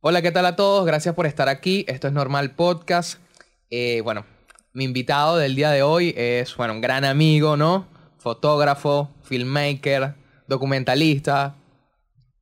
Hola, 0.00 0.22
¿qué 0.22 0.30
tal 0.30 0.46
a 0.46 0.54
todos? 0.54 0.86
Gracias 0.86 1.12
por 1.16 1.26
estar 1.26 1.48
aquí. 1.48 1.84
Esto 1.88 2.06
es 2.06 2.12
Normal 2.12 2.52
Podcast. 2.52 3.20
Eh, 3.68 4.00
bueno, 4.04 4.24
mi 4.72 4.84
invitado 4.84 5.36
del 5.38 5.56
día 5.56 5.70
de 5.70 5.82
hoy 5.82 6.14
es, 6.16 6.56
bueno, 6.56 6.74
un 6.74 6.80
gran 6.80 7.04
amigo, 7.04 7.56
¿no? 7.56 7.88
Fotógrafo, 8.18 9.10
filmmaker, 9.24 10.14
documentalista. 10.46 11.56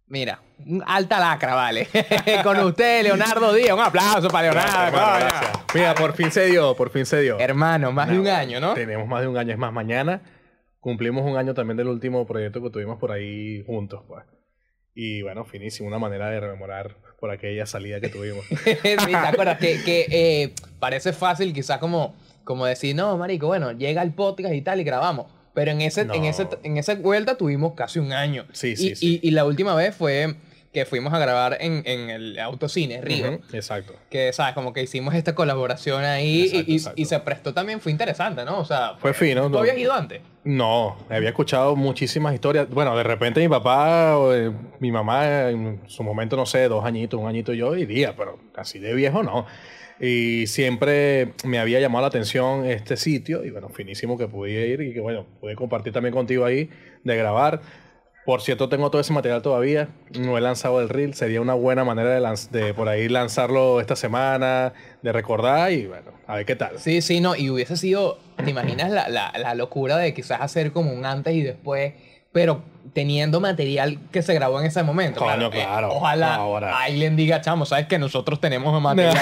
Mira, 0.07 0.43
un 0.67 0.85
alta 0.87 1.19
lacra, 1.19 1.55
vale. 1.55 1.89
Con 2.45 2.61
usted, 2.61 3.05
Leonardo 3.05 3.55
Díaz. 3.55 3.73
Un 3.73 3.81
aplauso 3.81 4.29
para 4.29 4.53
Leonardo. 4.53 4.99
Mira, 5.73 5.95
por 5.95 6.13
fin 6.13 6.31
se 6.31 6.45
dio, 6.45 6.77
por 6.77 6.91
fin 6.91 7.07
se 7.07 7.23
dio. 7.23 7.39
Hermano, 7.41 7.91
más 7.91 8.11
de 8.11 8.21
un 8.21 8.29
año, 8.29 8.61
¿no? 8.61 8.75
Tenemos 8.75 9.09
más 9.09 9.23
de 9.23 9.29
un 9.29 9.39
año. 9.39 9.53
Es 9.53 9.59
más, 9.59 9.73
mañana 9.73 10.21
cumplimos 10.79 11.25
un 11.25 11.39
año 11.39 11.55
también 11.55 11.79
del 11.79 11.89
último 11.89 12.27
proyecto 12.27 12.63
que 12.63 12.69
tuvimos 12.69 12.99
por 12.99 13.13
ahí 13.13 13.65
juntos, 13.67 14.03
pues. 14.07 14.25
Y 14.99 15.21
bueno, 15.21 15.45
finísimo, 15.45 15.87
una 15.87 15.99
manera 15.99 16.31
de 16.31 16.41
rememorar 16.41 16.97
por 17.21 17.31
aquella 17.31 17.67
salida 17.67 18.01
que 18.01 18.09
tuvimos. 18.09 18.47
sí, 18.49 18.77
¿te 18.83 19.15
acuerdas? 19.15 19.59
Que, 19.59 19.85
que, 19.85 20.07
eh, 20.11 20.55
parece 20.81 21.13
fácil 21.13 21.53
quizás 21.53 21.79
como, 21.79 22.17
como 22.45 22.65
decir, 22.65 22.97
no, 22.97 23.15
marico, 23.19 23.47
bueno, 23.47 23.73
llega 23.73 24.03
el 24.03 24.15
podcast 24.15 24.55
y 24.55 24.63
tal 24.63 24.81
y 24.81 24.85
grabamos. 24.85 25.27
Pero 25.53 25.71
en, 25.71 25.83
ese, 25.83 26.03
en, 26.03 26.25
ese, 26.25 26.49
en 26.63 26.79
esa 26.79 26.95
vuelta 26.95 27.37
tuvimos 27.37 27.75
casi 27.75 27.99
un 27.99 28.13
año. 28.13 28.47
Sí, 28.53 28.69
y, 28.69 28.77
sí, 28.77 28.97
sí. 28.97 29.21
Y, 29.23 29.29
y 29.29 29.31
la 29.33 29.45
última 29.45 29.75
vez 29.75 29.95
fue 29.95 30.35
que 30.77 30.85
fuimos 30.85 31.15
a 31.15 31.19
grabar 31.19 31.57
en, 31.59 31.83
en 31.87 32.11
el 32.11 32.39
autocine 32.39 33.01
Río. 33.01 33.29
Ujú, 33.33 33.57
Exacto. 33.57 33.95
Que, 34.11 34.31
¿sabes? 34.35 34.53
Como 34.53 34.75
que 34.75 34.83
hicimos 34.83 35.15
esta 35.15 35.35
colaboración 35.35 36.05
ahí 36.05 36.41
y- 36.41 36.43
Exacto, 36.45 36.71
y, 36.71 36.75
exacto. 36.77 37.01
y 37.01 37.05
se 37.07 37.21
prestó 37.21 37.55
también, 37.55 37.81
fue 37.81 37.93
interesante, 37.93 38.45
¿no? 38.45 38.59
O 38.59 38.65
sea, 38.67 38.93
Fue 38.99 39.15
fino. 39.15 39.45
¿tú 39.45 39.49
¿no? 39.49 39.59
habías 39.61 39.79
ido 39.79 39.95
antes? 39.95 40.21
No, 40.45 40.99
había 41.09 41.31
escuchado 41.31 41.77
muchísimas 41.77 42.35
historias. 42.35 42.69
Bueno, 42.69 42.95
de 42.95 43.05
repente 43.05 43.41
mi 43.41 43.49
papá, 43.49 44.19
o, 44.19 44.35
eh, 44.35 44.53
mi 44.81 44.93
mamá, 44.93 45.49
en 45.49 45.81
su 45.87 46.03
momento, 46.03 46.37
no 46.37 46.45
sé, 46.45 46.69
dos 46.69 46.85
añitos, 46.85 47.19
un 47.19 47.27
añito 47.27 47.55
yo 47.55 47.75
iría, 47.75 48.15
pero 48.15 48.39
así 48.55 48.79
de 48.79 48.93
viejo 48.93 49.23
no. 49.23 49.47
Y 49.99 50.47
siempre 50.47 51.33
me 51.45 51.59
había 51.59 51.81
llamado 51.81 52.03
la 52.03 52.09
atención 52.09 52.67
este 52.67 52.99
sitio 52.99 53.47
y 53.47 53.51
bueno, 53.51 53.71
finísimo 53.71 54.19
que 54.19 54.29
pude 54.29 54.51
ir 54.69 54.83
y 54.83 54.93
que 54.93 55.01
bueno, 55.01 55.25
pude 55.41 55.57
compartir 55.57 55.95
también 55.95 56.13
contigo 56.13 56.45
ahí 56.45 56.69
de 57.03 57.17
grabar. 57.17 57.63
Por 58.27 58.43
cierto, 58.43 58.69
tengo 58.69 58.91
todo 58.91 59.01
ese 59.01 59.13
material 59.13 59.41
todavía. 59.41 59.89
No 60.19 60.37
he 60.37 60.41
lanzado 60.41 60.81
el 60.83 60.89
reel. 60.89 61.15
Sería 61.15 61.41
una 61.41 61.55
buena 61.55 61.85
manera 61.85 62.11
de, 62.11 62.21
lanz- 62.21 62.51
de 62.51 62.75
por 62.75 62.89
ahí 62.89 63.09
lanzarlo 63.09 63.81
esta 63.81 63.95
semana, 63.97 64.73
de 65.01 65.13
recordar 65.13 65.73
y 65.73 65.87
bueno, 65.87 66.11
a 66.27 66.37
ver 66.37 66.45
qué 66.45 66.57
tal. 66.57 66.79
Sí, 66.79 67.01
sí, 67.03 67.21
no, 67.21 67.37
y 67.37 67.49
hubiese 67.51 67.77
sido, 67.77 68.19
¿te 68.45 68.51
imaginas 68.51 68.91
la, 68.91 69.09
la, 69.09 69.33
la 69.39 69.55
locura 69.55 69.97
de 69.97 70.13
quizás 70.13 70.41
hacer 70.41 70.73
como 70.73 70.93
un 70.93 71.07
antes 71.07 71.35
y 71.35 71.43
después, 71.43 71.95
pero 72.33 72.63
teniendo 72.93 73.41
material 73.41 73.99
que 74.13 74.23
se 74.23 74.35
grabó 74.35 74.61
en 74.61 74.67
ese 74.67 74.83
momento? 74.83 75.21
Coño, 75.21 75.47
eh, 75.47 75.51
claro. 75.51 75.89
ojalá 75.93 76.35
Ahora. 76.37 76.79
alguien 76.79 77.17
diga, 77.17 77.41
chamo, 77.41 77.67
sabes 77.67 77.87
que 77.87 77.99
nosotros 77.99 78.41
tenemos 78.41 78.81
material 78.81 79.17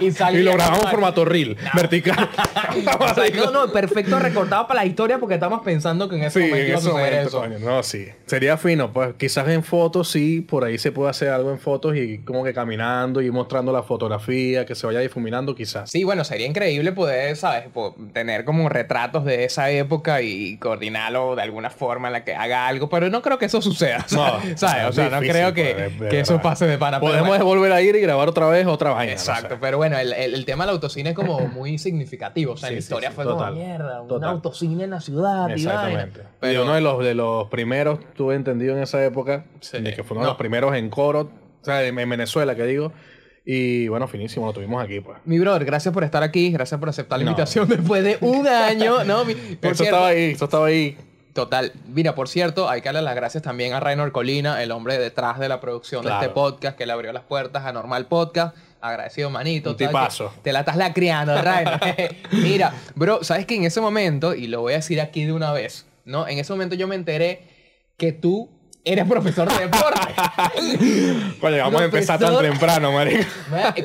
y, 0.00 0.04
y 0.06 0.10
salga- 0.12 0.38
Y 0.38 0.42
lo 0.42 0.52
grabamos 0.52 0.84
en 0.84 0.90
formato 0.90 1.24
reel, 1.24 1.56
vertical. 1.74 2.28
O 3.00 3.14
sea, 3.14 3.24
no, 3.34 3.50
no, 3.50 3.72
perfecto 3.72 4.18
recortado 4.18 4.66
para 4.66 4.80
la 4.82 4.86
historia 4.86 5.18
porque 5.18 5.34
estamos 5.34 5.62
pensando 5.62 6.08
que 6.08 6.16
en 6.16 6.24
ese 6.24 6.40
Sí, 6.40 6.48
momento 6.48 6.62
en 6.62 6.68
iba 6.68 6.76
a 6.76 6.80
ese 6.80 6.88
momento, 6.90 7.28
eso. 7.28 7.38
coño, 7.40 7.58
no, 7.58 7.82
sí. 7.82 8.06
Sería 8.26 8.56
fino, 8.56 8.92
pues 8.92 9.14
quizás 9.18 9.48
en 9.48 9.62
fotos 9.62 10.08
sí, 10.10 10.40
por 10.40 10.64
ahí 10.64 10.78
se 10.78 10.92
puede 10.92 11.10
hacer 11.10 11.30
algo 11.30 11.50
en 11.50 11.58
fotos 11.58 11.96
y 11.96 12.18
como 12.18 12.44
que 12.44 12.52
caminando 12.52 13.20
y 13.22 13.30
mostrando 13.30 13.72
la 13.72 13.82
fotografía, 13.82 14.66
que 14.66 14.74
se 14.74 14.86
vaya 14.86 15.00
difuminando 15.00 15.54
quizás. 15.54 15.90
Sí, 15.90 16.04
bueno, 16.04 16.24
sería 16.24 16.46
increíble 16.46 16.92
poder, 16.92 17.36
¿sabes? 17.36 17.64
Tener 18.12 18.44
como 18.44 18.68
retratos 18.68 19.24
de 19.24 19.44
esa 19.44 19.70
época 19.70 20.22
y 20.22 20.58
coordinarlo 20.58 21.36
de 21.36 21.42
alguna 21.42 21.70
forma 21.70 22.08
en 22.08 22.12
la 22.12 22.24
que 22.24 22.34
haga 22.34 22.66
algo, 22.68 22.88
pero 22.90 23.08
no 23.08 23.22
creo 23.22 23.38
que 23.38 23.46
eso 23.46 23.62
suceda, 23.62 24.04
No, 24.12 24.40
¿sabes? 24.56 24.86
O 24.88 24.92
sea, 24.92 25.08
no 25.08 25.20
difícil, 25.20 25.30
creo 25.32 25.54
que, 25.54 25.74
pues, 25.74 25.98
de- 25.98 26.04
de 26.06 26.10
que 26.10 26.20
eso 26.20 26.40
pase 26.42 26.66
de 26.66 26.76
pana. 26.76 27.00
Podemos 27.00 27.28
bueno. 27.28 27.44
volver 27.44 27.72
a 27.72 27.80
ir 27.80 27.94
y 27.96 28.00
grabar 28.00 28.28
otra 28.28 28.46
vez 28.48 28.66
otra 28.66 28.90
vaina. 28.90 29.12
no 29.12 29.18
Exacto, 29.18 29.54
sé. 29.54 29.60
pero 29.60 29.76
bueno, 29.78 29.96
el, 29.98 30.12
el, 30.12 30.34
el 30.34 30.44
tema 30.44 30.64
del 30.66 30.74
autocine 30.74 31.10
es 31.10 31.16
como 31.16 31.40
muy 31.48 31.78
significativo. 31.78 32.52
O 32.52 32.56
sea, 32.56 32.68
Sí, 32.68 32.74
la 32.74 32.80
sí, 32.80 32.84
historia 32.84 33.08
sí, 33.10 33.14
fue 33.16 33.24
total, 33.24 33.54
como 33.54 33.64
mierda, 33.64 34.02
un 34.02 34.08
total. 34.08 34.30
autocine 34.30 34.84
en 34.84 34.90
la 34.90 35.00
ciudad, 35.00 35.48
y 35.48 35.52
Exactamente. 35.52 36.20
Y 36.20 36.24
Pero, 36.40 36.62
uno 36.64 36.74
de 36.74 36.80
los, 36.80 37.04
de 37.04 37.14
los 37.14 37.48
primeros, 37.48 38.00
tuve 38.14 38.34
entendido 38.34 38.76
en 38.76 38.82
esa 38.82 39.04
época, 39.04 39.44
Sí. 39.60 39.80
de 39.80 39.94
que 39.94 40.02
fue 40.04 40.16
uno 40.16 40.22
de 40.24 40.26
No. 40.26 40.30
los 40.32 40.38
primeros 40.38 40.74
en 40.76 40.90
coro, 40.90 41.30
o 41.62 41.64
sea, 41.64 41.84
en 41.84 41.98
en 41.98 42.08
Venezuela, 42.10 42.54
que 42.54 42.64
digo. 42.64 42.92
Y 43.44 43.88
bueno, 43.88 44.06
finísimo, 44.06 44.46
lo 44.46 44.52
tuvimos 44.52 44.84
aquí, 44.84 45.00
pues. 45.00 45.18
mi 45.24 45.38
brother, 45.38 45.64
gracias 45.64 45.92
por 45.94 46.04
estar 46.04 46.22
aquí, 46.22 46.50
gracias 46.52 46.78
por 46.78 46.88
aceptar 46.90 47.18
la 47.18 47.24
No. 47.24 47.30
invitación 47.30 47.66
después 47.68 48.04
de 48.04 48.18
un 48.20 48.46
año, 48.48 49.02
¿no? 49.04 49.24
Mi- 49.24 49.34
Por 49.34 49.72
Eso 49.72 49.82
cierto, 49.82 49.96
estaba 49.96 50.06
ahí, 50.08 50.30
eso 50.32 50.44
estaba 50.44 50.66
ahí. 50.66 50.96
Total. 51.32 51.72
Mira, 51.86 52.14
por 52.14 52.28
cierto, 52.28 52.68
hay 52.68 52.80
que 52.82 52.88
darle 52.88 53.02
las 53.02 53.14
gracias 53.14 53.42
también 53.42 53.72
a 53.72 53.80
Raynor 53.80 54.10
Colina, 54.12 54.62
el 54.62 54.72
hombre 54.72 54.98
detrás 54.98 55.38
de 55.38 55.48
la 55.48 55.60
producción 55.60 56.04
de 56.04 56.12
este 56.12 56.28
podcast, 56.28 56.76
que 56.76 56.86
le 56.86 56.92
abrió 56.92 57.12
las 57.12 57.22
puertas 57.22 57.64
a 57.64 57.72
Normal 57.72 58.06
Podcast. 58.06 58.56
Agradecido, 58.80 59.30
manito. 59.30 59.70
Un 59.70 59.76
tipazo. 59.76 60.32
Te 60.42 60.52
la 60.52 60.60
estás 60.60 60.76
lacriando, 60.76 61.40
Raynor. 61.40 61.78
Mira, 62.32 62.74
bro, 62.94 63.22
¿sabes 63.22 63.46
que 63.46 63.54
en 63.54 63.64
ese 63.64 63.80
momento, 63.80 64.34
y 64.34 64.46
lo 64.46 64.62
voy 64.62 64.72
a 64.72 64.76
decir 64.76 65.00
aquí 65.00 65.24
de 65.24 65.32
una 65.32 65.52
vez, 65.52 65.86
¿no? 66.04 66.26
En 66.26 66.38
ese 66.38 66.52
momento 66.52 66.74
yo 66.74 66.88
me 66.88 66.94
enteré 66.94 67.44
que 67.96 68.12
tú 68.12 68.50
eres 68.84 69.06
profesor 69.06 69.48
de 69.48 69.66
deporte. 69.66 70.00
Coño, 71.40 71.58
vamos 71.58 71.80
a 71.82 71.84
empezar 71.84 72.18
tan 72.18 72.38
temprano, 72.38 72.92
marico. 72.92 73.24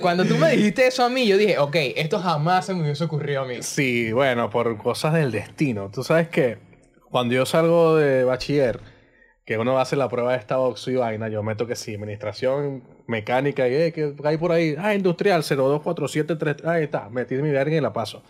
Cuando 0.02 0.26
tú 0.26 0.38
me 0.38 0.52
dijiste 0.52 0.88
eso 0.88 1.04
a 1.04 1.10
mí, 1.10 1.28
yo 1.28 1.38
dije, 1.38 1.60
ok, 1.60 1.76
esto 1.96 2.20
jamás 2.20 2.66
se 2.66 2.74
me 2.74 2.82
hubiese 2.82 3.04
ocurrido 3.04 3.42
a 3.42 3.46
mí. 3.46 3.58
Sí, 3.62 4.12
bueno, 4.14 4.50
por 4.50 4.78
cosas 4.78 5.14
del 5.14 5.32
destino. 5.32 5.90
Tú 5.94 6.04
sabes 6.04 6.30
que 6.30 6.58
cuando 7.10 7.36
yo 7.36 7.46
salgo 7.46 7.96
de 7.96 8.24
bachiller, 8.24 8.80
que 9.46 9.58
uno 9.58 9.80
hace 9.80 9.96
la 9.96 10.10
prueba 10.10 10.34
de 10.34 10.40
esta 10.40 10.60
oxo 10.60 10.90
y 10.92 10.96
vaina, 10.96 11.30
yo 11.30 11.44
meto 11.44 11.68
que 11.68 11.76
sí, 11.76 11.96
administración, 11.96 12.84
mecánica, 13.08 13.68
y 13.68 13.74
eh, 13.76 13.94
que 13.94 14.16
hay 14.24 14.38
por 14.38 14.52
ahí, 14.52 14.76
ah, 14.78 14.96
industrial, 14.96 15.44
02473, 15.44 16.66
ahí 16.66 16.84
está, 16.84 17.10
metí 17.10 17.36
mi 17.36 17.52
verga 17.52 17.76
y 17.76 17.82
la 17.82 17.94
paso. 17.94 18.24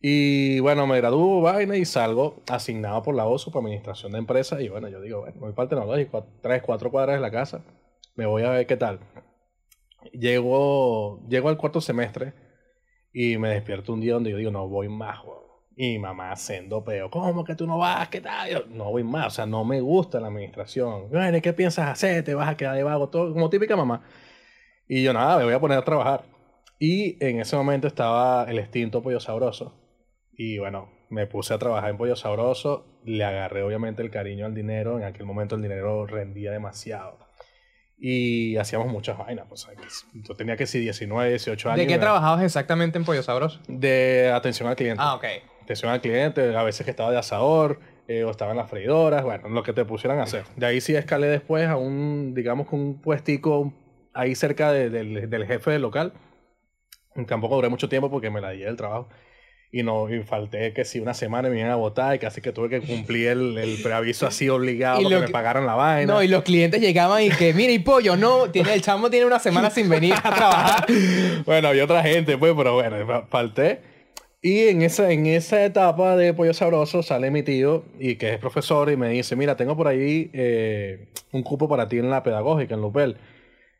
Y 0.00 0.60
bueno, 0.60 0.86
me 0.86 0.98
gradúo, 0.98 1.40
vaina, 1.40 1.76
y 1.76 1.84
salgo 1.84 2.42
asignado 2.48 3.02
por 3.02 3.14
la 3.14 3.26
OSO 3.26 3.50
para 3.50 3.64
administración 3.64 4.12
de 4.12 4.18
empresas. 4.18 4.60
Y 4.60 4.68
bueno, 4.68 4.88
yo 4.88 5.00
digo, 5.00 5.20
bueno, 5.20 5.40
voy 5.40 5.52
para 5.54 5.64
el 5.64 5.68
tecnológico, 5.70 6.26
tres, 6.42 6.62
cuatro 6.62 6.90
cuadras 6.90 7.16
de 7.16 7.22
la 7.22 7.30
casa, 7.30 7.64
me 8.14 8.26
voy 8.26 8.42
a 8.42 8.50
ver 8.50 8.66
qué 8.66 8.76
tal. 8.76 9.00
Llego, 10.12 11.26
llego 11.28 11.48
al 11.48 11.56
cuarto 11.56 11.80
semestre 11.80 12.34
y 13.12 13.38
me 13.38 13.48
despierto 13.48 13.92
un 13.94 14.00
día 14.00 14.14
donde 14.14 14.30
yo 14.30 14.36
digo, 14.36 14.50
no 14.50 14.68
voy 14.68 14.88
más. 14.88 15.18
Y 15.76 15.92
mi 15.92 15.98
mamá 15.98 16.30
haciendo 16.30 16.84
peo, 16.84 17.10
¿cómo 17.10 17.44
que 17.44 17.54
tú 17.56 17.66
no 17.66 17.78
vas? 17.78 18.08
¿Qué 18.08 18.20
tal? 18.20 18.48
Yo, 18.48 18.64
no 18.68 18.84
voy 18.92 19.02
más, 19.02 19.26
o 19.26 19.30
sea, 19.30 19.46
no 19.46 19.64
me 19.64 19.80
gusta 19.80 20.20
la 20.20 20.28
administración. 20.28 21.08
Bueno, 21.10 21.36
¿y 21.36 21.40
¿qué 21.40 21.52
piensas 21.52 21.88
hacer? 21.88 22.22
¿Te 22.22 22.34
vas 22.34 22.48
a 22.48 22.56
quedar 22.56 22.76
de 22.76 22.84
vago? 22.84 23.08
Todo 23.08 23.32
como 23.32 23.50
típica 23.50 23.74
mamá. 23.74 24.02
Y 24.86 25.02
yo, 25.02 25.12
nada, 25.12 25.36
me 25.38 25.44
voy 25.44 25.54
a 25.54 25.58
poner 25.60 25.78
a 25.78 25.84
trabajar. 25.84 26.22
Y 26.78 27.16
en 27.24 27.40
ese 27.40 27.56
momento 27.56 27.88
estaba 27.88 28.44
el 28.48 28.58
extinto 28.58 29.02
Pollo 29.02 29.18
Sabroso. 29.18 29.74
Y 30.36 30.58
bueno, 30.58 30.90
me 31.10 31.26
puse 31.26 31.54
a 31.54 31.58
trabajar 31.58 31.90
en 31.90 31.96
Pollo 31.96 32.14
Sabroso. 32.14 32.86
Le 33.04 33.24
agarré 33.24 33.62
obviamente 33.62 34.02
el 34.02 34.10
cariño 34.10 34.46
al 34.46 34.54
dinero. 34.54 34.98
En 34.98 35.04
aquel 35.04 35.26
momento 35.26 35.56
el 35.56 35.62
dinero 35.62 36.06
rendía 36.06 36.52
demasiado. 36.52 37.18
Y 37.98 38.56
hacíamos 38.58 38.88
muchas 38.88 39.16
vainas. 39.18 39.46
Pues, 39.48 39.66
yo 40.12 40.34
tenía 40.36 40.56
que 40.56 40.66
sí 40.66 40.78
19, 40.80 41.30
18 41.30 41.68
años. 41.70 41.78
¿De 41.80 41.86
qué 41.86 41.94
me- 41.94 42.00
trabajabas 42.00 42.42
exactamente 42.44 42.98
en 42.98 43.04
Pollo 43.04 43.22
Sabroso? 43.22 43.60
De 43.66 44.30
atención 44.34 44.68
al 44.68 44.76
cliente. 44.76 45.00
Ah, 45.02 45.14
ok. 45.14 45.24
Atención 45.64 45.90
al 45.90 46.00
cliente, 46.00 46.54
a 46.56 46.62
veces 46.62 46.84
que 46.84 46.90
estaba 46.90 47.10
de 47.10 47.18
asador, 47.18 47.80
eh, 48.06 48.22
o 48.24 48.30
estaba 48.30 48.50
en 48.52 48.58
las 48.58 48.68
freidoras, 48.70 49.24
bueno, 49.24 49.48
lo 49.48 49.62
que 49.62 49.72
te 49.72 49.84
pusieran 49.84 50.18
a 50.20 50.24
hacer. 50.24 50.44
De 50.56 50.66
ahí 50.66 50.80
sí 50.80 50.94
escalé 50.94 51.26
después 51.26 51.66
a 51.68 51.76
un, 51.76 52.34
digamos 52.34 52.68
que 52.68 52.74
un 52.76 53.00
puestico 53.00 53.72
ahí 54.12 54.34
cerca 54.34 54.70
de- 54.72 54.90
del, 54.90 55.28
del 55.30 55.46
jefe 55.46 55.70
del 55.72 55.82
local. 55.82 56.12
Tampoco 57.26 57.54
duré 57.56 57.68
mucho 57.68 57.88
tiempo 57.88 58.10
porque 58.10 58.30
me 58.30 58.40
la 58.40 58.50
di 58.50 58.60
del 58.60 58.76
trabajo. 58.76 59.08
Y 59.70 59.82
no, 59.82 60.08
y 60.12 60.22
falté 60.22 60.72
que 60.72 60.84
si 60.84 61.00
una 61.00 61.14
semana 61.14 61.48
me 61.48 61.58
iban 61.58 61.70
a 61.70 61.76
votar 61.76 62.14
y 62.14 62.18
casi 62.20 62.40
que 62.40 62.52
tuve 62.52 62.68
que 62.68 62.80
cumplir 62.80 63.28
el, 63.28 63.58
el 63.58 63.78
preaviso 63.82 64.24
así 64.26 64.48
obligado 64.48 65.00
Y 65.00 65.04
para 65.04 65.16
lo 65.16 65.20
que 65.22 65.26
me 65.28 65.32
pagaran 65.32 65.66
la 65.66 65.74
vaina. 65.74 66.12
No, 66.12 66.22
y 66.22 66.28
los 66.28 66.42
clientes 66.44 66.80
llegaban 66.80 67.22
y 67.22 67.30
que, 67.30 67.52
mira, 67.54 67.72
y 67.72 67.80
pollo, 67.80 68.16
no, 68.16 68.50
tiene, 68.50 68.72
el 68.74 68.82
chamo 68.82 69.10
tiene 69.10 69.26
una 69.26 69.40
semana 69.40 69.70
sin 69.70 69.88
venir 69.88 70.14
a 70.14 70.30
trabajar. 70.32 70.86
bueno, 71.46 71.68
había 71.68 71.84
otra 71.84 72.02
gente, 72.04 72.38
pues, 72.38 72.52
pero 72.56 72.74
bueno, 72.74 73.04
fa- 73.06 73.26
falté. 73.26 73.80
Y 74.46 74.68
en 74.68 74.82
esa, 74.82 75.10
en 75.10 75.24
esa 75.24 75.64
etapa 75.64 76.16
de 76.18 76.34
Pollo 76.34 76.52
Sabroso 76.52 77.02
sale 77.02 77.30
mi 77.30 77.42
tío, 77.42 77.82
y 77.98 78.16
que 78.16 78.34
es 78.34 78.38
profesor, 78.38 78.90
y 78.90 78.96
me 78.98 79.08
dice, 79.08 79.36
mira, 79.36 79.56
tengo 79.56 79.74
por 79.74 79.88
ahí 79.88 80.28
eh, 80.34 81.08
un 81.32 81.42
cupo 81.42 81.66
para 81.66 81.88
ti 81.88 81.96
en 81.98 82.10
la 82.10 82.22
pedagógica, 82.22 82.74
en 82.74 82.82
Lupel. 82.82 83.16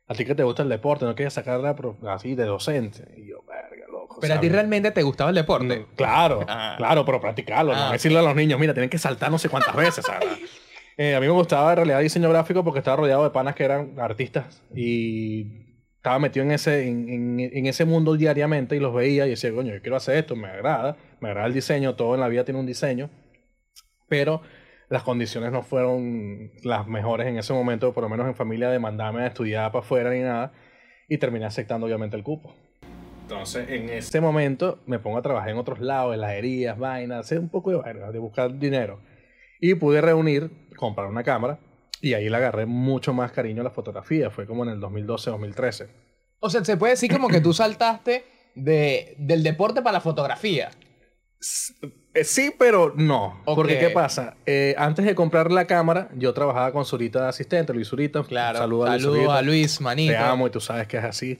A 0.08 0.14
ti 0.14 0.24
que 0.24 0.34
te 0.34 0.42
gusta 0.42 0.62
el 0.62 0.70
deporte, 0.70 1.04
no 1.04 1.14
quieres 1.14 1.34
sacarla 1.34 1.76
así 2.08 2.34
de 2.34 2.44
docente. 2.46 3.04
Y 3.14 3.28
yo, 3.28 3.42
verga, 3.46 3.84
loco. 3.92 4.16
Pero 4.22 4.32
a 4.34 4.40
ti 4.40 4.48
realmente 4.48 4.90
te 4.90 5.02
gustaba 5.02 5.28
el 5.28 5.36
deporte. 5.36 5.80
Mm, 5.80 5.86
Claro, 5.96 6.40
Ah. 6.48 6.76
claro, 6.78 7.04
pero 7.04 7.20
practicarlo, 7.20 7.74
Ah, 7.74 7.86
no 7.88 7.92
decirle 7.92 8.20
a 8.20 8.22
los 8.22 8.34
niños, 8.34 8.58
mira, 8.58 8.72
tienen 8.72 8.88
que 8.88 8.96
saltar 8.98 9.30
no 9.30 9.36
sé 9.38 9.50
cuántas 9.50 9.76
veces, 9.76 10.06
¿sabes? 10.06 10.28
Eh, 10.96 11.16
a 11.16 11.20
mí 11.20 11.26
me 11.26 11.32
gustaba 11.32 11.70
en 11.72 11.76
realidad 11.78 11.98
diseño 11.98 12.30
gráfico 12.30 12.62
porque 12.62 12.78
estaba 12.78 12.98
rodeado 12.98 13.24
de 13.24 13.30
panas 13.30 13.56
que 13.56 13.64
eran 13.64 13.98
artistas 13.98 14.62
y 14.76 15.63
estaba 16.04 16.18
metido 16.18 16.44
en 16.44 16.52
ese, 16.52 16.86
en, 16.86 17.08
en- 17.08 17.40
en 17.40 17.64
ese 17.66 17.86
mundo 17.86 18.14
diariamente 18.14 18.76
y 18.76 18.78
los 18.78 18.92
veía 18.94 19.26
y 19.26 19.30
decía, 19.30 19.50
coño, 19.54 19.72
yo 19.72 19.80
quiero 19.80 19.96
hacer 19.96 20.18
esto, 20.18 20.36
me 20.36 20.48
agrada, 20.48 20.98
me 21.20 21.28
agrada 21.30 21.46
el 21.46 21.54
diseño, 21.54 21.94
todo 21.94 22.14
en 22.14 22.20
la 22.20 22.28
vida 22.28 22.44
tiene 22.44 22.60
un 22.60 22.66
diseño, 22.66 23.08
pero 24.06 24.42
las 24.90 25.02
condiciones 25.02 25.50
no 25.50 25.62
fueron 25.62 26.50
las 26.62 26.86
mejores 26.86 27.26
en 27.26 27.38
ese 27.38 27.54
momento, 27.54 27.94
por 27.94 28.02
lo 28.02 28.10
menos 28.10 28.26
en 28.26 28.34
familia 28.34 28.68
de 28.68 28.78
mandarme 28.78 29.22
a 29.22 29.28
estudiar 29.28 29.72
para 29.72 29.82
afuera 29.82 30.10
ni 30.10 30.20
nada. 30.20 30.52
y 31.08 31.16
terminé 31.16 31.46
aceptando 31.46 31.86
obviamente 31.86 32.16
el 32.18 32.22
cupo. 32.22 32.54
Entonces, 33.22 33.66
en 33.70 33.88
ese 33.88 34.20
momento 34.20 34.80
me 34.86 34.98
pongo 34.98 35.16
a 35.16 35.22
trabajar 35.22 35.48
en 35.48 35.56
otros 35.56 35.80
lados, 35.80 36.14
heladerías, 36.14 36.78
vainas, 36.78 37.20
hacer 37.20 37.38
un 37.38 37.48
poco 37.48 37.70
de 37.70 37.76
vaina, 37.78 38.10
de 38.12 38.18
buscar 38.18 38.58
dinero. 38.58 39.00
Y 39.58 39.74
pude 39.74 40.02
reunir, 40.02 40.50
comprar 40.76 41.06
una 41.08 41.22
cámara 41.22 41.58
y 42.00 42.14
ahí 42.14 42.28
le 42.28 42.36
agarré 42.36 42.66
mucho 42.66 43.12
más 43.12 43.32
cariño 43.32 43.60
a 43.62 43.64
la 43.64 43.70
fotografía. 43.70 44.30
Fue 44.30 44.46
como 44.46 44.64
en 44.64 44.70
el 44.70 44.80
2012-2013. 44.80 45.88
O 46.40 46.50
sea, 46.50 46.64
se 46.64 46.76
puede 46.76 46.92
decir 46.94 47.10
como 47.12 47.28
que 47.28 47.40
tú 47.40 47.52
saltaste 47.54 48.24
de, 48.54 49.14
del 49.18 49.42
deporte 49.42 49.80
para 49.82 49.94
la 49.94 50.00
fotografía. 50.00 50.70
Eh, 51.82 52.22
Sí, 52.24 52.52
pero 52.56 52.92
no. 52.96 53.42
Porque, 53.44 53.78
¿qué 53.78 53.90
pasa? 53.90 54.36
Eh, 54.46 54.74
antes 54.78 55.04
de 55.04 55.14
comprar 55.16 55.50
la 55.50 55.66
cámara, 55.66 56.08
yo 56.16 56.32
trabajaba 56.32 56.70
con 56.72 56.84
Zurita 56.84 57.22
de 57.22 57.28
asistente, 57.28 57.74
Luis 57.74 57.88
Zurita. 57.88 58.22
Claro. 58.22 58.58
Saludos 58.58 58.88
a 58.88 58.92
Luis 58.92 59.02
Saludos 59.02 59.18
Zurita. 59.24 59.38
a 59.38 59.42
Luis, 59.42 59.80
manito. 59.80 60.12
Te 60.12 60.16
amo 60.18 60.46
y 60.46 60.50
tú 60.50 60.60
sabes 60.60 60.86
que 60.86 60.98
es 60.98 61.04
así. 61.04 61.38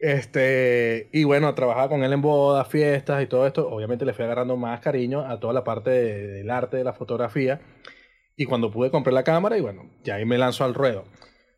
Este, 0.00 1.08
y 1.12 1.24
bueno, 1.24 1.54
trabajaba 1.54 1.88
con 1.88 2.04
él 2.04 2.12
en 2.12 2.20
bodas, 2.20 2.68
fiestas 2.68 3.22
y 3.22 3.26
todo 3.26 3.46
esto. 3.46 3.68
Obviamente 3.68 4.04
le 4.04 4.12
fui 4.12 4.24
agarrando 4.24 4.56
más 4.56 4.80
cariño 4.80 5.20
a 5.20 5.40
toda 5.40 5.52
la 5.54 5.64
parte 5.64 5.90
de- 5.90 6.26
del 6.28 6.50
arte, 6.50 6.76
de 6.76 6.84
la 6.84 6.92
fotografía. 6.92 7.60
Y 8.36 8.46
cuando 8.46 8.70
pude 8.70 8.90
compré 8.90 9.12
la 9.12 9.22
cámara 9.24 9.56
y 9.56 9.60
bueno, 9.60 9.88
ya 10.02 10.16
ahí 10.16 10.24
me 10.24 10.38
lanzo 10.38 10.64
al 10.64 10.74
ruedo. 10.74 11.04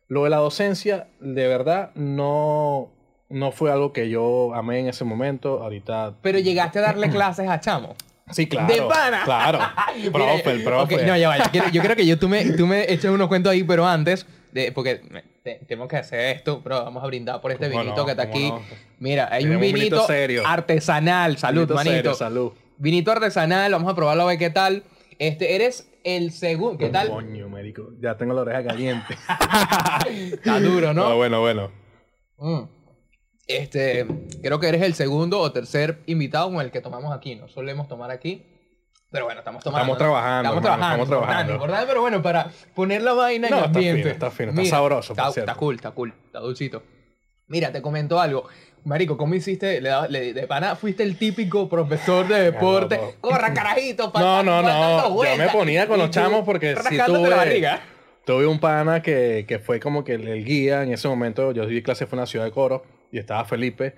Lo 0.07 0.23
de 0.23 0.29
la 0.29 0.37
docencia, 0.37 1.07
de 1.19 1.47
verdad, 1.47 1.91
no, 1.95 2.91
no 3.29 3.51
fue 3.51 3.71
algo 3.71 3.93
que 3.93 4.09
yo 4.09 4.53
amé 4.53 4.79
en 4.79 4.87
ese 4.87 5.03
momento. 5.03 5.61
Ahorita. 5.63 6.15
Pero 6.21 6.39
llegaste 6.39 6.79
a 6.79 6.83
darle 6.83 7.09
clases 7.11 7.49
a 7.49 7.59
Chamo. 7.59 7.95
Sí, 8.31 8.47
claro. 8.47 8.73
¡De 8.73 8.81
pana! 8.81 9.21
Claro. 9.25 9.59
Profe, 10.11 10.51
el 10.51 10.63
profe. 10.63 10.95
ok, 10.95 11.01
no, 11.03 11.17
ya 11.17 11.29
va. 11.29 11.37
Yo 11.37 11.43
quiero, 11.51 11.69
yo 11.69 11.81
quiero 11.81 11.95
que 11.95 12.05
yo, 12.05 12.19
tú, 12.19 12.27
me, 12.29 12.43
tú 12.51 12.67
me 12.67 12.83
eches 12.91 13.05
unos 13.05 13.27
cuentos 13.29 13.51
ahí, 13.53 13.63
pero 13.63 13.87
antes, 13.87 14.25
de, 14.51 14.71
porque 14.73 15.01
te- 15.43 15.61
tenemos 15.65 15.87
que 15.87 15.95
hacer 15.95 16.35
esto, 16.35 16.59
pero 16.61 16.83
vamos 16.83 17.01
a 17.03 17.07
brindar 17.07 17.39
por 17.39 17.53
este 17.53 17.69
¿Cómo 17.69 17.79
vinito 17.83 18.01
no? 18.01 18.05
que 18.05 18.11
está 18.11 18.29
¿Cómo 18.29 18.35
aquí. 18.35 18.49
no? 18.49 18.61
Mira, 18.99 19.29
hay 19.31 19.43
un 19.45 19.51
Tenemos 19.51 19.67
un 19.67 19.73
vinito, 19.73 19.95
vinito 19.95 20.07
serio. 20.07 20.43
artesanal. 20.45 21.37
Salud, 21.37 21.61
Bonito, 21.61 21.75
manito. 21.75 21.95
serio, 21.95 22.13
salud. 22.15 22.51
Vinito 22.77 23.11
artesanal, 23.13 23.71
vamos 23.71 23.89
a 23.91 23.95
probarlo 23.95 24.23
a 24.23 24.25
ver 24.25 24.37
qué 24.37 24.49
tal. 24.49 24.83
Este, 25.19 25.55
eres 25.55 25.89
el 26.03 26.31
segundo. 26.31 26.77
¿Qué 26.77 26.89
tal? 26.89 27.09
Coño, 27.09 27.49
médico. 27.49 27.89
Ya 27.99 28.15
tengo 28.17 28.33
la 28.33 28.41
oreja 28.41 28.63
caliente. 28.63 29.17
Está 30.33 30.59
duro, 30.59 30.93
¿no? 30.93 31.09
No, 31.09 31.15
bueno, 31.15 31.39
bueno. 31.41 31.71
Mm. 32.37 32.61
Este, 33.47 34.05
creo 34.41 34.59
que 34.59 34.67
eres 34.67 34.81
el 34.81 34.93
segundo 34.93 35.39
o 35.39 35.51
tercer 35.51 35.99
invitado 36.05 36.51
con 36.51 36.61
el 36.61 36.71
que 36.71 36.81
tomamos 36.81 37.13
aquí. 37.15 37.35
No 37.35 37.47
solemos 37.47 37.87
tomar 37.87 38.11
aquí. 38.11 38.45
Pero 39.09 39.23
bueno, 39.25 39.39
estamos 39.39 39.63
tomando. 39.63 39.93
Estamos 39.93 39.97
trabajando, 39.97 40.49
Estamos 40.49 40.63
hermano, 40.65 40.77
trabajando. 40.77 41.03
estamos 41.03 41.07
importante, 41.07 41.27
trabajando. 41.47 41.53
importante, 41.53 41.87
pero 41.87 42.01
bueno, 42.01 42.21
para 42.21 42.51
poner 42.75 43.01
la 43.01 43.13
vaina 43.13 43.47
en 43.47 43.51
No, 43.51 43.57
está 43.59 43.67
ambiente. 43.69 44.01
fino, 44.03 44.11
está 44.13 44.31
fino, 44.31 44.49
está 44.51 44.65
sabroso, 44.65 45.15
por 45.15 45.21
Está, 45.23 45.31
cierto. 45.33 45.51
está 45.51 45.59
cool, 45.59 45.75
está 45.75 45.91
cool. 45.91 46.13
Está 46.25 46.39
dulcito. 46.39 46.83
Mira, 47.47 47.71
te 47.71 47.81
comento 47.81 48.19
algo. 48.19 48.49
Marico, 48.87 49.17
¿cómo 49.17 49.35
hiciste? 49.35 49.81
Le, 49.81 49.91
le- 50.09 50.33
de 50.33 50.47
pana 50.47 50.75
fuiste 50.75 51.03
el 51.03 51.17
típico 51.17 51.67
profesor 51.67 52.27
de 52.27 52.39
deporte. 52.41 52.95
loco. 52.95 53.13
Corra, 53.21 53.53
carajito. 53.53 54.11
No, 54.15 54.41
no, 54.43 54.61
no. 54.61 55.23
Yo 55.23 55.35
me 55.37 55.49
ponía 55.49 55.87
con 55.87 55.99
los 55.99 56.09
chamos 56.09 56.43
porque 56.45 56.75
si 56.89 56.97
tuve, 57.05 57.29
la 57.29 57.35
barriga. 57.35 57.81
tuve 58.25 58.47
un 58.47 58.59
pana 58.59 59.01
que, 59.01 59.45
que 59.47 59.59
fue 59.59 59.79
como 59.79 60.03
que 60.03 60.13
el, 60.13 60.27
el 60.27 60.45
guía 60.45 60.83
en 60.83 60.93
ese 60.93 61.07
momento. 61.07 61.51
Yo 61.51 61.65
di 61.65 61.81
clase 61.83 62.05
fue 62.07 62.15
en 62.17 62.21
la 62.21 62.27
ciudad 62.27 62.45
de 62.45 62.51
Coro 62.51 62.83
y 63.11 63.19
estaba 63.19 63.43
Felipe. 63.45 63.93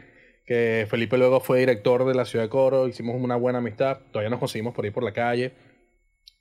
Que 0.45 0.87
Felipe 0.89 1.17
luego 1.19 1.39
fue 1.39 1.59
director 1.59 2.05
de 2.05 2.15
la 2.15 2.25
ciudad 2.25 2.45
de 2.45 2.49
Coro. 2.49 2.87
Hicimos 2.87 3.15
una 3.21 3.35
buena 3.35 3.59
amistad. 3.59 3.99
Todavía 4.11 4.31
nos 4.31 4.39
conseguimos 4.39 4.73
por 4.73 4.85
ir 4.87 4.91
por 4.91 5.03
la 5.03 5.13
calle. 5.13 5.51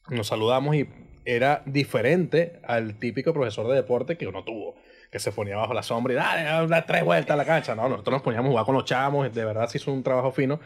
Nos 0.09 0.29
saludamos 0.29 0.75
y 0.75 0.89
era 1.27 1.63
diferente 1.67 2.61
al 2.65 2.99
típico 2.99 3.35
profesor 3.35 3.69
de 3.69 3.75
deporte 3.75 4.17
que 4.17 4.27
uno 4.27 4.43
tuvo. 4.45 4.77
Que 5.11 5.19
se 5.19 5.33
ponía 5.33 5.57
bajo 5.57 5.75
la 5.75 5.83
sombra 5.83 6.13
y 6.13 6.17
dale, 6.17 6.69
da 6.69 6.85
tres 6.85 7.05
vueltas 7.05 7.35
a 7.35 7.37
la 7.37 7.45
cancha. 7.45 7.75
No, 7.75 7.89
nosotros 7.89 8.13
nos 8.13 8.23
poníamos 8.23 8.49
a 8.49 8.51
jugar 8.51 8.67
con 8.67 8.75
los 8.75 8.85
chamos. 8.85 9.33
De 9.33 9.45
verdad 9.45 9.69
se 9.69 9.79
hizo 9.79 9.93
un 9.93 10.03
trabajo 10.03 10.33
fino. 10.33 10.61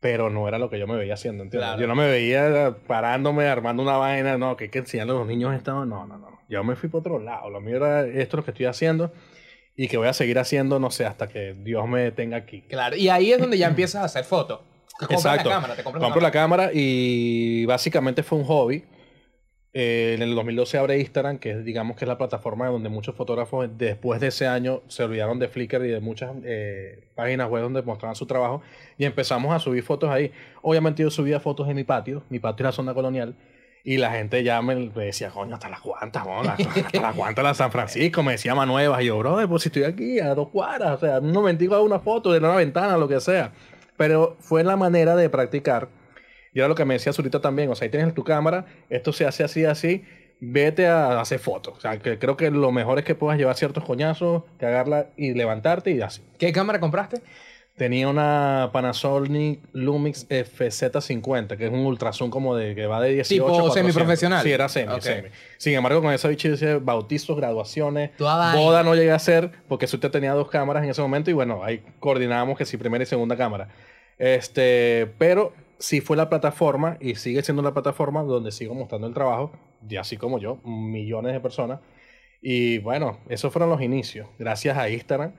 Pero 0.00 0.28
no 0.30 0.46
era 0.46 0.58
lo 0.58 0.68
que 0.68 0.78
yo 0.78 0.86
me 0.86 0.96
veía 0.96 1.14
haciendo, 1.14 1.42
¿entiendes? 1.42 1.68
Claro. 1.68 1.80
Yo 1.80 1.86
no 1.86 1.94
me 1.94 2.06
veía 2.06 2.76
parándome, 2.86 3.48
armando 3.48 3.82
una 3.82 3.96
vaina, 3.96 4.36
no, 4.36 4.56
que 4.56 4.64
hay 4.64 4.70
que 4.70 4.80
enseñarle 4.80 5.12
a 5.12 5.16
los 5.16 5.26
niños 5.26 5.54
esto. 5.54 5.72
No, 5.86 6.06
no, 6.06 6.18
no. 6.18 6.38
Yo 6.48 6.62
me 6.64 6.76
fui 6.76 6.88
por 6.88 7.00
otro 7.00 7.18
lado. 7.18 7.50
Lo 7.50 7.60
mío 7.60 7.76
era 7.76 8.06
esto 8.06 8.36
lo 8.36 8.44
que 8.44 8.50
estoy 8.50 8.66
haciendo 8.66 9.12
y 9.76 9.88
que 9.88 9.98
voy 9.98 10.08
a 10.08 10.12
seguir 10.12 10.38
haciendo, 10.38 10.78
no 10.78 10.90
sé, 10.90 11.04
hasta 11.04 11.28
que 11.28 11.54
Dios 11.54 11.86
me 11.86 12.10
tenga 12.10 12.38
aquí. 12.38 12.62
Claro, 12.62 12.96
y 12.96 13.08
ahí 13.08 13.32
es 13.32 13.38
donde 13.38 13.58
ya 13.58 13.68
empiezas 13.68 14.02
a 14.02 14.04
hacer 14.04 14.24
fotos. 14.24 14.60
Exacto. 15.10 15.50
la 15.50 15.56
cámara, 15.56 15.76
te 15.76 15.82
Compro 15.82 16.20
la 16.20 16.30
cámara 16.30 16.70
y 16.72 17.66
básicamente 17.66 18.22
fue 18.22 18.38
un 18.38 18.44
hobby. 18.44 18.84
Eh, 19.78 20.14
en 20.14 20.22
el 20.22 20.34
2012 20.34 20.78
abre 20.78 20.98
Instagram, 20.98 21.36
que 21.36 21.50
es, 21.50 21.62
digamos 21.62 21.98
que 21.98 22.06
es 22.06 22.08
la 22.08 22.16
plataforma 22.16 22.66
donde 22.68 22.88
muchos 22.88 23.14
fotógrafos 23.14 23.68
después 23.76 24.22
de 24.22 24.28
ese 24.28 24.46
año 24.46 24.80
se 24.88 25.04
olvidaron 25.04 25.38
de 25.38 25.48
Flickr 25.48 25.84
y 25.84 25.88
de 25.88 26.00
muchas 26.00 26.30
eh, 26.44 27.04
páginas 27.14 27.50
web 27.50 27.64
donde 27.64 27.82
mostraban 27.82 28.16
su 28.16 28.24
trabajo 28.24 28.62
y 28.96 29.04
empezamos 29.04 29.54
a 29.54 29.58
subir 29.58 29.82
fotos 29.82 30.08
ahí. 30.08 30.32
Obviamente 30.62 31.02
yo 31.02 31.10
subía 31.10 31.40
fotos 31.40 31.68
en 31.68 31.76
mi 31.76 31.84
patio, 31.84 32.22
mi 32.30 32.38
patio 32.38 32.64
es 32.64 32.68
la 32.68 32.72
zona 32.72 32.94
colonial 32.94 33.36
y 33.84 33.98
la 33.98 34.12
gente 34.12 34.42
ya 34.42 34.62
me, 34.62 34.88
decía, 34.88 35.28
coño, 35.28 35.56
hasta 35.56 35.68
las 35.68 35.80
cuantas, 35.80 36.26
hasta 36.26 37.02
las 37.02 37.14
cuantas 37.14 37.44
la 37.44 37.52
San 37.52 37.70
Francisco, 37.70 38.22
me 38.22 38.32
decía 38.32 38.54
Manuevas 38.54 39.02
y 39.02 39.04
yo, 39.04 39.18
bro, 39.18 39.46
pues 39.46 39.64
si 39.64 39.68
estoy 39.68 39.84
aquí 39.84 40.20
a 40.20 40.34
dos 40.34 40.48
cuadras, 40.48 40.92
o 40.92 40.98
sea, 41.06 41.18
un 41.18 41.32
momentico 41.32 41.74
hago 41.74 41.84
una 41.84 42.00
foto 42.00 42.32
de 42.32 42.38
una 42.38 42.56
ventana, 42.56 42.96
lo 42.96 43.08
que 43.08 43.20
sea. 43.20 43.52
Pero 43.98 44.38
fue 44.40 44.64
la 44.64 44.76
manera 44.76 45.16
de 45.16 45.28
practicar. 45.28 45.88
Y 46.56 46.58
era 46.60 46.68
lo 46.68 46.74
que 46.74 46.86
me 46.86 46.94
decía 46.94 47.12
Zurita 47.12 47.38
también. 47.38 47.70
O 47.70 47.74
sea, 47.74 47.84
ahí 47.84 47.90
tienes 47.90 48.14
tu 48.14 48.24
cámara, 48.24 48.64
esto 48.88 49.12
se 49.12 49.26
hace 49.26 49.44
así, 49.44 49.66
así. 49.66 50.04
Vete 50.40 50.86
a 50.86 51.20
hacer 51.20 51.38
fotos. 51.38 51.76
O 51.76 51.80
sea, 51.82 51.98
que 51.98 52.18
creo 52.18 52.38
que 52.38 52.50
lo 52.50 52.72
mejor 52.72 52.98
es 52.98 53.04
que 53.04 53.14
puedas 53.14 53.38
llevar 53.38 53.56
ciertos 53.56 53.84
coñazos, 53.84 54.44
cagarla 54.58 55.08
y 55.18 55.34
levantarte 55.34 55.90
y 55.90 56.00
así. 56.00 56.22
¿Qué 56.38 56.52
cámara 56.52 56.80
compraste? 56.80 57.20
Tenía 57.76 58.08
una 58.08 58.70
Panasonic 58.72 59.60
Lumix 59.74 60.26
FZ50, 60.30 61.58
que 61.58 61.66
es 61.66 61.70
un 61.70 61.80
ultrazoom 61.80 62.30
como 62.30 62.56
de 62.56 62.74
que 62.74 62.86
va 62.86 63.02
de 63.02 63.10
18 63.10 63.28
Tipo 63.28 63.48
a 63.48 63.60
400. 63.60 63.74
semiprofesional. 63.74 64.42
Sí, 64.42 64.50
era 64.50 64.70
semi, 64.70 64.98
semi. 65.02 65.28
Sin 65.58 65.74
embargo, 65.74 66.00
con 66.00 66.14
esa 66.14 66.32
hice 66.32 66.76
bautizos, 66.76 67.36
graduaciones, 67.36 68.12
boda 68.18 68.82
no 68.82 68.94
llegué 68.94 69.12
a 69.12 69.16
hacer 69.16 69.50
porque 69.68 69.84
usted 69.84 70.10
tenía 70.10 70.32
dos 70.32 70.48
cámaras 70.48 70.84
en 70.84 70.88
ese 70.88 71.02
momento 71.02 71.30
y 71.30 71.34
bueno, 71.34 71.62
ahí 71.62 71.84
coordinábamos 72.00 72.56
que 72.56 72.64
si 72.64 72.78
primera 72.78 73.04
y 73.04 73.06
segunda 73.06 73.36
cámara. 73.36 73.68
Este, 74.18 75.12
pero 75.18 75.52
sí 75.78 76.00
fue 76.00 76.16
la 76.16 76.28
plataforma 76.28 76.96
y 77.00 77.14
sigue 77.16 77.42
siendo 77.42 77.62
la 77.62 77.72
plataforma 77.72 78.22
donde 78.22 78.52
sigo 78.52 78.74
mostrando 78.74 79.06
el 79.06 79.14
trabajo, 79.14 79.52
y 79.88 79.96
así 79.96 80.16
como 80.16 80.38
yo, 80.38 80.58
millones 80.64 81.32
de 81.32 81.40
personas. 81.40 81.80
Y 82.40 82.78
bueno, 82.78 83.18
esos 83.28 83.52
fueron 83.52 83.70
los 83.70 83.80
inicios, 83.80 84.28
gracias 84.38 84.76
a 84.76 84.88
Instagram. 84.88 85.32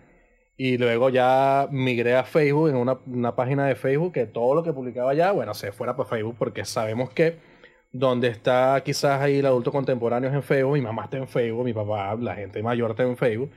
Y 0.59 0.77
luego 0.79 1.09
ya 1.09 1.67
migré 1.71 2.15
a 2.15 2.23
Facebook, 2.23 2.69
en 2.69 2.77
una, 2.77 2.97
una 3.05 3.35
página 3.35 3.67
de 3.67 3.75
Facebook, 3.75 4.13
que 4.13 4.25
todo 4.25 4.55
lo 4.55 4.63
que 4.63 4.73
publicaba 4.73 5.13
ya, 5.13 5.31
bueno, 5.31 5.53
se 5.53 5.71
fuera 5.71 5.95
por 5.95 6.07
Facebook, 6.07 6.35
porque 6.39 6.65
sabemos 6.65 7.11
que 7.11 7.37
donde 7.91 8.27
está 8.27 8.81
quizás 8.83 9.21
ahí 9.21 9.37
el 9.37 9.45
adulto 9.45 9.71
contemporáneo 9.71 10.29
es 10.29 10.35
en 10.35 10.43
Facebook, 10.43 10.73
mi 10.73 10.81
mamá 10.81 11.03
está 11.03 11.17
en 11.17 11.27
Facebook, 11.27 11.63
mi 11.63 11.73
papá, 11.73 12.15
la 12.15 12.35
gente 12.35 12.61
mayor 12.63 12.91
está 12.91 13.03
en 13.03 13.17
Facebook. 13.17 13.51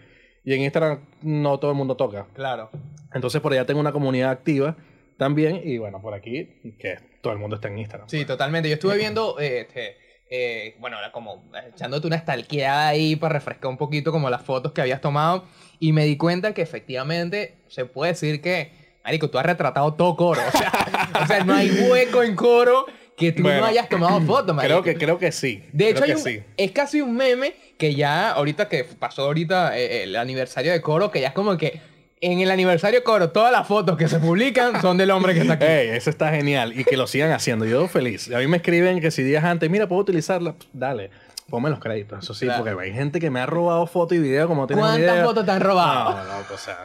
Y 0.45 0.55
en 0.55 0.63
Instagram 0.63 1.01
no 1.23 1.59
todo 1.59 1.71
el 1.71 1.77
mundo 1.77 1.97
toca. 1.97 2.27
Claro. 2.35 2.71
Entonces 3.13 3.41
por 3.41 3.53
allá 3.53 3.67
tengo 3.67 3.81
una 3.81 3.93
comunidad 3.93 4.31
activa 4.31 4.77
también. 5.21 5.61
Y 5.62 5.77
bueno, 5.77 6.00
por 6.00 6.15
aquí, 6.15 6.49
que 6.79 6.99
todo 7.21 7.33
el 7.35 7.39
mundo 7.39 7.57
está 7.57 7.69
en 7.69 7.79
Instagram. 7.79 8.09
Sí, 8.09 8.25
totalmente. 8.25 8.69
Yo 8.71 8.75
estuve 8.75 8.97
viendo, 8.97 9.39
eh, 9.39 9.61
este, 9.61 9.99
eh, 10.31 10.77
bueno, 10.81 10.99
era 10.99 11.12
como 11.12 11.45
echándote 11.69 12.07
una 12.07 12.17
stalkeada 12.19 12.89
ahí 12.89 13.17
para 13.17 13.35
refrescar 13.35 13.71
un 13.71 13.77
poquito 13.77 14.12
como 14.12 14.31
las 14.31 14.43
fotos 14.43 14.73
que 14.73 14.81
habías 14.81 15.03
tomado 15.03 15.45
y 15.79 15.93
me 15.93 16.07
di 16.07 16.17
cuenta 16.17 16.55
que 16.55 16.62
efectivamente 16.62 17.59
se 17.69 17.85
puede 17.85 18.12
decir 18.12 18.41
que, 18.41 18.73
marico, 19.05 19.29
tú 19.29 19.39
has 19.39 19.45
retratado 19.45 19.93
todo 19.95 20.17
coro. 20.17 20.41
O 20.55 20.59
sea, 20.59 21.23
o 21.23 21.27
sea, 21.27 21.45
no 21.45 21.55
hay 21.55 21.71
hueco 21.71 22.23
en 22.23 22.35
coro 22.35 22.87
que 23.17 23.33
tú 23.33 23.43
no 23.43 23.65
hayas 23.65 23.89
tomado 23.91 24.21
fotos, 24.27 24.57
marico. 24.57 24.81
Creo 24.83 24.95
que, 24.95 24.99
creo 25.05 25.19
que 25.19 25.33
sí. 25.33 25.62
De 25.73 25.91
hecho, 25.91 26.05
hay 26.05 26.12
un- 26.12 26.19
sí. 26.19 26.41
es 26.57 26.71
casi 26.73 27.03
un 27.03 27.15
meme 27.15 27.55
que 27.77 27.95
ya, 27.95 28.31
ahorita 28.31 28.69
que 28.69 28.85
pasó 28.85 29.25
ahorita 29.25 29.77
eh, 29.79 30.05
el 30.05 30.17
aniversario 30.17 30.73
de 30.73 30.81
Coro, 30.81 31.11
que 31.11 31.21
ya 31.21 31.29
es 31.29 31.35
como 31.35 31.57
que 31.59 31.81
en 32.21 32.41
el 32.41 32.50
aniversario 32.50 33.03
Coro 33.03 33.31
todas 33.31 33.50
las 33.50 33.67
fotos 33.67 33.97
que 33.97 34.09
se 34.09 34.19
publican 34.19 34.81
son 34.83 34.99
del 34.99 35.11
hombre 35.11 35.35
que 35.35 35.41
está 35.41 35.55
aquí. 35.55 35.65
Ey, 35.65 35.89
eso 35.91 36.11
está 36.11 36.31
genial. 36.31 36.79
Y 36.79 36.85
que 36.85 36.97
lo 36.97 37.07
sigan 37.07 37.33
haciendo. 37.33 37.65
Yo 37.65 37.89
feliz. 37.89 38.31
A 38.31 38.39
mí 38.39 38.47
me 38.47 38.59
escriben 38.59 39.00
que 39.00 39.11
si 39.11 39.23
días 39.23 39.45
antes, 39.45 39.71
mira, 39.71 39.89
puedo 39.89 40.03
utilizarla. 40.03 40.55
Dale, 40.73 41.11
ponme 41.50 41.69
los 41.69 41.78
créditos. 41.80 42.23
Eso 42.25 42.33
sí, 42.33 42.47
Claro. 42.47 42.64
porque 42.64 42.80
hay 42.85 42.92
gente 42.92 43.21
que 43.21 43.28
me 43.30 43.40
ha 43.40 43.47
robado 43.47 43.87
fotos 43.87 44.16
y 44.16 44.21
videos 44.21 44.47
como 44.47 44.66
tienes 44.66 44.85
¿Cuántas 44.85 45.25
fotos 45.25 45.45
te 45.45 45.50
han 45.50 45.61
robado? 45.61 46.11
No, 46.12 46.25
no, 46.25 46.54
o 46.54 46.57
sea. 46.57 46.78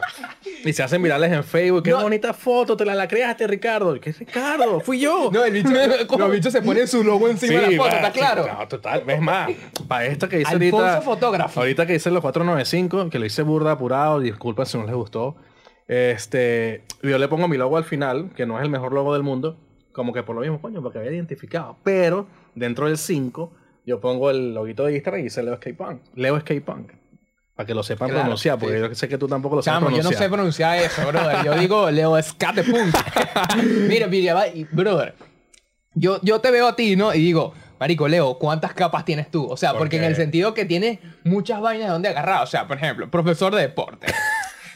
Y 0.66 0.74
se 0.74 0.84
hacen 0.84 1.02
virales 1.04 1.32
en 1.32 1.44
Facebook. 1.44 1.84
Qué 1.84 1.92
No. 1.92 2.02
bonita 2.02 2.34
foto, 2.34 2.76
te 2.76 2.84
la, 2.84 2.96
la 2.96 3.08
creaste, 3.08 3.46
Ricardo. 3.48 3.98
¿Qué 4.02 4.12
Ricardo? 4.12 4.80
Fui 4.82 5.00
yo. 5.00 5.30
No, 5.32 5.46
el 5.46 5.54
bicho, 5.54 5.70
los 6.18 6.32
bichos 6.32 6.52
se 6.52 6.62
ponen 6.62 6.88
su 6.88 7.04
logo 7.04 7.30
encima 7.30 7.62
de 7.62 7.72
la 7.72 7.78
foto, 7.78 7.90
va, 7.90 7.96
¿está 7.98 8.12
sí, 8.12 8.20
claro? 8.20 8.46
No, 8.60 8.68
total. 8.68 9.04
Es 9.08 9.22
más, 9.22 9.50
para 9.88 10.06
esta 10.06 10.28
que 10.28 10.42
hice 10.42 10.52
Alfonso 10.54 10.78
ahorita. 10.86 11.02
fotógrafo. 11.02 11.60
Ahorita 11.62 11.86
que 11.86 11.96
hice 11.96 12.10
los 12.12 12.22
495, 12.22 13.10
que 13.10 13.20
lo 13.20 13.26
hice 13.26 13.44
burda 13.44 13.72
apurado, 13.74 14.20
disculpen 14.20 14.66
si 14.66 14.78
no 14.78 14.86
les 14.86 14.96
gustó. 14.96 15.36
Este, 15.88 16.84
yo 17.04 17.18
le 17.18 17.28
pongo 17.28 17.48
mi 17.48 17.58
logo 17.58 17.78
al 17.78 17.84
final, 17.84 18.32
que 18.36 18.46
no 18.46 18.58
es 18.58 18.64
el 18.64 18.70
mejor 18.70 18.92
logo 18.94 19.14
del 19.14 19.24
mundo, 19.24 19.58
como 19.92 20.14
que 20.14 20.24
por 20.24 20.36
lo 20.36 20.42
mismo, 20.42 20.60
coño, 20.60 20.82
porque 20.82 20.98
había 20.98 21.12
identificado. 21.12 21.78
Pero 21.84 22.28
dentro 22.56 22.88
del 22.88 22.98
5, 22.98 23.52
yo 23.86 24.00
pongo 24.00 24.30
el 24.32 24.54
loguito 24.54 24.86
de 24.86 24.94
Instagram 24.96 25.22
y 25.22 25.24
dice 25.26 25.44
Leo 25.44 25.56
Skate 25.58 25.78
Punk. 25.78 26.02
Leo 26.16 26.40
Skate 26.40 26.64
Punk. 26.64 26.92
Para 27.56 27.68
que 27.68 27.74
lo 27.74 27.84
sepan 27.84 28.10
Claro, 28.10 28.24
pronunciar, 28.24 28.60
porque 28.60 28.76
sí. 28.76 28.82
yo 28.82 28.96
sé 28.96 29.08
que 29.08 29.18
tú 29.18 29.28
tampoco 29.28 29.56
lo 29.58 29.62
sabes 29.62 29.78
Chamo, 29.78 29.90
yo 29.92 29.98
no 29.98 30.10
pronunciar. 30.10 30.24
sé 30.24 30.30
pronunciar 30.30 30.78
eso, 30.80 31.08
brother. 31.08 31.46
Yo 31.46 31.54
digo 31.58 31.90
Leo 31.90 32.22
Scate 32.22 32.64
punta. 32.64 33.06
mira, 33.88 34.08
mira, 34.08 34.46
brother. 34.72 35.16
Yo, 35.94 36.20
yo 36.22 36.42
te 36.42 36.52
veo 36.52 36.68
a 36.68 36.76
ti, 36.76 36.98
¿no? 36.98 37.14
Y 37.14 37.20
digo, 37.20 37.54
Marico, 37.80 38.08
Leo, 38.08 38.38
¿cuántas 38.38 38.74
capas 38.74 39.06
tienes 39.06 39.32
tú? 39.32 39.48
O 39.50 39.56
sea, 39.56 39.72
¿Por 39.72 39.80
porque 39.80 39.98
en 39.98 40.04
el 40.04 40.16
sentido 40.16 40.54
que 40.54 40.66
tienes 40.66 41.00
muchas 41.24 41.62
vainas 41.62 41.88
de 41.88 41.94
donde 41.94 42.10
agarrar. 42.10 42.44
O 42.44 42.48
sea, 42.48 42.68
por 42.68 42.76
ejemplo, 42.78 43.10
profesor 43.10 43.56
de 43.56 43.62
deporte. 43.62 44.08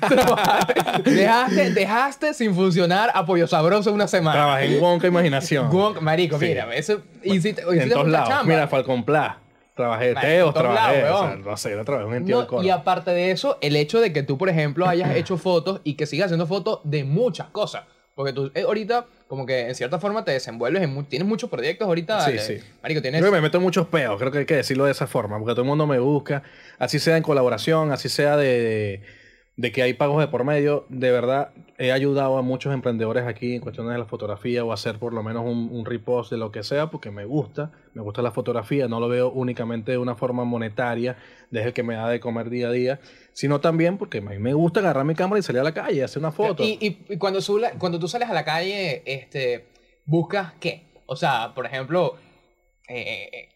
Dejaste, 1.04 1.72
dejaste 1.72 2.34
sin 2.34 2.54
funcionar 2.56 3.12
apoyo 3.14 3.48
sabroso 3.48 3.92
una 3.94 4.08
semana. 4.08 4.36
Trabajé 4.38 4.76
en 4.78 4.82
Wonka 4.84 5.08
Imaginación. 5.08 5.70
Gonk- 5.72 6.00
Marico, 6.00 6.40
Sí. 6.40 6.46
mira, 6.48 6.74
eso 6.76 7.02
hiciste, 7.24 7.62
en 7.62 7.70
hiciste 7.76 7.90
todos 7.92 8.08
lados. 8.08 8.30
chamba. 8.30 8.44
Mira, 8.44 8.68
Falcon 8.68 9.04
Pla. 9.04 9.40
Trabajé 9.76 10.14
Marico, 10.14 10.34
Teos, 10.34 10.54
trabajé. 10.54 11.02
lados, 11.04 11.22
o 11.22 11.28
sea, 11.28 11.36
no 11.38 11.58
sé, 11.58 11.84
trabajé 11.86 12.06
un 12.18 12.26
No, 12.26 12.64
y 12.64 12.70
aparte 12.70 13.12
de 13.12 13.32
eso, 13.32 13.58
el 13.62 13.76
hecho 13.78 14.02
de 14.02 14.12
que 14.12 14.24
tú, 14.24 14.38
por 14.38 14.50
ejemplo, 14.50 14.86
hayas 14.88 15.16
hecho 15.16 15.38
fotos 15.38 15.80
y 15.86 15.94
que 15.94 16.06
sigas 16.06 16.26
haciendo 16.26 16.48
fotos 16.48 16.82
de 16.84 17.06
muchas 17.06 17.48
cosas. 17.48 17.84
Porque 18.14 18.34
tú 18.34 18.52
eh, 18.54 18.64
ahorita, 18.64 19.06
como 19.30 19.46
que 19.46 19.70
en 19.70 19.76
cierta 19.76 19.98
forma 19.98 20.26
te 20.26 20.32
desenvuelves 20.34 20.84
en 20.84 20.94
mu- 20.94 21.04
tienes 21.04 21.26
muchos 21.26 21.50
proyectos 21.50 21.88
ahorita. 21.88 22.20
Sí, 22.26 22.38
sí. 22.40 22.58
Marico, 22.84 23.02
tienes. 23.02 23.22
Creo 23.22 23.32
que 23.32 23.38
me 23.38 23.42
meto 23.42 23.60
en 23.60 23.64
muchos 23.64 23.88
peos, 23.88 24.20
creo 24.20 24.30
que 24.34 24.40
hay 24.40 24.46
que 24.46 24.58
decirlo 24.58 24.84
de 24.84 24.92
esa 24.92 25.08
forma, 25.08 25.38
porque 25.40 25.54
todo 25.54 25.62
el 25.62 25.68
mundo 25.70 25.88
me 25.88 26.00
busca, 26.00 26.44
así 26.78 27.00
sea 27.00 27.16
en 27.16 27.24
colaboración, 27.24 27.94
así 27.94 28.10
sea 28.10 28.36
de, 28.36 29.02
de 29.60 29.74
que 29.74 29.82
hay 29.82 29.92
pagos 29.94 30.22
de 30.22 30.28
por 30.30 30.46
medio. 30.46 30.86
De 30.88 31.12
verdad, 31.12 31.52
he 31.78 31.92
ayudado 31.92 32.38
a 32.38 32.42
muchos 32.42 32.74
emprendedores 32.74 33.26
aquí 33.28 33.56
en 33.56 33.60
cuestiones 33.62 33.92
de 33.92 34.00
la 34.00 34.06
fotografía 34.06 34.64
o 34.64 34.72
hacer 34.72 34.98
por 35.00 35.12
lo 35.14 35.22
menos 35.22 35.44
un, 35.46 35.68
un 35.70 35.86
repost 35.86 36.32
de 36.32 36.38
lo 36.38 36.50
que 36.50 36.64
sea, 36.64 36.90
porque 36.90 37.12
me 37.12 37.26
gusta, 37.26 37.70
me 37.94 38.02
gusta 38.02 38.22
la 38.22 38.32
fotografía, 38.32 38.88
no 38.88 39.02
lo 39.02 39.10
veo 39.10 39.30
únicamente 39.30 39.92
de 39.92 39.98
una 39.98 40.16
forma 40.16 40.46
monetaria, 40.46 41.18
desde 41.52 41.68
el 41.68 41.74
que 41.74 41.84
me 41.84 41.96
da 41.96 42.08
de 42.08 42.22
comer 42.22 42.50
día 42.50 42.70
a 42.70 42.72
día, 42.72 43.00
sino 43.34 43.60
también 43.60 43.98
porque 43.98 44.20
a 44.20 44.22
mí 44.22 44.40
me 44.40 44.54
gusta 44.54 44.80
agarrar 44.80 45.04
mi 45.04 45.14
cámara 45.14 45.40
y 45.40 45.44
salir 45.44 45.60
a 45.60 45.66
la 45.66 45.74
calle, 45.74 46.06
hacer 46.06 46.22
una 46.22 46.32
foto. 46.32 46.64
Y, 46.64 46.78
y- 46.80 47.06
y 47.10 47.18
cuando, 47.18 47.42
sula- 47.42 47.74
cuando 47.78 48.00
tú 48.00 48.08
sales 48.08 48.30
a 48.30 48.34
la 48.34 48.46
calle, 48.46 49.04
este, 49.06 49.66
buscas 50.06 50.54
qué? 50.62 50.84
O 51.06 51.18
sea, 51.18 51.52
por 51.54 51.66
ejemplo, 51.66 52.16
eh, 52.88 53.30
eh, 53.34 53.50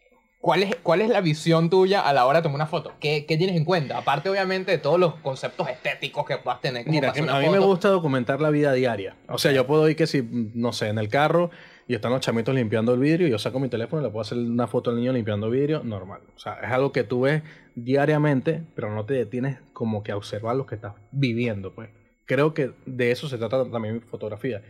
¿cuál, 0.44 0.62
es, 0.62 0.76
¿cuál 0.82 1.00
es 1.00 1.08
la 1.08 1.22
visión 1.22 1.70
tuya 1.70 2.02
a 2.02 2.12
la 2.12 2.26
hora 2.26 2.40
de 2.40 2.42
tomar 2.42 2.56
una 2.56 2.66
foto? 2.66 2.92
¿Qué, 3.00 3.24
qué 3.26 3.38
tienes 3.38 3.56
en 3.56 3.64
cuenta? 3.64 3.96
Aparte, 3.96 4.28
obviamente, 4.28 4.72
de 4.72 4.78
todos 4.78 5.00
los 5.00 5.14
conceptos 5.16 5.70
estéticos 5.70 6.26
que 6.26 6.36
puedas 6.36 6.60
tener. 6.60 6.86
Mira, 6.86 7.14
a 7.16 7.40
mí 7.40 7.48
me 7.48 7.58
gusta 7.58 7.88
documentar 7.88 8.42
la 8.42 8.50
vida 8.50 8.74
diaria. 8.74 9.16
O 9.28 9.38
sea, 9.38 9.52
yo 9.52 9.66
puedo 9.66 9.88
ir 9.88 9.96
que 9.96 10.06
si, 10.06 10.22
no 10.54 10.74
sé, 10.74 10.88
en 10.88 10.98
el 10.98 11.08
carro 11.08 11.50
y 11.88 11.94
están 11.94 12.12
los 12.12 12.20
chamitos 12.20 12.54
limpiando 12.54 12.92
el 12.92 13.00
vidrio 13.00 13.26
y 13.26 13.30
yo 13.30 13.38
saco 13.38 13.58
mi 13.58 13.70
teléfono 13.70 14.02
y 14.02 14.04
le 14.04 14.10
puedo 14.10 14.20
hacer 14.20 14.36
una 14.36 14.66
foto 14.66 14.90
al 14.90 14.96
niño 14.96 15.14
limpiando 15.14 15.48
vidrio, 15.48 15.82
normal. 15.82 16.20
O 16.36 16.38
sea, 16.38 16.58
es 16.62 16.70
algo 16.70 16.92
que 16.92 17.04
tú 17.04 17.22
ves 17.22 17.42
diariamente, 17.74 18.62
pero 18.74 18.94
no 18.94 19.06
te 19.06 19.14
detienes 19.14 19.58
como 19.72 20.02
que 20.02 20.12
a 20.12 20.16
observar 20.18 20.56
lo 20.56 20.66
que 20.66 20.74
estás 20.74 20.92
viviendo, 21.10 21.74
pues. 21.74 21.88
Creo 22.26 22.52
que 22.52 22.72
de 22.84 23.12
eso 23.12 23.30
se 23.30 23.38
trata 23.38 23.64
también 23.70 23.94
mi 23.94 24.00
fotografía. 24.00 24.62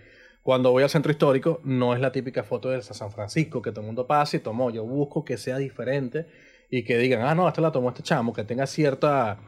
Cuando 0.44 0.72
voy 0.72 0.82
al 0.82 0.90
centro 0.90 1.10
histórico, 1.10 1.62
no 1.64 1.94
es 1.94 2.00
la 2.00 2.12
típica 2.12 2.44
foto 2.44 2.68
de 2.68 2.82
San 2.82 3.10
Francisco 3.10 3.62
que 3.62 3.70
todo 3.70 3.80
el 3.80 3.86
mundo 3.86 4.06
pasa 4.06 4.36
y 4.36 4.40
tomó. 4.40 4.70
Yo 4.70 4.84
busco 4.84 5.24
que 5.24 5.38
sea 5.38 5.56
diferente 5.56 6.26
y 6.68 6.84
que 6.84 6.98
digan, 6.98 7.22
ah, 7.22 7.34
no, 7.34 7.48
esta 7.48 7.62
la 7.62 7.72
tomó 7.72 7.88
este 7.88 8.02
chamo, 8.02 8.34
que 8.34 8.44
tenga 8.44 8.66
cierta, 8.66 9.38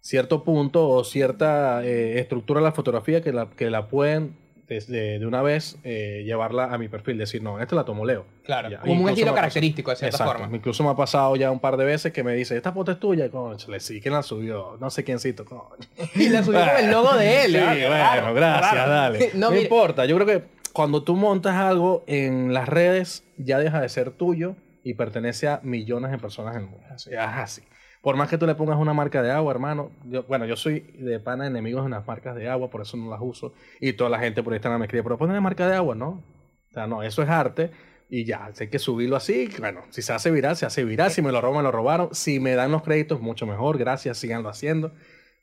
cierto 0.00 0.44
punto 0.44 0.88
o 0.88 1.04
cierta 1.04 1.84
eh, 1.84 2.18
estructura 2.18 2.60
de 2.60 2.64
la 2.64 2.72
fotografía 2.72 3.20
que 3.20 3.30
la, 3.30 3.50
que 3.50 3.68
la 3.68 3.88
pueden 3.88 4.38
desde 4.68 5.18
de 5.18 5.26
una 5.26 5.42
vez 5.42 5.76
eh, 5.82 6.22
llevarla 6.24 6.64
a 6.72 6.78
mi 6.78 6.88
perfil. 6.88 7.16
Decir, 7.18 7.42
no, 7.42 7.60
esta 7.60 7.74
la 7.74 7.84
tomó 7.84 8.04
Leo. 8.04 8.26
Claro, 8.44 8.68
Ya. 8.70 8.80
como 8.80 9.02
un 9.04 9.08
estilo 9.08 9.34
característico, 9.34 9.90
de 9.90 9.96
cierta 9.96 10.16
Exacto. 10.18 10.38
forma. 10.40 10.56
Incluso 10.56 10.84
me 10.84 10.90
ha 10.90 10.94
pasado 10.94 11.34
ya 11.36 11.50
un 11.50 11.58
par 11.60 11.76
de 11.76 11.84
veces 11.84 12.12
que 12.12 12.22
me 12.22 12.34
dice, 12.34 12.56
esta 12.56 12.72
foto 12.72 12.92
es 12.92 13.00
tuya. 13.00 13.30
Conchale, 13.30 13.80
sí, 13.80 14.00
¿quién 14.00 14.14
la 14.14 14.22
subió? 14.22 14.76
No 14.80 14.90
sé 14.90 15.04
quiéncito, 15.04 15.44
coño. 15.44 15.62
Y 16.14 16.28
la 16.28 16.42
subió 16.44 16.60
con 16.60 16.84
el 16.84 16.90
logo 16.90 17.14
de 17.16 17.44
él. 17.44 17.52
Sí, 17.52 17.58
bueno, 17.58 18.34
gracias, 18.34 18.72
claro. 18.72 18.90
dale. 18.92 19.30
No, 19.34 19.54
importa, 19.56 20.04
yo 20.06 20.14
creo 20.16 20.26
que 20.26 20.44
cuando 20.72 21.02
tú 21.02 21.16
montas 21.16 21.54
algo 21.56 22.04
en 22.06 22.52
las 22.52 22.68
redes, 22.68 23.24
ya 23.36 23.58
deja 23.58 23.80
de 23.80 23.88
ser 23.88 24.10
tuyo 24.10 24.54
y 24.84 24.94
pertenece 24.94 25.48
a 25.48 25.60
millones 25.62 26.10
de 26.10 26.18
personas 26.18 26.54
en 26.56 26.62
el 26.62 26.68
mundo. 26.68 26.86
Es 26.94 27.08
así. 27.16 27.62
Por 28.02 28.16
más 28.16 28.28
que 28.28 28.38
tú 28.38 28.46
le 28.46 28.54
pongas 28.54 28.78
una 28.78 28.94
marca 28.94 29.22
de 29.22 29.30
agua, 29.30 29.52
hermano, 29.52 29.90
yo, 30.04 30.22
bueno, 30.24 30.46
yo 30.46 30.56
soy 30.56 30.80
de 30.98 31.18
pana 31.20 31.46
enemigos 31.46 31.84
en 31.84 31.90
las 31.90 32.06
marcas 32.06 32.36
de 32.36 32.48
agua, 32.48 32.70
por 32.70 32.82
eso 32.82 32.96
no 32.96 33.10
las 33.10 33.20
uso. 33.20 33.52
Y 33.80 33.94
toda 33.94 34.10
la 34.10 34.18
gente 34.18 34.42
por 34.42 34.52
Instagram 34.52 34.80
me 34.80 34.86
escribe, 34.86 35.02
pero 35.02 35.18
ponle 35.18 35.40
marca 35.40 35.68
de 35.68 35.76
agua, 35.76 35.94
¿no? 35.94 36.22
O 36.70 36.72
sea, 36.72 36.86
no, 36.86 37.02
eso 37.02 37.22
es 37.22 37.28
arte 37.28 37.70
y 38.08 38.24
ya, 38.24 38.50
hay 38.58 38.68
que 38.68 38.78
subirlo 38.78 39.16
así. 39.16 39.48
Bueno, 39.58 39.82
si 39.90 40.02
se 40.02 40.12
hace 40.12 40.30
viral, 40.30 40.56
se 40.56 40.66
hace 40.66 40.84
viral. 40.84 41.10
Si 41.10 41.22
me 41.22 41.32
lo 41.32 41.40
roban, 41.40 41.58
me 41.58 41.62
lo 41.64 41.72
robaron. 41.72 42.08
Si 42.12 42.40
me 42.40 42.54
dan 42.54 42.72
los 42.72 42.82
créditos, 42.82 43.20
mucho 43.20 43.46
mejor. 43.46 43.78
Gracias, 43.78 44.18
síganlo 44.18 44.48
haciendo. 44.48 44.92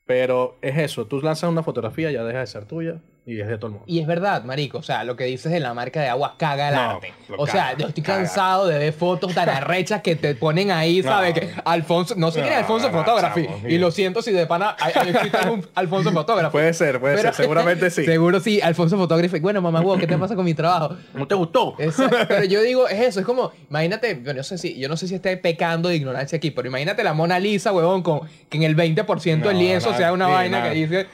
Pero 0.06 0.58
es 0.62 0.78
eso, 0.78 1.08
tú 1.08 1.22
lanzas 1.22 1.50
una 1.50 1.64
fotografía, 1.64 2.12
ya 2.12 2.24
deja 2.24 2.40
de 2.40 2.48
ser 2.48 2.66
tuya 2.66 3.02
y 3.28 3.40
es 3.42 3.48
de 3.48 3.58
todo 3.58 3.68
el 3.68 3.72
mundo. 3.74 3.86
Y 3.88 4.00
es 4.00 4.08
verdad, 4.08 4.44
marico, 4.44 4.78
o 4.78 4.84
sea, 4.84 5.04
lo 5.04 5.16
que 5.16 5.24
dices 5.26 5.52
de 5.52 5.60
la 5.60 5.74
marca 5.74 6.00
de 6.02 6.08
agua 6.10 6.36
caga 6.38 6.70
el 6.70 6.76
No, 6.76 6.82
arte. 6.82 7.14
O 7.38 7.48
sea, 7.48 7.76
yo 7.76 7.88
estoy 7.88 8.04
caga. 8.04 8.20
cansado 8.20 8.68
de 8.68 8.78
ver 8.78 8.94
fotos 8.94 9.34
tan 9.34 9.50
arrechas 9.50 10.02
que 10.02 10.16
te 10.16 10.36
ponen 10.36 10.70
ahí, 10.72 11.02
¿sabes? 11.02 11.34
No. 11.34 11.42
Que 11.42 11.50
Alfonso, 11.66 12.14
no 12.18 12.30
sé 12.32 12.42
quién 12.42 12.54
es 12.54 12.60
Alfonso 12.60 12.92
Photography. 12.92 13.46
chamo, 13.46 13.68
y 13.68 13.78
lo 13.80 13.90
siento 13.92 14.22
si 14.22 14.32
de 14.32 14.46
pana 14.46 14.76
hay, 14.80 14.94
hay 14.96 15.10
existe 15.10 15.38
algún 15.38 15.66
Alfonso 15.74 16.12
Photography. 16.14 16.52
Puede 16.52 16.74
ser, 16.74 17.00
puede 17.00 17.16
Pero- 17.16 17.34
ser, 17.34 17.44
seguramente 17.44 17.90
sí. 17.90 18.06
Seguro 18.06 18.40
sí, 18.40 18.62
Alfonso 18.62 18.96
Photography. 18.98 19.40
Bueno, 19.40 19.62
mamá, 19.62 19.82
huevo, 19.82 19.98
¿qué 19.98 20.06
te 20.08 20.18
pasa 20.18 20.36
con 20.36 20.46
mi 20.46 20.54
trabajo? 20.54 20.96
¿No 21.14 21.28
te 21.28 21.34
gustó? 21.36 21.76
Exacto. 21.80 22.18
Pero 22.28 22.44
yo 22.46 22.62
digo, 22.62 22.88
es 22.88 23.00
eso, 23.00 23.20
es 23.22 23.26
como, 23.26 23.52
imagínate, 23.70 24.22
yo 24.24 24.34
no 24.34 24.44
sé 24.44 24.58
si, 24.60 24.80
yo 24.80 24.88
no 24.88 24.98
sé 24.98 25.08
si 25.08 25.16
esté 25.16 25.36
pecando 25.38 25.90
de 25.90 25.96
ignorancia 25.96 26.38
aquí, 26.38 26.52
pero 26.52 26.68
imagínate 26.68 27.04
la 27.04 27.14
Mona 27.14 27.40
Lisa, 27.40 27.74
huevón, 27.74 28.04
con 28.04 28.22
que 28.50 28.58
en 28.58 28.64
el 28.64 28.76
20% 28.76 29.42
del 29.42 29.58
lienzo 29.58 29.94
sea 29.96 30.14
una 30.14 30.28
vaina 30.28 30.62
que 30.64 30.76
dice, 30.76 31.08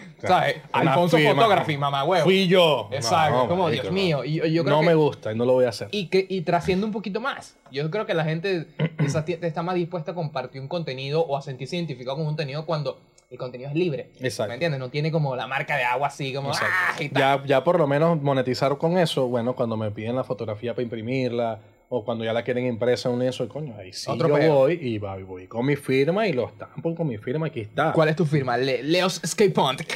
Alfonso 0.72 1.18
firma. 1.18 1.36
Photography, 1.36 1.78
mamá, 1.78 2.04
huevo. 2.04 2.24
Fui 2.24 2.48
yo. 2.48 2.90
Exacto, 2.92 3.38
No, 3.38 3.48
como 3.48 3.64
marico, 3.66 3.84
Dios 3.84 3.94
mío. 3.94 4.24
Y 4.24 4.36
yo, 4.36 4.64
creo 4.64 4.76
no 4.76 4.80
que, 4.82 4.88
me 4.88 4.96
gusta 4.96 5.32
y 5.32 5.36
no 5.36 5.46
lo 5.46 5.54
voy 5.54 5.66
a 5.66 5.70
hacer. 5.70 5.90
Y, 5.92 6.08
que, 6.08 6.26
y 6.28 6.42
trasciende 6.42 6.86
un 6.86 6.92
poquito 6.92 7.20
más. 7.22 7.56
Yo 7.72 7.90
creo 7.90 8.06
que 8.06 8.14
la 8.14 8.24
gente 8.24 8.68
está, 9.00 9.24
está 9.28 9.64
más 9.64 9.76
dispuesta 9.76 10.12
a 10.12 10.16
compartir 10.16 10.62
un 10.62 10.68
contenido 10.68 11.22
o 11.22 11.38
a 11.38 11.42
sentirse 11.42 11.76
identificado 11.76 12.18
con 12.18 12.26
un 12.26 12.30
contenido 12.32 12.66
cuando 12.66 13.00
el 13.30 13.38
contenido 13.38 13.70
es 13.70 13.76
libre. 13.76 14.10
Exacto. 14.20 14.50
¿Me 14.50 14.56
entiendes? 14.56 14.80
No 14.80 14.90
tiene 14.90 15.12
como 15.12 15.36
la 15.36 15.48
marca 15.48 15.78
de 15.78 15.84
agua 15.84 16.08
así, 16.08 16.34
como. 16.34 16.52
¡ah! 16.52 16.96
y 17.00 17.10
tal. 17.10 17.22
Ya, 17.22 17.46
ya 17.46 17.64
por 17.64 17.80
lo 17.80 17.88
menos 17.88 18.22
monetizar 18.22 18.78
con 18.78 18.98
eso, 18.98 19.28
bueno, 19.28 19.56
cuando 19.56 19.78
me 19.78 19.90
piden 19.92 20.16
la 20.18 20.24
fotografía 20.24 20.74
para 20.74 20.84
imprimirla 20.84 21.60
o 21.94 22.06
cuando 22.06 22.24
ya 22.24 22.32
la 22.32 22.42
quieren 22.44 22.66
impresa 22.68 23.10
en 23.10 23.20
lienzo, 23.20 23.50
coño, 23.50 23.76
ahí 23.78 23.92
sí 23.92 24.10
Otro 24.10 24.30
yo 24.30 24.36
peo. 24.36 24.54
voy 24.56 24.80
y 24.82 24.98
voy 24.98 25.48
con 25.48 25.66
mi 25.66 25.76
firma 25.76 26.26
y 26.26 26.32
lo 26.32 26.48
estampo 26.48 26.96
con 26.96 27.06
mi 27.06 27.18
firma, 27.18 27.48
aquí 27.48 27.60
está. 27.60 27.92
¿Cuál 27.92 28.08
es 28.08 28.16
tu 28.16 28.26
firma? 28.26 28.56
Le- 28.56 28.82
Leos. 28.82 29.20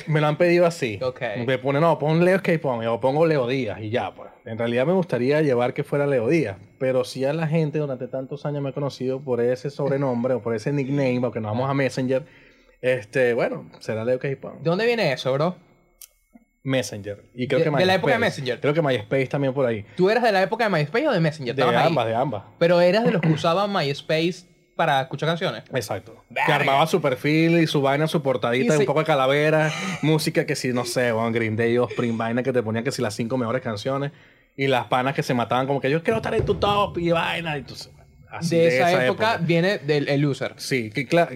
Me 0.08 0.20
lo 0.20 0.28
han 0.28 0.38
pedido 0.38 0.66
así. 0.66 1.00
Ok. 1.02 1.22
Me 1.48 1.58
pone, 1.58 1.80
no, 1.80 1.98
pon 1.98 2.25
Leo 2.25 2.36
Escapón 2.36 2.86
o 2.86 3.00
pongo 3.00 3.25
Leo 3.25 3.48
Díaz 3.48 3.80
y 3.82 3.92
ya, 3.92 4.14
pues. 4.14 4.30
En 4.44 4.58
realidad 4.58 4.86
me 4.86 4.92
gustaría 4.92 5.42
llevar 5.42 5.74
que 5.74 5.86
fuera 5.86 6.06
Leo 6.06 6.28
Díaz, 6.28 6.58
pero 6.80 7.06
si 7.06 7.24
a 7.24 7.32
la 7.32 7.48
gente 7.48 7.80
durante 7.80 8.10
tantos 8.10 8.46
años 8.46 8.62
me 8.62 8.70
ha 8.70 8.74
conocido 8.74 9.22
por 9.22 9.40
ese 9.40 9.70
sobrenombre 9.70 10.34
o 10.34 10.42
por 10.42 10.54
ese 10.54 10.74
nickname, 10.74 11.22
porque 11.22 11.40
nos 11.40 11.52
vamos 11.52 11.70
a 11.70 11.74
Messenger, 11.74 12.25
este, 12.82 13.34
bueno, 13.34 13.70
será 13.80 14.04
Leo 14.04 14.20
Escapón. 14.22 14.62
¿De 14.62 14.70
dónde 14.70 14.86
viene 14.86 15.14
eso, 15.14 15.32
bro? 15.32 15.56
Messenger. 16.65 17.24
Y 17.34 17.48
creo 17.48 17.60
De- 17.60 17.69
que 17.72 17.77
de 17.77 17.86
la 17.86 17.93
época 17.93 18.13
de 18.13 18.19
MySpace. 18.19 18.41
Messenger. 18.41 18.60
Creo 18.60 18.74
que 18.74 18.81
MySpace 18.81 19.27
también 19.27 19.53
por 19.53 19.65
ahí. 19.65 19.86
¿Tú 19.95 20.10
eras 20.10 20.24
de 20.24 20.31
la 20.31 20.41
época 20.41 20.63
de 20.67 20.69
MySpace 20.72 21.07
o 21.07 21.12
de 21.12 21.19
Messenger? 21.19 21.55
De 21.55 21.63
ahí. 21.63 21.88
ambas, 21.88 22.07
de 22.07 22.15
ambas. 22.15 22.43
Pero 22.57 22.81
eras 22.81 23.03
de 23.05 23.12
los 23.12 23.22
que 23.22 23.29
usaban 23.29 23.72
MySpace 23.72 24.45
para 24.75 25.01
escuchar 25.03 25.29
canciones. 25.29 25.63
Exacto. 25.74 26.24
Verga. 26.29 26.48
Que 26.48 26.51
armaba 26.53 26.86
su 26.88 27.01
perfil 27.01 27.60
y 27.60 27.67
su 27.67 27.81
vaina, 27.81 28.07
su 28.07 28.22
portadita, 28.22 28.75
Y 28.75 28.79
un 28.79 28.86
poco 28.86 29.00
de 29.00 29.05
calavera, 29.05 29.72
música 30.01 30.45
que 30.45 30.55
si, 30.55 30.74
no 30.74 30.84
sé, 30.86 31.12
bueno, 31.12 31.31
Green 31.31 31.55
Day 31.55 31.77
o 31.77 31.88
Spring 31.88 32.17
vaina 32.17 32.43
que 32.43 32.51
te 32.51 32.62
ponían 32.62 32.84
que 32.84 32.91
si 32.91 33.01
las 33.01 33.13
cinco 33.15 33.38
mejores 33.38 33.62
canciones 33.62 34.12
y 34.57 34.67
las 34.67 34.88
panas 34.88 35.13
que 35.13 35.24
se 35.24 35.34
mataban 35.34 35.67
como 35.67 35.79
que 35.79 35.89
yo 35.89 36.01
quiero 36.03 36.17
estar 36.17 36.34
en 36.34 36.43
tu 36.43 36.55
top 36.55 36.98
y 36.98 37.12
vaina. 37.12 37.55
Entonces, 37.55 37.89
así 38.29 38.57
de, 38.57 38.67
esa, 38.75 39.05
época, 39.05 39.38
viene 39.38 39.77
del 39.77 40.10
el 40.10 40.25
user. 40.25 40.53
Sí, 40.57 40.89
que 40.89 41.05
claro, 41.05 41.31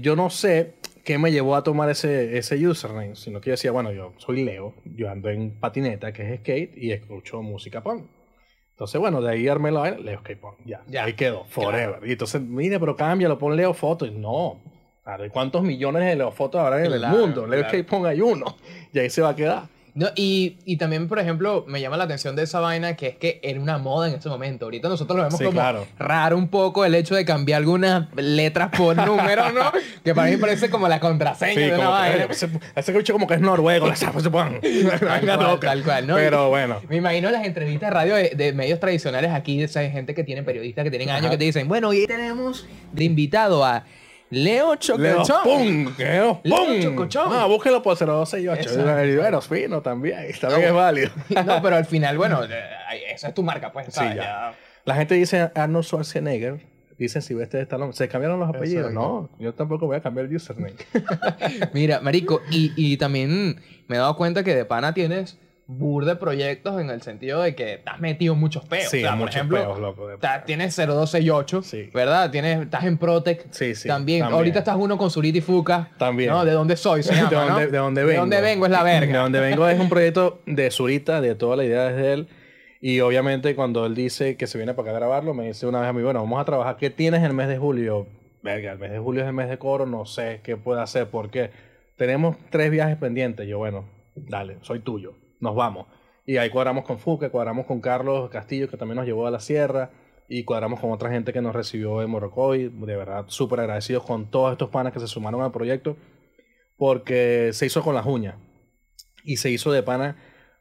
yo 0.00 0.14
no 0.14 0.30
sé 0.30 0.74
qué 1.06 1.16
me 1.18 1.30
llevó 1.32 1.54
a 1.56 1.62
tomar 1.62 1.88
ese, 1.88 2.36
ese 2.36 2.56
username, 2.68 3.14
sino 3.16 3.40
que 3.40 3.48
yo 3.48 3.52
decía, 3.52 3.70
bueno, 3.70 3.92
yo 3.92 4.12
soy 4.18 4.42
Leo, 4.44 4.74
yo 4.84 5.08
ando 5.08 5.30
en 5.30 5.58
patineta, 5.58 6.12
que 6.12 6.30
es 6.34 6.40
skate, 6.40 6.76
y 6.76 6.90
escucho 6.92 7.40
música 7.40 7.82
punk. 7.82 8.04
Entonces, 8.72 9.00
bueno, 9.00 9.22
de 9.22 9.30
ahí 9.32 9.48
armé 9.48 9.70
la 9.70 9.80
vaina, 9.80 9.98
Leo 9.98 10.18
Skate 10.18 10.38
Punk, 10.40 10.56
ya, 10.66 10.82
Ya. 10.86 11.04
ahí 11.04 11.14
quedó, 11.14 11.44
forever. 11.46 12.00
Y 12.06 12.12
entonces, 12.12 12.42
mire, 12.42 12.78
pero 12.78 12.94
cámbialo, 12.94 13.38
pon 13.38 13.56
Leo 13.56 13.72
Foto. 13.72 14.04
Y 14.04 14.10
no, 14.10 14.60
claro, 15.02 15.24
¿y 15.24 15.30
cuántos 15.30 15.62
millones 15.62 16.04
de 16.04 16.16
Leo 16.16 16.30
Fotos 16.32 16.60
habrá 16.60 16.84
en 16.84 16.92
Claro, 16.92 17.14
el 17.16 17.20
mundo? 17.22 17.46
Leo 17.46 17.60
claro. 17.60 17.68
Skate 17.68 17.88
Punk 17.88 18.04
hay 18.06 18.20
uno, 18.20 18.44
y 18.92 18.98
ahí 18.98 19.08
se 19.08 19.22
va 19.22 19.30
a 19.30 19.36
quedar. 19.36 19.68
No, 19.96 20.08
y, 20.14 20.58
y 20.66 20.76
también, 20.76 21.08
por 21.08 21.18
ejemplo, 21.18 21.64
me 21.66 21.80
llama 21.80 21.96
la 21.96 22.04
atención 22.04 22.36
de 22.36 22.42
esa 22.42 22.60
vaina 22.60 22.96
que 22.96 23.06
es 23.08 23.16
que 23.16 23.40
era 23.42 23.58
una 23.58 23.78
moda 23.78 24.08
en 24.08 24.14
ese 24.16 24.28
momento. 24.28 24.66
Ahorita 24.66 24.90
nosotros 24.90 25.16
lo 25.16 25.22
vemos 25.24 25.38
Sí, 25.38 25.44
como 25.44 25.58
claro. 25.58 25.86
raro 25.98 26.36
un 26.36 26.48
poco 26.48 26.84
el 26.84 26.94
hecho 26.94 27.14
de 27.14 27.24
cambiar 27.24 27.58
algunas 27.62 28.06
letras 28.14 28.70
por 28.76 28.94
números, 29.06 29.54
¿no? 29.54 29.72
que 30.04 30.14
para 30.14 30.30
mí 30.30 30.36
parece 30.36 30.68
como 30.68 30.86
la 30.86 31.00
contraseña 31.00 31.54
Sí, 31.54 31.60
de 31.60 31.66
una 31.74 31.76
como 31.76 31.86
que, 31.96 32.02
vaina. 32.10 32.24
ese, 32.30 32.48
ese 32.76 32.92
bicho 32.92 33.12
como 33.14 33.26
que 33.26 33.34
es 33.34 33.40
noruego, 33.40 33.86
se. 33.96 34.06
Tal 34.10 34.30
cual, 34.30 35.60
tal 35.60 35.82
cual, 35.82 36.06
¿no? 36.06 36.14
Pero 36.16 36.50
bueno. 36.50 36.80
Me 36.90 36.96
imagino 36.96 37.30
las 37.30 37.44
entrevistas 37.46 37.88
de 37.88 37.94
radio 37.94 38.14
de, 38.16 38.30
de 38.36 38.52
medios 38.52 38.78
tradicionales 38.78 39.30
aquí, 39.30 39.56
de 39.58 39.64
esa 39.64 39.82
gente 39.88 40.14
que 40.14 40.24
tienen 40.24 40.44
periodistas 40.44 40.84
que 40.84 40.90
tienen 40.90 41.08
años 41.08 41.22
Ajá. 41.22 41.30
que 41.30 41.38
te 41.38 41.44
dicen, 41.44 41.68
bueno, 41.68 41.88
hoy 41.88 42.06
tenemos 42.06 42.66
de 42.92 43.04
invitado 43.04 43.64
a 43.64 43.84
Leo 44.30 44.74
Leo 44.74 44.76
Chocochón. 44.76 45.42
¡Pum! 45.44 45.94
Leo 45.96 46.42
¡Pum! 46.42 46.80
Chocochón. 46.82 47.30
No, 47.30 47.48
búsquelo 47.48 47.82
por 47.82 47.96
0268. 47.96 48.60
Exacto. 48.60 49.04
Y 49.04 49.16
bueno, 49.16 49.40
fino 49.40 49.82
también. 49.82 50.32
También 50.40 50.64
es 50.64 50.72
válido. 50.72 51.10
No, 51.46 51.62
pero 51.62 51.76
al 51.76 51.84
final, 51.86 52.18
bueno, 52.18 52.42
eh, 52.50 53.12
esa 53.12 53.28
es 53.28 53.34
tu 53.34 53.42
marca, 53.42 53.72
pues. 53.72 53.86
¿sabes? 53.90 54.16
ya. 54.16 54.22
Ya. 54.22 54.54
La 54.84 54.94
gente 54.94 55.14
dice 55.14 55.50
Arnold 55.54 55.84
Schwarzenegger. 55.84 56.60
Dicen 56.98 57.20
Sylvester 57.20 57.60
Stallone. 57.60 57.92
¿Se 57.92 58.08
cambiaron 58.08 58.40
los 58.40 58.48
apellidos? 58.48 58.90
No, 58.90 59.28
yo 59.38 59.52
tampoco 59.52 59.86
voy 59.86 59.96
a 59.96 60.00
cambiar 60.00 60.26
el 60.26 60.34
username. 60.34 60.76
Mira, 61.74 62.00
marico, 62.00 62.40
y, 62.50 62.72
y 62.74 62.96
también 62.96 63.60
me 63.86 63.96
he 63.96 63.98
dado 63.98 64.16
cuenta 64.16 64.42
que 64.42 64.54
de 64.54 64.64
pana 64.64 64.94
tienes 64.94 65.38
bur 65.68 66.04
de 66.04 66.14
proyectos 66.14 66.80
en 66.80 66.90
el 66.90 67.02
sentido 67.02 67.42
de 67.42 67.54
que 67.56 67.82
has 67.86 67.98
metido 68.00 68.34
en 68.34 68.40
muchos 68.40 68.64
peos. 68.66 68.88
Sí, 68.88 68.98
o 68.98 69.00
sea, 69.00 69.10
por 69.10 69.18
muchos 69.18 69.34
ejemplo, 69.36 69.58
peos, 69.58 69.78
loco, 69.80 70.08
ta- 70.20 70.44
tienes 70.44 70.74
0268, 70.76 71.62
Sí. 71.62 71.90
¿verdad? 71.92 72.30
Tienes, 72.30 72.60
estás 72.62 72.84
en 72.84 72.98
Protec. 72.98 73.46
Sí, 73.50 73.74
sí, 73.74 73.88
También. 73.88 74.20
también. 74.20 74.36
Ahorita 74.38 74.60
estás 74.60 74.76
uno 74.78 74.96
con 74.96 75.10
Zurita 75.10 75.38
y 75.38 75.40
Fuca. 75.40 75.90
También. 75.98 76.30
¿no? 76.30 76.44
¿De 76.44 76.52
dónde 76.52 76.76
soy? 76.76 77.02
Se 77.02 77.12
llama, 77.14 77.28
de, 77.30 77.36
¿no? 77.36 77.46
dónde, 77.48 77.66
de 77.66 77.78
dónde 77.78 78.00
vengo. 78.04 78.12
De 78.12 78.18
dónde 78.18 78.40
vengo 78.40 78.66
es 78.66 78.70
la 78.72 78.82
verga. 78.84 79.12
De 79.12 79.18
dónde 79.18 79.40
vengo 79.40 79.68
es 79.68 79.80
un 79.80 79.88
proyecto 79.90 80.40
de 80.46 80.70
Zurita, 80.70 81.20
de 81.20 81.34
toda 81.34 81.56
la 81.56 81.64
idea 81.64 81.84
desde 81.88 82.12
él. 82.12 82.28
Y 82.80 83.00
obviamente 83.00 83.56
cuando 83.56 83.86
él 83.86 83.94
dice 83.96 84.36
que 84.36 84.46
se 84.46 84.58
viene 84.58 84.72
para 84.74 84.90
acá 84.90 84.96
a 84.96 85.00
grabarlo, 85.00 85.34
me 85.34 85.46
dice 85.48 85.66
una 85.66 85.80
vez 85.80 85.88
a 85.88 85.92
mí, 85.92 86.02
bueno, 86.02 86.20
vamos 86.20 86.40
a 86.40 86.44
trabajar. 86.44 86.76
¿Qué 86.76 86.90
tienes 86.90 87.20
en 87.20 87.26
el 87.26 87.32
mes 87.32 87.48
de 87.48 87.58
julio? 87.58 88.06
Verga, 88.42 88.70
el 88.72 88.78
mes 88.78 88.92
de 88.92 88.98
julio 89.00 89.22
es 89.22 89.26
el 89.26 89.32
mes 89.34 89.48
de 89.48 89.58
coro, 89.58 89.86
no 89.86 90.04
sé 90.06 90.40
qué 90.44 90.56
puedo 90.56 90.80
hacer 90.80 91.08
porque 91.08 91.50
tenemos 91.96 92.36
tres 92.50 92.70
viajes 92.70 92.96
pendientes. 92.96 93.48
Yo, 93.48 93.58
bueno, 93.58 93.86
dale, 94.14 94.58
soy 94.60 94.78
tuyo, 94.80 95.14
nos 95.40 95.54
vamos. 95.54 95.86
Y 96.24 96.38
ahí 96.38 96.50
cuadramos 96.50 96.84
con 96.84 96.98
Fuca, 96.98 97.30
cuadramos 97.30 97.66
con 97.66 97.80
Carlos 97.80 98.30
Castillo, 98.30 98.68
que 98.68 98.76
también 98.76 98.96
nos 98.96 99.06
llevó 99.06 99.26
a 99.26 99.30
la 99.30 99.40
sierra, 99.40 99.90
y 100.28 100.44
cuadramos 100.44 100.80
con 100.80 100.90
otra 100.90 101.10
gente 101.10 101.32
que 101.32 101.40
nos 101.40 101.54
recibió 101.54 102.02
en 102.02 102.10
Morrocoy. 102.10 102.68
De 102.68 102.96
verdad, 102.96 103.24
súper 103.28 103.60
agradecidos 103.60 104.02
con 104.02 104.30
todos 104.30 104.52
estos 104.52 104.70
panas 104.70 104.92
que 104.92 105.00
se 105.00 105.06
sumaron 105.06 105.42
al 105.42 105.52
proyecto 105.52 105.96
porque 106.76 107.50
se 107.52 107.66
hizo 107.66 107.82
con 107.82 107.94
las 107.94 108.06
uñas 108.06 108.36
y 109.24 109.38
se 109.38 109.50
hizo 109.50 109.72
de 109.72 109.82
pana 109.82 110.16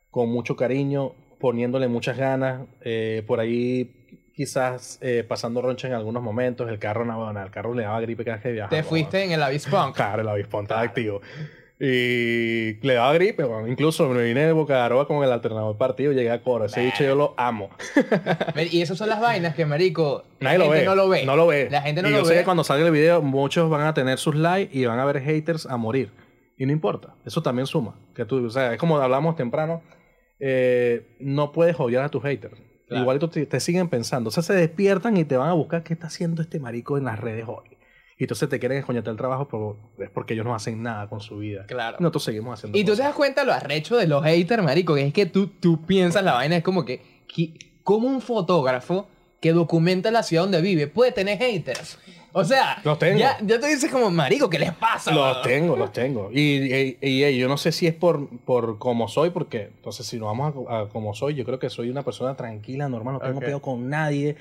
con 0.10 0.30
mucho 0.30 0.56
cariño, 0.56 1.14
poniéndole 1.40 1.88
muchas 1.88 2.18
ganas, 2.18 2.68
eh, 2.82 3.24
por 3.28 3.40
ahí 3.40 4.32
quizás 4.34 4.98
eh, 5.02 5.26
pasando 5.28 5.62
roncha 5.62 5.88
en 5.88 5.94
algunos 5.94 6.24
momentos, 6.24 6.70
el 6.70 6.80
carro 6.80 7.06
no, 7.06 7.24
bueno, 7.24 7.42
el 7.42 7.52
carro 7.52 7.74
le 7.74 7.84
daba 7.84 8.00
gripe 8.02 8.24
cada 8.24 8.38
vez 8.38 8.44
que 8.44 8.52
viajaba. 8.54 8.70
Te 8.76 8.84
fuiste 8.84 9.24
en 9.24 9.32
el 9.32 9.44
Avispunk. 9.44 9.96
Claro, 9.96 10.22
el 10.22 10.30
avispón 10.30 10.64
estaba 10.64 10.82
activo. 10.82 11.22
Y 11.78 12.76
le 12.88 12.94
daba 12.94 13.14
gripe, 13.14 13.44
bueno, 13.44 13.68
incluso 13.68 14.08
me 14.08 14.24
vine 14.24 14.46
de 14.46 14.54
Boca 14.54 14.76
de 14.76 14.80
Aroa 14.82 15.08
con 15.08 15.24
el 15.24 15.32
alternador 15.32 15.78
partido, 15.78 16.14
llegué 16.14 16.32
a 16.32 16.42
coro. 16.42 16.66
Ese 16.66 16.86
bicho 16.86 17.04
yo 17.04 17.16
lo 17.16 17.34
amo. 17.38 17.70
Y 18.72 18.82
esas 18.82 18.98
son 18.98 19.10
las 19.10 19.20
vainas 19.20 19.56
que, 19.56 19.66
marico, 19.66 20.24
Nadie 20.40 20.58
la 20.58 20.66
lo 20.66 20.72
gente 20.72 20.80
ve. 20.82 20.86
no 20.86 20.96
lo 20.96 21.10
ve. 21.10 21.26
No 21.26 21.36
lo 21.36 21.48
ve. 21.48 21.68
La 21.70 21.82
gente 21.82 22.02
no 22.02 22.08
y 22.08 22.12
lo 22.12 22.18
yo 22.20 22.24
ve. 22.24 22.30
sé 22.30 22.40
que 22.40 22.46
cuando 22.46 22.64
salga 22.64 22.86
el 22.86 22.92
video, 22.94 23.22
muchos 23.22 23.70
van 23.70 23.82
a 23.88 23.94
tener 23.94 24.18
sus 24.20 24.36
likes 24.36 24.78
y 24.78 24.86
van 24.86 25.00
a 25.00 25.06
ver 25.06 25.20
haters 25.22 25.66
a 25.66 25.76
morir. 25.76 26.12
Y 26.58 26.66
no 26.66 26.72
importa. 26.72 27.14
Eso 27.26 27.42
también 27.44 27.68
suma. 27.68 27.96
Que 28.16 28.24
tú, 28.24 28.46
o 28.46 28.50
sea, 28.50 28.72
es 28.74 28.80
como 28.80 28.98
hablamos 28.98 29.36
temprano. 29.36 29.82
eh, 30.40 31.16
no 31.20 31.52
puedes 31.52 31.78
odiar 31.80 32.04
a 32.06 32.10
tus 32.10 32.24
haters. 32.24 32.56
Claro. 32.88 33.02
Igualito 33.02 33.30
te, 33.30 33.46
te 33.46 33.60
siguen 33.60 33.90
pensando. 33.90 34.30
O 34.30 34.32
sea, 34.32 34.44
se 34.44 34.54
despiertan 34.54 35.18
y 35.18 35.26
te 35.26 35.36
van 35.36 35.50
a 35.50 35.54
buscar 35.54 35.84
qué 35.84 35.94
está 35.94 36.08
haciendo 36.08 36.42
este 36.42 36.60
marico 36.60 36.98
en 36.98 37.04
las 37.06 37.20
redes 37.20 37.46
hoy. 37.48 37.75
Y 38.18 38.24
entonces 38.24 38.48
te 38.48 38.60
quieren 38.60 38.78
escoñetar 38.78 39.12
el 39.12 39.18
trabajo 39.18 39.48
por, 39.48 39.76
es 40.00 40.10
porque 40.10 40.34
ellos 40.36 40.46
no 40.46 40.56
hacen 40.56 40.82
nada 40.82 41.08
con 41.10 41.20
su 41.20 41.38
vida. 41.40 41.66
Claro. 41.68 41.98
Nosotros 42.00 42.24
seguimos 42.24 42.58
haciendo 42.58 42.78
Y 42.78 42.86
tú 42.86 42.96
te 42.96 43.02
das 43.02 43.14
cuenta 43.14 43.44
lo 43.44 43.52
arrecho 43.52 43.98
de 43.98 44.08
los 44.08 44.24
haters, 44.24 44.64
marico, 44.64 44.96
que 44.96 45.08
es 45.08 45.14
que 45.14 45.26
tú, 45.26 45.48
tú 45.48 45.86
piensas 45.86 46.24
la 46.24 46.34
vaina, 46.34 46.56
es 46.58 46.64
como 46.64 46.86
que, 46.86 47.02
que- 47.28 47.54
como 47.84 48.08
un 48.08 48.22
fotógrafo 48.22 49.08
que 49.42 49.52
documenta 49.52 50.10
la 50.12 50.24
ciudad 50.24 50.44
donde 50.44 50.62
vive 50.62 50.88
puede 50.88 51.12
tener 51.12 51.38
haters. 51.38 52.00
O 52.38 52.44
sea, 52.44 52.82
Los 52.84 53.00
tengo. 53.00 53.20
Ya, 53.20 53.38
ya 53.42 53.60
te 53.60 53.68
dices 53.68 53.92
como, 53.92 54.10
marico, 54.10 54.50
¿qué 54.50 54.60
les 54.60 54.74
pasa? 54.74 55.12
Los 55.12 55.22
mano?" 55.38 55.42
tengo, 55.42 55.76
los 55.76 55.92
tengo. 55.92 56.30
Y, 56.34 56.96
y- 57.02 57.38
yo 57.38 57.48
no 57.48 57.58
sé 57.58 57.72
si 57.72 57.86
es 57.86 57.94
por, 57.94 58.28
por 58.40 58.78
cómo 58.78 59.08
soy, 59.10 59.30
porque 59.30 59.64
entonces 59.76 60.06
si 60.06 60.18
nos 60.18 60.28
vamos 60.28 60.54
a, 60.70 60.80
a 60.82 60.90
cómo 60.90 61.14
soy, 61.14 61.34
yo 61.36 61.44
creo 61.46 61.60
que 61.60 61.70
soy 61.70 61.90
una 61.90 62.04
persona 62.04 62.36
tranquila, 62.36 62.88
normal, 62.90 63.16
no 63.16 63.20
tengo 63.20 63.38
Ok. 63.40 63.46
peo 63.46 63.62
con 63.62 63.90
nadie. 63.90 64.36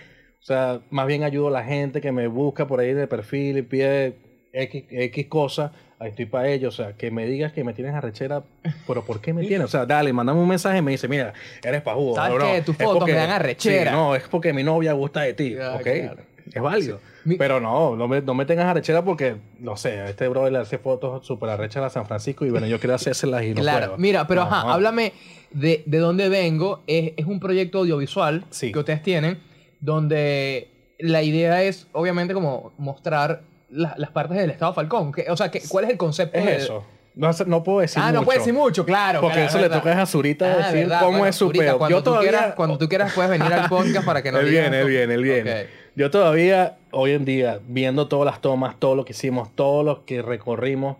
O 0.44 0.46
sea, 0.46 0.80
más 0.90 1.06
bien 1.06 1.22
ayudo 1.22 1.48
a 1.48 1.50
la 1.50 1.64
gente 1.64 2.02
que 2.02 2.12
me 2.12 2.26
busca 2.26 2.66
por 2.66 2.78
ahí 2.78 2.92
de 2.92 3.06
perfil 3.06 3.56
y 3.56 3.62
pide 3.62 4.14
X, 4.52 4.84
X 4.90 5.26
cosas. 5.26 5.70
Ahí 5.98 6.10
estoy 6.10 6.26
para 6.26 6.48
ellos. 6.48 6.78
O 6.78 6.82
sea, 6.84 6.92
que 6.92 7.10
me 7.10 7.24
digas 7.26 7.54
que 7.54 7.64
me 7.64 7.72
tienes 7.72 7.94
arrechera, 7.94 8.42
pero 8.86 9.02
¿por 9.06 9.22
qué 9.22 9.32
me 9.32 9.46
tienes? 9.46 9.64
O 9.64 9.68
sea, 9.68 9.86
dale, 9.86 10.12
mandame 10.12 10.38
un 10.40 10.48
mensaje 10.48 10.76
y 10.78 10.82
me 10.82 10.90
dice, 10.90 11.08
mira, 11.08 11.32
eres 11.62 11.80
pajudo. 11.80 12.16
¿Sabes 12.16 12.42
qué? 12.44 12.60
Tus 12.60 12.76
fotos 12.76 12.98
porque- 12.98 13.12
me 13.14 13.18
dan 13.20 13.30
arrechera. 13.30 13.90
Sí, 13.90 13.96
no, 13.96 14.14
es 14.14 14.24
porque 14.28 14.52
mi 14.52 14.62
novia 14.62 14.92
gusta 14.92 15.22
de 15.22 15.32
ti. 15.32 15.56
Ok, 15.56 15.80
claro. 15.82 16.22
es 16.52 16.62
válido. 16.62 17.00
Mi- 17.24 17.36
Pero 17.36 17.58
no, 17.58 17.96
no 17.96 18.06
me, 18.06 18.20
no 18.20 18.34
me 18.34 18.44
tengas 18.44 18.66
arrechera 18.66 19.02
porque, 19.02 19.36
no 19.60 19.78
sé, 19.78 20.04
este 20.10 20.28
brother 20.28 20.52
le 20.52 20.58
hace 20.58 20.76
fotos 20.76 21.26
súper 21.26 21.48
arrechas 21.48 21.82
a 21.84 21.88
San 21.88 22.04
Francisco 22.04 22.44
y 22.44 22.50
bueno, 22.50 22.66
yo 22.66 22.78
quiero 22.78 22.94
hacérselas 22.96 23.44
y 23.44 23.54
no 23.54 23.62
claro, 23.62 23.86
puedo. 23.86 23.98
mira, 23.98 24.26
pero 24.26 24.42
No, 24.44 24.48
ajá, 24.48 24.66
no. 24.66 24.72
háblame 24.74 25.14
de, 25.52 25.82
de 25.86 25.98
dónde 25.98 26.28
vengo. 26.28 26.82
Es, 26.86 27.12
es 27.16 27.24
un 27.24 27.40
proyecto 27.40 27.78
audiovisual 27.78 28.44
Sí. 28.50 28.72
que 28.72 28.78
ustedes 28.78 29.02
tienen, 29.02 29.38
donde 29.84 30.68
la 30.98 31.22
idea 31.22 31.62
es, 31.62 31.86
obviamente, 31.92 32.32
como 32.34 32.72
mostrar 32.78 33.42
la- 33.68 33.94
las 33.98 34.10
partes 34.10 34.38
del 34.38 34.50
Estado 34.50 34.72
Falcón. 34.72 35.12
Que- 35.12 35.26
o 35.30 35.36
sea, 35.36 35.50
que, 35.50 35.60
¿cuál 35.68 35.84
es 35.84 35.90
el 35.90 35.96
concepto 35.98 36.38
Es 36.38 36.46
de- 36.46 36.56
eso. 36.56 36.84
No, 37.16 37.28
hace- 37.28 37.44
no 37.44 37.62
puedo 37.62 37.78
decir 37.78 38.02
ah, 38.04 38.10
no 38.10 38.24
puedes 38.24 38.40
decir 38.42 38.54
mucho, 38.54 38.84
claro. 38.84 39.20
Porque 39.20 39.34
claro, 39.34 39.48
eso 39.48 39.58
es 39.58 39.62
le 39.62 39.68
verdad. 39.68 39.82
toca 39.84 40.02
a 40.02 40.06
Zurita 40.06 40.46
Ah, 40.52 40.56
decir 40.66 40.80
verdad, 40.88 40.98
cómo 41.00 41.10
bueno, 41.12 41.26
es 41.26 41.36
su 41.36 41.46
Zurita, 41.46 41.64
peo. 41.64 41.78
Cuando, 41.78 41.96
Yo 41.96 42.02
tú 42.02 42.10
todavía... 42.10 42.30
quieras, 42.30 42.54
cuando 42.56 42.78
tú 42.78 42.88
quieras 42.88 43.12
puedes 43.14 43.30
venir 43.30 43.52
al 43.52 43.68
podcast 43.68 44.04
para 44.04 44.20
que 44.22 44.32
nos 44.32 44.40
Él 44.40 44.48
digas 44.50 44.62
viene, 44.70 44.80
él 44.80 44.88
viene, 44.88 45.14
él 45.14 45.22
viene. 45.22 45.60
Ok. 45.62 45.66
Yo 45.96 46.10
todavía, 46.10 46.76
hoy 46.90 47.12
en 47.12 47.24
día, 47.24 47.60
viendo 47.68 48.08
todas 48.08 48.26
las 48.26 48.40
tomas, 48.40 48.80
todo 48.80 48.96
lo 48.96 49.04
que 49.04 49.12
hicimos, 49.12 49.54
todo 49.54 49.84
lo 49.84 50.04
que 50.04 50.22
recorrimos, 50.22 50.96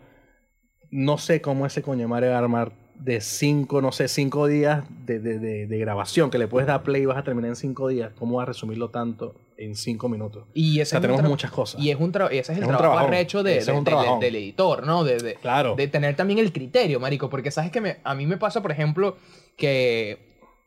no 0.90 1.18
sé 1.18 1.40
cómo 1.40 1.66
ese 1.66 1.82
coño 1.82 2.06
madre 2.06 2.28
va 2.28 2.36
a 2.36 2.38
armar 2.38 2.70
de 2.94 3.20
cinco, 3.20 3.82
no 3.82 3.92
sé, 3.92 4.08
cinco 4.08 4.46
días 4.46 4.84
de, 5.06 5.18
de, 5.18 5.38
de, 5.38 5.66
de 5.66 5.78
grabación, 5.78 6.30
que 6.30 6.38
le 6.38 6.46
puedes 6.48 6.66
dar 6.66 6.82
play 6.82 7.02
y 7.02 7.06
vas 7.06 7.18
a 7.18 7.24
terminar 7.24 7.50
en 7.50 7.56
cinco 7.56 7.88
días. 7.88 8.12
¿Cómo 8.18 8.36
va 8.36 8.44
a 8.44 8.46
resumirlo 8.46 8.88
tanto 8.90 9.34
en 9.56 9.74
cinco 9.76 10.08
minutos? 10.08 10.44
Y 10.54 10.78
O 10.78 10.82
ese 10.82 10.90
sea, 10.90 10.98
es 10.98 11.02
tenemos 11.02 11.22
muchas 11.24 11.50
cosas. 11.50 11.80
Y 11.80 11.90
es 11.90 11.98
un 12.00 12.10
ese 12.30 12.38
es 12.52 12.58
el 12.58 12.64
Es 12.64 12.68
trabajo 12.68 12.98
arrecho 12.98 13.42
de, 13.42 13.58
es 13.58 13.66
del 13.66 14.36
editor, 14.36 14.86
¿no? 14.86 15.04
De, 15.04 15.34
Claro. 15.42 15.74
de 15.76 15.88
tener 15.88 16.16
también 16.16 16.38
el 16.38 16.52
criterio, 16.52 16.98
marico. 17.00 17.28
Porque 17.28 17.50
sabes 17.50 17.70
que 17.70 17.80
me- 17.80 17.96
a 18.04 18.14
mí 18.14 18.26
me 18.26 18.36
pasa, 18.36 18.62
por 18.62 18.70
ejemplo, 18.72 19.16
que 19.56 20.18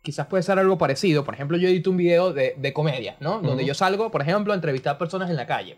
quizás 0.03 0.27
puede 0.27 0.43
ser 0.43 0.59
algo 0.59 0.77
parecido. 0.77 1.23
Por 1.25 1.33
ejemplo, 1.33 1.57
yo 1.57 1.67
edito 1.69 1.89
un 1.89 1.97
video 1.97 2.33
de, 2.33 2.53
de 2.57 2.73
comedia, 2.73 3.17
¿no? 3.19 3.33
Donde 3.41 3.63
Ujú. 3.63 3.67
yo 3.69 3.73
salgo, 3.73 4.11
por 4.11 4.21
ejemplo, 4.21 4.53
a 4.53 4.55
entrevistar 4.55 4.97
personas 4.97 5.29
en 5.29 5.35
la 5.37 5.47
calle. 5.47 5.75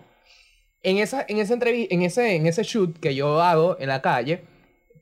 En, 0.82 0.98
esa, 0.98 1.26
en, 1.28 1.40
ese 1.40 1.58
en, 1.90 2.02
ese, 2.04 2.36
en 2.36 2.48
ese 2.48 2.64
shoot 2.64 2.98
que 3.00 3.14
yo 3.14 3.42
hago 3.42 3.76
en 3.80 3.90
la 3.90 4.02
calle, 4.02 4.44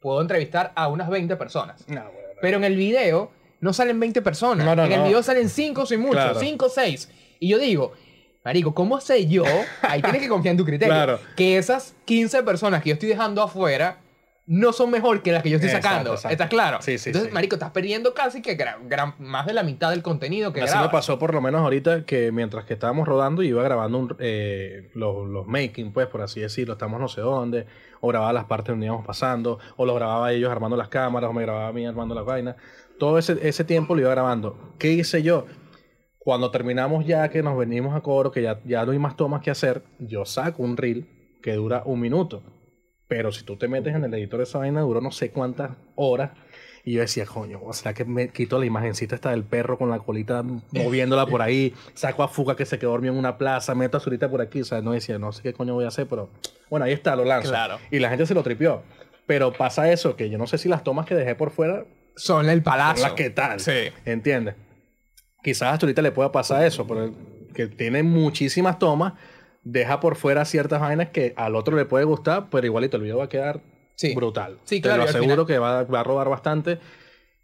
puedo 0.08 0.22
entrevistar 0.22 0.72
a 0.74 0.88
unas 0.88 1.10
20 1.10 1.36
personas. 1.36 1.84
No, 1.90 2.02
bueno, 2.02 2.30
Pero 2.42 2.56
en 2.56 2.64
el 2.64 2.78
video 2.78 3.30
no 3.60 3.74
salen 3.74 4.00
20 4.00 4.22
personas. 4.22 4.66
No, 4.66 4.72
en 4.86 4.90
el 4.94 5.04
video 5.04 5.22
salen 5.22 5.50
5 5.50 5.86
sin 5.86 6.00
mucho, 6.00 6.14
Claro. 6.14 6.40
5 6.40 6.66
o 6.66 6.70
6. 6.70 7.10
Y 7.42 7.50
yo 7.50 7.58
digo, 7.60 7.92
Marico, 8.46 8.74
¿cómo 8.74 9.02
sé 9.02 9.28
yo? 9.28 9.44
Ahí 9.82 10.02
tienes 10.02 10.22
que 10.22 10.30
confiar 10.30 10.52
en 10.54 10.58
tu 10.60 10.64
criterio. 10.64 10.94
Claro. 10.94 11.20
Que 11.36 11.58
esas 11.58 11.94
15 12.06 12.42
personas 12.44 12.82
que 12.82 12.90
yo 12.92 12.94
estoy 12.94 13.10
dejando 13.10 13.42
afuera 13.44 13.98
no 14.50 14.72
son 14.74 14.90
mejor 14.92 15.22
que 15.22 15.32
las 15.34 15.44
que 15.44 15.50
yo 15.50 15.58
estoy 15.58 15.68
Exacto, 15.70 15.88
sacando. 15.90 16.12
exacto. 16.14 16.32
¿Estás 16.32 16.50
claro? 16.50 16.78
Sí, 16.82 16.98
sí, 16.98 17.10
Entonces, 17.10 17.30
sí. 17.30 17.34
Marico, 17.34 17.56
estás 17.58 17.72
perdiendo 17.72 18.14
casi 18.14 18.42
que 18.42 18.56
gran- 18.56 18.88
gran- 18.88 19.14
más 19.20 19.46
de 19.46 19.54
la 19.54 19.62
mitad 19.62 19.90
del 19.90 20.02
contenido 20.02 20.54
que 20.54 20.62
Así 20.62 20.72
grabas. 20.72 20.88
me 20.88 20.92
pasó 20.92 21.20
por 21.20 21.34
lo 21.34 21.42
menos 21.42 21.62
ahorita 21.62 22.06
que 22.06 22.32
mientras 22.32 22.64
que 22.64 22.74
estábamos 22.74 23.08
rodando 23.08 23.44
iba 23.44 23.62
grabando 23.62 23.98
un- 23.98 24.16
eh, 24.20 24.90
los, 24.94 25.28
los 25.28 25.46
making, 25.48 25.92
pues 25.92 26.08
por 26.08 26.22
así 26.22 26.40
decirlo, 26.40 26.74
estamos 26.74 27.00
no 27.02 27.10
sé 27.10 27.20
dónde, 27.22 27.66
o 28.00 28.08
grababa 28.08 28.32
las 28.32 28.46
partes 28.46 28.70
donde 28.72 28.86
íbamos 28.86 29.06
pasando, 29.06 29.60
o 29.76 29.86
lo 29.86 29.94
grababa 29.96 30.32
ellos 30.32 30.50
armando 30.50 30.78
las 30.78 30.88
cámaras, 30.88 31.30
o 31.30 31.34
me 31.34 31.42
grababa 31.42 31.68
a 31.68 31.74
mí 31.74 31.86
armando 31.86 32.16
las 32.16 32.24
vainas. 32.26 32.56
Todo 33.00 33.18
ese, 33.18 33.38
ese 33.48 33.64
tiempo 33.66 33.96
lo 33.96 34.02
iba 34.02 34.12
grabando. 34.12 34.74
¿Qué 34.80 34.92
hice 34.94 35.22
yo? 35.24 35.46
Cuando 36.20 36.52
terminamos 36.52 37.06
ya 37.06 37.30
que 37.30 37.44
nos 37.44 37.58
venimos 37.58 37.96
a 37.96 38.02
coro, 38.02 38.32
que 38.32 38.42
ya, 38.42 38.60
ya 38.66 38.86
no 38.86 38.92
hay 38.94 39.00
más 39.00 39.16
tomas 39.18 39.42
que 39.42 39.52
hacer, 39.52 39.84
yo 40.00 40.26
saco 40.26 40.64
un 40.64 40.78
reel 40.78 41.06
que 41.44 41.54
dura 41.54 41.84
un 41.86 42.00
minuto. 42.00 42.42
Pero 43.08 43.32
si 43.32 43.44
tú 43.44 43.56
te 43.56 43.68
metes 43.68 43.96
en 43.96 44.04
el 44.04 44.14
editor 44.14 44.40
de 44.40 44.44
esa 44.44 44.58
vaina, 44.60 44.82
duró 44.82 45.02
no 45.02 45.12
sé 45.12 45.32
cuántas 45.32 45.72
horas. 45.96 46.32
Y 46.84 46.94
yo 46.94 47.02
decía, 47.02 47.26
coño, 47.26 47.60
o 47.66 47.74
sea 47.74 47.94
que 47.94 48.06
me 48.06 48.30
quito 48.30 48.58
la 48.60 48.66
imagencita 48.66 49.16
esta 49.16 49.32
del 49.32 49.44
perro 49.44 49.78
con 49.78 49.90
la 49.90 50.00
colita 50.00 50.42
moviéndola 50.72 51.26
por 51.26 51.42
ahí, 51.42 51.74
saco 51.94 52.24
a 52.24 52.30
Fuga 52.30 52.56
que 52.56 52.66
se 52.66 52.80
quedó 52.80 52.92
dormido 52.92 53.12
en 53.14 53.20
una 53.20 53.38
plaza, 53.38 53.76
meto 53.76 53.98
a 53.98 54.00
Zurita 54.00 54.30
por 54.30 54.40
aquí, 54.40 54.62
o 54.62 54.66
sea, 54.66 54.82
no 54.82 54.94
decía, 54.94 55.20
no 55.20 55.34
sé 55.34 55.42
qué 55.44 55.52
coño 55.54 55.74
voy 55.74 55.84
a 55.84 55.90
hacer, 55.90 56.08
pero 56.08 56.30
bueno, 56.70 56.86
ahí 56.86 56.94
está, 56.94 57.18
lo 57.18 57.26
lanzo. 57.26 57.50
Claro. 57.50 57.78
Y 57.92 58.00
la 58.00 58.08
gente 58.10 58.26
se 58.26 58.34
lo 58.34 58.42
tripió. 58.42 58.84
Pero 59.26 59.52
pasa 59.52 59.92
eso, 59.92 60.16
que 60.16 60.30
yo 60.30 60.38
no 60.38 60.48
sé 60.48 60.58
si 60.58 60.70
las 60.70 60.86
tomas 60.86 61.06
que 61.06 61.14
dejé 61.14 61.36
por 61.36 61.52
fuera 61.52 61.84
Son 62.16 62.48
el 62.50 62.60
son 62.60 62.64
palazo. 62.64 63.02
las 63.04 63.12
que 63.14 63.32
tal. 63.32 63.60
Sí. 63.60 63.90
¿Entiendes? 64.06 64.56
Quizás 65.44 65.74
hasta 65.74 65.86
ahorita 65.86 66.02
le 66.02 66.14
pueda 66.14 66.32
pasar 66.32 66.64
eso, 66.66 66.88
pero 66.88 67.14
que 67.54 67.68
tiene 67.68 68.02
muchísimas 68.02 68.80
tomas, 68.80 69.12
deja 69.72 70.00
por 70.00 70.16
fuera 70.16 70.46
ciertas 70.46 70.80
vainas 70.80 71.10
que 71.10 71.34
al 71.36 71.56
otro 71.56 71.76
le 71.76 71.86
puede 71.86 72.06
gustar, 72.06 72.48
pero 72.50 72.66
igualito 72.66 72.98
el 72.98 73.04
video 73.04 73.18
va 73.18 73.26
a 73.26 73.30
quedar 73.30 73.62
Sí. 73.96 74.14
brutal. 74.14 74.60
Sí, 74.64 74.76
Te 74.78 74.84
claro, 74.84 75.02
y 75.04 75.06
lo 75.06 75.10
aseguro 75.10 75.46
que 75.46 75.58
va, 75.58 75.84
va 75.84 76.00
a 76.02 76.04
robar 76.04 76.30
bastante, 76.30 76.78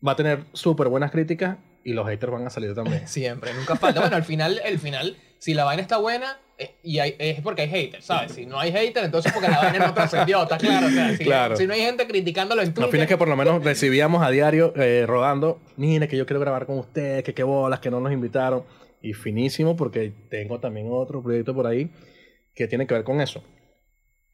va 0.06 0.12
a 0.12 0.16
tener 0.16 0.44
súper 0.54 0.88
buenas 0.88 1.12
críticas 1.12 1.58
y 1.84 1.94
los 1.94 2.08
haters 2.08 2.32
van 2.32 2.46
a 2.46 2.50
salir 2.50 2.74
también. 2.76 3.08
Siempre, 3.08 3.54
nunca 3.54 3.76
falta. 3.76 4.00
Bueno, 4.02 4.16
al 4.16 4.24
final, 4.24 4.62
el 4.64 4.80
final 4.80 5.18
si 5.40 5.54
la 5.54 5.66
vaina 5.66 5.82
está 5.82 5.98
buena, 5.98 6.38
eh, 6.58 6.76
y 6.84 7.00
hay- 7.00 7.16
es 7.20 7.42
porque 7.42 7.64
hay 7.64 7.70
haters, 7.70 8.06
¿sabes? 8.06 8.32
Si 8.32 8.46
no 8.46 8.58
hay 8.60 8.72
haters, 8.72 9.06
entonces 9.08 9.34
porque 9.34 9.50
la 9.50 9.58
vaina 9.58 9.88
no 9.88 9.94
trascendió, 9.94 10.44
está 10.44 10.58
claro. 10.58 10.88
O 10.88 10.90
sea, 10.92 11.18
si, 11.18 11.24
Claro. 11.26 11.58
si 11.58 11.68
no 11.68 11.74
hay 11.74 11.82
gente 11.82 12.08
criticándolo 12.08 12.62
en 12.62 12.68
Los 12.68 12.76
Twitter, 12.76 12.92
fines 12.92 13.08
que 13.08 13.18
por 13.18 13.28
lo 13.28 13.36
menos 13.36 13.62
recibíamos 13.64 14.24
a 14.26 14.30
diario 14.30 14.74
eh, 14.78 15.04
rodando, 15.08 15.60
mire 15.76 16.08
que 16.08 16.16
yo 16.16 16.26
quiero 16.26 16.40
grabar 16.40 16.66
con 16.66 16.78
ustedes, 16.78 17.24
que 17.24 17.34
qué 17.34 17.44
bolas, 17.44 17.80
que 17.82 17.90
no 17.92 18.00
nos 18.00 18.14
invitaron. 18.14 18.64
Y 19.02 19.14
finísimo 19.14 19.76
porque 19.76 20.14
tengo 20.30 20.60
también 20.60 20.88
otro 20.90 21.22
proyecto 21.22 21.54
por 21.54 21.68
ahí 21.68 21.90
que 22.54 22.68
tiene 22.68 22.86
que 22.88 22.94
ver 22.94 23.04
con 23.04 23.22
eso. 23.22 23.44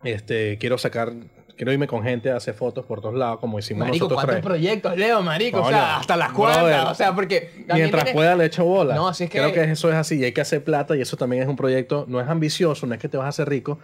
Este, 0.04 0.58
quiero 0.58 0.78
sacar, 0.78 1.12
quiero 1.58 1.74
irme 1.74 1.88
con 1.88 2.04
gente 2.04 2.32
a 2.32 2.38
hacer 2.38 2.54
fotos 2.54 2.86
por 2.86 3.02
todos 3.02 3.16
lados, 3.16 3.40
como 3.40 3.60
hicimos 3.60 3.82
Marico, 3.88 4.06
nosotros 4.06 4.16
¿cuántos 4.18 4.36
tres. 4.36 4.46
proyectos, 4.46 4.98
Leo, 4.98 5.22
marico? 5.22 5.62
o 5.62 5.68
sea, 5.70 5.98
hasta 5.98 6.16
las 6.16 6.32
cuantas. 6.32 6.90
O 6.90 6.96
sea, 6.96 7.14
porque 7.14 7.66
Mientras 7.74 8.12
pueda 8.12 8.36
le 8.36 8.46
echo 8.46 8.64
bola. 8.64 8.96
No, 8.96 9.08
así 9.10 9.26
es 9.26 9.30
que- 9.30 9.40
Creo 9.40 9.52
que 9.52 9.64
eso 9.64 9.90
es 9.90 9.96
así 9.96 10.20
y 10.20 10.24
hay 10.24 10.32
que 10.32 10.42
hacer 10.42 10.64
plata 10.64 10.96
y 10.96 11.02
eso 11.02 11.18
también 11.18 11.44
es 11.44 11.50
un 11.50 11.58
proyecto, 11.58 12.06
no 12.08 12.22
es 12.22 12.28
ambicioso, 12.30 12.88
no 12.88 12.94
es 12.94 13.00
que 13.02 13.10
te 13.10 13.18
vas 13.18 13.26
a 13.26 13.30
hacer 13.30 13.50
rico, 13.50 13.80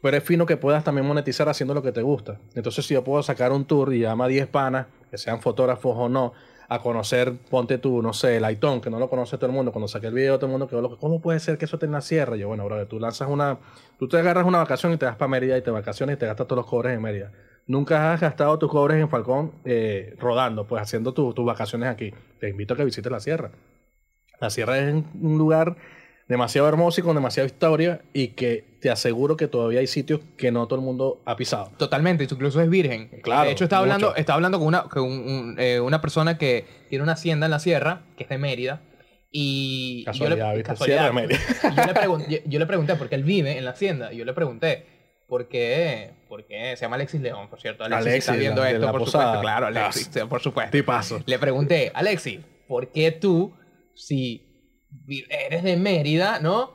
pero 0.00 0.16
es 0.16 0.22
fino 0.22 0.46
que 0.46 0.56
puedas 0.56 0.84
también 0.84 1.06
monetizar 1.06 1.48
haciendo 1.48 1.74
lo 1.74 1.82
que 1.82 1.90
te 1.90 2.02
gusta. 2.02 2.38
Entonces 2.54 2.86
si 2.86 2.94
yo 2.94 3.02
puedo 3.02 3.20
sacar 3.24 3.50
un 3.50 3.64
tour 3.64 3.92
y 3.92 4.00
llama 4.00 4.26
a 4.26 4.28
10 4.28 4.46
panas, 4.46 4.86
que 5.10 5.18
sean 5.18 5.40
fotógrafos 5.40 5.96
o 5.96 6.08
no, 6.08 6.34
a 6.70 6.80
conocer, 6.80 7.32
ponte 7.50 7.78
tú, 7.78 8.02
no 8.02 8.12
sé, 8.12 8.36
el 8.36 8.58
que 8.80 8.90
no 8.90 8.98
lo 8.98 9.08
conoce 9.08 9.36
todo 9.38 9.46
el 9.46 9.52
mundo, 9.52 9.72
cuando 9.72 9.88
saqué 9.88 10.08
el 10.08 10.14
video 10.14 10.36
todo 10.36 10.46
el 10.46 10.52
mundo 10.52 10.68
quedó 10.68 10.82
loco, 10.82 10.98
¿cómo 10.98 11.20
puede 11.20 11.40
ser 11.40 11.56
que 11.56 11.64
eso 11.64 11.76
esté 11.76 11.86
en 11.86 11.92
la 11.92 12.02
sierra? 12.02 12.36
Yo, 12.36 12.48
bueno, 12.48 12.64
brother, 12.66 12.86
tú 12.86 13.00
lanzas 13.00 13.28
una, 13.28 13.58
tú 13.98 14.06
te 14.06 14.18
agarras 14.18 14.44
una 14.44 14.58
vacación 14.58 14.92
y 14.92 14.98
te 14.98 15.06
vas 15.06 15.16
para 15.16 15.28
Mérida 15.28 15.56
y 15.56 15.62
te 15.62 15.70
vacaciones 15.70 16.16
y 16.16 16.18
te 16.18 16.26
gastas 16.26 16.46
todos 16.46 16.58
los 16.62 16.66
cobres 16.70 16.94
en 16.94 17.00
Mérida. 17.02 17.32
Nunca 17.66 18.12
has 18.12 18.20
gastado 18.20 18.58
tus 18.58 18.70
cobres 18.70 18.98
en 19.00 19.08
Falcón 19.08 19.52
eh, 19.64 20.14
rodando, 20.18 20.66
pues 20.66 20.82
haciendo 20.82 21.12
tu- 21.14 21.32
tus 21.34 21.44
vacaciones 21.44 21.88
aquí. 21.88 22.12
Te 22.38 22.48
invito 22.50 22.74
a 22.74 22.76
que 22.76 22.84
visites 22.84 23.10
la 23.10 23.20
sierra. 23.20 23.50
La 24.40 24.50
sierra 24.50 24.78
es 24.78 24.94
un 24.94 25.36
lugar 25.38 25.76
demasiado 26.28 26.68
hermoso 26.68 27.00
y 27.00 27.04
con 27.04 27.14
demasiada 27.14 27.46
historia 27.46 28.02
y 28.12 28.28
que 28.28 28.64
te 28.80 28.90
aseguro 28.90 29.36
que 29.36 29.48
todavía 29.48 29.80
hay 29.80 29.86
sitios 29.86 30.20
que 30.36 30.52
no 30.52 30.66
todo 30.66 30.78
el 30.78 30.84
mundo 30.84 31.22
ha 31.24 31.36
pisado. 31.36 31.72
Totalmente, 31.78 32.24
incluso 32.24 32.60
es 32.60 32.68
virgen. 32.68 33.08
Claro, 33.22 33.46
De 33.46 33.52
hecho, 33.52 33.64
estaba 33.64 33.82
hablando, 33.82 34.14
estaba 34.14 34.34
hablando 34.36 34.58
con, 34.58 34.68
una, 34.68 34.82
con 34.84 35.02
un- 35.04 35.56
eh, 35.58 35.80
una 35.80 36.00
persona 36.00 36.36
que 36.38 36.66
tiene 36.90 37.02
una 37.02 37.12
hacienda 37.12 37.46
en 37.46 37.50
la 37.50 37.58
sierra, 37.58 38.02
que 38.16 38.24
es 38.24 38.28
de 38.28 38.38
Mérida. 38.38 38.82
Y 39.30 40.04
Casualidad, 40.04 40.36
yo 40.38 40.50
le, 40.52 40.56
¿viste? 40.56 40.68
casualidad. 40.70 41.12
Yo, 41.76 41.84
le 41.84 41.94
pregun- 41.94 42.26
yo, 42.28 42.38
yo 42.46 42.58
le 42.58 42.66
pregunté, 42.66 42.94
porque 42.96 43.14
él 43.14 43.24
vive 43.24 43.58
en 43.58 43.64
la 43.64 43.72
hacienda, 43.72 44.10
y 44.12 44.16
yo 44.16 44.24
le 44.24 44.32
pregunté, 44.32 44.86
¿por 45.28 45.48
qué? 45.48 46.12
¿Por 46.30 46.46
qué? 46.46 46.74
Se 46.76 46.82
llama 46.86 46.96
Alexis 46.96 47.20
León, 47.20 47.48
por 47.50 47.60
cierto. 47.60 47.84
Alexis, 47.84 48.06
Alexis, 48.06 48.28
está 48.30 48.40
viendo 48.40 48.62
la- 48.62 48.70
esto, 48.70 48.86
la 48.86 48.92
por 48.92 49.00
posada. 49.02 49.24
supuesto. 49.24 49.40
Claro, 49.42 49.66
Alexis, 49.66 50.10
por 50.28 50.40
supuesto. 50.40 50.70
Tipazo. 50.72 51.20
Le 51.26 51.38
pregunté, 51.38 51.90
Alexis, 51.94 52.40
¿por 52.66 52.88
qué 52.90 53.12
tú, 53.12 53.54
si 53.94 54.47
eres 55.28 55.62
de 55.62 55.76
Mérida, 55.76 56.40
¿no? 56.40 56.72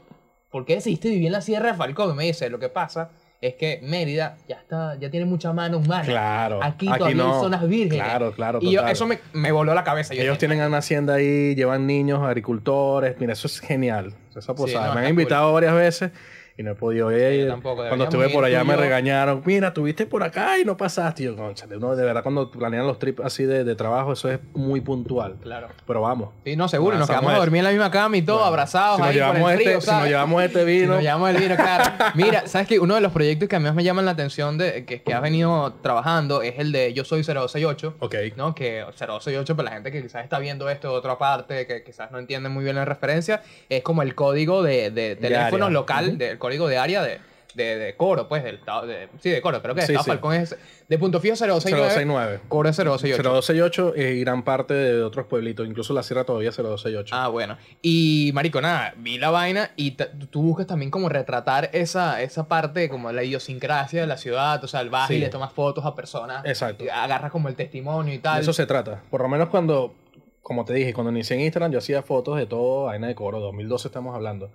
¿Por 0.50 0.66
qué 0.66 0.76
decidiste 0.76 1.10
vivir 1.10 1.28
en 1.28 1.34
la 1.34 1.42
Sierra 1.42 1.72
de 1.72 1.78
Falcón? 1.78 2.12
Y 2.12 2.14
me 2.16 2.24
dice, 2.26 2.50
lo 2.50 2.60
que 2.60 2.70
pasa 2.70 3.10
es 3.42 3.56
que 3.56 3.80
Mérida 3.84 4.38
ya 4.48 4.56
está, 4.56 4.96
ya 5.00 5.10
tiene 5.10 5.26
mucha 5.26 5.52
mano 5.52 5.80
humana. 5.80 6.06
Claro. 6.06 6.60
Aquí, 6.64 6.86
todavía 6.86 7.24
hay 7.26 7.40
zonas 7.42 7.68
vírgenes. 7.68 8.06
Claro, 8.06 8.32
claro. 8.32 8.60
Y 8.62 8.72
yo, 8.72 8.88
eso 8.88 9.06
me, 9.06 9.20
me 9.34 9.52
voló 9.52 9.74
la 9.74 9.84
cabeza. 9.84 10.14
Yo 10.14 10.22
Ellos 10.22 10.38
dije, 10.38 10.48
tienen 10.48 10.66
una 10.66 10.78
hacienda 10.78 11.16
ahí, 11.16 11.54
llevan 11.56 11.86
niños, 11.86 12.22
agricultores. 12.22 13.16
Mira, 13.20 13.34
eso 13.34 13.48
es 13.48 13.60
genial. 13.60 14.14
Esa 14.36 14.56
posada. 14.56 14.88
no, 14.88 14.96
me 14.96 15.02
han 15.02 15.10
invitado 15.10 15.52
varias 15.52 15.74
veces 15.74 16.12
y 16.58 16.64
no 16.64 16.72
he 16.72 16.76
podido 16.76 17.12
ir. 17.12 17.48
tampoco, 17.48 17.84
cuando 17.88 18.04
estuve 18.06 18.30
por 18.30 18.46
allá 18.46 18.62
y 18.62 18.66
me 18.66 18.74
yo. 18.76 18.80
regañaron. 18.82 19.42
Mira, 19.46 19.74
tuviste 19.74 20.06
por 20.06 20.24
acá 20.24 20.60
y 20.60 20.66
no 20.66 20.78
pasaste. 20.78 21.24
Y 21.24 21.26
yo, 21.26 21.36
"Cónchale, 21.36 21.78
uno 21.78 21.96
de 21.96 22.06
verdad 22.06 22.22
cuando 22.24 22.52
planean 22.52 22.86
los 22.86 23.00
trips 23.00 23.22
así 23.24 23.44
de, 23.46 23.64
de 23.64 23.76
trabajo, 23.76 24.14
eso 24.14 24.30
es 24.30 24.40
muy 24.54 24.82
puntual. 24.82 25.36
Claro. 25.42 25.68
Pero 25.88 26.02
vamos. 26.02 26.30
Sí, 26.44 26.56
no, 26.56 26.68
seguro. 26.68 26.96
y 26.96 27.00
Nos 27.00 27.10
quedamos 27.10 27.34
a 27.34 27.38
dormir 27.38 27.60
en 27.60 27.64
la 27.66 27.70
misma 27.72 27.90
cama 27.92 28.18
y 28.18 28.22
todo, 28.22 28.38
Bueno, 28.38 28.50
abrazados 28.50 28.98
si 28.98 29.02
nos 29.02 29.10
ahí 29.10 29.18
por 29.18 29.26
llevamos 29.28 29.52
el 29.52 29.58
frío, 29.58 29.70
este- 29.70 29.82
si 29.82 29.86
¿sabes? 29.88 30.00
nos 30.02 30.10
llevamos 30.10 30.44
este 30.44 30.66
vino. 30.66 30.84
Si 30.84 30.88
nos 30.90 31.02
llevamos 31.02 31.30
el 31.32 31.38
vino, 31.38 31.56
claro. 31.56 31.84
Mira, 32.16 32.48
¿sabes 32.48 32.68
qué? 32.68 32.80
Uno 32.80 32.96
de 32.96 33.02
los 33.02 33.12
proyectos 33.12 33.50
que 33.50 33.56
a 33.56 33.60
mí 33.60 33.66
más 33.66 33.76
me 33.76 33.84
llaman 33.84 34.06
la 34.06 34.12
atención 34.12 34.58
de 34.58 34.86
que, 34.86 35.02
que 35.02 35.14
has 35.14 35.22
venido 35.22 35.74
trabajando 35.82 36.42
es 36.44 36.60
el 36.60 36.72
de 36.72 36.94
Yo 36.94 37.04
Soy 37.04 37.24
028. 37.24 37.96
Ok. 38.00 38.16
¿no? 38.38 38.54
Que 38.54 38.84
028, 38.98 39.56
para 39.56 39.70
la 39.70 39.76
gente 39.76 39.92
que 39.92 40.02
quizás 40.04 40.24
está 40.24 40.40
viendo 40.40 40.70
esto 40.70 40.90
de 40.92 40.96
otra 40.98 41.18
parte, 41.18 41.66
que 41.66 41.84
quizás 41.84 42.12
no 42.12 42.20
entiende 42.20 42.50
muy 42.50 42.64
bien 42.64 42.76
la 42.76 42.86
referencia, 42.86 43.42
es 43.70 43.82
como 43.82 44.02
el 44.04 44.14
código 44.16 44.62
de, 44.64 44.92
de 44.92 45.16
teléfono 45.16 45.70
local, 45.70 46.10
Ujú. 46.10 46.18
del 46.18 46.38
código 46.44 46.68
de 46.68 46.78
área 46.78 47.02
de, 47.02 47.20
de, 47.56 47.78
de 47.78 47.96
Coro, 47.96 48.28
pues, 48.28 48.44
del 48.44 48.60
de, 48.88 49.08
sí, 49.22 49.30
de 49.30 49.42
Coro, 49.42 49.62
creo 49.62 49.74
que 49.76 49.82
de 49.82 49.88
Sí, 49.88 49.96
sí. 49.96 50.04
Falcón 50.04 50.34
es 50.34 50.58
de 50.90 50.98
punto 51.00 51.22
fijo 51.22 51.36
069, 51.38 51.88
069. 51.90 52.40
Coro 52.50 52.68
es 52.68 52.76
028. 52.78 53.16
0268 53.24 53.94
y 53.96 54.20
gran 54.20 54.44
parte 54.44 54.74
de 54.74 55.04
otros 55.04 55.28
pueblitos, 55.28 55.66
incluso 55.68 55.94
la 55.94 56.04
sierra 56.04 56.24
todavía 56.26 56.50
es 56.50 56.56
0268. 56.58 57.16
Ah, 57.18 57.28
bueno. 57.30 57.58
Y, 57.82 58.32
marico, 58.34 58.60
nada, 58.60 58.94
vi 58.98 59.18
la 59.20 59.30
vaina 59.30 59.72
y 59.78 59.92
tú 59.92 60.42
buscas 60.42 60.68
también 60.68 60.92
como 60.92 61.08
retratar 61.10 61.70
esa, 61.74 62.22
esa 62.22 62.48
parte, 62.50 62.90
como 62.90 63.10
la 63.12 63.24
idiosincrasia 63.24 64.02
de 64.02 64.08
la 64.08 64.18
ciudad, 64.18 64.62
o 64.64 64.68
sea, 64.68 64.84
vas 64.84 65.10
y 65.12 65.14
Sí. 65.14 65.20
le 65.20 65.30
tomas 65.30 65.54
fotos 65.54 65.86
a 65.86 65.96
personas, 65.96 66.44
Exacto. 66.46 66.84
y 66.84 66.90
agarras 66.90 67.32
como 67.32 67.48
el 67.48 67.56
testimonio 67.56 68.14
y 68.14 68.18
tal. 68.20 68.36
De 68.36 68.42
eso 68.42 68.52
se 68.54 68.66
trata. 68.66 69.02
Por 69.10 69.22
lo 69.22 69.30
menos 69.30 69.50
cuando, 69.50 69.94
como 70.42 70.66
te 70.66 70.74
dije, 70.74 70.92
cuando 70.94 71.12
inicié 71.12 71.36
en 71.38 71.44
Instagram, 71.44 71.72
yo 71.72 71.78
hacía 71.80 72.02
fotos 72.02 72.38
de 72.38 72.46
todo, 72.48 72.86
vaina 72.86 73.08
de 73.08 73.16
coro, 73.16 73.40
2012 73.40 73.88
estamos 73.88 74.14
hablando. 74.16 74.50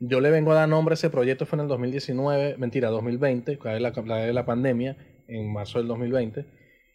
Yo 0.00 0.20
le 0.20 0.30
vengo 0.30 0.52
a 0.52 0.56
dar 0.56 0.68
nombre 0.68 0.92
a 0.92 0.94
ese 0.94 1.10
proyecto, 1.10 1.44
fue 1.44 1.56
en 1.56 1.62
el 1.62 1.68
2019, 1.68 2.56
mentira, 2.56 2.88
2020, 2.88 3.58
que 3.58 3.74
es 3.74 3.80
la, 3.80 3.90
la 3.90 4.32
la 4.32 4.46
pandemia, 4.46 4.96
en 5.26 5.52
marzo 5.52 5.78
del 5.78 5.88
2020. 5.88 6.46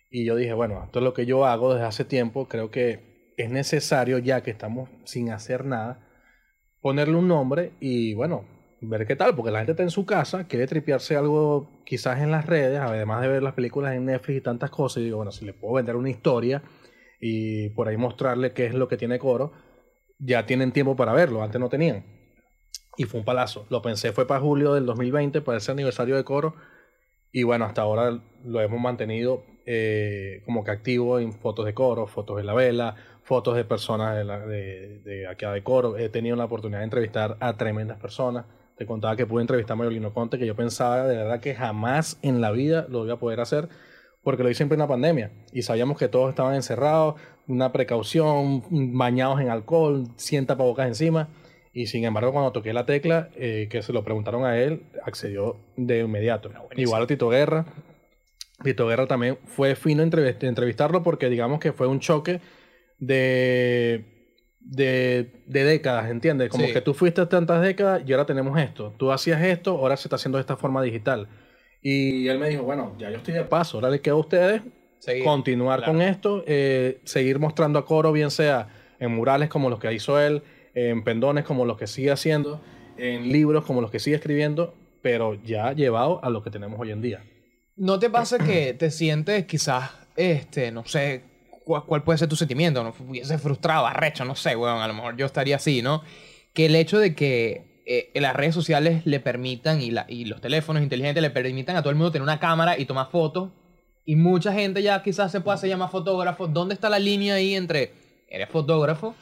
Y 0.10 0.26
yo 0.26 0.36
dije, 0.36 0.54
bueno, 0.54 0.84
esto 0.86 1.00
es 1.00 1.04
lo 1.04 1.13
que 1.13 1.26
yo 1.26 1.46
hago 1.46 1.74
desde 1.74 1.86
hace 1.86 2.06
tiempo, 2.06 2.48
creo 2.48 2.72
que 2.72 3.34
es 3.36 3.52
necesario, 3.52 4.20
ya 4.20 4.42
que 4.42 4.52
estamos 4.52 4.89
sin 5.04 5.32
hacer 5.32 5.66
nada, 5.66 6.08
ponerle 6.82 7.16
un 7.16 7.28
nombre 7.28 7.74
y, 7.82 8.13
bueno, 8.13 8.46
ver 8.80 9.06
qué 9.06 9.16
tal, 9.16 9.36
porque 9.36 9.52
la 9.52 9.60
gente 9.60 9.72
está 9.72 9.84
en 9.84 9.89
su 9.89 10.06
casa, 10.06 10.48
quiere 10.48 10.68
tripearse 10.68 11.16
algo 11.16 11.84
quizás 11.86 12.22
en 12.22 12.32
las 12.32 12.46
redes, 12.46 12.80
además 12.80 13.22
de 13.22 13.28
ver 13.28 13.44
las 13.44 13.54
películas 13.54 13.96
en 13.96 14.06
Netflix 14.06 14.38
y 14.38 14.42
tantas 14.42 14.70
cosas, 14.70 15.02
y 15.02 15.06
digo, 15.06 15.18
bueno, 15.18 15.32
si 15.32 15.46
le 15.46 15.54
puedo 15.54 15.74
vender 15.74 15.96
una 15.96 16.10
historia 16.10 16.62
y 17.20 17.70
por 17.70 17.88
ahí 17.88 17.98
mostrarle 17.98 18.54
qué 18.54 18.66
es 18.66 18.74
lo 18.74 18.88
que 18.88 18.98
tiene 18.98 19.20
Coro, 19.20 19.52
ya 20.20 20.46
tienen 20.46 20.72
tiempo 20.72 20.96
para 20.96 21.13
verlo, 21.13 21.44
antes 21.44 21.60
no 21.60 21.70
tenían. 21.70 22.12
Y 22.98 23.06
fue 23.06 23.20
un 23.20 23.26
palazo. 23.26 23.66
Lo 23.70 23.82
pensé, 23.82 24.12
fue 24.12 24.28
para 24.28 24.40
julio 24.40 24.74
del 24.74 24.86
2020, 24.86 25.42
para 25.42 25.58
ese 25.58 25.72
aniversario 25.72 26.16
de 26.16 26.24
Coro, 26.24 26.56
y 27.36 27.42
bueno, 27.42 27.66
hasta 27.66 27.82
ahora 27.82 28.22
lo 28.46 28.62
hemos 28.62 28.80
mantenido 28.80 29.44
eh, 29.66 30.44
como 30.46 30.64
que 30.64 30.70
activo 30.70 31.20
en 31.20 31.34
fotos 31.34 31.66
de 31.66 31.74
Coro, 31.74 32.06
fotos 32.06 32.38
de 32.38 32.44
la 32.44 32.54
vela, 32.54 32.96
fotos 33.24 33.56
de 33.56 33.66
personas 33.66 34.16
de, 34.16 34.24
la, 34.24 34.40
de, 34.46 35.00
de 35.00 35.28
acá 35.28 35.52
de 35.52 35.64
Coro. 35.64 35.98
He 35.98 36.10
tenido 36.10 36.36
la 36.36 36.46
oportunidad 36.46 36.80
de 36.80 36.86
entrevistar 36.86 37.38
a 37.40 37.58
tremendas 37.58 38.00
personas. 38.00 38.46
Te 38.78 38.86
contaba 38.86 39.16
que 39.16 39.26
pude 39.26 39.42
entrevistar 39.42 39.74
a 39.74 39.78
Mayolino 39.78 40.14
Conte, 40.14 40.38
que 40.38 40.46
yo 40.46 40.56
pensaba 40.56 41.08
de 41.08 41.18
verdad 41.18 41.40
que 41.40 41.56
jamás 41.56 42.20
en 42.22 42.40
la 42.40 42.52
vida 42.52 42.86
lo 42.88 43.04
iba 43.04 43.16
a 43.16 43.20
poder 43.20 43.40
hacer, 43.40 43.68
porque 44.22 44.44
lo 44.44 44.52
hice 44.52 44.62
en 44.62 44.70
plena 44.70 44.88
pandemia. 44.88 45.32
Y 45.52 45.64
sabíamos 45.64 45.98
que 45.98 46.10
todos 46.10 46.30
estaban 46.30 46.54
encerrados, 46.54 47.16
una 47.48 47.72
precaución, 47.72 48.64
bañados 48.96 49.42
en 49.42 49.50
alcohol, 49.50 50.08
100 50.18 50.46
tapabocas 50.46 50.88
encima. 50.88 51.30
Y 51.76 51.88
sin 51.88 52.06
embargo, 52.06 52.32
cuando 52.32 52.52
toqué 52.52 52.72
la 52.72 52.86
tecla, 52.86 53.30
eh, 53.36 53.68
que 53.70 53.82
se 53.82 53.92
lo 53.94 54.04
preguntaron 54.04 54.46
a 54.46 54.60
él, 54.60 54.84
accedió 55.04 55.58
de 55.76 56.02
inmediato. 56.02 56.50
buenísimo. 56.50 56.82
Igual 56.82 57.04
a 57.04 57.08
Tito 57.08 57.30
Guerra. 57.30 57.66
Tito 58.64 58.88
Guerra 58.88 59.08
también 59.08 59.38
fue 59.46 59.76
fino 59.76 60.04
entrevist- 60.04 60.44
entrevistarlo 60.44 61.02
porque 61.02 61.30
digamos 61.30 61.60
que 61.60 61.74
fue 61.74 61.88
un 61.88 62.00
choque 62.00 62.40
de, 63.00 64.06
de, 64.60 65.32
de 65.48 65.64
décadas, 65.64 66.10
¿entiendes? 66.10 66.50
Como 66.50 66.66
Sí. 66.68 66.74
que 66.74 66.82
tú 66.82 66.94
fuiste 66.94 67.26
tantas 67.26 67.62
décadas 67.62 68.04
y 68.06 68.12
ahora 68.14 68.26
tenemos 68.26 68.58
esto. 68.60 68.94
Tú 68.98 69.12
hacías 69.12 69.42
esto, 69.42 69.72
ahora 69.72 69.98
se 69.98 70.08
está 70.08 70.16
haciendo 70.16 70.38
de 70.38 70.42
esta 70.42 70.58
forma 70.58 70.82
digital. 70.82 71.28
Y 71.82 72.28
él 72.28 72.40
me 72.40 72.50
dijo, 72.50 72.64
bueno, 72.64 72.96
ya 72.98 73.10
yo 73.10 73.18
estoy 73.18 73.34
de 73.34 73.44
paso, 73.44 73.78
ahora 73.78 73.90
les 73.90 74.00
queda 74.02 74.14
a 74.14 74.18
ustedes 74.18 74.62
Seguir. 75.00 75.24
continuar 75.26 75.80
claro. 75.80 75.92
con 75.94 76.02
esto, 76.02 76.44
eh, 76.48 77.02
seguir 77.04 77.40
mostrando 77.40 77.78
a 77.80 77.86
Coro, 77.86 78.12
bien 78.14 78.32
sea 78.32 78.70
en 79.00 79.12
murales 79.12 79.50
como 79.50 79.70
los 79.70 79.80
que 79.80 79.92
hizo 79.92 80.18
él, 80.22 80.44
en 80.74 81.04
pendones 81.04 81.46
como 81.46 81.66
los 81.66 81.78
que 81.78 81.88
sigue 81.88 82.12
haciendo, 82.12 82.62
en 82.98 83.32
libros 83.32 83.66
como 83.66 83.82
los 83.82 83.92
que 83.92 84.00
sigue 84.00 84.16
escribiendo, 84.16 84.74
pero 85.02 85.36
ya 85.44 85.74
llevado 85.74 86.24
a 86.24 86.30
lo 86.30 86.44
que 86.44 86.50
tenemos 86.50 86.80
hoy 86.80 86.92
en 86.92 87.02
día. 87.02 87.24
¿No 87.76 88.00
te 88.00 88.10
pasa 88.10 88.38
que 88.38 88.74
te 88.74 88.92
sientes 88.92 89.46
quizás, 89.46 89.92
este, 90.16 90.72
no 90.72 90.86
sé, 90.86 91.24
cuál, 91.66 92.04
puede 92.04 92.20
ser 92.20 92.30
tu 92.30 92.36
sentimiento? 92.36 92.84
¿No? 92.84 92.94
Hubiese 93.08 93.38
frustrado, 93.38 93.88
arrecho, 93.88 94.26
no 94.26 94.36
sé, 94.36 94.56
weón, 94.56 94.82
a 94.82 94.88
lo 94.88 94.94
mejor 94.94 95.18
yo 95.18 95.26
estaría 95.26 95.56
así, 95.56 95.82
¿no? 95.82 96.04
Que 96.54 96.68
el 96.68 96.76
hecho 96.76 97.00
de 97.00 97.16
que 97.16 97.82
eh, 97.86 98.12
las 98.16 98.36
redes 98.36 98.54
sociales 98.54 99.06
le 99.06 99.20
permitan 99.20 99.82
y, 99.82 99.92
la, 99.92 100.06
y 100.08 100.26
los 100.26 100.40
teléfonos 100.40 100.84
inteligentes 100.84 101.22
le 101.22 101.32
permitan 101.32 101.76
a 101.76 101.82
todo 101.82 101.90
el 101.90 101.96
mundo 101.96 102.12
tener 102.12 102.24
una 102.24 102.40
cámara 102.40 102.78
y 102.78 102.86
tomar 102.86 103.10
fotos 103.10 103.50
y 104.06 104.16
mucha 104.16 104.54
gente 104.54 104.82
ya 104.82 105.02
quizás 105.02 105.32
se 105.32 105.42
puede 105.42 105.56
hacer 105.56 105.70
llamar 105.70 105.90
fotógrafo. 105.90 106.48
¿Dónde 106.48 106.76
está 106.76 106.90
la 106.90 107.00
línea 107.00 107.36
ahí 107.36 107.56
entre 107.56 107.92
eres 108.30 108.50
fotógrafo 108.50 109.16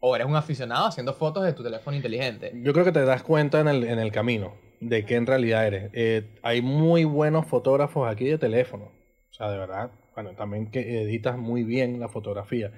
o 0.00 0.14
eres 0.14 0.26
un 0.26 0.36
aficionado 0.36 0.86
haciendo 0.86 1.12
fotos 1.14 1.44
de 1.44 1.52
tu 1.52 1.62
teléfono 1.62 1.96
inteligente? 1.96 2.52
Yo 2.62 2.72
creo 2.72 2.84
que 2.84 2.92
te 2.92 3.04
das 3.04 3.22
cuenta 3.22 3.60
en 3.60 3.68
el, 3.68 3.84
en 3.84 3.98
el 3.98 4.12
camino 4.12 4.54
de 4.80 5.04
qué 5.04 5.16
en 5.16 5.26
realidad 5.26 5.66
eres. 5.66 5.90
Eh, 5.92 6.38
hay 6.42 6.62
muy 6.62 7.04
buenos 7.04 7.46
fotógrafos 7.46 8.08
aquí 8.08 8.26
de 8.26 8.38
teléfono. 8.38 8.84
O 9.30 9.32
sea, 9.32 9.50
de 9.50 9.58
verdad, 9.58 9.90
bueno, 10.14 10.32
también 10.32 10.70
que 10.70 11.02
editas 11.02 11.36
muy 11.36 11.64
bien 11.64 12.00
la 12.00 12.08
fotografía. 12.08 12.72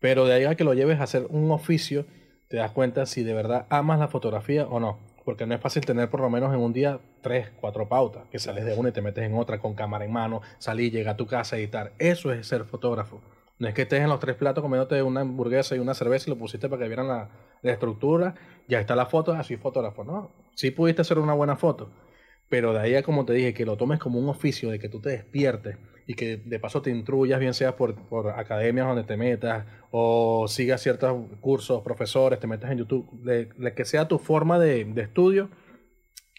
Pero 0.00 0.26
de 0.26 0.34
ahí 0.34 0.44
a 0.44 0.54
que 0.54 0.64
lo 0.64 0.74
lleves 0.74 1.00
a 1.00 1.04
hacer 1.04 1.26
un 1.28 1.50
oficio, 1.50 2.06
te 2.48 2.56
das 2.56 2.70
cuenta 2.70 3.06
si 3.06 3.22
de 3.22 3.34
verdad 3.34 3.66
amas 3.68 3.98
la 3.98 4.08
fotografía 4.08 4.66
o 4.66 4.80
no. 4.80 4.98
Porque 5.24 5.46
no 5.46 5.54
es 5.54 5.60
fácil 5.60 5.84
tener 5.84 6.08
por 6.08 6.20
lo 6.20 6.30
menos 6.30 6.54
en 6.54 6.60
un 6.60 6.72
día 6.72 7.00
tres, 7.20 7.50
cuatro 7.60 7.88
pautas, 7.88 8.26
que 8.30 8.38
sales 8.38 8.64
de 8.64 8.74
una 8.74 8.88
y 8.88 8.92
te 8.92 9.02
metes 9.02 9.24
en 9.24 9.34
otra 9.34 9.58
con 9.58 9.74
cámara 9.74 10.04
en 10.04 10.12
mano, 10.12 10.40
salir, 10.58 10.90
llega 10.90 11.12
a 11.12 11.16
tu 11.16 11.26
casa 11.26 11.58
editar. 11.58 11.92
Eso 11.98 12.32
es 12.32 12.46
ser 12.46 12.64
fotógrafo. 12.64 13.20
No 13.58 13.68
es 13.68 13.74
que 13.74 13.82
estés 13.82 14.00
en 14.00 14.08
los 14.08 14.20
tres 14.20 14.36
platos 14.36 14.62
comiéndote 14.62 15.02
una 15.02 15.22
hamburguesa 15.22 15.74
y 15.74 15.78
una 15.80 15.94
cerveza 15.94 16.30
y 16.30 16.34
lo 16.34 16.38
pusiste 16.38 16.68
para 16.68 16.82
que 16.82 16.88
vieran 16.88 17.08
la, 17.08 17.28
la 17.62 17.72
estructura, 17.72 18.34
ya 18.68 18.80
está 18.80 18.94
la 18.94 19.06
foto, 19.06 19.32
así 19.32 19.56
fotógrafo. 19.56 20.04
No, 20.04 20.30
sí 20.54 20.70
pudiste 20.70 21.02
hacer 21.02 21.18
una 21.18 21.34
buena 21.34 21.56
foto, 21.56 21.90
pero 22.48 22.72
de 22.72 22.80
ahí 22.80 22.94
a 22.94 23.02
como 23.02 23.24
te 23.24 23.32
dije, 23.32 23.54
que 23.54 23.66
lo 23.66 23.76
tomes 23.76 23.98
como 23.98 24.18
un 24.18 24.28
oficio, 24.28 24.70
de 24.70 24.78
que 24.78 24.88
tú 24.88 25.00
te 25.00 25.10
despiertes 25.10 25.76
y 26.06 26.14
que 26.14 26.36
de 26.36 26.58
paso 26.58 26.82
te 26.82 26.90
instruyas, 26.90 27.40
bien 27.40 27.52
sea 27.52 27.76
por, 27.76 27.94
por 28.08 28.30
academias 28.30 28.86
donde 28.86 29.04
te 29.04 29.16
metas 29.16 29.66
o 29.90 30.46
sigas 30.48 30.80
ciertos 30.80 31.16
cursos, 31.40 31.82
profesores, 31.82 32.38
te 32.38 32.46
metas 32.46 32.70
en 32.70 32.78
YouTube, 32.78 33.10
de, 33.22 33.46
de 33.56 33.74
que 33.74 33.84
sea 33.84 34.08
tu 34.08 34.18
forma 34.18 34.58
de, 34.58 34.84
de 34.84 35.02
estudio, 35.02 35.50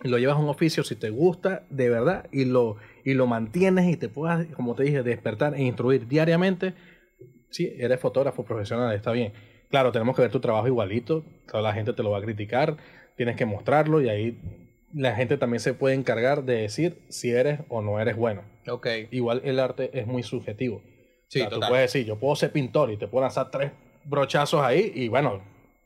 lo 0.02 0.18
llevas 0.18 0.38
a 0.38 0.40
un 0.40 0.50
oficio 0.50 0.84
si 0.84 0.96
te 0.96 1.10
gusta 1.10 1.66
de 1.70 1.90
verdad 1.90 2.28
y 2.32 2.46
lo, 2.46 2.78
y 3.04 3.14
lo 3.14 3.28
mantienes 3.28 3.92
y 3.92 3.98
te 3.98 4.10
puedas, 4.10 4.48
como 4.56 4.74
te 4.74 4.84
dije, 4.84 5.04
despertar 5.04 5.54
e 5.56 5.64
instruir 5.64 6.08
diariamente, 6.08 6.74
sí, 7.50 7.74
eres 7.78 8.00
fotógrafo 8.00 8.44
profesional, 8.44 8.96
está 8.96 9.12
bien. 9.12 9.34
Claro, 9.70 9.92
tenemos 9.92 10.16
que 10.16 10.24
ver 10.24 10.32
tu 10.32 10.40
trabajo 10.40 10.68
igualito, 10.68 11.24
toda 11.48 11.62
la 11.62 11.74
gente 11.74 11.94
te 11.94 12.02
lo 12.02 12.12
va 12.12 12.18
a 12.18 12.22
criticar, 12.22 12.78
tienes 13.16 13.36
que 13.36 13.46
mostrarlo 13.46 14.02
y 14.02 14.10
ahí 14.10 14.40
la 14.94 15.16
gente 15.16 15.38
también 15.38 15.60
se 15.60 15.74
puede 15.74 15.96
encargar 15.96 16.44
de 16.44 16.62
decir 16.62 16.98
si 17.10 17.32
eres 17.32 17.60
o 17.70 17.82
no 17.82 18.00
eres 18.00 18.16
bueno. 18.16 18.42
Ok. 18.68 18.88
Igual 19.12 19.42
el 19.44 19.60
arte 19.60 19.92
es 19.94 20.08
muy 20.08 20.24
subjetivo. 20.24 20.82
Sí, 21.28 21.42
O 21.42 21.44
sea, 21.44 21.50
tú 21.50 21.60
puedes 21.60 21.94
decir, 21.94 22.08
yo 22.08 22.18
puedo 22.18 22.36
ser 22.36 22.52
pintor 22.52 22.92
y 22.92 22.98
te 22.98 23.08
puedo 23.08 23.22
lanzar 23.22 23.52
tres 23.52 23.72
brochazos 24.06 24.62
ahí 24.62 24.92
y 24.96 25.08
bueno, 25.08 25.42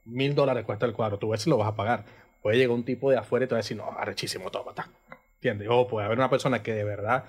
mil 0.06 0.36
dólares 0.36 0.64
cuesta 0.64 0.86
el 0.86 0.94
cuadro. 0.94 1.20
Tú 1.20 1.30
ves 1.30 1.42
si 1.42 1.50
lo 1.50 1.58
vas 1.58 1.68
a 1.68 1.76
pagar. 1.76 2.06
Puede 2.42 2.58
llegar 2.58 2.72
un 2.72 2.86
tipo 2.86 3.12
de 3.12 3.18
afuera 3.18 3.46
y 3.46 3.48
te 3.48 3.56
va 3.56 3.60
a 3.60 3.64
decir, 3.64 3.78
no, 3.78 3.90
arrechísimo, 3.98 4.50
toma, 4.50 4.74
ta. 4.74 4.90
¿Entiendes? 5.36 5.68
O 5.70 5.88
puede 5.88 6.06
haber 6.06 6.18
una 6.18 6.30
persona 6.30 6.64
que 6.64 6.74
de 6.74 6.86
verdad 6.86 7.26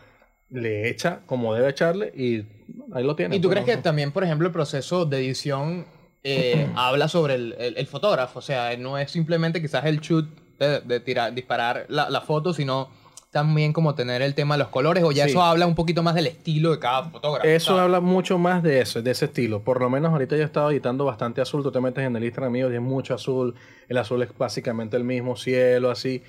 le 0.51 0.89
echa 0.89 1.21
como 1.27 1.55
debe 1.55 1.71
echarle 1.71 2.13
y 2.17 2.45
ahí 2.93 3.05
lo 3.05 3.17
tiene. 3.17 3.37
¿Y 3.37 3.41
tú 3.41 3.49
Pues, 3.49 3.63
crees 3.63 3.77
que 3.77 3.83
también, 3.83 4.13
por 4.13 4.25
ejemplo, 4.25 4.47
el 4.47 4.53
proceso 4.53 5.05
de 5.05 5.19
edición 5.19 5.87
eh, 6.23 6.69
habla 6.77 7.09
sobre 7.09 7.35
el, 7.35 7.55
el- 7.59 7.77
el 7.77 7.87
fotógrafo? 7.87 8.39
O 8.39 8.43
sea, 8.43 8.77
no 8.77 8.99
es 8.99 9.11
simplemente 9.11 9.61
quizás 9.61 9.85
el 9.87 10.01
shoot 10.01 10.27
de, 10.59 10.81
de 10.81 11.01
tirar, 11.01 11.35
disparar 11.35 11.87
la, 11.89 12.09
la 12.11 12.21
foto, 12.21 12.53
sino 12.55 12.89
también 13.33 13.73
como 13.73 13.97
tener 13.97 14.23
el 14.23 14.33
tema 14.37 14.55
de 14.55 14.61
los 14.61 14.69
colores, 14.69 15.03
o 15.03 15.11
ya 15.11 15.25
Sí. 15.25 15.31
eso 15.31 15.43
habla 15.43 15.67
un 15.67 15.75
poquito 15.75 16.05
más 16.05 16.15
del 16.15 16.29
estilo 16.29 16.71
de 16.71 16.79
cada 16.79 17.11
fotógrafo. 17.11 17.49
Eso 17.49 17.67
¿sabes? 17.73 17.83
habla 17.83 17.99
mucho 18.01 18.39
más 18.39 18.63
de 18.63 18.81
eso, 18.81 19.03
de 19.03 19.11
ese 19.11 19.25
estilo. 19.25 19.65
Por 19.65 19.81
lo 19.81 19.91
menos 19.91 20.13
ahorita 20.13 20.37
yo 20.37 20.43
he 20.43 20.45
estado 20.45 20.71
editando 20.71 21.05
bastante 21.05 21.41
azul. 21.41 21.65
Tú 21.65 21.73
te 21.73 21.81
metes 21.81 22.05
en 22.07 22.15
el 22.15 22.23
Instagram 22.23 22.53
mío 22.53 22.71
y 22.73 22.77
es 22.77 22.81
mucho 22.81 23.13
azul. 23.13 23.57
El 23.89 23.97
azul 23.99 24.23
es 24.23 24.29
básicamente 24.39 24.97
el 24.97 25.03
mismo 25.03 25.35
cielo, 25.35 25.91
así. 25.91 26.23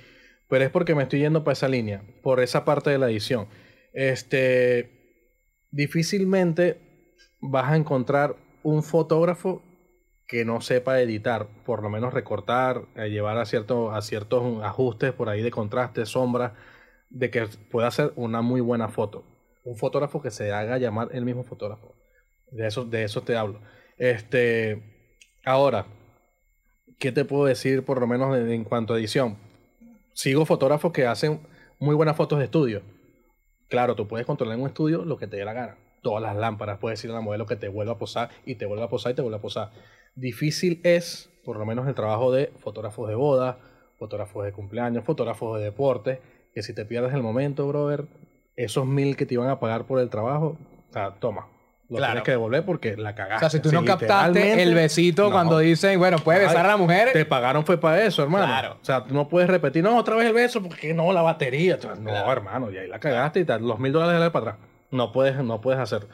Pero 0.48 0.64
es 0.64 0.70
porque 0.70 0.96
me 0.96 1.04
estoy 1.04 1.20
yendo 1.20 1.44
para 1.44 1.52
esa 1.52 1.68
línea, 1.68 2.02
por 2.22 2.40
esa 2.40 2.64
parte 2.64 2.90
de 2.90 2.98
la 2.98 3.08
edición. 3.08 3.46
Este, 3.96 4.90
difícilmente 5.70 6.78
vas 7.40 7.72
a 7.72 7.76
encontrar 7.76 8.36
un 8.62 8.82
fotógrafo 8.82 9.62
que 10.28 10.44
no 10.44 10.60
sepa 10.60 11.00
editar, 11.00 11.46
por 11.64 11.82
lo 11.82 11.88
menos 11.88 12.12
recortar, 12.12 12.82
eh, 12.94 13.08
llevar 13.08 13.38
a, 13.38 13.46
cierto, 13.46 13.92
a 13.92 14.02
ciertos 14.02 14.62
ajustes 14.62 15.12
por 15.12 15.30
ahí 15.30 15.40
de 15.40 15.50
contraste, 15.50 16.04
sombra, 16.04 16.56
de 17.08 17.30
que 17.30 17.46
pueda 17.70 17.86
hacer 17.86 18.12
una 18.16 18.42
muy 18.42 18.60
buena 18.60 18.88
foto. 18.90 19.24
Un 19.64 19.78
fotógrafo 19.78 20.20
que 20.20 20.30
se 20.30 20.52
haga 20.52 20.76
llamar 20.76 21.08
el 21.12 21.24
mismo 21.24 21.42
fotógrafo. 21.42 21.94
De 22.50 22.66
eso, 22.66 23.22
te 23.22 23.36
hablo. 23.36 23.62
Este, 23.96 25.16
ahora, 25.42 25.86
¿qué 26.98 27.12
te 27.12 27.24
puedo 27.24 27.46
decir 27.46 27.82
por 27.82 27.98
lo 27.98 28.06
menos 28.06 28.36
en, 28.36 28.50
en 28.50 28.64
cuanto 28.64 28.92
a 28.92 28.98
edición? 28.98 29.38
Sigo 30.12 30.44
fotógrafos 30.44 30.92
que 30.92 31.06
hacen 31.06 31.40
muy 31.78 31.94
buenas 31.94 32.14
fotos 32.14 32.38
de 32.38 32.44
estudio. 32.44 32.82
Claro, 33.68 33.96
tú 33.96 34.06
puedes 34.06 34.26
controlar 34.26 34.56
en 34.56 34.62
un 34.62 34.68
estudio 34.68 35.04
lo 35.04 35.16
que 35.16 35.26
te 35.26 35.36
dé 35.36 35.44
la 35.44 35.52
gana. 35.52 35.76
Todas 36.02 36.22
las 36.22 36.36
lámparas, 36.36 36.78
puedes 36.78 36.98
decirle 36.98 37.16
a 37.16 37.18
la 37.18 37.24
modelo 37.24 37.46
que 37.46 37.56
te 37.56 37.68
vuelva 37.68 37.94
a 37.94 37.98
posar 37.98 38.30
y 38.44 38.54
te 38.54 38.66
vuelva 38.66 38.84
a 38.84 38.88
posar 38.88 39.12
y 39.12 39.14
te 39.16 39.22
vuelva 39.22 39.38
a 39.38 39.40
posar. 39.40 39.70
Difícil 40.14 40.80
es, 40.84 41.30
por 41.44 41.58
lo 41.58 41.66
menos, 41.66 41.88
el 41.88 41.94
trabajo 41.94 42.30
de 42.30 42.52
fotógrafos 42.60 43.08
de 43.08 43.16
boda, 43.16 43.58
fotógrafos 43.98 44.44
de 44.44 44.52
cumpleaños, 44.52 45.04
fotógrafos 45.04 45.58
de 45.58 45.64
deporte, 45.64 46.20
que 46.54 46.62
si 46.62 46.74
te 46.74 46.84
pierdes 46.84 47.12
el 47.12 47.22
momento, 47.22 47.66
brother, 47.66 48.06
esos 48.54 48.86
mil 48.86 49.16
que 49.16 49.26
te 49.26 49.34
iban 49.34 49.48
a 49.48 49.58
pagar 49.58 49.84
por 49.84 49.98
el 49.98 50.10
trabajo, 50.10 50.56
o 50.88 50.92
sea, 50.92 51.14
toma. 51.14 51.48
Lo 51.88 51.98
Claro. 51.98 52.12
tienes 52.14 52.24
que 52.24 52.30
devolver 52.32 52.64
porque 52.64 52.96
la 52.96 53.10
O 53.10 53.14
cagaste. 53.14 53.38
sea, 53.40 53.50
si 53.50 53.60
tú 53.60 53.70
no 53.72 53.84
captaste 53.84 54.60
el 54.62 54.74
besito 54.74 55.24
no. 55.26 55.30
cuando 55.30 55.58
dicen, 55.58 55.98
bueno, 56.00 56.18
puede 56.18 56.40
besar 56.40 56.64
a 56.64 56.68
la 56.70 56.76
mujer. 56.76 57.12
Te 57.12 57.24
pagaron 57.24 57.64
fue 57.64 57.78
para 57.78 58.02
eso, 58.04 58.22
hermano. 58.24 58.46
Claro. 58.46 58.78
O 58.82 58.84
sea, 58.84 59.04
tú 59.04 59.14
no 59.14 59.28
puedes 59.28 59.48
repetir, 59.48 59.84
no, 59.84 59.96
otra 59.96 60.16
vez 60.16 60.26
el 60.26 60.32
beso, 60.32 60.60
porque 60.62 60.92
no, 60.94 61.12
la 61.12 61.22
batería. 61.22 61.78
No, 62.00 62.32
hermano, 62.32 62.70
y 62.72 62.78
ahí 62.78 62.88
la 62.88 62.98
cagaste 62.98 63.40
y 63.40 63.44
tal. 63.44 63.62
Los 63.66 63.78
mil 63.78 63.92
dólares 63.92 64.20
de 64.20 64.30
para 64.30 64.50
atrás. 64.52 64.66
No 64.90 65.12
puedes, 65.12 65.36
no 65.36 65.60
puedes 65.60 65.80
hacer. 65.80 66.08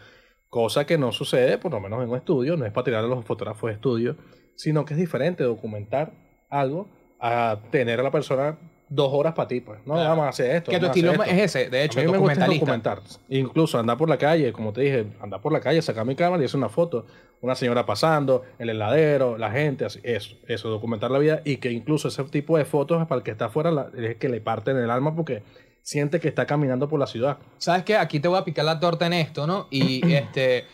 Cosa 0.49 0.85
que 0.85 0.99
no 0.99 1.11
sucede, 1.13 1.57
por 1.57 1.73
lo 1.73 1.81
menos 1.81 2.03
en 2.03 2.11
un 2.11 2.17
estudio, 2.17 2.59
no 2.59 2.67
es 2.67 2.73
para 2.73 2.85
tirar 2.85 3.05
a 3.05 3.07
los 3.09 3.25
fotógrafos 3.25 3.69
de 3.69 3.75
estudio, 3.75 4.17
sino 4.57 4.85
que 4.85 4.93
es 4.93 5.01
diferente 5.01 5.43
documentar 5.45 6.13
algo 6.51 6.91
a 7.19 7.61
tener 7.71 7.99
a 8.01 8.03
la 8.03 8.11
persona 8.11 8.59
dos 8.95 9.09
horas 9.13 9.33
para 9.35 9.49
ti, 9.49 9.61
pues. 9.61 9.79
No, 9.87 9.95
Claro. 9.95 10.09
vamos 10.11 10.27
a 10.27 10.29
hacer 10.29 10.57
esto. 10.57 10.71
que 10.71 10.79
tu 10.79 10.87
estilo 10.87 11.13
es 11.25 11.33
ese, 11.57 11.71
de 11.71 11.85
hecho, 11.85 11.99
a 12.01 12.03
mí 12.03 12.11
me 12.13 12.19
gusta 12.19 12.47
documentar. 12.47 13.01
Incluso 13.29 13.79
andar 13.79 13.97
por 13.97 14.09
la 14.09 14.19
calle, 14.19 14.53
como 14.53 14.73
te 14.73 14.83
dije, 14.83 15.07
andar 15.21 15.41
por 15.41 15.53
la 15.53 15.61
calle, 15.61 15.81
sacar 15.83 16.05
mi 16.05 16.15
cámara 16.15 16.43
y 16.43 16.47
hacer 16.47 16.59
una 16.59 16.69
foto. 16.69 17.07
Una 17.41 17.55
señora 17.57 17.85
pasando, 17.85 18.43
el 18.59 18.71
heladero, 18.71 19.37
la 19.37 19.51
gente, 19.51 19.85
así. 19.85 19.99
Eso, 20.05 20.37
eso, 20.47 20.69
documentar 20.69 21.11
la 21.11 21.19
vida. 21.19 21.43
Y 21.45 21.57
que 21.57 21.73
incluso 21.73 22.07
ese 22.09 22.23
tipo 22.25 22.57
de 22.57 22.65
fotos, 22.65 23.05
para 23.09 23.19
el 23.19 23.25
que 23.25 23.33
está 23.33 23.47
afuera, 23.47 23.71
la- 23.73 23.91
es 23.99 24.17
que 24.17 24.29
le 24.29 24.41
parten 24.41 24.77
el 24.77 24.91
alma 24.91 25.15
porque 25.17 25.43
siente 25.83 26.21
que 26.21 26.29
está 26.29 26.47
caminando 26.47 26.89
por 26.89 27.01
la 27.01 27.07
ciudad. 27.09 27.39
¿Sabes 27.59 27.83
qué? 27.83 27.97
Aquí 27.97 28.21
te 28.21 28.29
voy 28.29 28.39
a 28.39 28.45
picar 28.45 28.65
la 28.65 28.79
torta 28.79 29.07
en 29.07 29.15
esto, 29.15 29.47
¿no? 29.49 29.67
Y 29.71 30.07
este, 30.15 30.67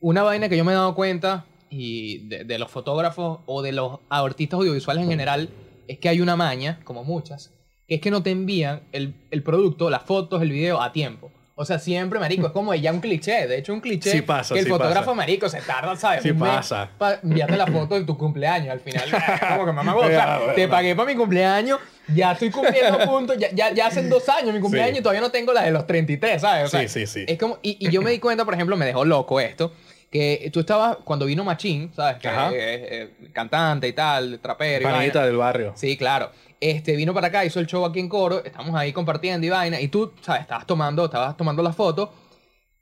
una 0.00 0.22
vaina 0.22 0.48
que 0.50 0.56
yo 0.58 0.64
me 0.64 0.72
he 0.72 0.74
dado 0.74 0.94
cuenta 0.94 1.46
y 1.70 2.26
de, 2.28 2.44
de 2.44 2.58
los 2.58 2.70
fotógrafos 2.70 3.38
o 3.46 3.62
de 3.62 3.72
los 3.72 4.00
artistas 4.10 4.58
audiovisuales 4.58 5.04
en 5.04 5.08
general 5.10 5.48
es 5.88 5.98
que 5.98 6.08
hay 6.10 6.20
una 6.20 6.36
maña, 6.36 6.80
como 6.84 7.02
muchas, 7.02 7.54
que 7.90 7.96
es 7.96 8.00
que 8.00 8.12
no 8.12 8.22
te 8.22 8.30
envían 8.30 8.82
el, 8.92 9.14
el 9.32 9.42
producto, 9.42 9.90
las 9.90 10.04
fotos, 10.04 10.40
el 10.42 10.52
video 10.52 10.80
a 10.80 10.92
tiempo. 10.92 11.32
O 11.56 11.64
sea, 11.64 11.80
siempre, 11.80 12.20
marico, 12.20 12.46
es 12.46 12.52
como 12.52 12.72
ya 12.72 12.92
un 12.92 13.00
cliché. 13.00 13.48
De 13.48 13.58
hecho, 13.58 13.72
un 13.74 13.80
cliché 13.80 14.12
Sí 14.12 14.22
pasa, 14.22 14.54
que 14.54 14.60
el 14.60 14.66
sí 14.66 14.70
fotógrafo, 14.70 15.06
pasa. 15.06 15.14
marico, 15.16 15.48
se 15.48 15.60
tarda, 15.60 15.96
¿sabes? 15.96 16.22
Sí 16.22 16.30
Un 16.30 16.38
mes 16.38 16.48
pasa. 16.52 16.88
pa' 16.96 17.18
enviarte 17.22 17.56
la 17.56 17.66
foto 17.66 17.96
de 17.96 18.04
tu 18.04 18.16
cumpleaños 18.16 18.70
al 18.70 18.78
final. 18.78 19.02
como 19.50 19.66
que 19.66 19.72
mamá, 19.72 19.96
o 19.96 20.06
sea, 20.06 20.40
te 20.54 20.68
pagué 20.68 20.94
para 20.94 21.08
mi 21.10 21.16
cumpleaños, 21.16 21.80
ya 22.14 22.30
estoy 22.30 22.50
cumpliendo 22.52 22.96
puntos, 23.06 23.36
ya, 23.38 23.48
ya, 23.52 23.74
ya 23.74 23.88
hacen 23.88 24.08
dos 24.08 24.28
años 24.28 24.54
mi 24.54 24.60
cumpleaños 24.60 24.92
Sí. 24.94 25.00
y 25.00 25.02
todavía 25.02 25.20
no 25.20 25.30
tengo 25.32 25.52
la 25.52 25.62
de 25.64 25.72
los 25.72 25.84
33, 25.84 26.40
¿sabes? 26.40 26.66
O 26.66 26.68
sea, 26.68 26.80
Sí, 26.82 26.88
sí, 26.88 27.06
sí. 27.08 27.24
Es 27.26 27.38
como, 27.40 27.58
y, 27.60 27.76
y 27.84 27.90
yo 27.90 28.02
me 28.02 28.12
di 28.12 28.20
cuenta, 28.20 28.44
por 28.44 28.54
ejemplo, 28.54 28.76
me 28.76 28.86
dejó 28.86 29.04
loco 29.04 29.40
esto, 29.40 29.72
que 30.10 30.48
tú 30.52 30.60
estabas, 30.60 30.98
cuando 31.04 31.26
vino 31.26 31.44
Machín, 31.44 31.92
¿sabes? 31.94 32.18
Que 32.20 32.28
Ajá. 32.28 32.48
es 32.48 32.54
eh, 32.56 33.10
cantante 33.34 33.86
y 33.88 33.92
tal, 33.92 34.38
trapero 34.40 34.88
y 34.88 34.92
Panita 34.92 35.26
del 35.26 35.36
barrio. 35.36 35.72
Sí, 35.76 35.96
claro. 35.96 36.30
Este, 36.60 36.94
vino 36.94 37.14
para 37.14 37.28
acá, 37.28 37.44
hizo 37.44 37.58
el 37.58 37.66
show 37.66 37.84
aquí 37.86 38.00
en 38.00 38.08
Coro, 38.08 38.44
estamos 38.44 38.74
ahí 38.74 38.92
compartiendo 38.92 39.46
y 39.46 39.50
vaina, 39.50 39.80
y 39.80 39.88
tú, 39.88 40.12
¿sabes? 40.20 40.42
Estabas 40.42 40.66
tomando, 40.66 41.06
estabas 41.06 41.34
tomando 41.36 41.62
la 41.62 41.72
foto, 41.72 42.12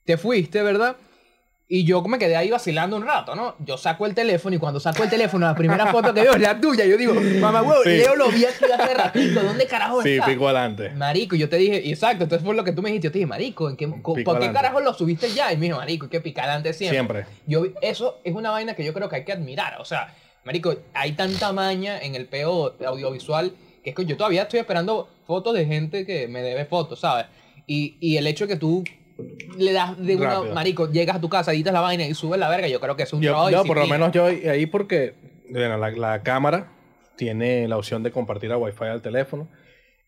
te 0.04 0.16
fuiste, 0.16 0.62
¿verdad? 0.62 0.96
Y 1.70 1.84
yo 1.84 2.02
me 2.02 2.18
quedé 2.18 2.34
ahí 2.34 2.50
vacilando 2.50 2.96
un 2.96 3.04
rato, 3.06 3.36
¿no? 3.36 3.54
Yo 3.58 3.76
saco 3.76 4.06
el 4.06 4.14
teléfono 4.14 4.56
y 4.56 4.58
cuando 4.58 4.80
saco 4.80 5.02
el 5.04 5.10
teléfono, 5.10 5.46
la 5.46 5.54
primera 5.54 5.86
foto 5.92 6.12
que 6.14 6.22
veo 6.22 6.32
es 6.32 6.40
la 6.40 6.58
tuya. 6.58 6.86
Yo 6.86 6.96
digo, 6.96 7.12
mamá, 7.40 7.60
huevo, 7.62 7.82
Sí. 7.84 7.90
Leo 7.90 8.16
lo 8.16 8.30
vi 8.30 8.46
aquí 8.46 8.64
hace 8.64 8.94
ratito, 8.94 9.42
¿dónde 9.42 9.66
carajo 9.66 10.02
Sí, 10.02 10.14
está? 10.14 10.24
pico 10.26 10.48
adelante. 10.48 10.88
Marico, 10.90 11.36
yo 11.36 11.48
te 11.50 11.56
dije, 11.58 11.88
exacto, 11.90 12.24
entonces 12.24 12.44
fue 12.44 12.56
lo 12.56 12.64
que 12.64 12.72
tú 12.72 12.80
me 12.82 12.88
dijiste. 12.88 13.08
Yo 13.08 13.12
te 13.12 13.18
dije, 13.18 13.26
Marico, 13.28 13.68
¿en 13.68 13.76
qué, 13.76 13.86
¿por 13.86 14.38
qué 14.40 14.50
carajo 14.50 14.80
lo 14.80 14.94
subiste 14.94 15.30
ya? 15.30 15.52
Y 15.52 15.56
me 15.58 15.66
dijo, 15.66 15.76
Marico, 15.78 16.06
hay 16.06 16.10
que 16.10 16.20
picar 16.22 16.46
adelante 16.46 16.72
siempre. 16.72 16.96
Siempre. 17.24 17.26
Yo, 17.46 17.66
eso 17.82 18.18
es 18.24 18.34
una 18.34 18.50
vaina 18.50 18.74
que 18.74 18.82
yo 18.82 18.94
creo 18.94 19.08
que 19.10 19.16
hay 19.16 19.24
que 19.24 19.32
admirar. 19.32 19.76
O 19.78 19.84
sea, 19.84 20.14
Marico, 20.44 20.74
hay 20.94 21.12
tanta 21.12 21.52
maña 21.52 22.00
en 22.00 22.14
el 22.14 22.26
peo 22.26 22.74
audiovisual 22.84 23.52
que 23.94 24.02
es 24.02 24.06
que 24.06 24.10
yo 24.12 24.16
todavía 24.16 24.42
estoy 24.42 24.60
esperando 24.60 25.08
fotos 25.26 25.54
de 25.54 25.66
gente 25.66 26.06
que 26.06 26.28
me 26.28 26.42
debe 26.42 26.64
fotos, 26.64 27.00
¿sabes? 27.00 27.26
Y, 27.66 27.96
y 28.00 28.16
el 28.16 28.26
hecho 28.26 28.46
de 28.46 28.54
que 28.54 28.58
tú 28.58 28.84
le 29.56 29.72
das 29.72 29.98
de 29.98 30.16
una. 30.16 30.42
Marico, 30.42 30.90
llegas 30.90 31.16
a 31.16 31.20
tu 31.20 31.28
casa, 31.28 31.52
editas 31.52 31.72
la 31.72 31.80
vaina 31.80 32.06
y 32.06 32.14
subes 32.14 32.38
la 32.38 32.48
verga, 32.48 32.68
yo 32.68 32.80
creo 32.80 32.96
que 32.96 33.02
es 33.02 33.12
un 33.12 33.20
Yo, 33.20 33.50
no, 33.50 33.64
por 33.64 33.78
lo 33.78 33.86
menos 33.86 34.12
yo 34.12 34.26
ahí 34.26 34.66
porque 34.66 35.14
bueno, 35.50 35.76
la, 35.76 35.90
la 35.90 36.22
cámara 36.22 36.72
tiene 37.16 37.66
la 37.68 37.76
opción 37.76 38.02
de 38.02 38.12
compartir 38.12 38.52
a 38.52 38.58
Wi-Fi 38.58 38.84
al 38.84 39.02
teléfono. 39.02 39.48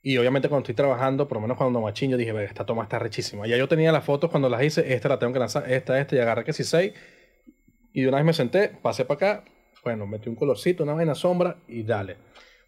Y 0.02 0.16
obviamente 0.16 0.48
cuando 0.48 0.62
estoy 0.62 0.74
trabajando, 0.74 1.28
por 1.28 1.36
lo 1.36 1.42
menos 1.42 1.58
cuando 1.58 1.80
machín, 1.80 2.10
yo 2.10 2.16
dije, 2.16 2.32
"Ve, 2.32 2.44
esta 2.44 2.64
toma 2.64 2.84
está 2.84 2.98
rechísima. 2.98 3.46
Ya 3.46 3.56
yo 3.58 3.68
tenía 3.68 3.92
las 3.92 4.04
fotos 4.04 4.30
cuando 4.30 4.48
las 4.48 4.62
hice, 4.62 4.94
esta 4.94 5.08
la 5.10 5.18
tengo 5.18 5.32
que 5.32 5.38
lanzar, 5.40 5.70
esta, 5.70 6.00
esta, 6.00 6.16
y 6.16 6.18
agarré 6.20 6.44
que 6.44 6.52
si 6.54 6.64
seis. 6.64 6.92
Y 7.92 8.02
de 8.02 8.08
una 8.08 8.18
vez 8.18 8.26
me 8.26 8.32
senté, 8.32 8.68
pasé 8.68 9.04
para 9.04 9.16
acá, 9.16 9.44
bueno, 9.84 10.06
metí 10.06 10.28
un 10.28 10.36
colorcito, 10.36 10.84
una 10.84 10.94
vaina 10.94 11.14
sombra 11.14 11.56
y 11.68 11.82
dale. 11.82 12.16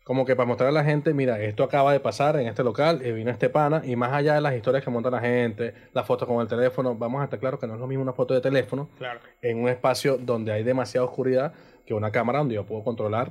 Como 0.05 0.25
que 0.27 0.35
para 0.35 0.47
mostrar 0.47 0.69
a 0.71 0.73
la 0.73 0.83
gente, 0.85 1.15
mira, 1.15 1.41
esto 1.41 1.63
acaba 1.63 1.93
de 1.93 2.01
pasar 2.01 2.37
en 2.37 2.49
este 2.49 2.65
local, 2.65 3.01
eh, 3.05 3.13
vino 3.13 3.31
este 3.31 3.49
pana, 3.49 3.83
y 3.85 3.95
más 3.95 4.13
allá 4.13 4.35
de 4.35 4.41
las 4.41 4.55
historias 4.57 4.83
que 4.83 4.91
monta 4.91 5.11
la 5.11 5.21
gente, 5.21 5.75
las 5.93 6.05
fotos 6.07 6.27
con 6.27 6.41
el 6.41 6.49
teléfono, 6.49 6.97
vamos 6.97 7.21
a 7.21 7.25
estar 7.25 7.39
claros 7.39 7.61
que 7.61 7.67
no 7.69 7.75
es 7.75 7.81
lo 7.81 7.87
mismo 7.87 8.03
una 8.03 8.13
foto 8.13 8.35
de 8.35 8.41
teléfono 8.41 8.89
Claro. 8.99 9.21
en 9.41 9.63
un 9.63 9.69
espacio 9.69 10.19
donde 10.19 10.51
hay 10.53 10.65
demasiada 10.65 11.07
oscuridad 11.07 11.53
que 11.87 11.95
una 11.95 12.11
cámara 12.11 12.41
donde 12.41 12.57
yo 12.57 12.65
puedo 12.67 12.83
controlar 12.83 13.31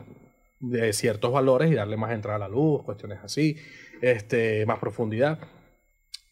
de 0.61 0.93
ciertos 0.93 1.31
valores 1.31 1.69
y 1.71 1.75
darle 1.75 1.97
más 1.97 2.11
entrada 2.11 2.37
a 2.37 2.39
la 2.39 2.47
luz, 2.47 2.83
cuestiones 2.83 3.19
así, 3.23 3.57
este, 4.01 4.65
más 4.65 4.79
profundidad. 4.79 5.39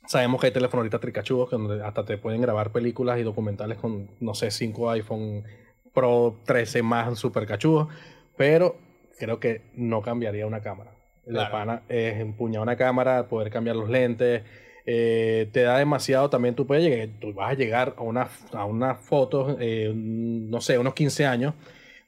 Sabemos 0.08 0.40
que 0.40 0.48
hay 0.48 0.54
teléfonos 0.54 0.82
ahorita 0.84 1.00
tricachudos 1.00 1.50
que 1.50 1.56
donde 1.58 1.84
hasta 1.84 2.04
te 2.06 2.18
pueden 2.18 2.42
grabar 2.42 2.72
películas 2.72 3.20
y 3.20 3.24
documentales 3.24 3.78
con, 3.78 4.10
no 4.20 4.34
sé, 4.34 4.52
5 4.52 4.90
iPhone 4.92 5.44
Pro 5.94 6.36
13 6.46 6.82
más 6.84 7.18
super 7.20 7.46
cachudos, 7.46 7.88
pero 8.38 8.76
creo 9.20 9.40
que 9.40 9.62
no 9.76 10.02
cambiaría 10.02 10.48
una 10.48 10.62
cámara. 10.62 10.92
La 11.26 11.48
Claro. 11.48 11.52
pana 11.52 11.82
es 11.90 12.20
empuñar 12.20 12.62
una 12.64 12.76
cámara, 12.76 13.28
poder 13.28 13.52
cambiar 13.52 13.76
los 13.76 13.90
lentes, 13.90 14.42
eh, 14.86 15.48
te 15.52 15.62
da 15.62 15.78
demasiado 15.78 16.30
también, 16.32 16.56
tú 16.56 16.66
puedes 16.66 16.84
llegar, 16.84 17.10
tú 17.20 17.32
vas 17.34 17.52
a 17.52 17.54
llegar 17.54 17.94
a 17.98 18.02
una, 18.02 18.28
a 18.54 18.66
una 18.66 18.96
foto, 18.96 19.56
eh, 19.60 19.92
no 19.96 20.60
sé, 20.62 20.80
unos 20.80 20.96
15 20.96 21.28
años, 21.28 21.54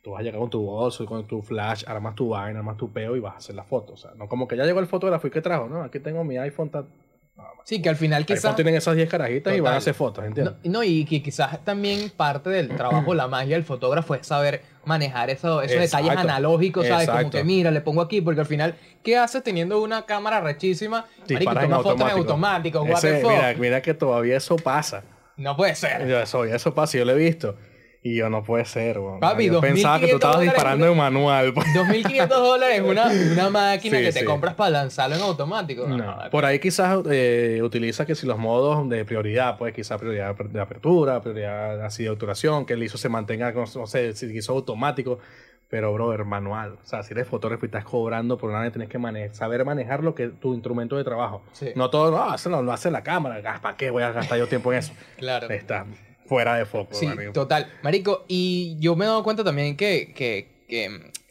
tú 0.02 0.12
vas 0.12 0.21
a 0.21 0.24
llegar 0.24 0.39
con 0.39 0.50
tu 0.50 0.65
bolso, 0.65 1.06
con 1.06 1.28
tu 1.28 1.43
flash, 1.43 1.84
armas 1.86 2.15
tu 2.15 2.30
vaina, 2.30 2.58
armas 2.60 2.78
tu 2.78 2.91
peo 2.91 3.15
y 3.15 3.19
vas 3.19 3.36
a 3.36 3.38
hacer 3.38 3.54
la 3.56 3.63
foto. 3.63 3.93
O 3.93 3.97
sea, 3.97 4.12
no 4.15 4.28
como 4.28 4.47
que 4.47 4.58
ya 4.58 4.65
llegó 4.65 4.80
el 4.80 4.88
fotógrafo 4.88 5.28
y 5.28 5.30
qué 5.30 5.41
trajo, 5.41 5.67
no, 5.67 5.84
aquí 5.84 6.00
tengo 6.00 6.24
mi 6.24 6.38
iPhone. 6.38 6.71
Sí, 7.63 7.82
que 7.82 7.89
al 7.89 7.96
final 7.96 8.26
quizás... 8.26 8.56
tienen 8.56 8.76
esas 8.76 8.96
10 8.96 9.08
carajitas 9.08 9.54
y 9.56 9.60
van 9.60 9.67
a 9.67 9.70
Total. 9.70 9.78
hacer 9.78 9.94
fotos, 9.94 10.26
¿entiendes? 10.26 10.56
No, 10.63 10.72
no, 10.72 10.84
y 10.84 11.06
que 11.06 11.22
quizás 11.22 11.63
también 11.63 12.10
parte 12.10 12.50
del 12.50 12.70
trabajo, 12.70 13.13
la 13.13 13.28
magia 13.28 13.56
del 13.56 13.63
fotógrafo 13.63 14.15
es 14.15 14.26
saber 14.28 14.62
manejar 14.84 15.30
eso- 15.30 15.62
esos 15.62 15.78
Exacto. 15.78 16.08
detalles 16.08 16.24
analógicos, 16.26 16.88
¿sabes? 16.88 17.08
Como 17.08 17.20
Exacto. 17.20 17.38
que 17.38 17.44
mira, 17.44 17.72
le 17.72 17.82
pongo 17.82 18.02
aquí, 18.02 18.20
porque 18.20 18.41
al 18.41 18.48
final, 18.48 18.76
¿qué 19.04 19.15
haces 19.17 19.44
teniendo 19.44 19.82
una 19.82 20.06
cámara 20.06 20.41
rechísima? 20.41 21.06
Marico, 21.20 21.28
Disparas 21.39 21.63
en 21.63 21.70
toma 21.70 21.84
fotos 21.84 22.02
en 22.12 22.17
automático, 22.17 22.86
Ese- 22.88 23.24
mira, 23.24 23.54
mira 23.58 23.82
que 23.82 23.94
todavía 23.94 24.38
eso 24.38 24.56
pasa. 24.58 25.04
No 25.38 25.56
puede 25.56 25.76
ser. 25.76 26.02
Eso, 26.12 26.44
eso 26.46 26.74
pasa, 26.74 26.98
yo 26.98 27.06
lo 27.06 27.12
he 27.13 27.15
visto. 27.15 27.56
Y 28.03 28.15
yo 28.15 28.31
no 28.31 28.43
puede 28.43 28.65
ser, 28.65 28.97
weón. 28.97 29.19
Papi, 29.19 29.45
Yo 29.45 29.61
pensaba 29.61 29.99
que 29.99 30.07
tú 30.07 30.13
2.500 30.13 30.15
estabas 30.15 30.41
disparando 30.41 30.87
en 30.87 30.97
manual. 30.97 31.53
pues. 31.53 31.67
2.500 31.67 32.27
dólares 32.29 32.81
una, 32.83 33.05
una 33.33 33.49
máquina 33.51 33.97
Sí, 33.99 34.03
que 34.05 34.11
te 34.11 34.19
sí. 34.21 34.25
compras 34.25 34.55
para 34.55 34.71
lanzarlo 34.71 35.15
en 35.17 35.21
automático. 35.21 35.87
No, 35.87 35.97
No, 35.97 36.17
por 36.31 36.43
ahí 36.45 36.57
quizás 36.57 36.97
eh, 37.11 37.59
utiliza 37.63 38.07
que 38.07 38.15
si 38.15 38.25
los 38.25 38.39
modos 38.39 38.89
de 38.89 39.05
prioridad, 39.05 39.55
pues 39.59 39.75
quizás 39.75 39.99
prioridad 39.99 40.35
de 40.35 40.59
apertura, 40.61 41.21
prioridad 41.21 41.85
así 41.85 42.03
de 42.03 42.09
obturación, 42.09 42.65
que 42.65 42.73
el 42.73 42.81
ISO 42.81 42.97
se 42.97 43.07
mantenga, 43.07 43.51
no 43.53 43.85
sé, 43.85 44.13
si 44.13 44.25
ISO 44.35 44.53
automático, 44.53 45.19
pero 45.69 45.93
brother, 45.93 46.25
manual. 46.25 46.79
O 46.83 46.85
sea, 46.87 47.03
si 47.03 47.13
eres 47.13 47.27
fotógrafo 47.27 47.65
y 47.65 47.67
estás 47.67 47.83
cobrando 47.85 48.35
por 48.35 48.51
nada, 48.51 48.69
tienes 48.71 48.89
que 48.89 48.97
mane- 48.97 49.29
saber 49.29 49.63
manejar 49.63 50.03
lo 50.03 50.15
que 50.15 50.29
tu 50.29 50.55
instrumento 50.55 50.97
de 50.97 51.03
trabajo. 51.03 51.43
Sí. 51.51 51.67
No 51.75 51.91
todo, 51.91 52.09
no, 52.09 52.33
eso 52.33 52.49
lo, 52.49 52.63
lo 52.63 52.73
hace 52.73 52.89
la 52.89 53.03
cámara, 53.03 53.59
¿para 53.61 53.77
qué 53.77 53.91
voy 53.91 54.01
a 54.01 54.11
gastar 54.11 54.39
yo 54.39 54.47
tiempo 54.47 54.73
en 54.73 54.79
eso? 54.79 54.91
Claro. 55.17 55.47
Está 55.51 55.85
fuera 56.32 56.56
de 56.56 56.65
foco. 56.65 56.94
Sí, 56.94 57.08
marico. 57.08 57.34
total. 57.34 57.67
Marico, 57.84 58.24
y 58.30 58.78
yo 58.80 58.96
me 58.96 59.04
he 59.04 59.08
dado 59.10 59.22
cuenta 59.22 59.44
también 59.44 59.76
que, 59.76 60.13
que, 60.15 60.63
que, 60.65 60.86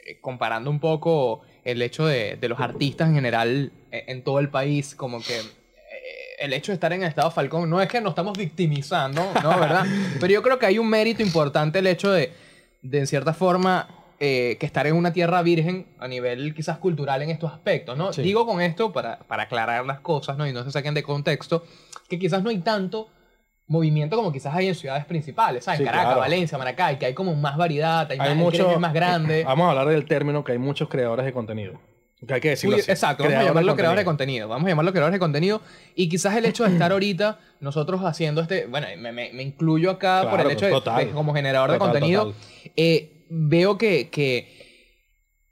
eh, 0.04 0.18
comparando 0.20 0.70
un 0.70 0.78
poco 0.78 1.40
el 1.64 1.80
hecho 1.80 2.04
de, 2.04 2.36
de 2.36 2.48
los 2.50 2.60
artistas 2.60 3.08
en 3.08 3.14
general 3.14 3.72
eh, 3.92 4.04
en 4.08 4.22
todo 4.22 4.40
el 4.40 4.50
país, 4.50 4.94
como 4.94 5.22
que 5.22 5.38
eh, 5.38 5.42
el 6.40 6.52
hecho 6.52 6.72
de 6.72 6.74
estar 6.74 6.92
en 6.92 7.02
el 7.02 7.08
estado 7.08 7.30
Falcón, 7.30 7.70
no 7.70 7.80
es 7.80 7.88
que 7.88 8.02
nos 8.02 8.10
estamos 8.10 8.36
victimizando, 8.36 9.26
¿no? 9.42 9.58
¿Verdad? 9.58 9.86
Pero 10.20 10.34
yo 10.34 10.42
creo 10.42 10.58
que 10.58 10.66
hay 10.66 10.78
un 10.78 10.90
mérito 10.90 11.22
importante 11.22 11.78
el 11.78 11.86
hecho 11.86 12.12
de, 12.12 12.30
de 12.82 12.98
en 12.98 13.06
cierta 13.06 13.32
forma, 13.32 13.88
eh, 14.18 14.58
que 14.60 14.66
estar 14.66 14.86
en 14.86 14.96
una 14.96 15.14
tierra 15.14 15.40
virgen 15.40 15.86
a 15.98 16.08
nivel 16.08 16.54
quizás 16.54 16.76
cultural 16.76 17.22
en 17.22 17.30
estos 17.30 17.50
aspectos, 17.50 17.96
¿no? 17.96 18.12
Sí. 18.12 18.20
Digo 18.20 18.44
con 18.44 18.60
esto 18.60 18.92
para, 18.92 19.20
para 19.20 19.44
aclarar 19.44 19.86
las 19.86 20.00
cosas, 20.00 20.36
¿no? 20.36 20.46
Y 20.46 20.52
no 20.52 20.62
se 20.62 20.70
saquen 20.70 20.92
de 20.92 21.02
contexto, 21.02 21.64
que 22.06 22.18
quizás 22.18 22.42
no 22.42 22.50
hay 22.50 22.58
tanto 22.58 23.08
movimiento 23.70 24.16
como 24.16 24.32
quizás 24.32 24.54
hay 24.54 24.66
en 24.66 24.74
ciudades 24.74 25.04
principales, 25.04 25.64
¿sabes? 25.64 25.78
Sí, 25.78 25.84
Caracas, 25.84 26.06
claro. 26.06 26.20
Valencia, 26.20 26.58
Maracay, 26.58 26.98
que 26.98 27.06
hay 27.06 27.14
como 27.14 27.34
más 27.36 27.56
variedad, 27.56 28.10
hay, 28.10 28.18
más, 28.18 28.26
Hay 28.26 28.32
el 28.32 28.38
mucho, 28.38 28.80
más 28.80 28.92
grande. 28.92 29.44
Vamos 29.44 29.66
a 29.66 29.70
hablar 29.70 29.88
del 29.88 30.04
término 30.06 30.42
que 30.42 30.52
hay 30.52 30.58
muchos 30.58 30.88
creadores 30.88 31.24
de 31.24 31.32
contenido. 31.32 31.80
Que 32.26 32.34
hay 32.34 32.40
que 32.40 32.48
decirlo 32.50 32.74
Uy, 32.76 32.82
así. 32.82 32.90
Exacto, 32.90 33.22
vamos 33.24 33.38
a 33.38 33.44
llamarlo 33.44 33.74
creadores 33.76 34.00
de 34.00 34.04
contenido. 34.04 34.48
Vamos 34.48 34.66
a 34.66 34.70
llamarlo 34.70 34.90
creadores 34.90 35.14
de 35.14 35.18
contenido. 35.20 35.62
Y 35.94 36.08
quizás 36.08 36.34
el 36.36 36.44
hecho 36.46 36.64
de 36.64 36.72
estar 36.72 36.90
ahorita 36.92 37.38
nosotros 37.60 38.02
haciendo 38.02 38.42
este. 38.42 38.66
Bueno, 38.66 38.88
me, 38.98 39.12
me- 39.12 39.32
me 39.32 39.42
incluyo 39.42 39.90
acá 39.92 40.26
por 40.28 40.40
el 40.40 40.50
hecho 40.50 40.66
de, 40.66 40.72
total. 40.72 41.06
de 41.06 41.12
como 41.12 41.32
generador 41.32 41.70
de 41.70 41.78
contenido. 41.78 42.34
eh, 42.76 43.24
veo 43.30 43.78
que, 43.78 44.10
que, 44.10 44.52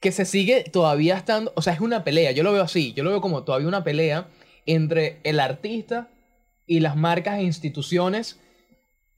que 0.01 0.13
se 0.13 0.25
sigue 0.27 0.65
todavía 0.65 1.17
estando. 1.17 1.53
O 1.55 1.63
sea, 1.63 1.73
es 1.73 1.81
una 1.81 2.05
pelea. 2.05 2.33
Yo 2.33 2.43
lo 2.43 2.53
veo 2.53 2.63
así. 2.65 2.93
Yo 2.93 3.03
lo 3.05 3.11
veo 3.11 3.21
como 3.21 3.45
todavía 3.45 3.69
una 3.69 3.85
pelea 3.85 4.27
entre 4.67 5.21
el 5.25 5.41
artista 5.41 6.09
y 6.69 6.79
las 6.81 6.95
marcas 6.97 7.39
e 7.39 7.43
instituciones 7.43 8.39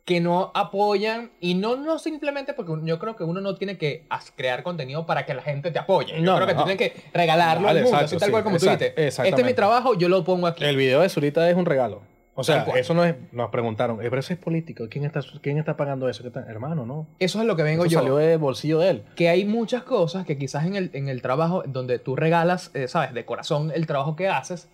que 0.06 0.20
no 0.20 0.50
apoyan 0.54 1.30
y 1.40 1.54
no, 1.54 1.76
no 1.76 1.98
simplemente 1.98 2.52
porque 2.54 2.72
yo 2.84 2.98
creo 2.98 3.14
que 3.16 3.22
uno 3.24 3.40
no 3.40 3.54
tiene 3.56 3.76
que 3.78 4.06
crear 4.34 4.62
contenido 4.62 5.04
para 5.06 5.24
que 5.26 5.34
la 5.34 5.42
gente 5.42 5.70
te 5.70 5.78
apoye. 5.78 6.16
Yo 6.16 6.22
No, 6.22 6.36
creo 6.36 6.46
que 6.48 6.54
no. 6.54 6.60
tú 6.60 6.66
tienes 6.68 6.92
que 6.92 7.02
regalarlo 7.12 7.66
Vale, 7.66 7.80
al 7.80 7.84
mundo, 7.84 7.98
exacto, 7.98 8.16
así 8.16 8.18
tal 8.18 8.26
sí, 8.26 8.30
cual 8.32 8.42
como 8.44 8.56
exacto, 8.56 8.78
tú 8.78 8.84
dijiste. 8.94 9.06
Este 9.28 9.40
es 9.42 9.46
mi 9.46 9.54
trabajo, 9.54 9.94
yo 9.94 10.08
lo 10.08 10.24
pongo 10.24 10.46
aquí. 10.46 10.64
El 10.64 10.76
video 10.76 11.00
de 11.02 11.08
Zurita 11.10 11.48
es 11.48 11.54
un 11.56 11.66
regalo. 11.66 12.02
O 12.34 12.42
sea, 12.42 12.62
eso 12.76 12.94
no 12.94 13.04
es. 13.04 13.14
Nos 13.32 13.50
preguntaron, 13.50 13.98
"Eh, 14.02 14.06
pero 14.08 14.18
eso 14.20 14.32
es 14.32 14.38
político. 14.38 14.86
¿Quién 14.88 15.04
está, 15.04 15.20
quién 15.42 15.58
está 15.58 15.76
pagando 15.76 16.08
eso? 16.08 16.22
¿Qué? 16.24 16.30
Hermano, 16.48 16.86
no. 16.86 17.06
Eso 17.18 17.38
es 17.40 17.44
lo 17.46 17.54
que 17.54 17.62
vengo 17.62 17.84
Eso 17.84 17.92
yo. 17.92 17.98
salió 17.98 18.16
del 18.16 18.38
bolsillo 18.38 18.78
de 18.78 18.88
él. 18.90 19.02
que 19.14 19.28
hay 19.28 19.44
muchas 19.44 19.82
cosas 19.82 20.24
que 20.24 20.38
quizás 20.38 20.64
en 20.64 20.74
el, 20.74 20.90
en 20.94 21.08
el 21.10 21.20
trabajo 21.20 21.62
donde 21.66 21.98
tú 21.98 22.16
regalas, 22.16 22.70
eh, 22.72 22.88
sabes, 22.88 23.12
de 23.12 23.26
corazón 23.26 23.70
el 23.74 23.86
trabajo 23.86 24.16
que 24.16 24.28
haces, 24.28 24.68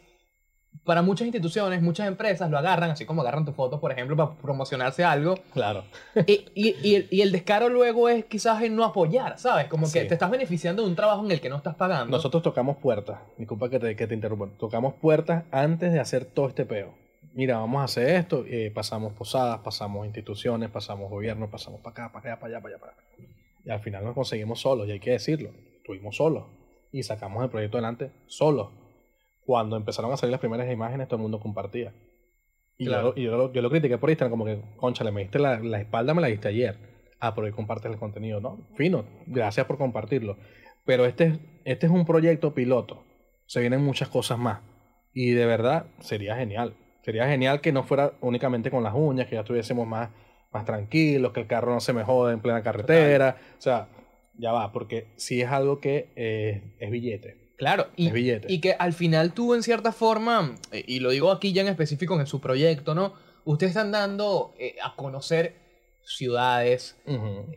para 0.84 1.02
muchas 1.02 1.26
instituciones, 1.26 1.82
muchas 1.82 2.06
empresas 2.08 2.50
lo 2.50 2.58
agarran, 2.58 2.90
así 2.90 3.04
como 3.04 3.22
agarran 3.22 3.44
tu 3.44 3.52
foto, 3.52 3.80
por 3.80 3.92
ejemplo, 3.92 4.16
para 4.16 4.34
promocionarse 4.34 5.04
algo. 5.04 5.34
Claro. 5.52 5.84
y, 6.26 6.44
y- 6.54 6.76
y 6.82 6.94
el, 6.96 7.08
y 7.10 7.20
el 7.22 7.32
descaro 7.32 7.68
luego 7.68 8.08
es 8.08 8.24
quizás 8.26 8.62
en 8.62 8.76
no 8.76 8.84
apoyar, 8.84 9.38
¿sabes? 9.38 9.66
Como 9.68 9.86
que 9.86 10.02
Sí. 10.02 10.08
te 10.08 10.14
estás 10.14 10.30
beneficiando 10.30 10.82
de 10.82 10.88
un 10.88 10.96
trabajo 10.96 11.24
en 11.24 11.30
el 11.30 11.40
que 11.40 11.48
no 11.48 11.56
estás 11.56 11.74
pagando. 11.76 12.16
Nosotros 12.16 12.42
tocamos 12.42 12.76
puertas. 12.76 13.20
Disculpa 13.38 13.68
que 13.70 13.78
te, 13.78 13.96
que 13.96 14.06
te 14.06 14.14
interrumpa. 14.14 14.48
Tocamos 14.58 14.94
puertas 14.94 15.44
antes 15.50 15.92
de 15.92 16.00
hacer 16.00 16.24
todo 16.24 16.48
este 16.48 16.64
peo. 16.64 16.94
Mira, 17.34 17.58
vamos 17.58 17.80
a 17.82 17.84
hacer 17.84 18.08
esto. 18.10 18.44
eh, 18.48 18.70
pasamos 18.74 19.12
posadas, 19.12 19.58
pasamos 19.60 20.06
instituciones, 20.06 20.70
pasamos 20.70 21.10
gobierno, 21.10 21.50
pasamos 21.50 21.80
para 21.80 21.92
acá, 22.06 22.12
para 22.12 22.32
allá, 22.32 22.40
para 22.40 22.54
allá, 22.54 22.60
para 22.62 22.74
allá. 22.74 22.80
Para 22.80 22.92
allá. 22.92 23.02
Y 23.64 23.70
al 23.70 23.80
final 23.80 24.04
nos 24.04 24.14
conseguimos 24.14 24.60
solos, 24.60 24.86
y 24.88 24.92
hay 24.92 25.00
que 25.00 25.10
decirlo. 25.10 25.50
Estuvimos 25.78 26.16
solos. 26.16 26.44
Y 26.92 27.02
sacamos 27.02 27.42
el 27.44 27.50
proyecto 27.50 27.76
adelante 27.78 28.10
solos. 28.26 28.68
Cuando 29.46 29.76
empezaron 29.76 30.12
a 30.12 30.16
salir 30.16 30.32
las 30.32 30.40
primeras 30.40 30.70
imágenes, 30.70 31.06
todo 31.08 31.16
el 31.16 31.22
mundo 31.22 31.40
compartía. 31.40 31.94
Y, 32.76 32.86
Claro. 32.86 33.14
yo, 33.14 33.36
lo, 33.36 33.52
yo 33.52 33.62
lo 33.62 33.70
critiqué 33.70 33.96
por 33.96 34.10
Instagram, 34.10 34.30
como 34.30 34.44
que, 34.44 34.60
conchale, 34.76 35.10
me 35.12 35.22
diste 35.22 35.38
la, 35.38 35.58
la 35.60 35.80
espalda, 35.80 36.12
me 36.12 36.20
la 36.20 36.26
diste 36.28 36.48
ayer. 36.48 36.76
Ah, 37.20 37.34
pero 37.34 37.46
hoy 37.46 37.52
compartes 37.52 37.90
el 37.90 37.98
contenido, 37.98 38.40
¿no? 38.40 38.68
Fino, 38.76 39.06
gracias 39.26 39.64
por 39.66 39.78
compartirlo. 39.78 40.36
Pero 40.84 41.06
este, 41.06 41.24
es- 41.24 41.38
este 41.64 41.86
es 41.86 41.92
un 41.92 42.04
proyecto 42.04 42.52
piloto. 42.54 43.04
Se 43.46 43.60
vienen 43.60 43.82
muchas 43.82 44.08
cosas 44.08 44.38
más. 44.38 44.60
Y 45.14 45.30
de 45.30 45.46
verdad, 45.46 45.86
sería 46.00 46.36
genial. 46.36 46.74
Sería 47.02 47.26
genial 47.28 47.60
que 47.60 47.72
no 47.72 47.84
fuera 47.84 48.12
únicamente 48.20 48.70
con 48.70 48.82
las 48.82 48.92
uñas, 48.94 49.28
que 49.28 49.36
ya 49.36 49.40
estuviésemos 49.40 49.86
más, 49.86 50.10
más 50.52 50.64
tranquilos, 50.66 51.32
que 51.32 51.40
el 51.40 51.46
carro 51.46 51.72
no 51.72 51.80
se 51.80 51.92
me 51.92 52.02
jode 52.04 52.34
en 52.34 52.40
plena 52.40 52.62
carretera. 52.62 53.36
O 53.56 53.60
sea, 53.62 53.88
ya 54.38 54.52
va, 54.52 54.72
porque 54.72 55.12
si 55.16 55.40
es 55.40 55.48
algo 55.48 55.80
que 55.80 56.12
eh, 56.16 56.76
es 56.80 56.90
billete. 56.90 57.45
Claro, 57.56 57.88
y, 57.96 58.10
y 58.48 58.60
que 58.60 58.74
al 58.78 58.92
final 58.92 59.32
tú 59.32 59.54
en 59.54 59.62
cierta 59.62 59.90
forma, 59.92 60.54
eh, 60.72 60.84
y 60.86 61.00
lo 61.00 61.10
digo 61.10 61.30
aquí 61.32 61.52
ya 61.52 61.62
en 61.62 61.68
específico 61.68 62.18
en 62.20 62.26
su 62.26 62.40
proyecto, 62.40 62.94
¿no? 62.94 63.14
Ustedes 63.44 63.70
están 63.70 63.92
dando 63.92 64.54
eh, 64.58 64.76
a 64.82 64.94
conocer 64.94 65.54
ciudades, 66.04 66.96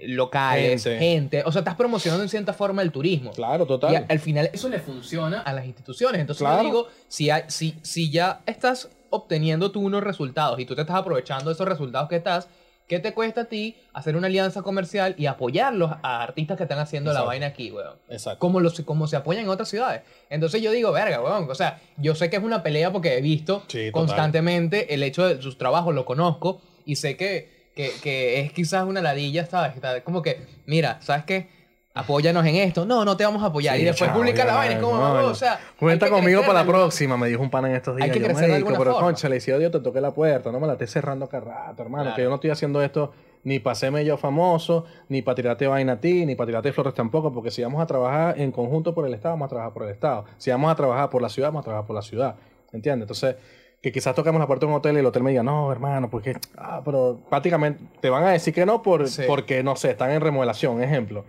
locales, 0.08 0.84
Gente. 0.84 1.00
gente. 1.00 1.44
O 1.46 1.52
sea, 1.52 1.60
estás 1.60 1.76
promocionando 1.76 2.24
en 2.24 2.30
cierta 2.30 2.54
forma 2.54 2.82
el 2.82 2.92
turismo. 2.92 3.32
Claro, 3.32 3.66
Y 3.66 3.68
total. 3.68 3.96
a- 3.96 4.06
al 4.10 4.20
final 4.20 4.50
eso 4.54 4.70
le 4.70 4.80
funciona 4.80 5.42
a 5.42 5.54
las 5.54 5.66
instituciones. 5.66 6.22
Entonces 6.22 6.42
Claro. 6.42 6.58
yo 6.64 6.64
digo, 6.68 6.88
si, 7.08 7.30
hay- 7.30 7.44
si, 7.48 7.76
si 7.82 8.10
ya 8.10 8.42
estás 8.46 8.90
obteniendo 9.12 9.72
tú 9.72 9.82
unos 9.82 10.04
resultados 10.04 10.60
y 10.60 10.66
tú 10.66 10.76
te 10.76 10.82
estás 10.82 10.96
aprovechando 10.98 11.50
de 11.50 11.54
esos 11.54 11.68
resultados 11.68 12.10
que 12.10 12.16
estás, 12.18 12.48
¿qué 12.89 12.99
te 12.99 13.13
cuesta 13.13 13.41
a 13.41 13.45
ti 13.45 13.78
hacer 13.93 14.17
una 14.17 14.28
alianza 14.28 14.63
comercial 14.63 15.15
y 15.17 15.28
apoyarlos 15.28 15.91
a 16.02 16.23
artistas 16.23 16.58
que 16.58 16.63
están 16.63 16.80
haciendo 16.80 17.13
la 17.13 17.21
vaina 17.21 17.45
aquí, 17.45 17.71
weón? 17.71 17.95
Exacto. 18.10 18.39
Como, 18.39 18.60
los, 18.60 18.82
como 18.82 19.08
se 19.08 19.15
apoyan 19.15 19.43
en 19.43 19.49
otras 19.49 19.69
ciudades. 19.69 20.02
Entonces 20.30 20.62
yo 20.62 20.71
digo, 20.71 20.91
verga, 20.91 21.21
weón. 21.21 21.49
O 21.49 21.56
sea, 21.56 21.80
yo 21.97 22.16
sé 22.16 22.30
que 22.30 22.38
es 22.38 22.43
una 22.43 22.64
pelea 22.64 22.91
porque 22.91 23.18
he 23.18 23.22
visto 23.22 23.64
Sí, 23.68 23.91
constantemente 23.91 24.93
el 24.93 25.03
hecho 25.03 25.26
de 25.28 25.41
sus 25.41 25.57
trabajos, 25.57 25.93
lo 25.93 26.03
conozco 26.03 26.61
y 26.84 26.95
sé 26.95 27.16
que, 27.16 27.70
que, 27.76 27.91
que 28.01 28.41
es 28.41 28.51
quizás 28.51 28.86
una 28.86 29.01
ladilla, 29.01 29.45
¿sabes? 29.45 29.76
Como 30.03 30.24
que, 30.24 30.41
mira, 30.66 30.99
¿sabes 31.01 31.24
qué? 31.26 31.59
Apóyanos 31.96 32.46
en 32.46 32.56
esto. 32.56 32.86
No, 32.86 33.04
no 33.04 33.18
te 33.18 33.24
vamos 33.26 33.42
a 33.44 33.48
apoyar. 33.48 33.76
Sí, 33.76 33.82
y 33.82 33.86
después 33.86 34.08
chamo, 34.10 34.20
publica 34.22 34.46
la 34.46 34.54
vaina. 34.56 34.76
Es 34.76 34.82
como, 34.82 34.96
no, 34.98 35.12
"Oh, 35.14 35.22
no. 35.22 35.28
o 35.30 35.36
sea. 35.36 35.60
Cuenta 35.80 36.10
conmigo 36.10 36.42
para 36.42 36.54
la 36.54 36.60
alguna- 36.62 36.78
próxima, 36.80 37.18
me 37.18 37.28
dijo 37.28 37.42
un 37.42 37.50
pana 37.50 37.70
en 37.70 37.76
estos 37.76 37.96
días. 37.96 38.06
Hay 38.08 38.12
que 38.14 38.20
Yo, 38.20 38.26
crecer 38.26 38.44
de 38.46 38.52
"Marico, 38.52 38.68
alguna 38.70 38.80
pero 38.80 38.92
forma". 38.94 39.08
concha, 39.08 39.28
le 39.30 39.40
Dios 39.40 39.72
te 39.72 39.80
toqué 39.80 40.00
la 40.00 40.12
puerta, 40.12 40.52
no 40.52 40.60
me 40.60 40.68
la 40.68 40.74
estés 40.74 40.92
cerrando 40.92 41.28
cada 41.28 41.46
rato, 41.46 41.82
hermano, 41.82 42.04
Claro. 42.04 42.16
que 42.16 42.22
yo 42.24 42.30
no 42.30 42.36
estoy 42.36 42.52
haciendo 42.52 42.82
esto 42.84 43.12
ni 43.44 43.58
para 43.60 43.72
hacerme 43.72 44.06
yo 44.06 44.18
famoso, 44.18 44.86
ni 45.08 45.22
para 45.24 45.34
tirarte 45.36 45.66
vaina 45.66 45.94
a 45.94 46.00
ti, 46.00 46.26
ni 46.26 46.36
para 46.36 46.48
tirarte 46.48 46.72
flores 46.74 46.94
tampoco, 46.94 47.34
porque 47.34 47.50
si 47.52 47.64
vamos 47.64 47.82
a 47.82 47.88
trabajar 47.88 48.40
en 48.40 48.52
conjunto 48.52 48.94
por 48.94 49.08
el 49.08 49.14
Estado, 49.14 49.34
vamos 49.34 49.48
a 49.48 49.50
trabajar 49.50 49.74
por 49.74 49.84
el 49.84 49.90
Estado. 49.90 50.26
Si 50.38 50.52
vamos 50.52 50.72
a 50.72 50.76
trabajar 50.76 51.10
por 51.10 51.22
la 51.22 51.30
ciudad, 51.30 51.48
vamos 51.50 51.62
a 51.62 51.64
trabajar 51.64 51.88
por 51.88 51.96
la 51.96 52.02
ciudad. 52.04 52.36
¿Entiendes? 52.72 53.04
Entonces, 53.06 53.36
que 53.82 53.92
quizás 53.92 54.14
tocamos 54.14 54.40
la 54.40 54.46
puerta 54.46 54.66
de 54.68 54.72
un 54.72 54.78
hotel 54.78 54.96
y 54.98 55.00
el 55.00 55.06
hotel 55.06 55.24
me 55.24 55.32
diga, 55.32 55.42
no, 55.42 55.72
hermano, 55.72 56.10
porque, 56.10 56.38
ah, 56.58 56.82
pero 56.86 57.20
prácticamente 57.30 57.82
te 58.02 58.10
van 58.10 58.26
a 58.26 58.30
decir 58.32 58.54
que 58.54 58.66
no 58.66 58.84
por, 58.84 59.08
Sí. 59.08 59.24
porque, 59.26 59.64
no 59.64 59.76
sé, 59.78 59.92
están 59.92 60.12
en 60.12 60.22
remodelación, 60.22 60.84
ejemplo. 60.84 61.24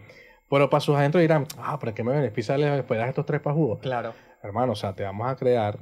Pero 0.51 0.69
para 0.69 0.81
sus 0.81 0.97
adentros 0.97 1.23
dirán, 1.23 1.47
ah, 1.59 1.79
pero 1.79 1.95
¿qué 1.95 2.03
me 2.03 2.13
beneficia 2.13 2.57
el 2.57 2.65
hospedaje 2.81 3.11
estos 3.11 3.25
tres 3.25 3.41
pajudos? 3.41 3.79
Claro. 3.79 4.13
Hermano, 4.43 4.73
o 4.73 4.77
sea, 4.77 4.95
te 4.95 5.05
vamos 5.05 5.29
a 5.29 5.37
crear, 5.37 5.79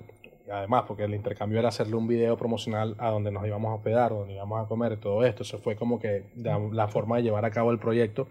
además, 0.52 0.84
porque 0.86 1.04
el 1.04 1.14
intercambio 1.14 1.58
era 1.58 1.68
hacerle 1.68 1.96
un 1.96 2.06
video 2.06 2.36
promocional 2.36 2.94
a 2.98 3.08
donde 3.08 3.30
nos 3.30 3.46
íbamos 3.46 3.70
a 3.70 3.76
hospedar, 3.76 4.10
donde 4.10 4.34
íbamos 4.34 4.62
a 4.62 4.68
comer, 4.68 4.98
todo 4.98 5.24
esto. 5.24 5.42
Eso 5.42 5.58
fue 5.58 5.74
como 5.74 5.98
que 5.98 6.24
la, 6.36 6.58
la 6.58 6.88
forma 6.88 7.16
de 7.16 7.22
llevar 7.22 7.46
a 7.46 7.50
cabo 7.50 7.70
el 7.70 7.78
proyecto. 7.78 8.28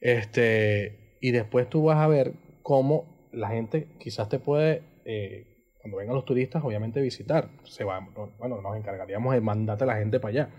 Este, 0.00 1.18
y 1.20 1.32
después 1.32 1.68
tú 1.68 1.84
vas 1.84 1.98
a 1.98 2.06
ver 2.06 2.32
cómo 2.62 3.28
la 3.32 3.48
gente 3.48 3.86
quizás 3.98 4.28
te 4.28 4.38
puede, 4.38 4.82
eh, 5.04 5.74
cuando 5.80 5.98
vengan 5.98 6.14
los 6.14 6.24
turistas, 6.24 6.64
obviamente 6.64 7.00
visitar. 7.00 7.48
Se 7.64 7.84
va, 7.84 8.00
bueno, 8.38 8.62
nos 8.62 8.76
encargaríamos 8.76 9.34
de 9.34 9.40
mandarte 9.40 9.84
a 9.84 9.86
la 9.86 9.96
gente 9.96 10.20
para 10.20 10.30
allá. 10.30 10.50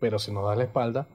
Pero 0.00 0.18
si 0.18 0.32
nos 0.32 0.44
das 0.46 0.56
la 0.56 0.64
espalda, 0.64 1.06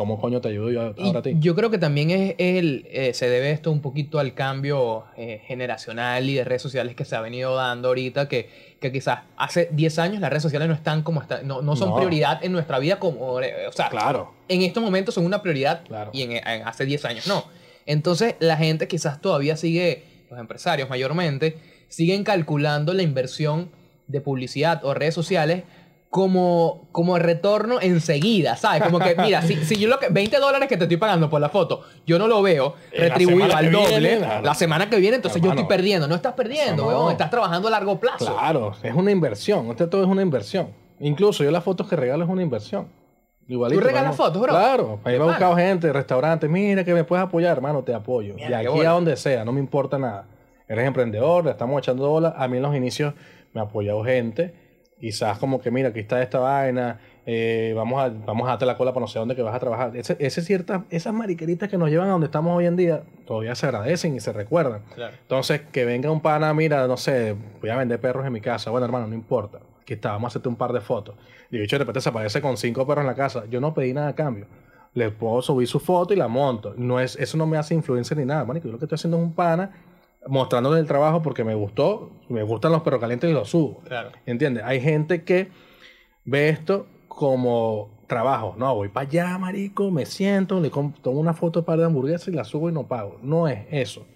¿Cómo 0.00 0.18
coño 0.18 0.40
te 0.40 0.48
ayudo 0.48 0.70
yo 0.70 0.80
ahora 0.80 1.18
a 1.18 1.22
ti? 1.22 1.36
Yo 1.40 1.54
creo 1.54 1.68
que 1.70 1.76
también 1.76 2.10
es 2.10 2.34
el, 2.38 2.86
eh, 2.90 3.12
se 3.12 3.28
debe 3.28 3.50
esto 3.50 3.70
un 3.70 3.82
poquito 3.82 4.18
al 4.18 4.32
cambio 4.32 5.04
eh, 5.18 5.42
generacional 5.46 6.26
y 6.26 6.36
de 6.36 6.42
redes 6.44 6.62
sociales 6.62 6.94
que 6.96 7.04
se 7.04 7.16
ha 7.16 7.20
venido 7.20 7.54
dando 7.54 7.88
ahorita, 7.88 8.26
que, 8.26 8.48
que 8.80 8.90
quizás 8.92 9.18
hace 9.36 9.68
10 9.72 9.98
años 9.98 10.20
las 10.22 10.30
redes 10.30 10.42
sociales 10.42 10.68
no 10.68 10.74
están 10.74 11.02
como 11.02 11.20
están, 11.20 11.46
no, 11.46 11.60
no 11.60 11.76
son 11.76 11.90
No. 11.90 11.96
prioridad 11.96 12.42
en 12.42 12.52
nuestra 12.52 12.78
vida 12.78 12.98
como, 12.98 13.42
eh, 13.42 13.66
o 13.68 13.72
sea, 13.72 13.90
Claro. 13.90 14.32
en 14.48 14.62
estos 14.62 14.82
momentos 14.82 15.14
son 15.14 15.26
una 15.26 15.42
prioridad 15.42 15.82
Claro. 15.86 16.10
y 16.14 16.22
en, 16.22 16.32
en 16.32 16.42
hace 16.66 16.86
10 16.86 17.04
años 17.04 17.26
no. 17.26 17.44
Entonces 17.84 18.36
la 18.38 18.56
gente 18.56 18.88
quizás 18.88 19.20
todavía 19.20 19.58
sigue, 19.58 20.02
los 20.30 20.40
empresarios 20.40 20.88
mayormente, 20.88 21.58
siguen 21.88 22.24
calculando 22.24 22.94
la 22.94 23.02
inversión 23.02 23.68
de 24.06 24.22
publicidad 24.22 24.82
o 24.82 24.94
redes 24.94 25.12
sociales 25.14 25.64
como, 26.10 26.88
como 26.90 27.18
retorno 27.20 27.80
enseguida, 27.80 28.56
¿sabes? 28.56 28.82
Como 28.82 28.98
que, 28.98 29.14
mira, 29.16 29.42
si, 29.42 29.54
si 29.64 29.76
yo 29.76 29.88
lo 29.88 30.00
que, 30.00 30.08
20 30.08 30.38
dólares 30.38 30.68
que 30.68 30.76
te 30.76 30.82
estoy 30.84 30.96
pagando 30.96 31.30
por 31.30 31.40
la 31.40 31.48
foto, 31.48 31.82
yo 32.04 32.18
no 32.18 32.26
lo 32.26 32.42
veo 32.42 32.74
Eh, 32.90 33.08
retribuido 33.08 33.54
al 33.56 33.70
doble, 33.70 33.98
viene, 34.00 34.16
claro. 34.18 34.44
la 34.44 34.54
semana 34.54 34.90
que 34.90 34.96
viene, 34.96 35.16
entonces 35.16 35.40
yo 35.40 35.50
estoy 35.50 35.66
perdiendo. 35.66 36.08
No 36.08 36.16
estás 36.16 36.32
perdiendo, 36.32 36.82
Eso 36.82 36.90
no. 36.90 36.98
weón, 36.98 37.12
estás 37.12 37.30
trabajando 37.30 37.68
a 37.68 37.70
largo 37.70 38.00
plazo. 38.00 38.26
Claro, 38.36 38.72
es 38.82 38.92
una 38.92 39.12
inversión. 39.12 39.70
Esto 39.70 39.88
todo 39.88 40.02
es 40.02 40.08
una 40.08 40.22
inversión. 40.22 40.70
Incluso 40.98 41.44
yo 41.44 41.50
las 41.52 41.62
fotos 41.62 41.88
que 41.88 41.94
regalo 41.94 42.24
es 42.24 42.30
una 42.30 42.42
inversión. 42.42 42.88
Igualito, 43.46 43.80
¿Tú 43.80 43.86
regalas 43.86 44.16
fotos, 44.16 44.42
bro? 44.42 44.50
Claro. 44.52 45.00
Ahí 45.04 45.12
De 45.14 45.18
he 45.20 45.22
buscado 45.22 45.56
gente, 45.56 45.92
restaurantes. 45.92 46.50
Mira 46.50 46.84
que 46.84 46.92
me 46.92 47.04
puedes 47.04 47.24
apoyar, 47.24 47.52
hermano, 47.56 47.82
te 47.84 47.94
apoyo. 47.94 48.34
De 48.34 48.52
aquí 48.54 48.66
bola. 48.66 48.90
a 48.90 48.92
donde 48.94 49.16
sea, 49.16 49.44
no 49.44 49.52
me 49.52 49.60
importa 49.60 49.96
nada. 49.98 50.26
Eres 50.68 50.86
emprendedor, 50.86 51.44
le 51.44 51.52
estamos 51.52 51.78
echando 51.78 52.08
bola. 52.08 52.34
A 52.36 52.46
mí 52.48 52.56
en 52.58 52.62
los 52.64 52.74
inicios 52.76 53.14
me 53.52 53.60
ha 53.60 53.64
apoyado 53.64 54.04
gente. 54.04 54.54
Quizás 55.00 55.38
como 55.38 55.60
que, 55.60 55.70
mira, 55.70 55.88
aquí 55.88 56.00
está 56.00 56.22
esta 56.22 56.38
vaina. 56.38 57.00
eh, 57.26 57.72
vamos, 57.74 58.00
a, 58.02 58.08
vamos 58.08 58.46
a 58.46 58.50
darte 58.50 58.66
la 58.66 58.76
cola 58.76 58.92
para 58.92 59.02
no 59.02 59.06
sé 59.08 59.18
dónde 59.18 59.34
que 59.34 59.42
vas 59.42 59.54
a 59.54 59.58
trabajar. 59.58 59.96
Ese, 59.96 60.16
ese 60.20 60.42
cierta, 60.42 60.84
esas 60.90 61.14
mariqueritas 61.14 61.68
que 61.68 61.78
nos 61.78 61.88
llevan 61.88 62.08
a 62.08 62.12
donde 62.12 62.26
estamos 62.26 62.56
hoy 62.56 62.66
en 62.66 62.76
día, 62.76 63.02
todavía 63.26 63.54
se 63.54 63.66
agradecen 63.66 64.14
y 64.14 64.20
se 64.20 64.32
recuerdan. 64.32 64.82
Claro. 64.94 65.14
Entonces, 65.22 65.62
que 65.72 65.84
venga 65.84 66.10
un 66.10 66.20
pana, 66.20 66.52
mira, 66.52 66.86
no 66.86 66.96
sé, 66.96 67.34
voy 67.60 67.70
a 67.70 67.76
vender 67.76 68.00
perros 68.00 68.26
en 68.26 68.32
mi 68.32 68.40
casa. 68.40 68.70
Bueno, 68.70 68.84
hermano, 68.84 69.06
no 69.06 69.14
importa. 69.14 69.60
Aquí 69.80 69.94
está, 69.94 70.12
vamos 70.12 70.26
a 70.26 70.28
hacerte 70.28 70.48
un 70.48 70.56
par 70.56 70.72
de 70.72 70.80
fotos. 70.80 71.14
Y 71.50 71.58
de 71.58 71.64
hecho, 71.64 71.76
de 71.76 71.80
repente 71.80 72.00
se 72.00 72.08
aparece 72.10 72.40
con 72.42 72.56
cinco 72.56 72.86
perros 72.86 73.02
en 73.02 73.06
la 73.06 73.14
casa. 73.14 73.44
Yo 73.50 73.60
no 73.60 73.72
pedí 73.72 73.92
nada 73.92 74.08
a 74.08 74.14
cambio. 74.14 74.46
Le 74.92 75.10
puedo 75.10 75.40
subir 75.40 75.66
su 75.66 75.80
foto 75.80 76.12
y 76.12 76.16
la 76.16 76.28
monto. 76.28 76.74
No 76.76 77.00
es, 77.00 77.16
eso 77.16 77.38
no 77.38 77.46
me 77.46 77.56
hace 77.56 77.74
influencer 77.74 78.18
ni 78.18 78.24
nada, 78.24 78.44
manico. 78.44 78.66
Yo 78.66 78.72
lo 78.72 78.78
que 78.78 78.84
estoy 78.86 78.96
haciendo 78.96 79.16
es 79.16 79.22
un 79.22 79.32
pana 79.34 79.70
mostrándole 80.26 80.80
el 80.80 80.86
trabajo 80.86 81.22
porque 81.22 81.44
me 81.44 81.54
gustó, 81.54 82.10
me 82.28 82.42
gustan 82.42 82.72
los 82.72 82.82
perros 82.82 83.00
calientes 83.00 83.30
y 83.30 83.32
los 83.32 83.50
subo. 83.50 83.80
Claro. 83.84 84.10
¿Entiendes? 84.26 84.64
Hay 84.64 84.80
gente 84.80 85.24
que 85.24 85.48
ve 86.24 86.48
esto 86.48 86.86
como 87.08 88.00
trabajo. 88.06 88.54
No, 88.58 88.74
voy 88.74 88.88
para 88.88 89.08
allá, 89.08 89.38
marico, 89.38 89.90
me 89.90 90.04
siento, 90.06 90.60
le 90.60 90.70
tomo 90.70 91.20
una 91.20 91.32
foto 91.32 91.64
para 91.64 91.82
de 91.82 91.86
hamburguesa 91.86 92.30
y 92.30 92.34
la 92.34 92.44
subo 92.44 92.68
y 92.68 92.72
no 92.72 92.86
pago. 92.86 93.18
No 93.22 93.48
es 93.48 93.66
eso. 93.70 94.06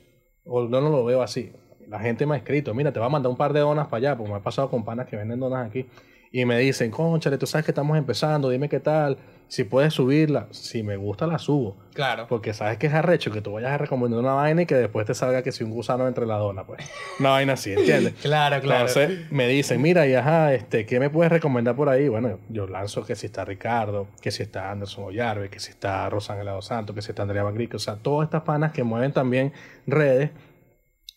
O 0.44 0.64
no, 0.64 0.80
no 0.80 0.90
lo 0.90 1.04
veo 1.04 1.22
así. 1.22 1.52
La 1.88 2.00
gente 2.00 2.26
me 2.26 2.34
ha 2.34 2.38
escrito, 2.38 2.74
mira, 2.74 2.92
te 2.92 3.00
va 3.00 3.06
a 3.06 3.10
mandar 3.10 3.30
un 3.30 3.36
par 3.36 3.52
de 3.52 3.60
donas 3.60 3.86
para 3.86 3.98
allá, 3.98 4.16
porque 4.16 4.32
me 4.32 4.38
ha 4.38 4.42
pasado 4.42 4.70
con 4.70 4.84
panas 4.84 5.06
que 5.06 5.16
venden 5.16 5.40
donas 5.40 5.66
aquí. 5.66 5.86
Y 6.32 6.44
me 6.44 6.58
dicen, 6.58 6.90
conchale, 6.90 7.38
tú 7.38 7.46
sabes 7.46 7.64
que 7.64 7.70
estamos 7.70 7.96
empezando, 7.96 8.48
dime 8.48 8.68
qué 8.68 8.80
tal, 8.80 9.16
si 9.48 9.64
puedes 9.64 9.94
subirla. 9.94 10.48
Si 10.50 10.82
me 10.82 10.96
gusta, 10.96 11.26
la 11.26 11.38
subo. 11.38 11.76
Claro. 11.92 12.26
Porque 12.28 12.52
sabes 12.52 12.76
que 12.78 12.88
es 12.88 12.94
arrecho 12.94 13.30
que 13.30 13.40
tú 13.40 13.52
vayas 13.52 13.70
a 13.70 13.78
recomendar 13.78 14.18
una 14.18 14.32
vaina 14.34 14.62
y 14.62 14.66
que 14.66 14.74
después 14.74 15.06
te 15.06 15.14
salga 15.14 15.42
que 15.42 15.52
si 15.52 15.62
un 15.62 15.70
gusano 15.70 16.08
entre 16.08 16.26
la 16.26 16.36
dona, 16.36 16.64
pues. 16.64 16.84
Una 17.20 17.30
vaina 17.30 17.52
así, 17.52 17.72
¿entiendes? 17.72 18.14
Claro, 18.22 18.60
claro. 18.60 18.88
Entonces 18.88 19.30
me 19.30 19.46
dicen, 19.46 19.80
mira, 19.80 20.06
y 20.06 20.14
ajá, 20.14 20.54
este, 20.54 20.86
¿qué 20.86 20.98
me 20.98 21.10
puedes 21.10 21.30
recomendar 21.30 21.76
por 21.76 21.88
ahí? 21.88 22.08
Bueno, 22.08 22.40
yo 22.48 22.66
lanzo 22.66 23.04
que 23.04 23.14
si 23.14 23.26
está 23.26 23.44
Ricardo, 23.44 24.08
que 24.20 24.30
si 24.30 24.42
está 24.42 24.70
Anderson 24.70 25.04
Ollarve, 25.04 25.50
que 25.50 25.60
si 25.60 25.70
está 25.70 26.08
Rosangela 26.10 26.52
dos 26.52 26.66
Santos, 26.66 26.94
que 26.94 27.02
si 27.02 27.12
está 27.12 27.22
Andrea 27.22 27.42
Van 27.42 27.54
Grique, 27.54 27.76
o 27.76 27.80
sea, 27.80 27.96
todas 27.96 28.26
estas 28.26 28.42
panas 28.42 28.72
que 28.72 28.82
mueven 28.82 29.12
también 29.12 29.52
redes, 29.86 30.30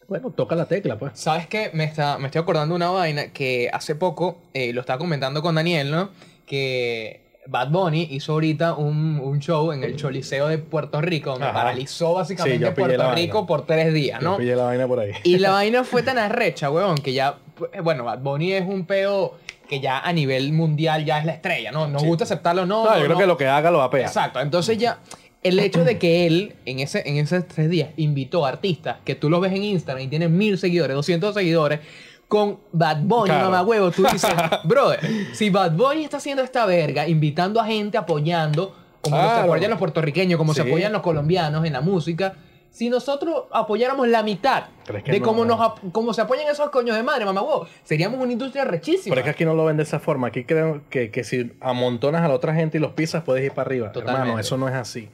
bueno, 0.07 0.31
toca 0.31 0.55
la 0.55 0.65
tecla, 0.65 0.97
pues. 0.97 1.13
¿Sabes 1.15 1.47
qué? 1.47 1.71
Me, 1.73 1.83
está, 1.83 2.17
me 2.17 2.27
estoy 2.27 2.41
acordando 2.41 2.73
de 2.73 2.77
una 2.77 2.91
vaina 2.91 3.33
que 3.33 3.69
hace 3.73 3.95
poco 3.95 4.37
eh, 4.53 4.71
lo 4.73 4.81
estaba 4.81 4.99
comentando 4.99 5.41
con 5.41 5.55
Daniel, 5.55 5.91
¿no? 5.91 6.11
Que 6.45 7.26
Bad 7.49 7.69
Bunny 7.69 8.07
hizo 8.11 8.33
ahorita 8.33 8.73
un, 8.75 9.19
un 9.23 9.39
show 9.39 9.71
en 9.71 9.83
el 9.83 9.95
Choliseo 9.95 10.47
de 10.47 10.57
Puerto 10.57 11.01
Rico, 11.01 11.31
donde 11.31 11.45
Ajá. 11.45 11.53
paralizó 11.53 12.09
Sí, 12.09 12.13
básicamente 12.15 12.59
yo 12.59 12.73
pillé 12.73 12.87
la 12.87 12.87
Puerto 12.87 13.03
vaina. 13.03 13.15
Rico 13.15 13.45
por 13.47 13.65
tres 13.65 13.93
días, 13.93 14.19
Yo 14.21 14.29
¿no? 14.31 14.37
pillé 14.37 14.55
la 14.55 14.63
vaina 14.65 14.87
por 14.87 14.99
ahí. 14.99 15.11
Y 15.23 15.37
la 15.39 15.51
vaina 15.53 15.83
fue 15.83 16.03
tan 16.03 16.17
arrecha, 16.17 16.69
weón, 16.69 16.97
que 16.97 17.13
ya, 17.13 17.37
bueno, 17.83 18.03
Bad 18.03 18.19
Bunny 18.19 18.53
es 18.53 18.67
un 18.67 18.85
peo 18.85 19.35
que 19.69 19.79
ya 19.81 19.99
a 19.99 20.13
nivel 20.13 20.53
mundial 20.53 21.03
ya 21.05 21.19
es 21.19 21.25
la 21.25 21.33
estrella, 21.33 21.71
¿no? 21.71 21.87
Nos 21.87 22.03
gusta 22.03 22.23
aceptarlo 22.23 22.61
o 22.63 22.65
no. 22.65 22.85
No, 22.85 22.91
no, 22.91 22.97
yo 22.97 23.03
creo 23.03 23.13
no. 23.15 23.19
que 23.19 23.27
lo 23.27 23.37
que 23.37 23.47
haga 23.47 23.69
lo 23.71 23.79
va 23.79 23.85
a 23.85 23.89
pegar. 23.89 24.07
Exacto, 24.07 24.39
entonces 24.39 24.77
ya 24.77 24.99
el 25.43 25.59
hecho 25.59 25.83
de 25.83 25.97
que 25.97 26.25
él 26.25 26.55
en, 26.65 26.79
ese, 26.79 27.03
en 27.05 27.17
esos 27.17 27.47
tres 27.47 27.69
días 27.69 27.89
invitó 27.97 28.45
a 28.45 28.49
artistas 28.49 28.97
que 29.05 29.15
tú 29.15 29.29
los 29.29 29.39
ves 29.41 29.51
en 29.53 29.63
Instagram 29.63 30.03
y 30.03 30.07
tienen 30.07 30.37
mil 30.37 30.57
seguidores, 30.57 30.95
200 30.95 31.33
seguidores, 31.33 31.79
con 32.27 32.59
Bad 32.73 32.97
Bunny, 33.03 33.29
Claro. 33.29 33.45
mamá 33.49 33.63
huevo, 33.63 33.91
tú 33.91 34.03
dices, 34.11 34.29
brother, 34.65 34.99
si 35.33 35.49
Bad 35.49 35.71
Bunny 35.73 36.03
está 36.03 36.17
haciendo 36.17 36.43
esta 36.43 36.65
verga, 36.65 37.07
invitando 37.07 37.59
a 37.61 37.65
gente, 37.65 37.97
apoyando, 37.97 38.75
como 39.01 39.15
se 39.15 39.39
apoyan 39.41 39.69
los 39.69 39.79
puertorriqueños, 39.79 40.37
como 40.37 40.53
se 40.53 40.61
apoyan 40.63 40.91
los 40.91 41.01
colombianos 41.01 41.65
en 41.65 41.73
la 41.73 41.81
música, 41.81 42.33
si 42.69 42.89
nosotros 42.89 43.45
apoyáramos 43.51 44.07
la 44.09 44.21
mitad 44.23 44.65
de 45.05 45.19
no. 45.19 45.25
cómo, 45.25 45.45
nos, 45.45 45.59
ap- 45.61 45.79
cómo 45.93 46.13
se 46.13 46.21
apoyan 46.21 46.47
esos 46.47 46.69
coños 46.69 46.95
de 46.95 47.01
madre, 47.01 47.23
mamá 47.25 47.41
huevo, 47.41 47.65
seríamos 47.83 48.19
una 48.19 48.31
industria 48.31 48.65
rechísima. 48.65 49.13
Pero 49.15 49.21
es 49.21 49.23
que 49.23 49.29
aquí 49.31 49.45
no 49.45 49.55
lo 49.55 49.65
ven 49.65 49.77
de 49.77 49.83
esa 49.83 49.99
forma. 49.99 50.27
Aquí 50.27 50.43
creo 50.43 50.81
que, 50.89 51.09
que 51.09 51.23
si 51.23 51.53
amontonas 51.61 52.21
a 52.23 52.27
la 52.27 52.33
otra 52.35 52.53
gente 52.53 52.77
y 52.77 52.81
los 52.81 52.91
pisas, 52.91 53.23
puedes 53.23 53.43
ir 53.43 53.51
para 53.53 53.67
arriba. 53.67 53.91
Totalmente. 53.93 54.21
Hermano, 54.21 54.39
eso 54.39 54.57
no 54.57 54.67
es 54.67 54.75
así. 54.75 55.09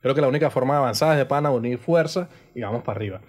Creo 0.00 0.14
que 0.14 0.20
la 0.22 0.28
única 0.28 0.50
forma 0.50 0.74
de 0.74 0.78
avanzar 0.78 1.12
es 1.12 1.18
de 1.18 1.26
pana 1.26 1.50
unir 1.50 1.78
fuerza 1.78 2.28
y 2.54 2.62
vamos 2.62 2.82
para 2.82 2.96
arriba. 2.96 3.20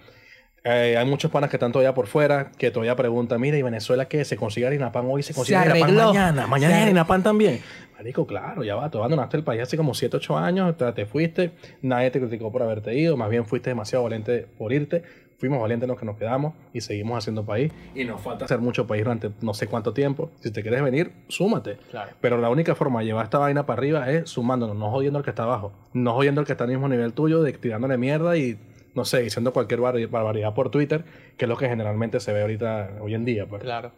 Eh, 0.68 0.98
hay 0.98 1.06
muchos 1.06 1.30
panas 1.30 1.52
que 1.52 1.58
están 1.58 1.72
todavía 1.72 1.94
por 1.94 2.08
fuera, 2.08 2.52
que 2.58 2.72
todavía 2.72 2.96
preguntan, 2.96 3.40
mira, 3.40 3.56
¿y 3.56 3.62
Venezuela 3.62 4.08
qué? 4.08 4.26
¿Se 4.26 4.36
consigue 4.36 4.66
harina 4.66 4.92
pan 4.92 5.06
hoy? 5.08 5.22
¿Se 5.22 5.32
consigue 5.32 5.58
harina 5.58 5.86
pan 5.86 5.96
mañana? 5.96 6.48
¿Mañana 6.48 6.82
harina 6.82 7.06
pan 7.06 7.22
también? 7.22 7.62
Marico, 7.96 8.26
claro, 8.26 8.64
ya 8.64 8.76
va, 8.76 8.90
tú 8.90 8.98
abandonaste 8.98 9.38
el 9.38 9.44
país 9.44 9.62
hace 9.62 9.78
como 9.78 9.94
7, 9.94 10.18
8 10.18 10.38
años, 10.38 10.76
te, 10.76 10.92
te 10.92 11.06
fuiste, 11.06 11.52
nadie 11.84 12.10
te 12.10 12.20
criticó 12.20 12.52
por 12.52 12.64
haberte 12.64 12.96
ido, 12.98 13.16
más 13.16 13.30
bien 13.30 13.46
fuiste 13.46 13.70
demasiado 13.70 14.04
valiente 14.04 14.48
por 14.58 14.74
irte, 14.74 15.04
fuimos 15.38 15.62
valientes 15.62 15.88
los 15.88 16.00
que 16.00 16.06
nos 16.06 16.18
quedamos 16.18 16.56
y 16.74 16.82
seguimos 16.82 17.20
haciendo 17.20 17.46
país 17.46 17.72
y 17.94 18.04
nos 18.04 18.20
falta 18.20 18.46
hacer 18.46 18.58
mucho 18.58 18.88
país 18.88 19.04
durante 19.04 19.30
no 19.42 19.54
sé 19.54 19.68
cuánto 19.68 19.94
tiempo. 19.94 20.32
Si 20.40 20.52
te 20.52 20.64
quieres 20.64 20.82
venir, 20.82 21.12
súmate. 21.28 21.78
Claro. 21.92 22.12
Pero 22.20 22.38
la 22.40 22.50
única 22.50 22.74
forma 22.74 23.02
de 23.02 23.06
llevar 23.06 23.26
esta 23.26 23.38
vaina 23.38 23.68
para 23.68 23.78
arriba 23.80 24.10
es 24.10 24.30
sumándonos, 24.32 24.76
no 24.76 24.90
jodiendo 24.90 25.20
al 25.20 25.24
que 25.24 25.30
está 25.30 25.44
abajo, 25.44 25.74
no 25.94 26.14
jodiendo 26.14 26.42
al 26.42 26.48
que 26.48 26.54
está 26.54 26.64
al 26.64 26.72
mismo 26.72 26.90
nivel 26.90 27.14
tuyo, 27.14 27.44
de 27.44 27.54
tirándole 27.54 27.98
mierda 27.98 28.36
y 28.36 28.58
no 28.96 29.06
sé, 29.06 29.22
diciendo 29.22 29.54
cualquier 29.54 29.82
bar- 29.82 30.08
barbaridad 30.08 30.54
por 30.54 30.70
Twitter, 30.72 31.04
que 31.38 31.46
es 31.46 31.50
lo 31.50 31.58
que 31.58 31.68
generalmente 31.70 32.20
se 32.20 32.34
ve 32.34 32.42
ahorita 32.42 32.98
hoy 33.02 33.14
en 33.14 33.26
día. 33.26 33.46
Pues. 33.46 33.62
Claro. 33.62 33.92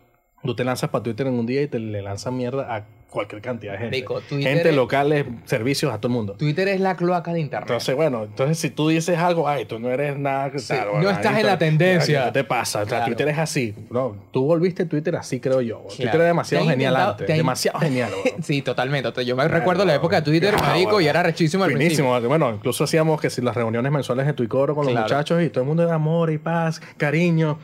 Tú 0.43 0.55
te 0.55 0.63
lanzas 0.63 0.89
para 0.89 1.03
Twitter 1.03 1.27
en 1.27 1.33
un 1.33 1.45
día 1.45 1.61
y 1.61 1.67
te 1.67 1.79
le 1.79 2.01
lanzas 2.01 2.33
mierda 2.33 2.75
a 2.75 2.85
cualquier 3.09 3.41
cantidad 3.41 3.71
de 3.73 3.77
gente. 3.79 3.95
Rico, 3.95 4.21
Twitter 4.21 4.53
gente 4.53 4.69
es- 4.69 4.75
locales, 4.75 5.25
servicios, 5.45 5.93
a 5.93 5.97
todo 5.99 6.09
el 6.11 6.13
mundo. 6.17 6.33
Twitter 6.33 6.67
es 6.67 6.79
la 6.79 6.95
cloaca 6.95 7.33
de 7.33 7.39
internet. 7.39 7.67
Entonces, 7.69 7.95
bueno, 7.95 8.23
entonces 8.25 8.59
si 8.59 8.69
tú 8.69 8.89
dices 8.89 9.17
algo, 9.17 9.47
ay, 9.47 9.65
tú 9.65 9.79
no 9.79 9.89
eres 9.89 10.17
nada. 10.17 10.51
Sí, 10.57 10.67
tal, 10.67 11.01
no 11.01 11.09
estás 11.09 11.39
en 11.39 11.45
la 11.45 11.57
tendencia. 11.57 12.25
¿Qué 12.25 12.31
te 12.31 12.43
pasa? 12.43 12.79
O 12.79 12.85
sea, 12.85 12.89
Claro. 12.97 13.05
Twitter 13.05 13.29
es 13.29 13.37
así. 13.37 13.73
No, 13.89 14.15
tú 14.31 14.45
volviste 14.45 14.85
Twitter 14.85 15.15
así, 15.15 15.39
creo 15.39 15.61
yo. 15.61 15.79
Twitter 15.87 16.03
Claro. 16.11 16.23
es 16.23 16.27
demasiado 16.27 16.65
Te 16.65 16.69
han 16.69 16.75
genial 16.77 16.95
antes. 16.95 17.25
te 17.27 17.33
han- 17.33 17.37
Demasiado 17.37 17.79
genial. 17.79 18.09
Sí, 18.43 18.61
totalmente. 18.61 19.25
Yo 19.25 19.35
me 19.35 19.47
recuerdo 19.47 19.85
la 19.85 19.95
época 19.95 20.17
de 20.17 20.21
Twitter, 20.23 20.53
marico, 20.59 20.91
bueno. 20.91 21.01
y 21.01 21.07
era 21.07 21.23
rechísimo 21.23 21.63
al 21.63 21.71
principio. 21.71 22.05
Finísimo. 22.05 22.27
Bueno, 22.27 22.51
incluso 22.53 22.83
hacíamos 22.83 23.19
que 23.21 23.29
si 23.29 23.41
las 23.41 23.55
reuniones 23.55 23.91
mensuales 23.91 24.25
de 24.25 24.33
Tuicoro 24.33 24.75
con 24.75 24.85
los 24.85 24.91
Claro. 24.93 25.05
muchachos 25.07 25.41
y 25.43 25.49
todo 25.49 25.61
el 25.61 25.67
mundo 25.67 25.83
era 25.83 25.95
amor 25.95 26.29
y 26.31 26.37
paz, 26.37 26.81
cariño. 26.97 27.57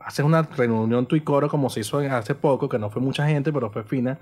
Haces 0.00 0.24
una 0.24 0.42
reunión 0.42 1.06
Tuicoro 1.06 1.48
como 1.50 1.68
se 1.70 1.80
hizo 1.80 1.98
hace 1.98 2.34
poco, 2.34 2.68
que 2.68 2.78
no 2.78 2.88
fue 2.90 3.02
mucha 3.02 3.26
gente, 3.26 3.52
pero 3.52 3.70
fue 3.70 3.84
fina. 3.84 4.18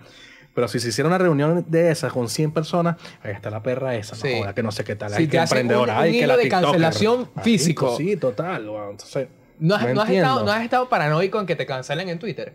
Pero 0.57 0.67
si 0.69 0.81
se 0.81 0.89
hiciera 0.89 1.07
una 1.07 1.19
reunión 1.19 1.65
de 1.69 1.91
esas 1.91 2.13
con 2.13 2.29
100 2.31 2.51
personas, 2.51 2.97
ahí 3.23 3.31
está 3.33 3.51
la 3.51 3.63
perra 3.63 3.95
esa, 3.95 4.17
no 4.17 4.23
Sí. 4.23 4.39
joda, 4.41 4.55
que 4.55 4.63
no 4.65 4.73
sé 4.73 4.83
qué 4.85 4.97
tal, 4.97 5.11
Sí, 5.11 5.17
ay, 5.19 5.27
te 5.27 5.31
que 5.33 5.37
emprendedora, 5.43 5.93
un- 5.93 5.99
un 5.99 6.05
ay, 6.05 6.19
que 6.19 6.27
la 6.27 6.37
de 6.37 6.43
tiktoker. 6.45 6.65
cancelación 6.67 7.19
Marico, 7.21 7.43
físico. 7.43 7.97
Sí, 7.99 8.17
total. 8.17 8.63
Entonces, 8.91 9.29
¿No 9.59 9.75
has, 9.75 9.95
no 9.95 10.01
has 10.03 10.11
estado, 10.11 10.45
¿No 10.45 10.51
has 10.51 10.65
estado 10.65 10.89
paranoico 10.89 11.39
en 11.39 11.47
que 11.47 11.57
te 11.57 11.67
cancelen 11.67 12.09
en 12.09 12.19
Twitter? 12.19 12.55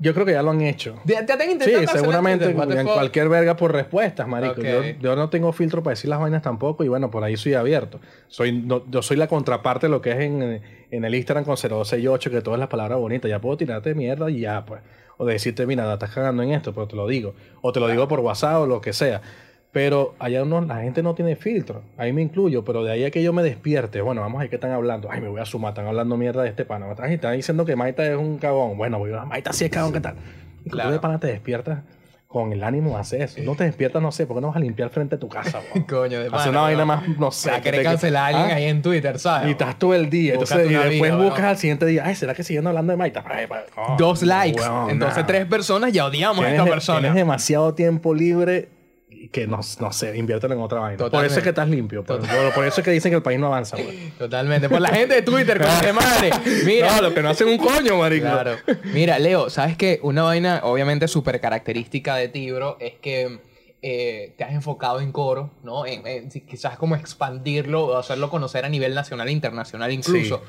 Yo 0.00 0.12
creo 0.14 0.26
que 0.26 0.32
ya 0.32 0.42
lo 0.42 0.50
han 0.50 0.60
hecho. 0.62 0.96
¿Te, 1.06 1.14
te 1.22 1.32
han 1.32 1.38
Sí, 1.38 1.50
intentado 1.52 1.70
cancelar 1.72 1.98
seguramente 2.00 2.44
en 2.46 2.56
fuck? 2.86 2.94
cualquier 2.94 3.28
verga 3.28 3.56
por 3.56 3.72
respuestas, 3.72 4.26
marico. 4.26 4.60
Yo 5.00 5.14
no 5.16 5.30
tengo 5.30 5.52
filtro 5.52 5.82
para 5.82 5.92
decir 5.92 6.10
las 6.10 6.18
vainas 6.18 6.42
tampoco 6.42 6.82
y 6.82 6.88
bueno, 6.88 7.10
por 7.10 7.22
ahí 7.24 7.36
soy 7.36 7.54
abierto. 7.54 8.00
Soy, 8.26 8.52
no- 8.52 8.84
yo 8.90 9.00
soy 9.02 9.16
la 9.16 9.28
contraparte 9.28 9.86
de 9.86 9.90
lo 9.90 10.00
que 10.00 10.10
es 10.12 10.20
en, 10.20 10.62
en 10.90 11.04
el 11.04 11.14
Instagram 11.14 11.44
con 11.44 11.56
0268, 11.56 12.30
que 12.30 12.40
todas 12.40 12.58
las 12.58 12.68
palabras 12.68 12.98
bonitas. 12.98 13.28
Ya 13.30 13.38
puedo 13.38 13.56
tirarte 13.58 13.94
mierda 13.94 14.30
y 14.30 14.40
ya, 14.40 14.64
pues. 14.64 14.80
O 15.18 15.24
decirte, 15.24 15.66
mira, 15.66 15.92
estás 15.92 16.10
cagando 16.10 16.42
en 16.42 16.50
esto, 16.52 16.72
pero 16.74 16.86
te 16.86 16.96
lo 16.96 17.06
digo. 17.06 17.34
O 17.62 17.72
te 17.72 17.80
lo 17.80 17.88
digo 17.88 18.06
por 18.08 18.20
WhatsApp 18.20 18.60
o 18.62 18.66
lo 18.66 18.80
que 18.80 18.92
sea. 18.92 19.20
Pero 19.72 20.14
allá 20.18 20.42
uno, 20.42 20.60
la 20.62 20.76
gente 20.82 21.02
no 21.02 21.14
tiene 21.14 21.36
filtro. 21.36 21.82
Ahí 21.98 22.12
me 22.12 22.22
incluyo, 22.22 22.64
pero 22.64 22.82
de 22.82 22.92
ahí 22.92 23.04
a 23.04 23.10
que 23.10 23.22
yo 23.22 23.32
me 23.32 23.42
despierte, 23.42 24.00
bueno, 24.00 24.22
vamos 24.22 24.38
a 24.38 24.40
ver 24.40 24.48
qué 24.50 24.56
están 24.56 24.70
hablando. 24.72 25.08
Ay, 25.10 25.20
me 25.20 25.28
voy 25.28 25.40
a 25.40 25.44
sumar, 25.44 25.70
están 25.72 25.86
hablando 25.86 26.16
mierda 26.16 26.42
de 26.42 26.48
este 26.48 26.64
pana. 26.64 26.90
Están 27.08 27.36
diciendo 27.36 27.64
que 27.66 27.76
Maita 27.76 28.06
es 28.10 28.16
un 28.16 28.38
cagón. 28.38 28.76
Bueno, 28.78 28.98
voy 28.98 29.12
a 29.12 29.24
Maita 29.24 29.52
sí 29.52 29.64
es 29.66 29.70
cagón, 29.70 29.92
¿qué 29.92 30.00
tal? 30.00 30.14
Y 30.64 30.70
Claro. 30.70 30.88
tú 30.88 30.92
de 30.94 31.00
pana 31.00 31.20
te 31.20 31.26
despiertas 31.26 31.80
con 32.26 32.52
el 32.52 32.62
ánimo 32.64 32.90
de 32.90 32.96
hacer 32.96 33.22
eso. 33.22 33.40
No 33.42 33.54
te 33.54 33.64
despiertas, 33.64 34.02
no 34.02 34.10
sé, 34.12 34.26
¿por 34.26 34.36
qué 34.36 34.40
no 34.40 34.48
vas 34.48 34.56
a 34.56 34.60
limpiar 34.60 34.90
frente 34.90 35.16
de 35.16 35.20
tu 35.20 35.28
casa? 35.28 35.60
Coño, 35.88 36.20
de 36.20 36.28
Hacer 36.32 36.50
una 36.50 36.62
vaina 36.62 36.84
más, 36.84 37.08
no 37.18 37.30
sé. 37.30 37.50
Que 37.62 37.70
te- 37.70 37.82
cancelar 37.82 38.24
a 38.24 38.26
alguien 38.26 38.50
¿Ah? 38.50 38.54
ahí 38.56 38.64
en 38.64 38.82
Twitter, 38.82 39.18
¿sabes? 39.18 39.48
Y 39.48 39.50
estás 39.52 39.78
todo 39.78 39.94
el 39.94 40.10
día. 40.10 40.32
Entonces, 40.34 40.70
y 40.70 40.74
después 40.74 41.16
buscas 41.16 41.44
al 41.44 41.56
siguiente 41.56 41.86
día, 41.86 42.02
ay, 42.04 42.14
¿será 42.14 42.34
que 42.34 42.42
siguiendo 42.42 42.68
hablando 42.70 42.92
de 42.92 42.96
Maita? 42.96 43.24
Dos 43.98 44.22
likes. 44.22 44.62
Entonces, 44.88 45.26
tres 45.26 45.46
personas 45.46 45.92
ya 45.92 46.04
odiamos 46.06 46.44
a 46.44 46.50
esta 46.50 46.64
persona. 46.64 46.98
tienes 47.00 47.16
demasiado 47.16 47.74
tiempo 47.74 48.14
libre 48.14 48.68
que 49.28 49.46
no, 49.46 49.60
no 49.80 49.92
sé, 49.92 50.16
inviértelo 50.16 50.54
en 50.54 50.60
otra 50.60 50.80
vaina. 50.80 51.08
Por 51.08 51.24
eso 51.24 51.38
es 51.38 51.42
que 51.42 51.50
estás 51.50 51.68
limpio. 51.68 52.04
Por, 52.04 52.20
eso 52.20 52.80
es 52.80 52.84
que 52.84 52.90
dicen 52.90 53.10
que 53.10 53.16
el 53.16 53.22
país 53.22 53.38
no 53.38 53.46
avanza. 53.46 53.76
güey. 53.76 54.10
Totalmente. 54.18 54.68
Por 54.68 54.80
la 54.80 54.88
gente 54.88 55.14
de 55.16 55.22
Twitter, 55.22 55.58
con 55.58 55.80
de 55.80 55.92
madre. 55.92 56.30
Mira. 56.64 56.96
No, 56.96 57.02
lo 57.02 57.14
que 57.14 57.22
no 57.22 57.30
hacen 57.30 57.48
un 57.48 57.58
coño, 57.58 57.98
marico. 57.98 58.26
Claro. 58.26 58.56
Mira, 58.84 59.18
Leo, 59.18 59.50
¿sabes 59.50 59.76
qué? 59.76 60.00
Una 60.02 60.22
vaina 60.22 60.60
obviamente 60.62 61.08
súper 61.08 61.40
característica 61.40 62.16
de 62.16 62.28
ti, 62.28 62.50
bro, 62.50 62.76
es 62.80 62.94
que 62.94 63.40
eh, 63.82 64.34
te 64.36 64.42
has 64.44 64.52
enfocado 64.52 65.00
en 65.00 65.12
coro, 65.12 65.52
¿no? 65.62 65.86
En, 65.86 66.28
quizás 66.28 66.76
como 66.76 66.96
expandirlo 66.96 67.84
o 67.86 67.96
hacerlo 67.96 68.30
conocer 68.30 68.64
a 68.64 68.68
nivel 68.68 68.94
nacional 68.94 69.28
e 69.28 69.32
internacional 69.32 69.92
incluso. 69.92 70.42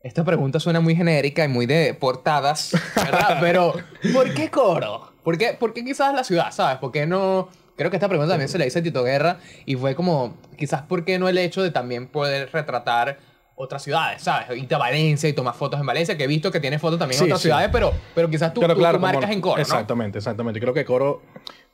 Esta 0.00 0.22
pregunta 0.22 0.60
suena 0.60 0.80
muy 0.80 0.94
genérica 0.94 1.44
y 1.44 1.48
muy 1.48 1.64
de 1.64 1.94
portadas, 1.94 2.72
¿verdad? 2.94 3.38
Pero, 3.40 3.72
¿por 4.12 4.32
qué 4.34 4.50
coro? 4.50 5.03
¿Por 5.24 5.38
qué, 5.38 5.56
por 5.58 5.72
qué 5.72 5.84
quizás 5.84 6.14
la 6.14 6.22
ciudad, 6.24 6.52
sabes? 6.52 6.78
¿Por 6.78 6.92
qué 6.92 7.06
no...? 7.06 7.48
Creo 7.76 7.90
que 7.90 7.96
esta 7.96 8.08
pregunta 8.08 8.32
también 8.34 8.48
se 8.48 8.56
la 8.58 8.66
hice 8.66 8.78
a 8.78 8.82
Tito 8.84 9.02
Guerra 9.02 9.38
y 9.66 9.74
fue 9.74 9.96
como, 9.96 10.36
quizás, 10.56 10.82
¿por 10.82 11.04
qué 11.04 11.18
no 11.18 11.28
el 11.28 11.36
hecho 11.38 11.60
de 11.60 11.72
también 11.72 12.06
poder 12.06 12.50
retratar 12.52 13.18
otras 13.56 13.82
ciudades, 13.82 14.22
¿sabes? 14.22 14.56
Irte 14.56 14.74
a 14.76 14.78
Valencia 14.78 15.28
y 15.28 15.32
tomar 15.32 15.54
fotos 15.54 15.80
en 15.80 15.86
Valencia, 15.86 16.16
que 16.16 16.24
he 16.24 16.26
visto 16.28 16.52
que 16.52 16.60
tiene 16.60 16.78
fotos 16.78 16.98
también 17.00 17.16
en 17.18 17.24
Sí, 17.24 17.30
otras 17.30 17.40
sí. 17.40 17.48
ciudades, 17.48 17.70
pero, 17.72 17.92
pero 18.14 18.28
quizás 18.30 18.54
tú, 18.54 18.60
Pero 18.60 18.74
tú- 18.74 18.80
claro, 18.80 18.98
tú 18.98 19.02
marcas 19.02 19.22
como- 19.22 19.32
en 19.32 19.40
coro, 19.40 19.56
¿no? 19.56 19.62
Exactamente, 19.62 20.18
exactamente. 20.18 20.60
Creo 20.60 20.72
que 20.74 20.84
Coro, 20.84 21.22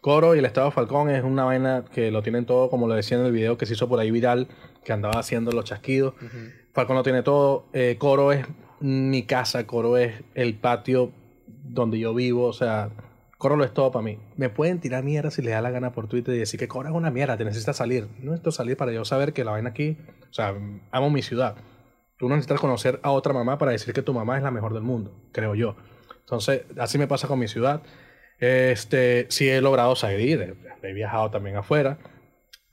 Coro 0.01 0.35
y 0.35 0.39
el 0.39 0.45
Estado 0.47 0.71
Falcón 0.71 1.11
es 1.11 1.23
una 1.23 1.45
vaina 1.45 1.85
que 1.93 2.11
lo 2.11 2.23
tienen 2.23 2.47
todo, 2.47 2.71
como 2.71 2.87
lo 2.89 2.95
decía 2.95 3.19
en 3.19 3.27
el 3.27 3.33
video 3.33 3.59
que 3.59 3.67
se 3.67 3.75
hizo 3.75 3.87
por 3.89 3.99
ahí 4.01 4.11
viral, 4.11 4.49
que 4.85 4.93
andaba 4.95 5.21
haciendo 5.21 5.53
los 5.53 5.65
chasquidos. 5.67 6.15
Falcón 6.73 6.97
lo 6.97 7.03
tiene 7.03 7.23
todo. 7.23 7.67
Eh, 7.75 7.97
Coro 7.99 8.33
es 8.33 8.47
mi 8.81 9.25
casa, 9.25 9.67
Coro 9.67 9.99
es 9.99 10.15
el 10.35 10.55
patio 10.55 11.13
donde 11.65 11.99
yo 11.99 12.15
vivo, 12.15 12.47
o 12.47 12.53
sea, 12.55 12.89
Coro 13.41 13.57
lo 13.57 13.65
es 13.65 13.73
todo 13.73 13.91
para 13.91 14.05
mí. 14.05 14.19
Me 14.37 14.51
pueden 14.51 14.81
tirar 14.81 15.03
mierda 15.03 15.31
si 15.31 15.41
les 15.41 15.55
da 15.55 15.63
la 15.63 15.71
gana 15.71 15.93
por 15.93 16.09
Twitter 16.09 16.35
y 16.35 16.39
decir 16.39 16.61
que 16.61 16.69
Coro 16.69 16.91
es 16.91 16.95
una 16.95 17.11
mierda, 17.11 17.39
te 17.39 17.45
necesitas 17.47 17.79
salir. 17.79 18.07
No 18.19 18.33
necesito 18.33 18.53
salir 18.53 18.77
para 18.77 18.93
yo 18.93 19.03
saber 19.07 19.33
que 19.33 19.45
la 19.45 19.53
vaina 19.53 19.71
aquí, 19.71 19.97
o 20.29 20.33
sea, 20.35 20.55
amo 20.91 21.09
mi 21.09 21.23
ciudad. 21.23 21.57
Tú 22.19 22.29
no 22.29 22.35
necesitas 22.35 22.61
conocer 22.61 23.01
a 23.03 23.13
otra 23.13 23.33
mamá 23.33 23.57
para 23.57 23.73
decir 23.73 23.95
que 23.95 24.03
tu 24.03 24.13
mamá 24.13 24.37
es 24.37 24.43
la 24.43 24.51
mejor 24.51 24.75
del 24.75 24.83
mundo, 24.83 25.31
creo 25.33 25.55
yo. 25.55 25.75
Entonces, 26.19 26.67
así 26.79 26.99
me 26.99 27.07
pasa 27.07 27.29
con 27.29 27.39
mi 27.39 27.49
ciudad. 27.49 27.83
Este, 28.41 29.25
sí 29.31 29.49
he 29.49 29.63
logrado 29.63 29.97
salir, 29.97 30.59
he 30.83 30.93
viajado 30.93 31.31
también 31.31 31.57
afuera, 31.57 31.99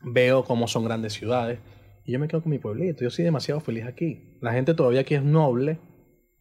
veo 0.01 0.43
cómo 0.43 0.67
son 0.67 0.83
grandes 0.83 1.13
ciudades 1.13 1.59
y 2.03 2.11
yo 2.11 2.19
me 2.19 2.27
quedo 2.27 2.43
con 2.43 2.49
mi 2.49 2.59
pueblito. 2.59 3.05
Yo 3.05 3.09
soy 3.09 3.23
demasiado 3.23 3.61
feliz 3.61 3.85
aquí. 3.85 4.37
La 4.41 4.51
gente 4.51 4.73
todavía 4.73 4.99
aquí 4.99 5.15
es 5.15 5.23
noble, 5.23 5.79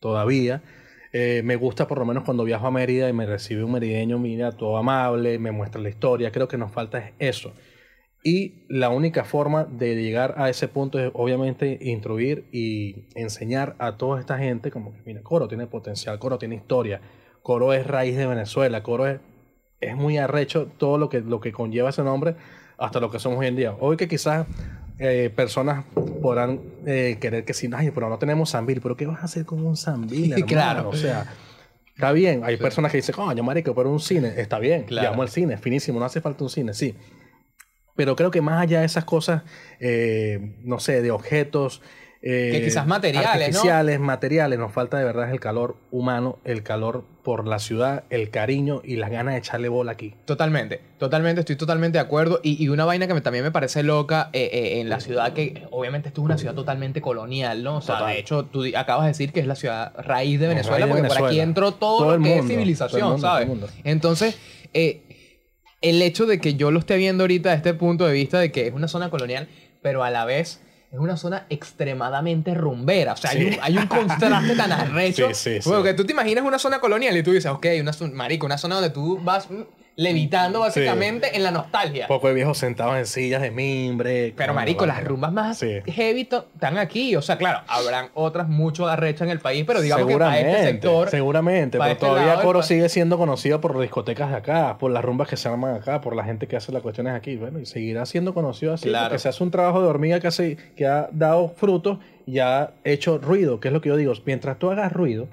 todavía. 0.01 0.64
Eh, 1.12 1.42
me 1.44 1.57
gusta 1.57 1.86
por 1.86 1.98
lo 1.98 2.04
menos 2.04 2.24
cuando 2.24 2.44
viajo 2.44 2.66
a 2.66 2.70
Mérida 2.70 3.09
y 3.09 3.12
me 3.12 3.26
recibe 3.26 3.64
un 3.64 3.72
merideño, 3.72 4.18
mira, 4.18 4.52
todo 4.52 4.76
amable, 4.76 5.38
me 5.38 5.50
muestra 5.50 5.80
la 5.80 5.88
historia. 5.88 6.32
Creo 6.32 6.48
que 6.48 6.59
nos 6.59 6.72
falta 6.72 6.98
es 6.98 7.12
eso. 7.18 7.52
Y 8.22 8.64
la 8.68 8.88
única 8.88 9.24
forma 9.24 9.64
de 9.64 9.94
llegar 9.94 10.34
a 10.36 10.50
ese 10.50 10.66
punto 10.66 10.98
es 10.98 11.11
obviamente 11.14 11.78
instruir 11.80 12.48
y 12.50 13.07
enseñar 13.14 13.76
a 13.78 13.96
toda 13.96 14.18
esta 14.18 14.36
gente 14.36 14.72
como 14.72 14.92
que, 14.92 15.00
mira, 15.07 15.22
Coro 15.22 15.46
tiene 15.46 15.68
potencial, 15.68 16.18
Coro 16.18 16.36
tiene 16.36 16.57
historia, 16.57 17.00
Coro 17.42 17.72
es 17.72 17.86
raíz 17.86 18.16
de 18.16 18.26
Venezuela, 18.26 18.82
Coro 18.82 19.07
es, 19.07 19.20
es 19.80 19.94
muy 19.94 20.18
arrecho 20.18 20.66
todo 20.76 20.98
lo 20.98 21.09
que, 21.09 21.20
lo 21.20 21.40
que 21.40 21.52
conlleva 21.52 21.90
ese 21.90 22.02
nombre 22.02 22.34
hasta 22.78 22.98
lo 22.98 23.11
que 23.11 23.20
somos 23.20 23.38
hoy 23.38 23.46
en 23.46 23.57
día. 23.57 23.76
Hoy 23.78 23.96
que 23.96 24.09
quizás 24.09 24.46
eh, 24.99 25.30
personas 25.34 25.84
podrán 26.22 26.61
eh, 26.86 27.18
querer 27.20 27.44
que 27.44 27.53
sí, 27.55 27.68
ay, 27.74 27.90
pero 27.90 28.09
no 28.09 28.18
tenemos 28.18 28.51
Sambil, 28.51 28.80
pero 28.80 28.97
¿qué 28.97 29.07
vas 29.07 29.20
a 29.20 29.24
hacer 29.24 29.44
con 29.44 29.64
un 29.64 29.76
Sambil? 29.76 30.32
hermano? 30.32 30.47
Claro. 30.47 30.88
O 30.88 30.97
sea, 30.97 31.26
está 31.94 32.12
bien. 32.12 32.42
Hay 32.44 32.57
personas 32.57 32.90
que 32.90 32.99
dicen, 32.99 33.14
coño, 33.14 33.42
marico, 33.42 33.74
pero 33.74 33.90
un 33.90 34.01
cine, 34.01 34.34
está 34.36 34.59
bien. 34.59 34.84
Claro. 34.84 35.11
Llamo 35.11 35.22
al 35.22 35.28
cine, 35.28 35.59
finísimo, 35.59 35.99
no 35.99 36.07
hace 36.07 36.20
falta 36.20 36.44
un 36.44 36.51
cine, 36.51 36.72
sí. 36.72 36.94
Pero 37.94 38.14
creo 38.16 38.30
que 38.30 38.40
más 38.40 38.62
allá 38.62 38.80
de 38.80 38.86
esas 38.86 39.05
cosas, 39.05 39.42
eh, 39.80 40.57
no 40.62 40.78
sé, 40.80 41.03
de 41.03 41.11
objetos. 41.11 41.82
Eh, 42.23 42.51
Que 42.53 42.64
quizás 42.64 42.87
materiales, 42.87 43.31
¿no? 43.31 43.41
artificiales, 43.45 44.01
materiales, 44.01 44.59
nos 44.59 44.73
falta 44.73 44.99
de 44.99 45.05
verdad 45.05 45.31
el 45.31 45.39
calor 45.41 45.77
humano, 45.91 46.39
el 46.45 46.62
calor 46.62 47.05
por 47.23 47.47
la 47.47 47.59
ciudad, 47.59 48.05
el 48.11 48.31
cariño 48.31 48.81
y 48.85 48.97
las 48.97 49.11
ganas 49.11 49.35
de 49.35 49.39
echarle 49.41 49.69
bola 49.69 49.93
aquí. 49.93 50.14
Totalmente, 50.25 50.81
totalmente, 50.99 51.41
estoy 51.41 51.57
totalmente 51.57 51.99
de 51.99 52.03
acuerdo. 52.03 52.41
Y, 52.43 52.62
y 52.62 52.69
una 52.69 52.85
vaina 52.85 53.07
que 53.07 53.14
me- 53.14 53.21
también 53.21 53.45
me 53.45 53.51
parece 53.51 53.83
loca 53.83 54.31
eh, 54.33 54.49
eh, 54.53 54.81
en 54.81 54.89
la 54.89 55.01
ciudad, 55.01 55.33
que 55.33 55.67
obviamente 55.71 56.09
esto 56.09 56.21
es 56.21 56.25
una 56.25 56.39
ciudad 56.39 56.55
totalmente 56.55 57.01
colonial, 57.01 57.62
¿no? 57.64 57.77
O 57.79 57.81
sea, 57.81 57.99
Total. 57.99 58.14
de 58.14 58.21
hecho, 58.21 58.45
tú 58.45 58.64
acabas 58.77 59.05
de 59.05 59.09
decir 59.09 59.33
que 59.33 59.41
es 59.41 59.47
la 59.47 59.57
ciudad 59.57 59.93
raíz 59.99 60.39
de 60.41 60.49
Venezuela, 60.49 60.87
raíz 60.87 60.95
de 60.97 61.03
porque 61.03 61.19
por 61.21 61.29
aquí 61.29 61.41
entró 61.41 61.73
todo, 61.75 61.99
Todo 61.99 62.17
lo 62.17 62.23
que 62.23 62.29
mundo, 62.29 62.45
es 62.45 62.49
civilización, 62.49 63.03
mundo, 63.11 63.19
¿sabes? 63.27 63.49
Entonces, 63.85 64.39
el 65.83 66.03
hecho 66.03 66.27
de 66.27 66.41
que 66.41 66.55
yo 66.55 66.71
lo 66.71 66.79
esté 66.79 66.97
viendo 66.97 67.25
ahorita 67.25 67.51
desde 67.51 67.71
este 67.71 67.75
punto 67.75 68.07
de 68.07 68.12
vista 68.12 68.39
de 68.41 68.51
que 68.51 68.67
es 68.67 68.73
una 68.75 68.89
zona 68.89 69.11
colonial, 69.11 69.49
pero 69.83 70.03
a 70.05 70.11
la 70.11 70.25
vez 70.25 70.61
es 70.93 70.99
una 70.99 71.16
zona 71.16 71.47
extremadamente 71.51 72.55
rumbera. 72.55 73.14
O 73.14 73.16
sea, 73.16 73.30
hay, 73.30 73.47
un, 73.47 73.57
hay 73.61 73.76
un 73.76 73.87
contraste 73.87 74.55
tan 74.57 74.72
arrecho. 74.72 75.28
Sí, 75.28 75.34
sí, 75.34 75.62
sí. 75.62 75.68
Porque 75.68 75.95
tú 75.95 76.05
te 76.05 76.12
imaginas 76.12 76.45
una 76.45 76.59
zona 76.59 76.78
colonial 76.78 77.16
y 77.16 77.22
tú 77.22 77.32
dices, 77.32 77.51
ok, 77.51 77.66
una 77.80 77.93
marico, 78.12 78.47
una 78.47 78.59
zona 78.59 78.76
donde 78.76 78.91
tú 78.91 79.18
vas 79.22 79.51
mm, 79.51 79.62
levitando 79.97 80.61
básicamente 80.61 81.34
en 81.36 81.42
la 81.42 81.51
nostalgia. 81.51 82.07
Poco 82.07 82.28
de 82.28 82.34
viejos 82.34 82.59
sentados 82.59 82.97
en 82.97 83.07
sillas 83.07 83.40
de 83.40 83.51
mimbre. 83.51 84.34
Pero, 84.36 84.53
marico, 84.53 84.84
las 84.84 85.03
rumbas 85.03 85.32
más 85.32 85.59
Sí. 85.59 85.80
heavy 85.86 86.28
están 86.30 86.76
aquí. 86.76 87.16
O 87.16 87.22
sea, 87.22 87.38
claro, 87.38 87.61
habrán 87.66 88.11
otras 88.12 88.47
mucho 88.47 88.86
arrechas 88.86 89.22
en 89.22 89.30
el 89.30 89.40
país, 89.40 89.64
pero 89.66 89.80
digamos 89.80 90.07
que 90.07 90.18
para 90.18 90.38
este 90.38 90.62
sector... 90.64 91.09
seguramente, 91.09 91.78
pero 91.78 91.90
este 91.90 92.07
todavía 92.07 92.42
Coro 92.42 92.61
pa- 92.61 92.66
sigue 92.66 92.88
siendo 92.90 93.16
conocido 93.16 93.61
por 93.62 93.78
discotecas 93.80 94.30
de 94.30 94.36
acá, 94.36 94.76
por 94.78 94.90
las 94.90 95.03
rumbas 95.03 95.28
que 95.28 95.38
se 95.38 95.49
arman 95.49 95.74
acá, 95.76 96.03
por 96.03 96.14
la 96.14 96.24
gente 96.24 96.47
que 96.47 96.57
hace 96.57 96.72
las 96.72 96.82
cuestiones 96.82 97.14
aquí, 97.14 97.36
bueno, 97.36 97.59
y 97.59 97.64
seguirá 97.64 98.05
siendo 98.05 98.34
conocido 98.34 98.74
así, 98.74 98.88
Claro. 98.90 99.07
porque 99.09 99.18
se 99.18 99.30
hace 99.30 99.42
un 99.42 99.51
trabajo 99.51 99.80
de 99.80 99.88
hormiga 99.88 100.20
que, 100.20 100.26
hace, 100.26 100.57
que 100.76 100.86
ha 100.86 101.09
dado 101.11 101.49
frutos 101.49 101.99
y 102.26 102.38
ha 102.40 102.72
hecho 102.84 103.16
ruido, 103.18 103.61
que 103.61 103.68
es 103.68 103.72
lo 103.74 103.80
que 103.80 103.88
yo 103.88 103.97
digo, 103.97 104.12
mientras 104.26 104.59
tú 104.59 104.70
hagas 104.70 104.92
ruido, 104.92 105.26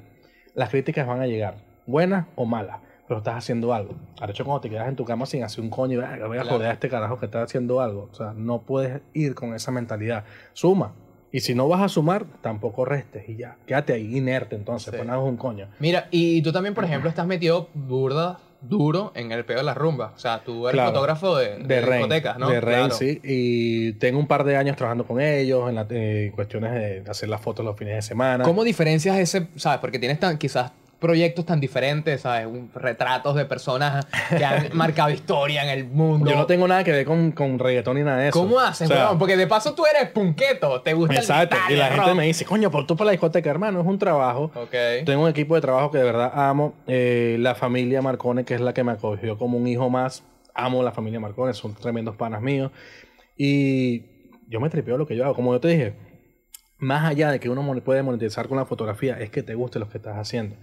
las 0.55 0.69
críticas 0.69 1.05
van 1.05 1.19
a 1.21 1.27
llegar, 1.27 1.55
buenas 1.85 2.27
o 2.35 2.45
malas, 2.45 2.77
pero 3.07 3.19
estás 3.19 3.35
haciendo 3.35 3.73
algo. 3.73 3.95
Ahora 4.19 4.31
hecho 4.31 4.45
cuando 4.45 4.61
te 4.61 4.69
quedas 4.69 4.87
en 4.87 4.95
tu 4.95 5.05
cama 5.05 5.25
sin 5.25 5.43
hacer 5.43 5.63
un 5.63 5.69
coño, 5.69 5.93
y 5.93 5.97
"Verga, 6.01 6.27
voy 6.27 6.37
a 6.37 6.41
Claro. 6.41 6.57
joder 6.57 6.69
a 6.69 6.73
este 6.73 6.89
carajo 6.89 7.19
que 7.19 7.25
está 7.25 7.41
haciendo 7.43 7.81
algo, 7.81 8.09
o 8.11 8.15
sea, 8.15 8.33
no 8.35 8.61
puedes 8.61 9.01
ir 9.13 9.35
con 9.35 9.53
esa 9.53 9.71
mentalidad, 9.71 10.23
suma. 10.53 10.93
Y 11.31 11.39
si 11.39 11.55
no 11.55 11.67
vas 11.67 11.81
a 11.81 11.89
sumar, 11.89 12.25
tampoco 12.41 12.85
restes 12.85 13.27
y 13.27 13.35
ya. 13.35 13.57
Quédate 13.65 13.93
ahí 13.93 14.17
inerte 14.17 14.55
entonces, 14.55 14.91
Sí. 14.91 14.97
pues 14.97 15.07
no 15.07 15.23
un 15.25 15.35
coño. 15.37 15.67
Mira, 15.79 16.07
y 16.11 16.41
tú 16.43 16.51
también, 16.51 16.75
por 16.75 16.83
ejemplo, 16.85 17.09
estás 17.09 17.25
metido 17.25 17.69
burda, 17.73 18.37
duro 18.61 19.11
en 19.15 19.31
el 19.33 19.43
pedo 19.43 19.57
de 19.57 19.63
las 19.65 19.75
rumbas. 19.75 20.11
O 20.15 20.19
sea, 20.19 20.41
tú 20.45 20.67
eres 20.69 20.75
Claro. 20.75 20.91
fotógrafo 20.91 21.35
de, 21.35 21.57
de 21.57 21.63
de 21.65 21.81
Rain, 21.81 22.03
discotecas, 22.03 22.37
¿no? 22.37 22.49
De 22.49 22.61
Rain, 22.61 22.77
Claro. 22.85 22.93
sí. 22.95 23.19
Y 23.23 23.93
tengo 23.93 24.19
un 24.19 24.27
par 24.27 24.43
de 24.45 24.55
años 24.55 24.77
trabajando 24.77 25.05
con 25.05 25.19
ellos 25.19 25.67
en, 25.67 25.75
la- 25.75 25.87
cuestiones 26.33 26.71
de 26.71 27.03
hacer 27.11 27.27
las 27.27 27.41
fotos 27.41 27.65
los 27.65 27.75
fines 27.75 27.95
de 27.95 28.01
semana. 28.03 28.43
¿Cómo 28.45 28.63
diferencias 28.63 29.17
ese, 29.17 29.47
sabes? 29.57 29.79
Porque 29.79 29.99
tienes 29.99 30.19
tan, 30.19 30.37
quizás 30.37 30.71
proyectos 31.03 31.45
tan 31.45 31.59
diferentes, 31.59 32.21
¿sabes? 32.21 32.47
Un- 32.47 32.71
retratos 32.73 33.35
de 33.35 33.45
personas 33.45 34.07
que 34.29 34.43
han 34.43 34.69
marcado 34.73 35.11
historia 35.11 35.63
en 35.63 35.69
el 35.77 35.85
mundo. 35.85 36.31
Yo 36.31 36.35
no 36.37 36.45
tengo 36.47 36.67
nada 36.67 36.83
que 36.83 36.91
ver 36.93 37.05
con, 37.05 37.31
con 37.33 37.59
reggaetón 37.59 37.97
ni 37.97 38.03
nada 38.03 38.17
de 38.19 38.29
eso. 38.29 38.39
¿Cómo 38.39 38.59
haces, 38.59 38.89
O 38.89 38.93
sea, 38.93 39.07
weón? 39.07 39.19
Porque 39.19 39.37
de 39.37 39.45
paso 39.45 39.75
tú 39.75 39.83
eres 39.85 40.09
punqueto, 40.11 40.81
te 40.81 40.93
gusta 40.93 41.15
Exacto. 41.15 41.55
el 41.57 41.61
metal, 41.61 41.73
Y 41.73 41.77
la 41.77 41.87
el 41.89 41.93
gente 41.93 42.07
rock. 42.09 42.17
me 42.17 42.25
dice, 42.25 42.45
coño, 42.45 42.71
por 42.71 42.87
tú 42.87 42.95
para 42.95 43.07
la 43.07 43.11
discoteca, 43.11 43.49
hermano, 43.49 43.81
es 43.81 43.85
un 43.85 43.99
trabajo. 43.99 44.51
Ok. 44.55 45.05
Tengo 45.05 45.23
un 45.23 45.29
equipo 45.29 45.53
de 45.55 45.61
trabajo 45.61 45.91
que 45.91 45.97
de 45.99 46.05
verdad 46.05 46.31
amo. 46.33 46.73
Eh, 46.87 47.35
la 47.39 47.53
familia 47.53 48.01
Marcone, 48.01 48.45
que 48.45 48.55
es 48.55 48.61
la 48.61 48.73
que 48.73 48.83
me 48.83 48.93
acogió 48.93 49.37
como 49.37 49.57
un 49.57 49.67
hijo 49.67 49.89
más. 49.89 50.23
Amo 50.55 50.81
la 50.83 50.91
familia 50.93 51.19
Marcone, 51.19 51.53
son 51.53 51.75
tremendos 51.75 52.15
panas 52.15 52.41
míos. 52.41 52.71
Y 53.37 54.03
yo 54.47 54.59
me 54.59 54.69
tripeo 54.69 54.97
lo 54.97 55.05
que 55.07 55.15
yo 55.15 55.25
hago. 55.25 55.33
Como 55.35 55.53
yo 55.53 55.59
te 55.59 55.67
dije, 55.67 55.93
más 56.77 57.05
allá 57.09 57.31
de 57.31 57.39
que 57.39 57.49
uno 57.49 57.63
puede 57.81 58.03
monetizar 58.03 58.47
con 58.47 58.57
la 58.57 58.65
fotografía, 58.65 59.19
es 59.19 59.29
que 59.29 59.41
te 59.43 59.55
guste 59.55 59.79
lo 59.79 59.89
que 59.89 59.97
estás 59.97 60.17
haciendo. 60.17 60.55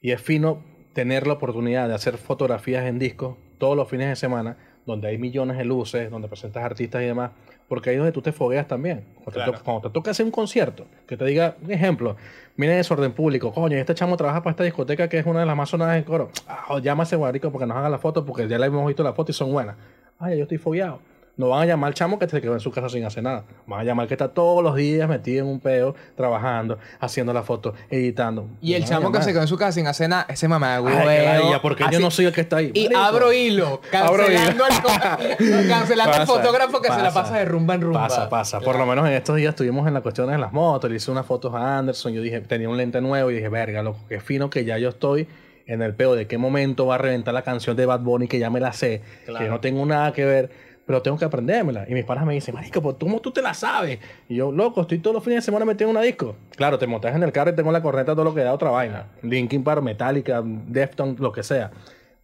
Y 0.00 0.12
es 0.12 0.20
fino 0.20 0.62
tener 0.92 1.26
la 1.26 1.34
oportunidad 1.34 1.88
de 1.88 1.94
hacer 1.94 2.16
fotografías 2.18 2.84
en 2.86 2.98
disco 2.98 3.36
todos 3.58 3.76
los 3.76 3.88
fines 3.88 4.08
de 4.08 4.16
semana, 4.16 4.56
donde 4.86 5.08
hay 5.08 5.18
millones 5.18 5.58
de 5.58 5.64
luces, 5.64 6.10
donde 6.10 6.28
presentas 6.28 6.64
artistas 6.64 7.02
y 7.02 7.06
demás, 7.06 7.32
porque 7.68 7.90
ahí 7.90 7.96
es 7.96 7.98
donde 8.00 8.12
tú 8.12 8.22
te 8.22 8.32
fogueas 8.32 8.66
también. 8.66 9.04
Cuando, 9.16 9.32
Claro. 9.32 9.52
te, 9.52 9.58
cuando 9.58 9.88
te 9.88 9.92
toca 9.92 10.12
hacer 10.12 10.24
un 10.24 10.32
concierto, 10.32 10.86
que 11.06 11.16
te 11.16 11.24
diga, 11.26 11.56
un 11.60 11.70
ejemplo, 11.70 12.16
mira 12.56 12.74
desorden 12.74 13.12
público, 13.12 13.52
coño, 13.52 13.76
este 13.76 13.94
chamo 13.94 14.16
trabaja 14.16 14.42
para 14.42 14.52
esta 14.52 14.64
discoteca 14.64 15.08
que 15.08 15.18
es 15.18 15.26
una 15.26 15.40
de 15.40 15.46
las 15.46 15.56
más 15.56 15.68
sonadas 15.68 15.98
en 15.98 16.04
coro. 16.04 16.30
Ah, 16.46 16.78
llama 16.80 17.02
a 17.02 17.06
ese 17.06 17.16
guarico 17.16 17.50
porque 17.52 17.66
nos 17.66 17.76
haga 17.76 17.88
la 17.90 17.98
foto, 17.98 18.24
porque 18.24 18.48
ya 18.48 18.58
le 18.58 18.66
hemos 18.66 18.86
visto 18.86 19.02
la 19.02 19.12
foto 19.12 19.32
y 19.32 19.34
son 19.34 19.52
buenas. 19.52 19.76
Ay, 20.18 20.36
yo 20.38 20.44
estoy 20.44 20.58
fogueado. 20.58 21.00
No 21.38 21.48
van 21.48 21.62
a 21.62 21.66
llamar 21.66 21.88
al 21.88 21.94
chamo 21.94 22.18
que 22.18 22.28
se 22.28 22.40
quedó 22.42 22.52
en 22.52 22.60
su 22.60 22.70
casa 22.72 22.88
sin 22.90 23.04
hacer 23.04 23.22
nada. 23.22 23.44
Van 23.66 23.80
a 23.80 23.84
llamar 23.84 24.06
que 24.08 24.14
está 24.14 24.28
todos 24.28 24.62
los 24.62 24.74
días 24.74 25.08
metido 25.08 25.44
en 25.46 25.50
un 25.52 25.60
peo, 25.60 25.94
trabajando, 26.16 26.78
haciendo 27.00 27.32
la 27.32 27.42
foto, 27.44 27.74
editando. 27.88 28.48
Y 28.60 28.74
el 28.74 28.84
chamo 28.84 29.10
que 29.12 29.22
se 29.22 29.32
quedó 29.32 29.42
en 29.42 29.48
su 29.48 29.56
casa 29.56 29.72
sin 29.72 29.86
hacer 29.86 30.08
nada, 30.10 30.26
ese 30.28 30.48
mamá, 30.48 30.80
ladilla, 30.80 31.62
porque 31.62 31.84
yo 31.90 32.00
no 32.00 32.10
soy 32.10 32.26
el 32.26 32.32
que 32.32 32.40
está 32.40 32.56
ahí. 32.56 32.72
Y 32.74 32.92
abro 32.92 33.32
hilo, 33.32 33.80
Abro 33.92 34.24
cancelando, 34.26 34.64
hilo. 34.68 34.88
al, 34.90 35.68
cancelando 35.68 36.12
al 36.12 36.20
Pasa, 36.20 36.26
fotógrafo 36.26 36.80
que 36.82 36.88
se 36.92 37.02
la 37.02 37.12
pasa. 37.12 37.36
de 37.38 37.44
rumba 37.44 37.74
en 37.74 37.80
rumba. 37.82 38.08
Pasa, 38.08 38.28
pasa. 38.28 38.60
Por 38.60 38.76
lo 38.76 38.84
menos 38.84 39.06
en 39.06 39.14
estos 39.14 39.36
días 39.36 39.50
estuvimos 39.50 39.86
en 39.86 39.94
las 39.94 40.02
cuestiones 40.02 40.32
de 40.34 40.40
las 40.40 40.52
motos, 40.52 40.90
le 40.90 40.96
hice 40.96 41.10
unas 41.12 41.24
fotos 41.24 41.54
a 41.54 41.78
Anderson, 41.78 42.12
yo 42.12 42.20
dije, 42.20 42.40
tenía 42.40 42.68
un 42.68 42.76
lente 42.76 43.00
nuevo 43.00 43.30
y 43.30 43.34
dije, 43.34 43.48
verga, 43.48 43.82
loco, 43.82 44.00
qué 44.08 44.20
fino 44.20 44.50
que 44.50 44.64
ya 44.64 44.76
yo 44.78 44.88
estoy 44.88 45.28
en 45.66 45.82
el 45.82 45.94
peo 45.94 46.14
de 46.14 46.26
qué 46.26 46.36
momento 46.38 46.86
va 46.86 46.96
a 46.96 46.98
reventar 46.98 47.34
la 47.34 47.42
canción 47.42 47.76
de 47.76 47.84
Bad 47.86 48.00
Bunny 48.00 48.26
que 48.26 48.38
ya 48.38 48.48
me 48.50 48.58
la 48.58 48.72
sé, 48.72 49.02
Claro. 49.26 49.44
que 49.44 49.50
no 49.50 49.60
tengo 49.60 49.84
nada 49.86 50.12
que 50.12 50.24
ver, 50.24 50.50
pero 50.88 51.02
tengo 51.02 51.18
que 51.18 51.26
aprendérmela. 51.26 51.84
Y 51.86 51.92
mis 51.92 52.04
panas 52.06 52.24
me 52.24 52.32
dicen, 52.32 52.54
marico, 52.54 52.80
pues 52.80 52.96
¿cómo 52.98 53.20
tú 53.20 53.30
te 53.30 53.42
la 53.42 53.52
sabes? 53.52 53.98
Y 54.26 54.36
yo, 54.36 54.50
loco, 54.50 54.80
estoy 54.80 54.98
todos 55.00 55.12
los 55.14 55.22
fines 55.22 55.36
de 55.36 55.42
semana 55.42 55.66
metido 55.66 55.90
en 55.90 55.96
una 55.96 56.04
disco. 56.04 56.34
Claro, 56.56 56.78
te 56.78 56.86
montas 56.86 57.14
en 57.14 57.22
el 57.22 57.30
carro 57.30 57.50
y 57.50 57.54
tengo 57.54 57.70
la 57.70 57.82
corneta, 57.82 58.12
todo 58.14 58.24
lo 58.24 58.34
que 58.34 58.40
da 58.40 58.54
otra 58.54 58.70
vaina. 58.70 59.08
Linkin 59.22 59.62
Park, 59.62 59.82
Metallica, 59.82 60.42
Deftones, 60.42 61.20
lo 61.20 61.30
que 61.30 61.42
sea. 61.42 61.70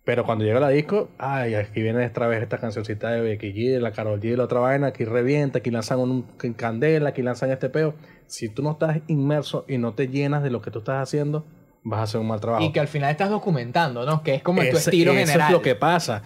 Pero 0.07 0.25
cuando 0.25 0.45
llega 0.45 0.61
la 0.61 0.71
disco, 0.71 1.11
ay, 1.19 1.55
aquí 1.55 1.83
viene 1.83 2.07
otra 2.07 2.27
vez 2.27 2.43
esta 2.43 2.57
cancioncita 2.59 3.11
de 3.11 3.21
Becky 3.21 3.53
G, 3.53 3.79
la 3.81 3.93
Karol 3.93 4.19
G, 4.21 4.35
la 4.37 4.45
otra 4.45 4.61
vaina, 4.61 4.87
aquí 4.89 5.05
revienta, 5.05 5.59
aquí 5.59 5.71
lanzan 5.71 5.99
un 6.01 6.23
candela, 6.57 7.11
aquí 7.11 7.23
lanzan 7.23 7.51
este 7.51 7.69
peo. 7.69 7.95
Si 8.27 8.49
tú 8.49 8.63
no 8.63 8.71
estás 8.73 8.99
inmerso 9.09 9.65
y 9.69 9.77
no 9.79 9.93
te 9.95 10.09
llenas 10.09 10.43
de 10.43 10.51
lo 10.51 10.61
que 10.63 10.71
tú 10.71 10.79
estás 10.81 11.03
haciendo, 11.03 11.47
vas 11.83 12.01
a 12.01 12.03
hacer 12.05 12.21
un 12.21 12.29
mal 12.29 12.41
trabajo. 12.41 12.65
Y 12.65 12.73
que 12.73 12.81
al 12.81 12.89
final 12.89 13.11
estás 13.11 13.29
documentando, 13.31 14.07
¿no? 14.07 14.23
Que 14.23 14.35
es 14.37 14.43
como 14.43 14.63
en 14.63 14.71
tu 14.71 14.77
Ese- 14.79 14.89
estilo 14.91 15.13
eso 15.13 15.21
general. 15.21 15.49
es 15.49 15.53
lo 15.53 15.61
que 15.63 15.75
pasa. 15.75 16.23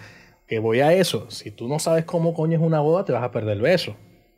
Que 0.49 0.59
voy 0.59 0.81
a 0.81 0.91
eso. 0.91 1.29
Si 1.31 1.51
tú 1.51 1.67
no 1.69 1.79
sabes 1.79 2.03
cómo 2.05 2.33
coño 2.33 2.57
es 2.57 2.63
una 2.63 2.81
boda, 2.81 3.05
te 3.05 3.13
vas 3.13 3.23
a 3.23 3.31
perder 3.31 3.55
el 3.57 3.61
beso. 3.61 3.95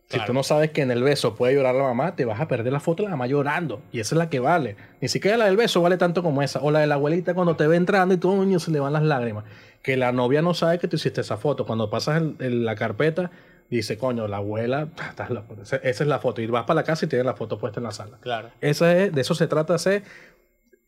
Si 0.10 0.20
tú 0.26 0.34
no 0.34 0.44
sabes 0.44 0.72
que 0.72 0.82
en 0.82 0.92
el 0.92 1.02
beso 1.04 1.36
puede 1.36 1.54
llorar 1.56 1.74
la 1.74 1.84
mamá, 1.84 2.18
te 2.18 2.26
vas 2.26 2.42
a 2.42 2.48
perder 2.50 2.74
la 2.74 2.82
foto 2.82 3.02
de 3.04 3.08
la 3.10 3.16
mamá 3.16 3.28
llorando. 3.28 3.82
Y 3.94 4.02
esa 4.02 4.14
es 4.16 4.18
la 4.20 4.30
que 4.30 4.42
vale. 4.42 4.76
Ni 5.00 5.08
siquiera 5.08 5.38
la 5.38 5.46
del 5.46 5.56
beso 5.56 5.82
vale 5.82 5.96
tanto 5.98 6.22
como 6.22 6.42
esa. 6.42 6.60
O 6.62 6.70
la 6.70 6.80
de 6.80 6.88
la 6.88 6.96
abuelita 6.96 7.34
cuando 7.34 7.56
te 7.56 7.66
ve 7.66 7.78
entrando 7.78 8.14
y 8.14 8.18
todo 8.18 8.36
coño 8.36 8.60
se 8.60 8.72
le 8.72 8.82
van 8.82 8.92
las 8.92 9.04
lágrimas. 9.04 9.46
Que 9.82 9.96
la 9.96 10.12
novia 10.12 10.42
no 10.42 10.54
sabe 10.54 10.80
que 10.80 10.90
tú 10.90 10.98
hiciste 10.98 11.22
esa 11.22 11.38
foto. 11.38 11.66
Cuando 11.66 11.90
pasas 11.90 12.22
el- 12.22 12.36
el- 12.40 12.66
la 12.66 12.76
carpeta, 12.76 13.32
dice, 13.70 13.98
coño, 13.98 14.28
la 14.28 14.38
abuela, 14.38 14.90
esa 15.82 16.04
es 16.04 16.08
la 16.08 16.20
foto. 16.20 16.42
Y 16.42 16.48
vas 16.48 16.66
para 16.66 16.82
la 16.82 16.84
casa 16.84 17.06
y 17.06 17.08
tienes 17.08 17.26
la 17.26 17.36
foto 17.36 17.58
puesta 17.58 17.80
en 17.80 17.86
la 17.86 17.92
sala. 17.92 18.18
Claro. 18.20 18.50
Esa 18.60 18.94
es, 18.98 19.14
de 19.14 19.22
eso 19.22 19.34
se 19.34 19.48
trata, 19.48 19.78
ser 19.78 20.04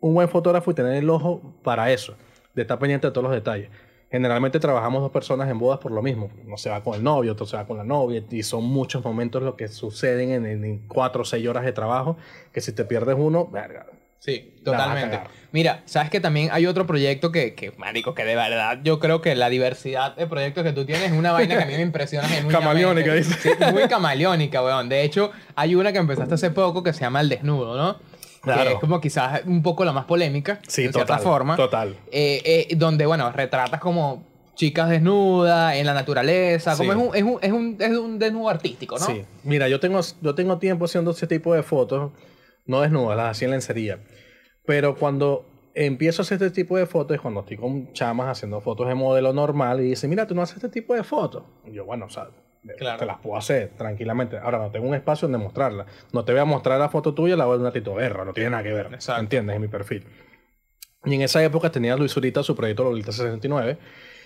un 0.01 0.13
buen 0.15 0.27
fotógrafo 0.27 0.69
y 0.71 0.73
tener 0.73 0.95
el 0.95 1.09
ojo 1.09 1.55
para 1.63 1.91
eso, 1.93 2.15
de 2.55 2.63
estar 2.63 2.77
pendiente 2.77 3.07
de 3.07 3.11
todos 3.11 3.23
los 3.23 3.31
detalles. 3.33 3.69
Generalmente 4.13 4.59
trabajamos 4.59 5.01
dos 5.01 5.09
personas 5.09 5.49
en 5.49 5.57
bodas 5.57 5.79
por 5.79 5.91
lo 5.91 6.03
mismo. 6.03 6.29
Uno 6.45 6.55
se 6.55 6.69
va 6.69 6.83
con 6.83 6.93
el 6.93 7.03
novio, 7.03 7.31
otro 7.31 7.47
se 7.47 7.57
va 7.57 7.65
con 7.65 7.77
la 7.77 7.83
novia, 7.83 8.23
y 8.29 8.43
son 8.43 8.63
muchos 8.63 9.03
momentos 9.03 9.41
los 9.41 9.55
que 9.55 9.67
suceden 9.67 10.29
en, 10.29 10.45
en 10.63 10.87
cuatro 10.87 11.23
o 11.23 11.25
seis 11.25 11.47
horas 11.47 11.65
de 11.65 11.71
trabajo, 11.71 12.15
que 12.51 12.61
si 12.61 12.73
te 12.73 12.85
pierdes 12.85 13.15
uno, 13.17 13.47
verga. 13.47 13.87
Sí, 14.19 14.53
totalmente. 14.63 15.19
Mira, 15.51 15.81
sabes 15.85 16.11
que 16.11 16.19
también 16.19 16.49
hay 16.51 16.67
otro 16.67 16.85
proyecto 16.85 17.31
que, 17.31 17.55
que, 17.55 17.71
marico, 17.71 18.13
que 18.13 18.23
de 18.23 18.35
verdad 18.35 18.81
yo 18.83 18.99
creo 18.99 19.19
que 19.19 19.33
la 19.33 19.49
diversidad 19.49 20.15
de 20.15 20.27
proyectos 20.27 20.63
que 20.63 20.73
tú 20.73 20.85
tienes 20.85 21.11
es 21.11 21.17
una 21.17 21.31
vaina 21.31 21.57
que 21.57 21.63
a 21.63 21.65
mí 21.65 21.73
me 21.73 21.81
impresiona 21.81 22.27
genuinamente. 22.29 22.59
Camaleónica, 22.59 23.13
dice. 23.15 23.33
Sí, 23.33 23.49
muy 23.71 23.87
camaleónica, 23.87 24.63
weón. 24.63 24.89
De 24.89 25.01
hecho, 25.01 25.31
hay 25.55 25.73
una 25.73 25.91
que 25.91 25.97
empezaste 25.97 26.35
hace 26.35 26.51
poco 26.51 26.83
que 26.83 26.93
se 26.93 27.01
llama 27.01 27.19
El 27.19 27.29
Desnudo, 27.29 27.75
¿no? 27.75 27.97
Claro. 28.43 28.63
Que 28.69 28.73
es 28.75 28.79
como 28.79 28.99
quizás 29.01 29.41
un 29.45 29.63
poco 29.63 29.85
la 29.85 29.93
más 29.93 30.05
polémica, 30.05 30.59
Sí, 30.67 30.83
de 30.83 30.91
cierta 30.91 30.99
total, 31.15 31.19
forma. 31.23 31.55
total. 31.55 31.95
Eh, 32.11 32.67
eh, 32.69 32.75
donde, 32.75 33.05
bueno, 33.05 33.31
retratas 33.31 33.79
como 33.79 34.23
chicas 34.55 34.89
desnudas 34.89 35.75
en 35.75 35.85
la 35.85 35.93
naturaleza. 35.93 36.75
Como 36.77 36.91
Sí. 36.93 36.99
es 36.99 37.07
un, 37.07 37.15
es, 37.15 37.23
un, 37.23 37.39
es, 37.41 37.51
un, 37.51 37.77
es 37.79 37.97
un 37.97 38.19
desnudo 38.19 38.49
artístico, 38.49 38.99
¿no? 38.99 39.05
Sí. 39.05 39.23
Mira, 39.43 39.67
yo 39.69 39.79
tengo, 39.79 39.99
yo 40.21 40.35
tengo 40.35 40.57
tiempo 40.59 40.85
haciendo 40.85 41.11
ese 41.11 41.25
tipo 41.25 41.53
de 41.55 41.63
fotos, 41.63 42.11
no 42.65 42.81
desnudas, 42.81 43.17
las 43.17 43.31
hacía 43.31 43.45
en 43.47 43.51
lencería. 43.51 43.99
Pero 44.65 44.95
cuando 44.95 45.45
empiezo 45.73 46.21
a 46.21 46.23
hacer 46.23 46.35
este 46.43 46.51
tipo 46.51 46.77
de 46.77 46.85
fotos 46.85 47.15
es 47.15 47.21
cuando 47.21 47.39
estoy 47.39 47.57
con 47.57 47.91
chamas 47.93 48.27
haciendo 48.27 48.61
fotos 48.61 48.87
de 48.87 48.93
modelo 48.93 49.33
normal 49.33 49.79
y 49.81 49.85
dicen, 49.89 50.09
mira, 50.09 50.27
tú 50.27 50.35
no 50.35 50.41
haces 50.43 50.57
este 50.57 50.69
tipo 50.69 50.93
de 50.93 51.03
fotos. 51.03 51.43
Y 51.65 51.71
yo, 51.73 51.85
bueno, 51.85 52.05
o 52.05 52.09
sea, 52.09 52.27
Claro. 52.77 52.99
te 52.99 53.05
las 53.05 53.17
puedo 53.19 53.35
hacer 53.37 53.71
tranquilamente. 53.77 54.37
Ahora 54.37 54.57
no 54.59 54.71
tengo 54.71 54.87
un 54.87 54.95
espacio 54.95 55.27
donde 55.27 55.43
mostrarla. 55.43 55.85
No 56.11 56.23
te 56.23 56.31
voy 56.31 56.41
a 56.41 56.45
mostrar 56.45 56.79
la 56.79 56.89
foto 56.89 57.13
tuya 57.13 57.35
la 57.35 57.45
voy 57.45 57.57
a 57.57 57.59
una 57.61 57.71
Tito 57.71 57.95
Guerra, 57.95 58.23
no 58.25 58.33
tiene 58.33 58.51
nada 58.51 58.63
que 58.63 58.71
ver. 58.73 58.87
Exacto. 58.93 59.21
¿Entiendes? 59.21 59.55
En 59.55 59.61
mi 59.61 59.67
perfil. 59.67 60.05
Y 61.05 61.15
en 61.15 61.21
esa 61.21 61.43
época 61.43 61.69
tenía 61.69 61.97
Luis 61.97 62.13
Zurita 62.13 62.43
su 62.43 62.55
proyecto 62.55 62.83
Lolita 62.85 63.11
69. 63.11 63.77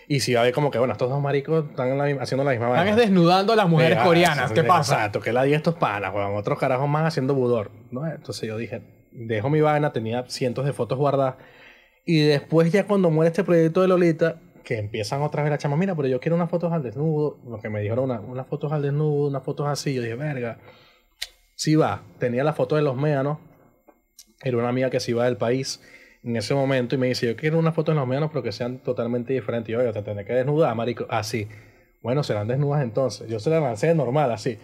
Y 0.10 0.22
si 0.22 0.34
va 0.36 0.42
a 0.42 0.44
ver 0.44 0.54
como 0.54 0.72
que, 0.72 0.78
bueno, 0.78 0.94
estos 0.94 1.10
dos 1.10 1.22
maricos 1.22 1.66
están 1.70 1.98
la 1.98 2.06
haciendo 2.22 2.44
la 2.46 2.52
misma 2.52 2.68
Están 2.68 2.86
vaina. 2.86 2.92
es 2.92 2.96
desnudando 2.96 3.52
a 3.54 3.56
las 3.58 3.68
mujeres 3.68 3.98
coreanas. 4.00 4.52
¿Qué 4.54 4.64
pasa? 4.64 4.96
Exacto, 4.96 5.20
que 5.20 5.34
la 5.34 5.44
di 5.44 5.54
estos 5.54 5.76
panas, 5.76 6.14
weón. 6.14 6.36
Otros 6.38 6.58
carajos 6.60 6.88
más 6.88 7.06
haciendo 7.06 7.34
budor. 7.34 7.72
¿no? 7.92 8.06
Entonces 8.08 8.48
yo 8.48 8.56
dije, 8.58 8.84
dejo 9.12 9.50
mi 9.50 9.60
vaina, 9.60 9.92
tenía 9.92 10.24
cientos 10.30 10.64
de 10.66 10.72
fotos 10.72 10.98
guardadas. 10.98 11.36
Y 12.06 12.22
después 12.22 12.72
ya 12.72 12.86
cuando 12.86 13.10
muere 13.10 13.30
este 13.32 13.44
proyecto 13.44 13.82
de 13.82 13.90
Lolita, 13.90 14.40
que 14.68 14.78
empiezan 14.80 15.22
otra 15.22 15.44
vez 15.44 15.50
la 15.50 15.58
chama, 15.58 15.78
mira, 15.78 15.96
pero 15.96 16.10
yo 16.10 16.20
quiero 16.20 16.36
unas 16.36 16.50
fotos 16.50 16.74
al 16.74 16.84
desnudo. 16.84 17.40
Lo 17.50 17.58
que 17.62 17.70
me 17.70 17.80
dijeron, 17.80 18.04
una- 18.04 18.20
unas 18.20 18.48
fotos 18.48 18.70
al 18.74 18.82
desnudo, 18.82 19.30
unas 19.30 19.42
fotos 19.42 19.66
así. 19.66 19.94
Yo 19.94 20.02
dije, 20.02 20.16
verga. 20.16 20.60
Sí 21.56 21.76
va. 21.78 22.04
Tenía 22.20 22.44
la 22.44 22.52
foto 22.52 22.76
de 22.76 22.82
los 22.82 22.98
méanos. 22.98 23.38
Era 24.44 24.58
una 24.58 24.68
amiga 24.68 24.90
que 24.90 25.00
se 25.00 25.12
iba 25.12 25.24
del 25.24 25.38
país 25.38 25.82
en 26.22 26.36
ese 26.36 26.54
momento 26.54 26.96
y 26.96 26.98
me 26.98 27.08
dice, 27.08 27.28
yo 27.28 27.38
quiero 27.38 27.58
unas 27.60 27.76
fotos 27.76 27.96
de 27.96 28.00
los 28.02 28.10
méanos, 28.10 28.30
pero 28.30 28.44
que 28.44 28.52
sean 28.52 28.80
totalmente 28.80 29.32
diferentes. 29.32 29.70
Y 29.70 29.72
yo, 29.72 29.80
oye, 29.80 29.94
te 29.94 30.02
tendré 30.02 30.26
que 30.26 30.34
desnudar, 30.34 30.76
marico. 30.76 31.06
Así. 31.10 31.48
Bueno, 32.04 32.22
serán 32.24 32.50
desnudas 32.50 32.84
entonces. 32.84 33.30
Yo 33.30 33.40
se 33.40 33.50
las 33.50 33.64
lancé 33.64 33.96
normal, 33.96 34.32
así. 34.34 34.58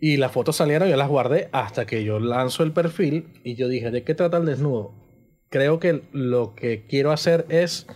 Y 0.00 0.16
las 0.16 0.32
fotos 0.32 0.56
salieron, 0.56 0.88
yo 0.88 0.96
las 0.96 1.08
guardé 1.10 1.50
hasta 1.52 1.84
que 1.84 2.04
yo 2.04 2.18
lanzo 2.20 2.62
el 2.62 2.72
perfil 2.72 3.38
y 3.44 3.54
yo 3.54 3.68
dije, 3.68 3.90
¿de 3.90 4.02
qué 4.02 4.14
trata 4.14 4.38
el 4.38 4.46
desnudo? 4.46 4.94
Creo 5.50 5.78
que 5.78 6.04
lo 6.12 6.54
que 6.54 6.86
quiero 6.86 7.12
hacer 7.12 7.44
es 7.50 7.86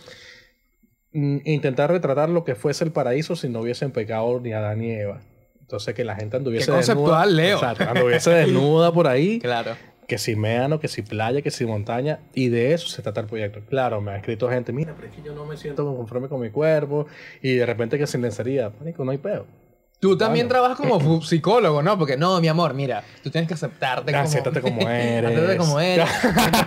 intentar 1.17 1.91
retratar 1.91 2.29
lo 2.29 2.43
que 2.43 2.55
fuese 2.55 2.83
el 2.83 2.91
paraíso 2.91 3.35
si 3.35 3.49
no 3.49 3.61
hubiesen 3.61 3.91
pecado 3.91 4.39
ni 4.39 4.53
Adán 4.53 4.79
ni 4.79 4.91
Eva. 4.91 5.19
Entonces 5.61 5.93
que 5.93 6.05
la 6.05 6.15
gente 6.15 6.37
anduviese 6.37 6.71
Qué 6.71 6.77
desnuda. 6.77 7.25
Leo. 7.25 7.57
Exacto, 7.57 7.83
anduviese 7.89 8.29
desnuda 8.31 8.91
por 8.93 9.07
ahí. 9.07 9.39
Claro. 9.47 9.75
Que 10.07 10.17
si 10.17 10.37
méano, 10.37 10.79
que 10.79 10.87
si 10.87 11.01
playa, 11.01 11.41
que 11.41 11.51
si 11.51 11.65
montaña. 11.65 12.19
Y 12.33 12.47
de 12.47 12.73
eso 12.73 12.87
se 12.87 13.01
trata 13.01 13.19
el 13.19 13.27
proyecto. 13.27 13.59
Claro, 13.67 13.99
me 13.99 14.11
ha 14.11 14.15
escrito 14.15 14.49
gente, 14.49 14.71
mira, 14.71 14.93
pero 14.95 15.09
es 15.09 15.13
que 15.13 15.21
yo 15.21 15.33
no 15.33 15.45
me 15.45 15.57
siento 15.57 15.83
conforme 15.97 16.29
con 16.29 16.39
mi 16.39 16.49
cuerpo. 16.49 17.07
Y 17.41 17.55
de 17.55 17.65
repente 17.65 17.97
que 17.97 18.07
sin 18.07 18.21
lencería. 18.21 18.71
Marico, 18.79 19.03
no 19.03 19.11
hay 19.11 19.17
peo. 19.17 19.45
Tú 19.99 20.17
también 20.17 20.47
trabajas 20.47 20.77
como 20.77 21.21
psicólogo, 21.21 21.81
¿no? 21.81 21.97
Porque 21.97 22.15
no, 22.15 22.39
mi 22.39 22.47
amor, 22.47 22.73
mira, 22.73 23.03
tú 23.21 23.29
tienes 23.29 23.49
que 23.49 23.55
aceptarte 23.55 24.13
como... 24.13 24.23
Acéptate 24.23 24.61
como 24.61 24.89
eres. 24.89 25.31
Acéptate 25.31 25.57
como 25.57 25.79
eres. 25.81 26.09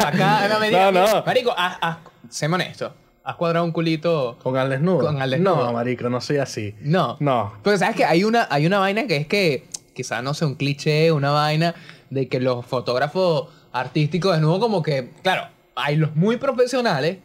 Acá. 0.04 0.48
No, 0.48 0.60
me 0.60 0.66
digas, 0.68 0.92
No, 0.92 1.06
no. 1.06 1.24
Marico, 1.24 1.54
haz, 1.56 1.78
haz, 1.80 1.96
séme 2.28 2.56
honesto. 2.56 2.92
¿Has 3.30 3.36
cuadrado 3.36 3.64
un 3.64 3.70
culito? 3.70 4.36
¿Con 4.42 4.56
al 4.56 4.70
desnudo? 4.70 5.06
Con 5.06 5.22
al 5.22 5.30
desnudo. 5.30 5.66
No, 5.66 5.72
marico, 5.72 6.08
no 6.10 6.20
soy 6.20 6.38
así. 6.38 6.74
No. 6.80 7.16
No. 7.20 7.52
Pero 7.62 7.78
sabes 7.78 7.94
que 7.94 8.04
hay 8.04 8.24
una, 8.24 8.48
hay 8.50 8.66
una 8.66 8.80
vaina 8.80 9.06
que 9.06 9.16
es 9.18 9.26
que, 9.28 9.68
quizás 9.94 10.20
no 10.24 10.34
sea 10.34 10.48
un 10.48 10.56
cliché, 10.56 11.12
una 11.12 11.30
vaina 11.30 11.76
de 12.10 12.28
que 12.28 12.40
los 12.40 12.66
fotógrafos 12.66 13.48
artísticos 13.72 14.32
desnudos 14.32 14.58
como 14.58 14.82
que, 14.82 15.10
claro, 15.22 15.44
hay 15.76 15.94
los 15.94 16.16
muy 16.16 16.38
profesionales 16.38 17.18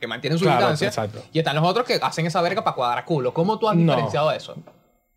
que 0.00 0.06
mantienen 0.08 0.36
su 0.36 0.44
Claro, 0.46 0.58
distancia 0.70 0.88
exacto. 0.88 1.22
y 1.32 1.38
están 1.38 1.54
los 1.54 1.64
otros 1.64 1.86
que 1.86 1.94
hacen 2.02 2.26
esa 2.26 2.40
verga 2.42 2.64
para 2.64 2.74
cuadrar 2.74 3.04
culo. 3.04 3.32
¿Cómo 3.32 3.56
tú 3.58 3.68
has 3.68 3.76
No. 3.76 3.82
diferenciado 3.92 4.32
eso? 4.32 4.56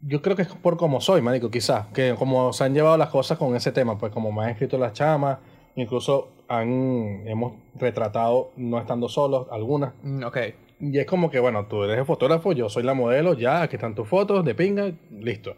Yo 0.02 0.22
creo 0.22 0.36
que 0.36 0.44
es 0.44 0.48
por 0.50 0.78
cómo 0.78 1.02
soy, 1.02 1.22
marico, 1.24 1.50
quizás. 1.50 1.88
Que 1.92 2.14
como 2.20 2.54
se 2.54 2.66
han 2.66 2.76
llevado 2.76 2.98
las 2.98 3.10
cosas 3.10 3.38
con 3.40 3.56
ese 3.56 3.72
tema, 3.72 3.98
pues 3.98 4.12
como 4.14 4.32
me 4.32 4.44
han 4.44 4.50
escrito 4.52 4.78
las 4.78 4.94
chamas, 4.94 5.40
incluso 5.76 6.28
han, 6.50 7.28
hemos 7.28 7.54
retratado 7.76 8.52
no 8.58 8.80
estando 8.80 9.08
solos, 9.08 9.48
algunas. 9.52 9.94
Mm, 10.02 10.24
ok. 10.24 10.38
Y 10.82 10.98
es 10.98 11.06
como 11.06 11.30
que, 11.30 11.40
bueno, 11.40 11.68
tú 11.68 11.84
eres 11.84 12.00
el 12.00 12.06
fotógrafo, 12.06 12.52
yo 12.54 12.70
soy 12.70 12.84
la 12.84 12.94
modelo, 12.94 13.34
ya, 13.34 13.62
aquí 13.62 13.76
están 13.76 13.96
tus 13.96 14.08
fotos 14.08 14.44
de 14.44 14.56
pinga, 14.56 14.92
listo. 15.12 15.56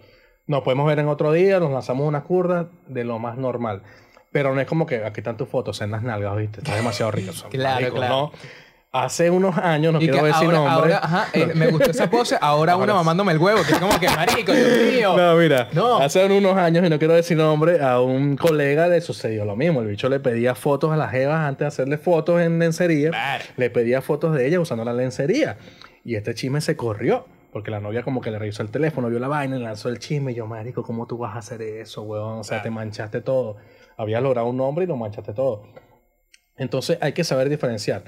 Nos 0.48 0.64
podemos 0.64 0.86
ver 0.88 1.00
en 1.00 1.08
otro 1.08 1.32
día, 1.32 1.60
nos 1.60 1.72
lanzamos 1.72 2.08
unas 2.08 2.24
curvas 2.24 2.68
de 2.88 3.04
lo 3.04 3.20
más 3.20 3.38
normal. 3.38 3.84
Pero 4.32 4.54
no 4.54 4.62
es 4.62 4.68
como 4.68 4.86
que 4.86 5.04
aquí 5.04 5.20
están 5.20 5.38
tus 5.38 5.48
fotos 5.48 5.82
en 5.82 5.92
las 5.92 6.04
nalgas, 6.04 6.36
¿viste? 6.38 6.60
Está 6.60 6.76
demasiado 6.76 7.12
rico. 7.12 7.32
Claro, 7.50 7.94
claro. 7.94 8.16
¿no? 8.16 8.32
Hace 8.94 9.30
unos 9.30 9.58
años, 9.58 9.94
no 9.94 10.02
Y 10.02 10.10
quiero 10.10 10.26
decir 10.26 10.48
ahora, 10.48 10.58
nombre. 10.58 10.94
ahora, 10.94 10.98
ajá, 11.02 11.28
eh, 11.32 11.52
me 11.56 11.68
gustó 11.68 11.92
esa 11.92 12.10
pose, 12.10 12.38
ahora 12.42 12.76
una 12.78 12.94
mamándome 12.94 13.32
el 13.32 13.38
huevo, 13.38 13.62
que 13.66 13.72
es 13.72 13.80
como 13.80 13.98
que 13.98 14.10
marico, 14.10 14.52
Dios 14.52 14.94
mío. 14.94 15.16
No, 15.16 15.36
mira, 15.38 15.70
No. 15.72 15.98
hace 16.00 16.26
unos 16.26 16.58
años, 16.58 16.86
y 16.86 16.89
no 16.89 17.00
quiero 17.00 17.14
decir 17.14 17.38
nombre, 17.38 17.82
a 17.82 18.02
un 18.02 18.36
colega 18.36 18.88
le 18.88 19.00
sucedió 19.00 19.46
lo 19.46 19.56
mismo. 19.56 19.80
El 19.80 19.88
bicho 19.88 20.10
le 20.10 20.20
pedía 20.20 20.56
fotos 20.56 20.92
a 20.92 20.98
las 20.98 21.10
jevas 21.12 21.39
antes 21.39 21.60
de 21.60 21.68
hacerle 21.68 21.98
fotos 21.98 22.42
en 22.42 22.60
lencería. 22.60 23.12
Le 23.56 23.70
pedía 23.70 24.02
fotos 24.02 24.36
de 24.36 24.46
ella 24.46 24.60
usando 24.60 24.84
la 24.84 24.92
lencería. 24.94 25.58
Y 26.04 26.16
este 26.16 26.34
chisme 26.36 26.60
se 26.60 26.76
corrió. 26.76 27.26
Porque 27.54 27.70
la 27.70 27.80
novia 27.82 28.02
como 28.04 28.22
que 28.22 28.32
le 28.32 28.39
revisó 28.39 28.64
el 28.64 28.72
teléfono, 28.72 29.10
vio 29.10 29.20
la 29.20 29.28
vaina, 29.28 29.58
le 29.58 29.64
lanzó 29.66 29.89
el 29.89 30.00
chisme. 30.00 30.32
Y 30.32 30.36
yo, 30.36 30.48
marico, 30.48 30.84
¿cómo 30.84 31.06
tú 31.06 31.18
vas 31.18 31.36
a 31.36 31.39
hacer 31.39 31.62
eso, 31.62 32.02
weón? 32.04 32.39
O 32.39 32.44
sea, 32.46 32.62
te 32.62 32.70
manchaste 32.70 33.20
todo. 33.22 33.58
Habías 33.98 34.22
logrado 34.24 34.48
un 34.48 34.56
nombre 34.58 34.86
y 34.86 34.88
lo 34.88 34.96
manchaste 34.96 35.34
todo. 35.34 35.64
Entonces 36.58 36.98
hay 37.02 37.12
que 37.14 37.24
saber 37.24 37.50
diferenciar. 37.50 38.04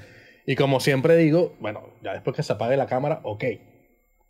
Y 0.46 0.56
como 0.56 0.80
siempre 0.80 1.16
digo, 1.16 1.54
bueno, 1.60 1.82
ya 2.02 2.12
después 2.12 2.36
que 2.36 2.42
se 2.42 2.52
apague 2.52 2.76
la 2.76 2.86
cámara, 2.86 3.20
ok. 3.22 3.44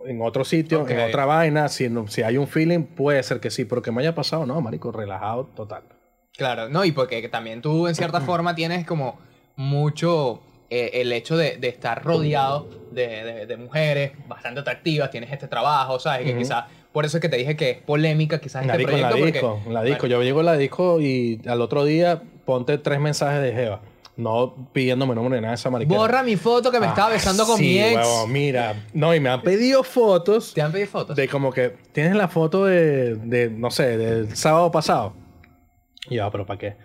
En 0.06 0.20
otro 0.20 0.44
sitio, 0.44 0.86
en 0.88 1.00
otra 1.00 1.24
vaina, 1.24 1.68
si, 1.68 1.88
no- 1.88 2.06
si 2.08 2.22
hay 2.22 2.36
un 2.36 2.46
feeling, 2.46 2.82
puede 2.84 3.22
ser 3.22 3.40
que 3.40 3.50
sí, 3.50 3.64
pero 3.64 3.80
que 3.82 3.90
me 3.90 4.00
haya 4.02 4.14
pasado, 4.14 4.44
no, 4.46 4.60
marico, 4.60 4.92
relajado 4.92 5.46
total. 5.56 5.84
Claro, 6.36 6.68
no, 6.68 6.84
y 6.84 6.92
porque 6.92 7.26
también 7.28 7.62
tú 7.62 7.88
en 7.88 7.94
cierta 7.94 8.20
forma 8.26 8.54
tienes 8.54 8.84
como 8.86 9.18
mucho 9.56 10.40
eh, 10.70 10.90
el 10.94 11.12
hecho 11.12 11.36
de, 11.36 11.56
de 11.56 11.68
estar 11.68 12.04
rodeado 12.04 12.68
de, 12.90 13.06
de- 13.24 13.46
de 13.46 13.56
mujeres 13.56 14.12
bastante 14.28 14.60
atractivas, 14.60 15.10
tienes 15.10 15.32
este 15.32 15.48
trabajo, 15.48 15.98
¿sabes? 15.98 16.26
Que 16.26 16.36
quizás, 16.38 16.64
por 16.92 17.04
eso 17.04 17.16
es 17.16 17.20
que 17.22 17.28
te 17.28 17.36
dije 17.36 17.56
que 17.56 17.70
es 17.70 17.78
polémica 17.78 18.40
quizás 18.40 18.64
este 18.66 18.76
en 18.82 18.82
la 19.00 19.08
proyecto. 19.08 19.14
disco, 19.24 19.54
porque, 19.54 19.68
en 19.68 19.74
la 19.74 19.82
disco. 19.82 20.06
Yo 20.06 20.22
llego 20.22 20.40
a 20.40 20.44
la 20.44 20.56
disco 20.56 21.00
y 21.00 21.40
al 21.46 21.60
otro 21.60 21.84
día 21.84 22.22
ponte 22.44 22.78
tres 22.78 23.00
mensajes 23.00 23.42
de 23.42 23.52
Jeva. 23.52 23.80
No 24.16 24.70
pidiéndome 24.72 25.14
nombre 25.14 25.40
nada 25.40 25.50
de 25.52 25.54
esa 25.56 25.70
mariquera. 25.70 25.98
Borra 25.98 26.22
mi 26.22 26.36
foto 26.36 26.70
que 26.70 26.78
me 26.78 26.86
estaba 26.86 27.08
Ah, 27.08 27.12
besando 27.12 27.44
con 27.46 27.56
sí, 27.56 27.62
mi 27.64 27.78
ex. 27.80 27.96
huevón, 27.96 28.32
mira. 28.32 28.74
No, 28.92 29.12
y 29.14 29.18
me 29.20 29.28
han 29.28 29.42
pedido 29.42 29.82
fotos 29.82 30.54
¿Te 30.54 30.62
han 30.62 30.70
pedido 30.70 30.88
fotos? 30.88 31.16
de 31.16 31.28
como 31.28 31.52
que 31.52 31.76
tienes 31.92 32.14
la 32.14 32.28
foto 32.28 32.64
de, 32.64 33.16
de 33.16 33.50
no 33.50 33.70
sé, 33.72 33.96
del 33.98 34.36
sábado 34.36 34.70
pasado. 34.70 35.14
Y 36.08 36.16
yo, 36.16 36.24
"Ah, 36.24 36.30
pero 36.30 36.46
¿para 36.46 36.58
qué? 36.58 36.76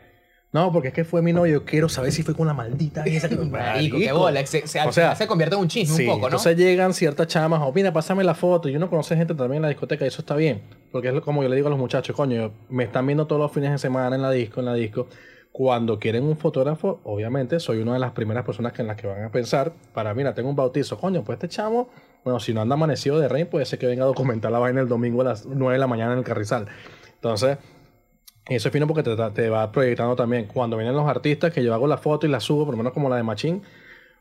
No, 0.51 0.71
porque 0.71 0.87
es 0.87 0.93
que 0.95 1.03
fue 1.05 1.21
mi 1.21 1.31
novio. 1.31 1.63
Quiero 1.63 1.87
saber 1.89 2.11
si 2.11 2.23
fue 2.23 2.33
con 2.33 2.47
la 2.47 2.55
maldita 2.55 3.03
esa 3.05 3.29
que 3.29 3.35
Marico, 3.35 3.99
qué 3.99 4.11
bola. 4.11 4.43
Se, 4.47 4.65
se, 4.65 4.79
al 4.79 4.89
O 4.89 4.91
sea, 4.91 5.03
final 5.09 5.17
se 5.17 5.27
convierte 5.27 5.53
en 5.55 5.61
un 5.61 5.67
chisme 5.67 5.95
Sí, 5.95 6.01
un 6.03 6.07
poco, 6.07 6.21
¿no? 6.21 6.25
entonces 6.27 6.57
llegan 6.57 6.95
ciertas 6.95 7.27
chamas, 7.27 7.61
o 7.63 7.71
mira, 7.71 7.93
pásame 7.93 8.23
la 8.23 8.33
foto. 8.33 8.67
Y 8.67 8.75
uno 8.75 8.89
conoce 8.89 9.15
gente 9.15 9.35
también 9.35 9.57
en 9.57 9.61
la 9.61 9.67
discoteca 9.67 10.05
y 10.05 10.07
eso 10.07 10.21
está 10.23 10.35
bien. 10.35 10.63
Porque 10.91 11.09
es 11.09 11.13
lo- 11.13 11.21
como 11.21 11.43
yo 11.43 11.49
le 11.49 11.55
digo 11.55 11.67
a 11.67 11.69
los 11.69 11.77
muchachos, 11.77 12.15
coño, 12.15 12.51
me 12.69 12.85
están 12.85 13.05
viendo 13.05 13.27
todos 13.27 13.39
los 13.39 13.51
fines 13.51 13.71
de 13.71 13.77
semana 13.77 14.15
en 14.15 14.23
la 14.23 14.31
disco, 14.31 14.61
en 14.61 14.65
la 14.65 14.73
disco. 14.73 15.07
Cuando 15.51 15.99
quieren 15.99 16.23
un 16.23 16.37
fotógrafo, 16.37 16.99
obviamente 17.03 17.59
soy 17.59 17.79
una 17.79 17.93
de 17.93 17.99
las 17.99 18.11
primeras 18.11 18.45
personas 18.45 18.71
que 18.73 18.81
en 18.81 18.87
las 18.87 18.97
que 18.97 19.07
van 19.07 19.23
a 19.23 19.31
pensar 19.31 19.73
para, 19.93 20.13
mira, 20.13 20.33
tengo 20.33 20.49
un 20.49 20.55
bautizo, 20.55 20.97
coño, 20.97 21.23
pues 21.23 21.37
este 21.37 21.49
chamo, 21.49 21.89
bueno, 22.23 22.39
si 22.39 22.53
no 22.53 22.61
anda 22.61 22.75
amanecido 22.75 23.19
de 23.19 23.27
rey, 23.27 23.45
puede 23.45 23.65
ser 23.65 23.79
que 23.79 23.87
venga 23.87 24.03
a 24.03 24.07
documentar 24.07 24.51
la 24.51 24.59
vaina 24.59 24.81
el 24.81 24.87
domingo 24.87 25.21
a 25.21 25.25
las 25.25 25.45
9 25.45 25.73
de 25.73 25.79
la 25.79 25.87
mañana 25.87 26.13
en 26.13 26.19
el 26.19 26.23
Carrizal. 26.23 26.67
Entonces, 27.15 27.57
eso 28.47 28.67
es 28.67 28.73
fino 28.73 28.87
porque 28.87 29.03
te, 29.03 29.15
te 29.31 29.49
va 29.49 29.71
proyectando 29.71 30.15
también. 30.15 30.45
Cuando 30.45 30.77
vienen 30.77 30.95
los 30.95 31.07
artistas, 31.07 31.53
que 31.53 31.63
yo 31.63 31.73
hago 31.73 31.87
la 31.87 31.97
foto 31.97 32.25
y 32.25 32.29
la 32.29 32.39
subo, 32.39 32.65
por 32.65 32.73
lo 32.73 32.77
menos 32.77 32.93
como 32.93 33.09
la 33.09 33.15
de 33.15 33.23
Machín, 33.23 33.63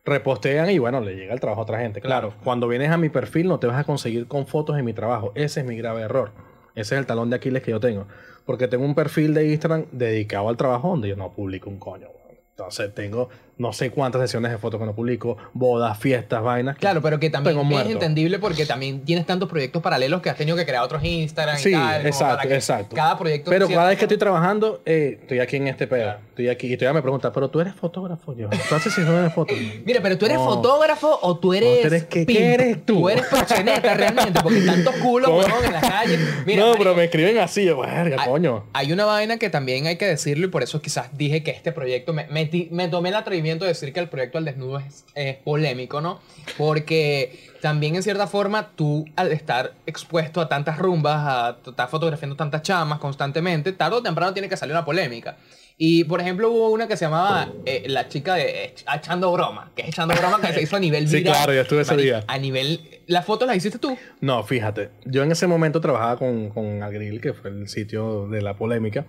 repostean 0.05 0.70
y 0.70 0.79
bueno, 0.79 1.01
le 1.01 1.14
llega 1.14 1.35
el 1.35 1.41
trabajo 1.41 1.61
a 1.61 1.64
otra 1.64 1.81
gente. 1.81 2.01
Claro, 2.01 2.35
cuando 2.45 2.68
vienes 2.68 2.91
a 2.91 2.97
mi 2.97 3.09
perfil 3.09 3.49
no 3.49 3.59
te 3.59 3.66
vas 3.66 3.79
a 3.79 3.85
conseguir 3.85 4.26
con 4.26 4.47
fotos 4.47 4.76
de 4.76 4.83
mi 4.83 4.93
trabajo. 4.93 5.33
Ese 5.35 5.61
es 5.61 5.66
mi 5.66 5.76
grave 5.76 6.03
error. 6.03 6.33
Ese 6.74 6.95
es 6.95 7.01
el 7.01 7.07
talón 7.07 7.31
de 7.31 7.37
Aquiles 7.37 7.62
que 7.62 7.70
yo 7.70 7.81
tengo. 7.81 8.07
Porque 8.49 8.67
tengo 8.67 8.87
un 8.87 8.95
perfil 8.95 9.35
de 9.35 9.47
Instagram 9.47 9.85
dedicado 9.93 10.49
al 10.49 10.57
trabajo 10.57 10.89
donde 10.89 11.11
yo 11.11 11.17
no 11.17 11.35
publico 11.35 11.69
un 11.69 11.79
coño. 11.79 12.09
Entonces 12.53 12.95
tengo 12.95 13.29
no 13.59 13.73
sé 13.73 13.91
cuántas 13.91 14.23
sesiones 14.23 14.51
de 14.53 14.59
fotos 14.59 14.81
que 14.81 14.87
no 14.87 14.95
publico, 14.95 15.37
bodas, 15.53 15.99
fiestas, 15.99 16.43
vainas. 16.43 16.77
Claro, 16.79 17.03
pero 17.03 17.19
que 17.21 17.29
también 17.31 17.59
es 17.73 17.87
entendible 17.91 18.39
porque 18.39 18.65
también 18.67 19.01
tienes 19.05 19.27
tantos 19.27 19.49
proyectos 19.49 19.83
paralelos 19.83 20.23
que 20.23 20.31
has 20.31 20.37
tenido 20.37 20.57
que 20.57 20.65
crear 20.65 20.83
otros 20.83 21.03
Instagram 21.05 21.59
Sí, 21.59 21.71
y 21.71 21.73
tal. 21.73 22.07
exacto, 22.07 22.49
exacto. 22.49 22.97
Cada 22.97 23.19
proyecto... 23.19 23.51
Pero 23.51 23.69
cada 23.69 23.89
vez 23.89 23.99
que 23.99 24.05
estoy 24.05 24.19
trabajando, 24.19 24.81
eh, 24.87 25.19
estoy 25.21 25.41
aquí 25.41 25.57
en 25.57 25.69
este 25.69 25.87
pedo. 25.87 26.05
Claro. 26.05 26.19
Estoy 26.31 26.49
aquí 26.49 26.73
y 26.73 26.77
todavía 26.77 26.95
me 26.99 27.03
pregunta, 27.03 27.33
pero 27.33 27.51
tú 27.51 27.61
eres 27.61 27.75
fotógrafo. 27.75 28.33
Yo, 28.37 28.49
tú 28.49 28.75
haces 28.77 28.95
sesiones 28.95 29.23
de 29.25 29.31
fotos. 29.31 29.57
Mira, 29.85 30.01
pero 30.01 30.17
tú 30.17 30.27
eres 30.27 30.39
No. 30.39 30.45
fotógrafo 30.45 31.19
o 31.23 31.37
tú 31.39 31.53
eres. 31.53 31.81
tú 31.81 31.87
eres- 31.89 32.05
¿qué- 32.05 32.55
eres 32.55 32.87
tú? 32.87 32.95
Tú 33.01 33.09
eres 33.09 33.27
proxeneta 33.27 33.95
realmente, 33.95 34.41
porque 34.41 34.61
tantos 34.61 34.95
culos, 34.97 35.29
huevón, 35.31 35.65
en 35.65 35.73
la 35.73 35.81
calle. 35.81 36.19
Mira, 36.47 36.65
no, 36.65 36.75
pero 36.79 36.95
me 36.95 37.05
escriben 37.05 37.39
así, 37.39 37.65
yo, 37.65 37.81
verga, 37.81 38.25
coño. 38.25 38.67
Hay 38.73 38.93
una 38.93 39.05
vaina 39.05 39.37
que 39.39 39.51
también 39.51 39.87
hay 39.89 39.97
que 39.97 40.07
decirlo 40.07 40.47
y 40.47 40.49
por 40.51 40.63
eso 40.63 40.81
quizás 40.81 41.09
dije 41.19 41.43
que 41.43 41.51
este 41.51 41.73
proyecto, 41.73 42.13
me, 42.13 42.27
me 42.31 42.89
tomé 42.89 43.09
el 43.09 43.17
atrevimiento 43.17 43.48
de 43.57 43.67
decir 43.67 43.93
que 43.93 44.01
el 44.01 44.09
proyecto 44.09 44.37
al 44.39 44.45
desnudo 44.45 44.79
es, 44.79 45.05
es 45.15 45.37
polémico, 45.37 46.01
¿no? 46.01 46.21
Porque 46.59 47.39
también 47.63 47.97
en 47.97 48.03
cierta 48.03 48.27
forma 48.27 48.73
tú 48.77 49.07
al 49.17 49.33
estar 49.33 49.73
expuesto 49.87 50.41
a 50.41 50.49
tantas 50.49 50.79
rumbas, 50.79 51.17
a 51.19 51.57
estar 51.67 51.89
fotografiando 51.89 52.37
tantas 52.37 52.63
chamas 52.63 52.99
constantemente, 52.99 53.73
tarde 53.73 53.97
o 53.97 54.03
temprano 54.03 54.33
tiene 54.33 54.49
que 54.49 54.57
salir 54.57 54.75
una 54.75 54.85
polémica. 54.85 55.37
Y 55.81 56.03
por 56.05 56.21
ejemplo 56.21 56.51
hubo 56.51 56.71
una 56.71 56.89
que 56.89 56.97
se 56.97 57.05
llamaba 57.05 57.49
eh, 57.65 57.85
La 57.87 58.09
chica 58.09 58.35
de 58.35 58.65
eh, 58.65 58.75
Echando 58.95 59.31
Broma, 59.33 59.71
que 59.77 59.83
es 59.83 59.89
Echando 59.89 60.15
Broma 60.17 60.41
que 60.41 60.53
se 60.53 60.63
hizo 60.63 60.75
a 60.77 60.81
nivel 60.81 61.09
Sí, 61.09 61.19
viral. 61.19 61.35
claro, 61.35 61.55
yo 61.55 61.61
estuve 61.63 61.83
ese 61.83 61.97
día. 61.97 62.25
A 62.27 62.37
nivel... 62.37 62.81
¿Las 63.07 63.25
fotos 63.25 63.47
las 63.47 63.57
hiciste 63.57 63.79
tú? 63.79 63.97
No, 64.21 64.43
fíjate, 64.43 64.91
yo 65.05 65.23
en 65.23 65.31
ese 65.33 65.47
momento 65.47 65.81
trabajaba 65.81 66.17
con, 66.19 66.51
con 66.51 66.83
Agril, 66.83 67.21
que 67.21 67.33
fue 67.33 67.51
el 67.51 67.69
sitio 67.69 68.27
de 68.29 68.43
la 68.43 68.55
polémica, 68.57 69.07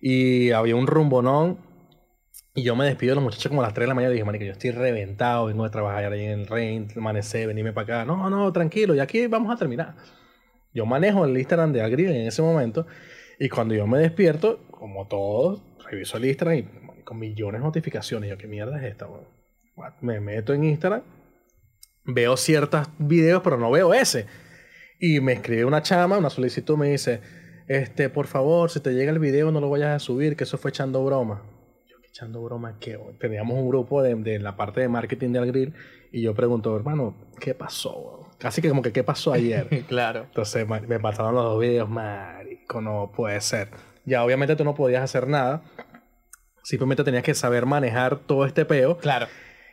y 0.00 0.50
había 0.52 0.74
un 0.76 0.86
rumbonón, 0.86 1.58
y 2.54 2.62
yo 2.62 2.74
me 2.74 2.84
despido 2.84 3.12
de 3.12 3.14
los 3.16 3.24
muchachos 3.24 3.48
como 3.48 3.62
a 3.62 3.64
las 3.64 3.74
3 3.74 3.84
de 3.84 3.88
la 3.88 3.94
mañana 3.94 4.12
y 4.12 4.14
dije, 4.14 4.24
marica, 4.24 4.44
yo 4.44 4.52
estoy 4.52 4.70
reventado, 4.70 5.46
vengo 5.46 5.64
de 5.64 5.70
trabajar 5.70 6.12
ahí 6.12 6.24
en 6.24 6.40
el 6.40 6.46
Rain, 6.46 6.88
amanecer, 6.96 7.46
venirme 7.46 7.72
para 7.72 8.00
acá. 8.00 8.04
No, 8.04 8.28
no, 8.30 8.52
tranquilo, 8.52 8.94
y 8.94 9.00
aquí 9.00 9.26
vamos 9.26 9.54
a 9.54 9.56
terminar. 9.56 9.94
Yo 10.74 10.86
manejo 10.86 11.24
el 11.24 11.36
Instagram 11.36 11.72
de 11.72 11.82
Agril 11.82 12.10
en 12.10 12.26
ese 12.26 12.42
momento, 12.42 12.86
y 13.38 13.48
cuando 13.48 13.74
yo 13.74 13.86
me 13.86 13.98
despierto, 13.98 14.66
como 14.70 15.06
todos, 15.06 15.62
reviso 15.88 16.16
el 16.16 16.24
Instagram 16.24 16.58
y 16.58 17.02
con 17.04 17.18
millones 17.18 17.60
de 17.60 17.66
notificaciones. 17.66 18.28
Yo, 18.28 18.36
¿qué 18.36 18.46
mierda 18.46 18.78
es 18.78 18.84
esta? 18.84 19.08
Me 20.00 20.20
meto 20.20 20.52
en 20.52 20.64
Instagram, 20.64 21.02
veo 22.04 22.36
ciertos 22.36 22.88
videos, 22.98 23.42
pero 23.42 23.56
no 23.56 23.70
veo 23.70 23.94
ese. 23.94 24.26
Y 24.98 25.20
me 25.20 25.34
escribe 25.34 25.64
una 25.64 25.82
chama, 25.82 26.18
una 26.18 26.30
solicitud, 26.30 26.76
me 26.76 26.90
dice, 26.90 27.20
este, 27.68 28.08
por 28.08 28.26
favor, 28.26 28.70
si 28.70 28.80
te 28.80 28.92
llega 28.94 29.12
el 29.12 29.18
video 29.18 29.52
no 29.52 29.60
lo 29.60 29.70
vayas 29.70 29.94
a 29.94 29.98
subir, 29.98 30.36
que 30.36 30.44
eso 30.44 30.58
fue 30.58 30.70
echando 30.70 31.04
broma. 31.04 31.42
Yo, 32.08 32.14
¿qué 32.14 32.18
echando 32.18 32.42
broma? 32.42 32.78
¿Qué? 32.80 32.98
Teníamos 33.18 33.58
un 33.58 33.68
grupo 33.68 34.02
de, 34.02 34.14
de 34.14 34.38
la 34.38 34.56
parte 34.56 34.80
de 34.80 34.88
marketing 34.88 35.32
del 35.32 35.46
grill 35.46 35.74
y 36.12 36.22
yo 36.22 36.34
pregunto, 36.34 36.74
hermano, 36.74 37.14
¿qué 37.40 37.54
pasó? 37.54 38.30
Casi 38.38 38.62
que 38.62 38.68
como 38.68 38.82
que, 38.82 38.92
¿qué 38.92 39.04
pasó 39.04 39.32
ayer? 39.32 39.84
claro. 39.88 40.24
Entonces 40.24 40.66
me 40.66 41.00
pasaron 41.00 41.34
los 41.34 41.44
dos 41.44 41.60
videos, 41.60 41.88
marico, 41.88 42.80
no 42.80 43.12
puede 43.14 43.40
ser. 43.40 43.70
Ya 44.04 44.24
obviamente 44.24 44.56
tú 44.56 44.64
no 44.64 44.74
podías 44.74 45.02
hacer 45.02 45.28
nada. 45.28 45.62
Simplemente 46.62 47.04
tenías 47.04 47.22
que 47.22 47.34
saber 47.34 47.66
manejar 47.66 48.20
todo 48.20 48.46
este 48.46 48.64
peo. 48.64 48.98
Claro. 48.98 49.26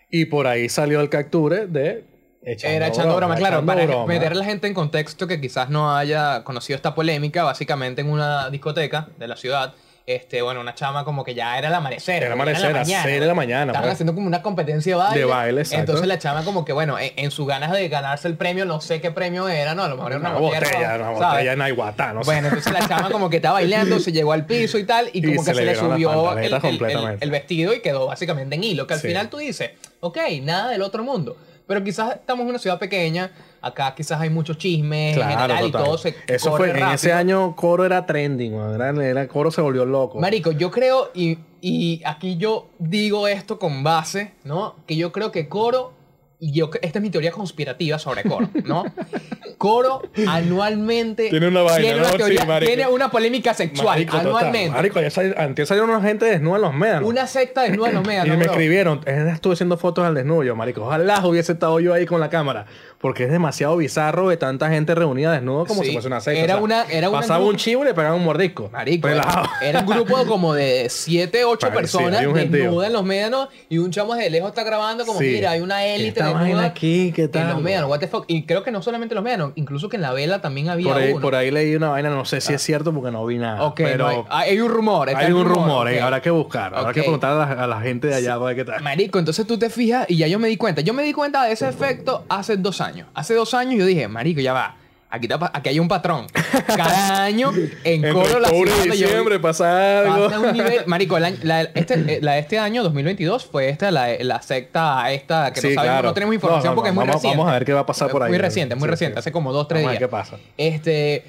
Y 0.09 0.25
por 0.25 0.47
ahí 0.47 0.69
salió 0.69 1.01
el 1.01 1.09
capture 1.09 1.67
de... 1.67 2.05
Era 2.41 2.87
echando 2.87 3.15
broma, 3.15 3.35
claro, 3.35 3.55
echando 3.55 3.73
para 3.73 3.85
broma. 3.85 4.05
meter 4.05 4.33
a 4.33 4.35
la 4.35 4.45
gente 4.45 4.67
en 4.67 4.75
contexto 4.75 5.25
que 5.25 5.41
quizás 5.41 5.69
no 5.69 5.95
haya 5.95 6.43
conocido 6.43 6.75
esta 6.75 6.93
polémica, 6.93 7.43
básicamente 7.43 8.01
en 8.01 8.09
una 8.09 8.51
discoteca 8.51 9.09
de 9.17 9.27
la 9.27 9.35
ciudad, 9.35 9.73
este, 10.07 10.43
bueno, 10.43 10.61
una 10.61 10.75
chama 10.75 11.03
como 11.03 11.23
que 11.23 11.33
ya 11.33 11.57
era 11.57 11.67
el 11.69 11.73
amanecer. 11.73 12.17
Era 12.17 12.27
que 12.27 12.33
amanecer, 12.33 12.67
a 12.75 12.79
mañana. 12.81 13.03
seis 13.03 13.19
de 13.19 13.25
la 13.25 13.33
mañana, 13.33 13.71
Estaban 13.71 13.81
pues. 13.83 13.93
haciendo 13.93 14.13
como 14.13 14.27
una 14.27 14.41
competencia 14.43 14.93
de 14.95 15.01
baile. 15.01 15.19
De 15.19 15.25
baile, 15.25 15.61
exacto. 15.61 15.79
Entonces 15.81 16.07
la 16.07 16.19
chama 16.19 16.43
como 16.43 16.63
que, 16.63 16.73
bueno, 16.73 16.99
en, 16.99 17.11
en 17.15 17.31
sus 17.31 17.47
ganas 17.47 17.71
de 17.71 17.87
ganarse 17.89 18.27
el 18.27 18.35
premio, 18.37 18.65
no 18.65 18.81
sé 18.81 19.01
qué 19.01 19.09
premio 19.09 19.47
era, 19.47 19.73
¿no? 19.73 19.83
A 19.83 19.87
lo 19.89 19.95
mejor 19.95 20.11
era 20.11 20.19
Una 20.19 20.29
una, 20.31 20.39
botella, 20.39 20.97
ron, 20.97 21.15
una 21.15 21.27
botella 21.29 21.53
en 21.53 21.61
Aiguatá, 21.61 22.13
no 22.13 22.23
sé. 22.23 22.31
Bueno, 22.31 22.47
entonces 22.49 22.71
la 22.71 22.87
chama 22.87 23.09
como 23.09 23.29
que 23.31 23.37
estaba 23.37 23.53
bailando, 23.55 23.99
se 23.99 24.11
llegó 24.11 24.31
al 24.33 24.45
piso 24.45 24.77
y 24.77 24.83
tal, 24.83 25.09
y 25.11 25.23
como 25.25 25.43
que 25.43 25.53
se 25.55 25.65
le 25.65 25.75
subió 25.75 26.37
el, 26.37 26.53
el- 26.53 26.83
el- 26.83 27.17
el 27.21 27.31
vestido 27.31 27.73
y 27.73 27.79
quedó 27.81 28.05
básicamente 28.05 28.55
en 28.55 28.63
hilo. 28.63 28.85
Que 28.85 28.93
al 28.93 28.99
Sí. 28.99 29.07
final 29.07 29.29
tú 29.29 29.37
dices, 29.37 29.71
ok, 30.01 30.17
nada 30.43 30.69
del 30.69 30.81
otro 30.83 31.03
mundo. 31.03 31.35
Pero 31.67 31.83
quizás 31.83 32.13
estamos 32.17 32.43
en 32.43 32.49
una 32.49 32.59
ciudad 32.59 32.77
pequeña, 32.77 33.31
acá 33.65 33.93
quizás 33.95 34.21
hay 34.21 34.29
muchos 34.29 34.57
chismes 34.57 35.17
en 35.17 35.23
general 35.23 35.65
y 35.67 35.71
total. 35.71 35.83
todo 35.85 35.97
se 35.97 36.15
Eso 36.27 36.51
corre 36.51 36.71
fue, 36.71 36.79
en 36.81 36.87
ese 36.89 37.09
rápido. 37.09 37.15
año 37.17 37.55
Coro 37.55 37.83
era 37.85 38.05
trending, 38.05 38.53
era, 38.53 38.89
era- 39.03 39.27
Coro 39.27 39.49
se 39.51 39.61
volvió 39.61 39.85
loco. 39.85 40.19
Marico, 40.19 40.51
yo 40.51 40.69
creo, 40.71 41.09
y, 41.13 41.39
y 41.61 42.01
aquí 42.05 42.37
yo 42.37 42.67
digo 42.79 43.27
esto 43.27 43.57
con 43.59 43.83
base, 43.83 44.33
¿no? 44.43 44.75
Que 44.87 44.95
yo 44.95 45.11
creo 45.11 45.31
que 45.31 45.49
Coro, 45.49 45.93
y 46.39 46.51
yo, 46.51 46.69
esta 46.81 46.99
es 46.99 47.01
mi 47.03 47.09
teoría 47.09 47.31
conspirativa 47.31 47.97
sobre 47.97 48.23
Coro, 48.23 48.49
¿no? 48.65 48.83
Coro 49.57 50.01
anualmente 50.27 51.29
Tiene 51.29 51.47
una 51.47 51.61
vaina, 51.61 51.79
tiene, 51.81 51.99
una 51.99 52.11
¿no? 52.11 52.17
teoría- 52.17 52.59
Sí, 52.59 52.65
tiene 52.65 52.87
una 52.87 53.09
polémica 53.09 53.53
sexual 53.53 53.87
Marico, 53.87 54.17
anualmente. 54.17 54.69
Marico, 54.71 55.01
ya 55.01 55.09
sal- 55.09 55.33
antes 55.37 55.67
salieron 55.67 55.89
una 55.89 56.01
gente 56.01 56.25
desnuda 56.25 56.57
en 56.57 56.61
los 56.61 56.73
médanos. 56.73 57.09
Una 57.09 57.25
secta 57.25 57.61
desnuda 57.63 57.89
en 57.89 57.95
los 57.95 58.03
y 58.03 58.07
médanos, 58.07 58.37
me 58.37 58.43
bro. 58.43 58.51
escribieron, 58.51 59.01
"Eh, 59.05 59.29
estuve 59.33 59.53
haciendo 59.53 59.77
fotos 59.77 60.05
al 60.05 60.13
desnudo, 60.13 60.43
yo, 60.43 60.55
marico. 60.55 60.81
Ojalá 60.83 61.25
hubiese 61.25 61.53
estado 61.53 61.79
yo 61.79 61.93
ahí 61.93 62.05
con 62.05 62.19
la 62.19 62.29
cámara. 62.29 62.65
Porque 63.05 63.25
es 63.25 63.29
demasiado 63.31 63.77
bizarro 63.77 64.29
de 64.29 64.37
tanta 64.37 64.67
gente 64.67 64.95
reunida 64.95 65.31
desnudo 65.31 65.67
como 65.67 65.81
Sí. 65.83 65.89
si 65.89 65.93
fuese 65.93 66.07
una 66.07 66.21
secta. 66.21 66.41
Era 66.43 66.55
o 66.55 66.57
sea, 66.57 66.63
una- 66.63 66.83
era 66.89 67.07
una 67.11 67.19
pasaba 67.19 67.45
un 67.45 67.55
chivo 67.55 67.83
y 67.83 67.85
le 67.85 67.93
pegaban 67.93 68.17
un 68.17 68.25
mordisco. 68.25 68.67
Marico, 68.73 69.07
Relajado. 69.07 69.47
era, 69.61 69.81
un 69.81 69.85
grupo 69.85 70.17
como 70.27 70.55
de 70.55 70.87
7, 70.89 71.45
8 71.45 71.67
Vale, 71.67 71.75
sí, 71.87 71.97
personas 71.97 72.21
gentío. 72.21 72.63
desnudas 72.63 72.87
en 72.87 72.93
los 72.93 73.03
médanos 73.03 73.49
y 73.69 73.77
un 73.77 73.91
chamo 73.91 74.15
de 74.15 74.27
lejos 74.31 74.49
está 74.49 74.63
grabando 74.63 75.05
como, 75.05 75.19
Sí. 75.19 75.25
mira, 75.25 75.51
hay 75.51 75.61
una 75.61 75.85
élite 75.85 76.23
desnuda 76.23 76.65
aquí, 76.65 77.11
¿qué 77.15 77.25
en 77.25 77.31
tal? 77.31 77.49
los 77.49 77.61
médanos, 77.61 77.91
what 77.91 77.99
the 77.99 78.07
fuck. 78.07 78.25
Y 78.27 78.41
creo 78.47 78.63
que 78.63 78.71
no 78.71 78.81
solamente 78.81 79.13
en 79.13 79.17
los 79.17 79.23
médanos, 79.23 79.51
incluso 79.53 79.87
que 79.87 79.97
en 79.97 80.01
la 80.01 80.11
vela 80.11 80.41
también 80.41 80.69
había 80.69 80.87
Por 80.91 80.97
ahí, 80.99 81.11
uno. 81.11 81.21
por 81.21 81.35
ahí 81.35 81.51
leí 81.51 81.75
una 81.75 81.89
vaina, 81.89 82.09
no 82.09 82.25
sé 82.25 82.41
si 82.41 82.53
es 82.55 82.61
cierto 82.63 82.91
porque 82.91 83.11
no 83.11 83.23
vi 83.27 83.37
nada. 83.37 83.61
Ok, 83.65 83.75
pero 83.83 84.07
no 84.09 84.25
hay, 84.31 84.49
hay 84.49 84.59
un 84.59 84.71
rumor. 84.71 85.09
hay 85.15 85.31
un 85.31 85.45
rumor, 85.45 85.89
eh, 85.89 86.01
habrá 86.01 86.23
que 86.23 86.31
buscar, 86.31 86.73
habrá 86.73 86.91
que 86.91 87.01
preguntar 87.01 87.33
a 87.33 87.35
la, 87.55 87.63
a 87.65 87.67
la 87.67 87.81
gente 87.81 88.07
de 88.07 88.15
allá 88.15 88.33
para 88.33 88.45
ver 88.45 88.55
qué 88.55 88.65
tal. 88.65 88.81
Marico, 88.81 89.19
entonces 89.19 89.45
tú 89.45 89.59
te 89.59 89.69
fijas 89.69 90.07
y 90.09 90.17
ya 90.17 90.25
yo 90.25 90.39
me 90.39 90.47
di 90.47 90.57
cuenta. 90.57 90.81
Yo 90.81 90.95
me 90.95 91.03
di 91.03 91.13
cuenta 91.13 91.43
de 91.43 91.51
ese 91.51 91.69
efecto 91.69 92.23
hace 92.29 92.57
dos 92.57 92.81
años. 92.81 92.94
Hace 93.13 93.33
dos 93.33 93.53
años 93.53 93.75
yo 93.79 93.85
dije, 93.85 94.07
Marico, 94.07 94.41
ya 94.41 94.53
va. 94.53 94.75
Aquí, 95.07 95.27
está 95.31 95.51
aquí 95.53 95.69
hay 95.69 95.79
un 95.79 95.87
patrón. 95.87 96.27
Cada 96.67 97.23
año 97.23 97.53
en 97.85 98.01
Coro 98.11 98.39
la 98.39 98.49
ciudad 98.49 98.75
donde 98.79 98.97
yo- 98.97 99.07
diciembre 99.07 99.39
pasa 99.39 100.01
algo. 100.01 100.25
Pasa 100.27 100.39
un 100.41 100.51
nivel. 100.51 100.81
Marico, 100.87 101.15
el 101.15 101.25
año- 101.25 101.37
la, 101.43 101.61
este, 101.61 101.93
eh, 102.15 102.19
la 102.21 102.33
de 102.33 102.39
este 102.39 102.59
año, 102.59 102.83
2022, 102.83 103.45
fue 103.45 103.69
esta, 103.69 103.91
la, 103.91 104.09
la 104.19 104.41
secta 104.41 105.09
esta, 105.13 105.53
que 105.53 105.61
no 105.61 105.69
Sí, 105.69 105.73
sabemos, 105.75 105.93
claro. 105.93 106.07
no 106.09 106.13
tenemos 106.13 106.35
información 106.35 106.65
No, 106.65 106.71
no, 106.71 106.75
porque 106.75 106.89
es 106.89 106.95
muy 106.95 107.01
vamos- 107.03 107.15
reciente. 107.15 107.37
vamos 107.37 107.49
a 107.51 107.53
ver 107.53 107.65
qué 107.65 107.73
va 107.73 107.79
a 107.81 107.85
pasar 107.85 108.09
por 108.09 108.23
ahí. 108.23 108.29
Muy 108.29 108.39
reciente, 108.39 108.75
muy 108.75 108.87
Sí, 108.87 108.91
reciente, 108.91 109.15
sí. 109.15 109.19
hace 109.19 109.31
como 109.31 109.53
dos, 109.53 109.67
tres 109.69 109.83
Vamos 109.83 109.89
a 109.89 109.91
días. 109.93 110.01
ver 110.01 110.09
qué 110.09 110.11
pasa. 110.11 110.37
Este. 110.57 111.23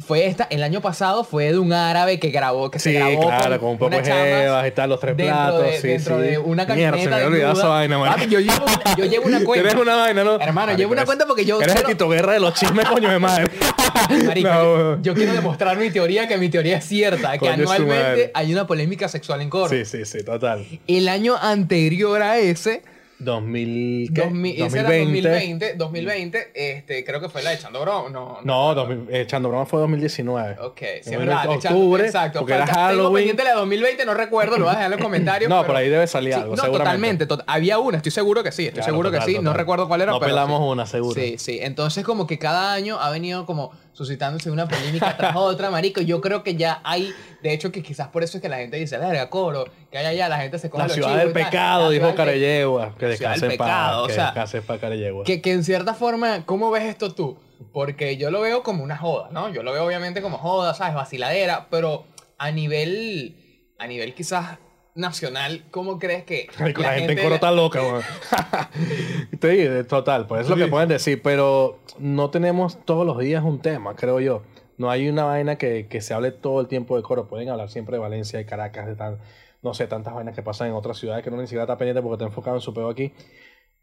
Fue 0.00 0.26
esta, 0.26 0.48
el 0.50 0.64
año 0.64 0.80
pasado 0.80 1.22
fue 1.22 1.52
de 1.52 1.58
un 1.58 1.72
árabe 1.72 2.18
que 2.18 2.30
grabó, 2.30 2.68
que 2.68 2.80
se 2.80 2.90
Sí, 2.90 2.96
grabó 2.96 3.28
claro, 3.28 3.60
con 3.60 3.68
un 3.70 3.78
poco 3.78 3.90
de 3.96 4.72
tal, 4.74 4.90
los 4.90 4.98
tres 4.98 5.16
dentro 5.16 5.34
platos, 5.36 5.62
De, 5.62 5.80
sí, 5.80 5.86
dentro 5.86 6.16
sí. 6.20 6.22
de 6.26 6.38
una 6.38 6.64
Mierda, 6.66 6.66
camioneta 6.66 7.18
se 7.20 7.24
me 7.30 7.36
desnuda. 7.36 7.52
esa 7.52 7.68
vaina, 7.68 7.98
man. 7.98 8.08
Papi, 8.12 8.26
yo 8.28 8.40
llevo, 8.40 8.66
yo 8.98 9.04
llevo 9.04 9.26
una 9.26 9.40
cuenta. 9.44 9.68
Tienes 9.68 9.82
una 9.82 9.94
vaina, 9.96 10.24
¿no? 10.24 10.40
Hermano, 10.40 10.76
llevo 10.76 10.90
una 10.92 11.02
eres- 11.02 11.06
cuenta 11.06 11.26
porque 11.26 11.44
yo 11.44 11.60
Eres 11.62 11.74
quiero- 11.74 11.88
el 11.88 11.94
Tito 11.94 12.08
Guerra 12.08 12.32
de 12.32 12.40
los 12.40 12.54
chismes, 12.54 12.86
coño 12.86 13.08
de 13.08 13.18
madre. 13.20 13.44
Marico, 14.26 14.48
No, 14.48 14.64
yo, 14.96 15.02
yo 15.02 15.14
quiero 15.14 15.32
demostrar 15.32 15.76
mi 15.76 15.88
teoría, 15.90 16.26
que 16.26 16.38
mi 16.38 16.48
teoría 16.48 16.78
es 16.78 16.84
cierta, 16.86 17.38
que 17.38 17.48
anualmente 17.48 18.32
hay 18.34 18.52
una 18.52 18.66
polémica 18.66 19.06
sexual 19.08 19.42
en 19.42 19.48
Coro. 19.48 19.68
Sí, 19.68 19.84
sí, 19.84 20.04
sí, 20.04 20.24
total. 20.24 20.66
El 20.88 21.08
año 21.08 21.36
anterior 21.40 22.20
a 22.20 22.38
ese, 22.38 22.82
2000, 23.24 24.12
¿qué? 24.14 24.20
2000, 24.22 24.62
ese 24.62 24.78
era 24.80 24.88
2020, 24.88 25.74
2020, 25.74 26.50
este, 26.54 27.04
creo 27.04 27.20
que 27.20 27.28
fue 27.28 27.42
la 27.42 27.50
de 27.50 27.56
Echando 27.56 27.80
Broma. 27.80 28.10
No, 28.10 28.38
No, 28.44 28.74
2000, 28.74 29.06
eh, 29.14 29.20
Echando 29.22 29.48
Broma 29.48 29.66
fue 29.66 29.80
2019. 29.80 30.56
Ok, 30.60 30.78
sí, 30.78 30.84
es 30.84 31.04
2020, 31.06 31.26
verdad. 31.26 31.50
Octubre, 31.72 32.04
exacto. 32.06 32.38
porque 32.40 32.54
era 32.54 32.66
Falta- 32.66 32.88
Tengo 32.88 33.02
Halloween. 33.02 33.14
pendiente 33.14 33.44
la 33.44 33.50
de 33.50 33.56
2020, 33.56 34.06
no 34.06 34.14
recuerdo, 34.14 34.58
lo 34.58 34.66
vas 34.66 34.74
a 34.76 34.78
dejar 34.78 34.92
en 34.92 34.98
los 34.98 35.04
comentarios. 35.08 35.48
No, 35.48 35.56
pero- 35.62 35.66
por 35.66 35.76
ahí 35.76 35.88
debe 35.88 36.06
salir 36.06 36.34
Sí, 36.34 36.40
algo, 36.40 36.56
no, 36.56 36.62
seguramente. 36.62 37.26
totalmente. 37.26 37.28
tot- 37.28 37.44
había 37.46 37.78
una, 37.78 37.96
estoy 37.98 38.12
seguro 38.12 38.42
que 38.42 38.52
sí, 38.52 38.62
estoy 38.66 38.74
Claro, 38.78 38.92
seguro 38.92 39.10
total, 39.10 39.26
que 39.26 39.32
sí. 39.32 39.38
No 39.40 39.52
recuerdo 39.52 39.88
cuál 39.88 40.02
era, 40.02 40.12
No 40.12 40.18
pero 40.20 40.30
pelamos 40.30 40.58
sí. 40.60 40.64
una, 40.68 40.86
seguro. 40.86 41.20
Sí, 41.20 41.36
sí. 41.38 41.58
Entonces, 41.62 42.04
como 42.04 42.26
que 42.26 42.38
cada 42.38 42.72
año 42.74 42.98
ha 43.00 43.10
venido 43.10 43.46
como 43.46 43.72
suscitándose 43.94 44.50
una 44.50 44.68
polémica 44.68 45.16
tras 45.16 45.34
otra, 45.36 45.70
marico. 45.70 46.02
Yo 46.02 46.20
creo 46.20 46.42
que 46.42 46.56
ya 46.56 46.80
hay, 46.84 47.14
de 47.42 47.52
hecho, 47.54 47.72
que 47.72 47.82
quizás 47.82 48.08
por 48.08 48.22
eso 48.22 48.36
es 48.36 48.42
que 48.42 48.48
la 48.50 48.58
gente 48.58 48.76
dice, 48.76 48.98
verga, 48.98 49.30
coro, 49.30 49.64
que 49.90 49.96
hay 49.96 50.04
allá, 50.06 50.28
la 50.28 50.36
gente 50.38 50.58
se 50.58 50.68
come 50.68 50.82
La 50.82 50.88
los 50.88 50.94
ciudad 50.94 51.08
chivos 51.08 51.20
del 51.22 51.30
y 51.30 51.32
tal". 51.32 51.44
pecado, 51.44 51.90
dijo 51.90 52.14
Carellegua. 52.14 52.94
Que 52.98 53.06
descanse 53.06 53.50
paz. 53.56 53.94
o 53.96 54.06
Que 54.08 54.12
sea, 54.12 54.34
paz, 54.34 54.52
Carellegua. 54.80 55.24
Que, 55.24 55.40
que 55.40 55.52
en 55.52 55.64
cierta 55.64 55.94
forma, 55.94 56.44
¿cómo 56.44 56.70
ves 56.70 56.82
esto 56.84 57.14
tú? 57.14 57.38
Porque 57.72 58.16
yo 58.16 58.30
lo 58.30 58.40
veo 58.40 58.62
como 58.62 58.84
una 58.84 58.96
joda, 58.96 59.28
¿no? 59.30 59.48
Yo 59.52 59.62
lo 59.62 59.72
veo 59.72 59.86
obviamente 59.86 60.20
como 60.20 60.36
joda, 60.38 60.74
¿sabes? 60.74 60.94
Vaciladera, 60.94 61.68
pero 61.70 62.04
a 62.36 62.50
nivel, 62.50 63.36
a 63.78 63.86
nivel 63.86 64.12
quizás 64.12 64.58
nacional, 64.94 65.64
¿cómo 65.70 65.98
crees 65.98 66.24
que 66.24 66.48
Marico, 66.58 66.82
la, 66.82 66.94
gente 66.94 67.12
en 67.12 67.22
coro 67.22 67.34
está 67.34 67.50
loca, 67.50 67.82
weón. 67.82 68.02
sí, 69.42 69.86
total, 69.88 70.26
pues 70.26 70.42
es 70.42 70.48
lo 70.48 70.56
que 70.56 70.66
pueden 70.66 70.88
decir, 70.88 71.20
pero 71.22 71.80
no 71.98 72.30
tenemos 72.30 72.84
todos 72.84 73.06
los 73.06 73.18
días 73.18 73.42
un 73.44 73.60
tema, 73.60 73.96
creo 73.96 74.20
yo. 74.20 74.42
No 74.76 74.90
hay 74.90 75.08
una 75.08 75.24
vaina 75.24 75.56
que, 75.56 75.86
que 75.86 76.00
se 76.00 76.14
hable 76.14 76.32
todo 76.32 76.60
el 76.60 76.66
tiempo 76.66 76.96
de 76.96 77.02
coro. 77.04 77.28
Pueden 77.28 77.48
hablar 77.48 77.70
siempre 77.70 77.96
de 77.96 78.00
Valencia, 78.00 78.40
de 78.40 78.44
Caracas, 78.44 78.86
de 78.86 78.96
tan, 78.96 79.18
no 79.62 79.72
sé, 79.72 79.86
tantas 79.86 80.14
vainas 80.14 80.34
que 80.34 80.42
pasan 80.42 80.68
en 80.68 80.74
otras 80.74 80.98
ciudades 80.98 81.22
que 81.22 81.30
uno 81.30 81.40
ni 81.40 81.46
siquiera 81.46 81.62
está 81.62 81.78
pendiente 81.78 82.02
porque 82.02 82.14
está 82.14 82.24
enfocado 82.24 82.56
en 82.56 82.60
su 82.60 82.74
peo 82.74 82.88
aquí. 82.88 83.12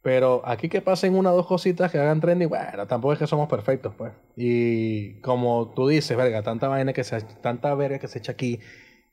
Pero 0.01 0.41
aquí 0.45 0.67
que 0.67 0.81
pasen 0.81 1.15
una 1.15 1.31
o 1.31 1.35
dos 1.35 1.47
cositas 1.47 1.91
que 1.91 1.99
hagan 1.99 2.19
trending, 2.19 2.49
bueno, 2.49 2.87
tampoco 2.87 3.13
es 3.13 3.19
que 3.19 3.27
somos 3.27 3.47
perfectos, 3.47 3.93
pues. 3.95 4.11
Y 4.35 5.19
como 5.21 5.71
tú 5.75 5.87
dices, 5.87 6.17
verga, 6.17 6.41
tanta 6.41 6.67
vaina 6.67 6.91
que 6.91 7.03
se, 7.03 7.21
tanta 7.21 7.73
verga 7.75 7.99
que 7.99 8.07
se 8.07 8.19
echa 8.19 8.31
aquí 8.31 8.59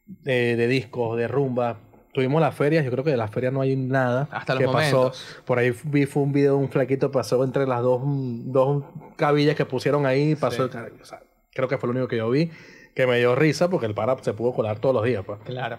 de, 0.06 0.56
de 0.56 0.66
discos, 0.66 1.16
de 1.16 1.28
rumba. 1.28 1.87
Tuvimos 2.18 2.40
las 2.40 2.52
ferias, 2.52 2.84
yo 2.84 2.90
creo 2.90 3.04
que 3.04 3.12
de 3.12 3.16
las 3.16 3.30
ferias 3.30 3.52
no 3.52 3.60
hay 3.60 3.76
nada 3.76 4.26
Hasta 4.32 4.54
los 4.54 4.60
que 4.60 4.66
pasó. 4.68 4.96
momentos. 4.96 5.24
Por 5.44 5.60
ahí 5.60 5.72
vi 5.84 6.04
fue 6.04 6.24
un 6.24 6.32
video, 6.32 6.56
un 6.56 6.68
flaquito 6.68 7.12
pasó 7.12 7.44
entre 7.44 7.64
las 7.64 7.80
dos, 7.80 8.00
dos 8.04 8.82
cabillas 9.14 9.54
que 9.54 9.64
pusieron 9.64 10.04
ahí, 10.04 10.34
pasó 10.34 10.64
el 10.64 10.70
cara- 10.70 10.88
o 11.00 11.04
sea, 11.04 11.20
creo 11.54 11.68
que 11.68 11.78
fue 11.78 11.86
lo 11.86 11.92
único 11.92 12.08
que 12.08 12.16
yo 12.16 12.28
vi, 12.28 12.50
que 12.96 13.06
me 13.06 13.18
dio 13.18 13.36
risa 13.36 13.70
porque 13.70 13.86
el 13.86 13.94
para 13.94 14.16
se 14.20 14.32
pudo 14.32 14.52
colar 14.52 14.80
todos 14.80 14.96
los 14.96 15.04
días, 15.04 15.22
pues. 15.24 15.38
Claro. 15.44 15.78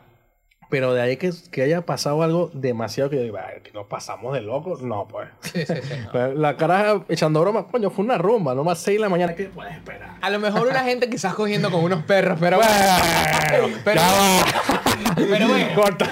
Pero 0.70 0.94
de 0.94 1.02
ahí 1.02 1.18
que, 1.18 1.32
que 1.52 1.64
haya 1.64 1.82
pasado 1.82 2.22
algo 2.22 2.52
demasiado 2.54 3.10
que, 3.10 3.16
yo 3.18 3.24
digo, 3.24 3.38
"Ay, 3.38 3.60
que 3.64 3.72
nos 3.72 3.88
pasamos 3.88 4.36
de 4.36 4.42
locos, 4.42 4.82
no, 4.84 5.08
pues. 5.10 5.28
Sí, 5.42 5.66
sí, 5.66 5.74
sí. 5.82 5.94
no. 6.14 6.28
La 6.36 6.56
caraja 6.58 7.04
echando 7.10 7.42
broma, 7.42 7.66
coño, 7.68 7.90
fue 7.90 8.06
una 8.06 8.18
rumba, 8.20 8.54
nomás 8.56 8.78
6 8.80 8.98
de 8.98 9.02
la 9.02 9.10
mañana, 9.10 9.34
¿qué 9.36 9.46
puedes 9.46 9.74
esperar? 9.74 10.12
A 10.22 10.30
lo 10.30 10.40
mejor 10.40 10.68
una 10.68 10.84
gente 10.84 11.10
quizás 11.10 11.34
cogiendo 11.34 11.70
con 11.72 11.84
unos 11.84 12.04
perros, 12.04 12.38
pero 12.40 12.58
bueno. 12.58 12.70
Pero, 13.84 14.02
pero 15.30 15.48
bueno. 15.48 15.68
Corta. 15.76 16.10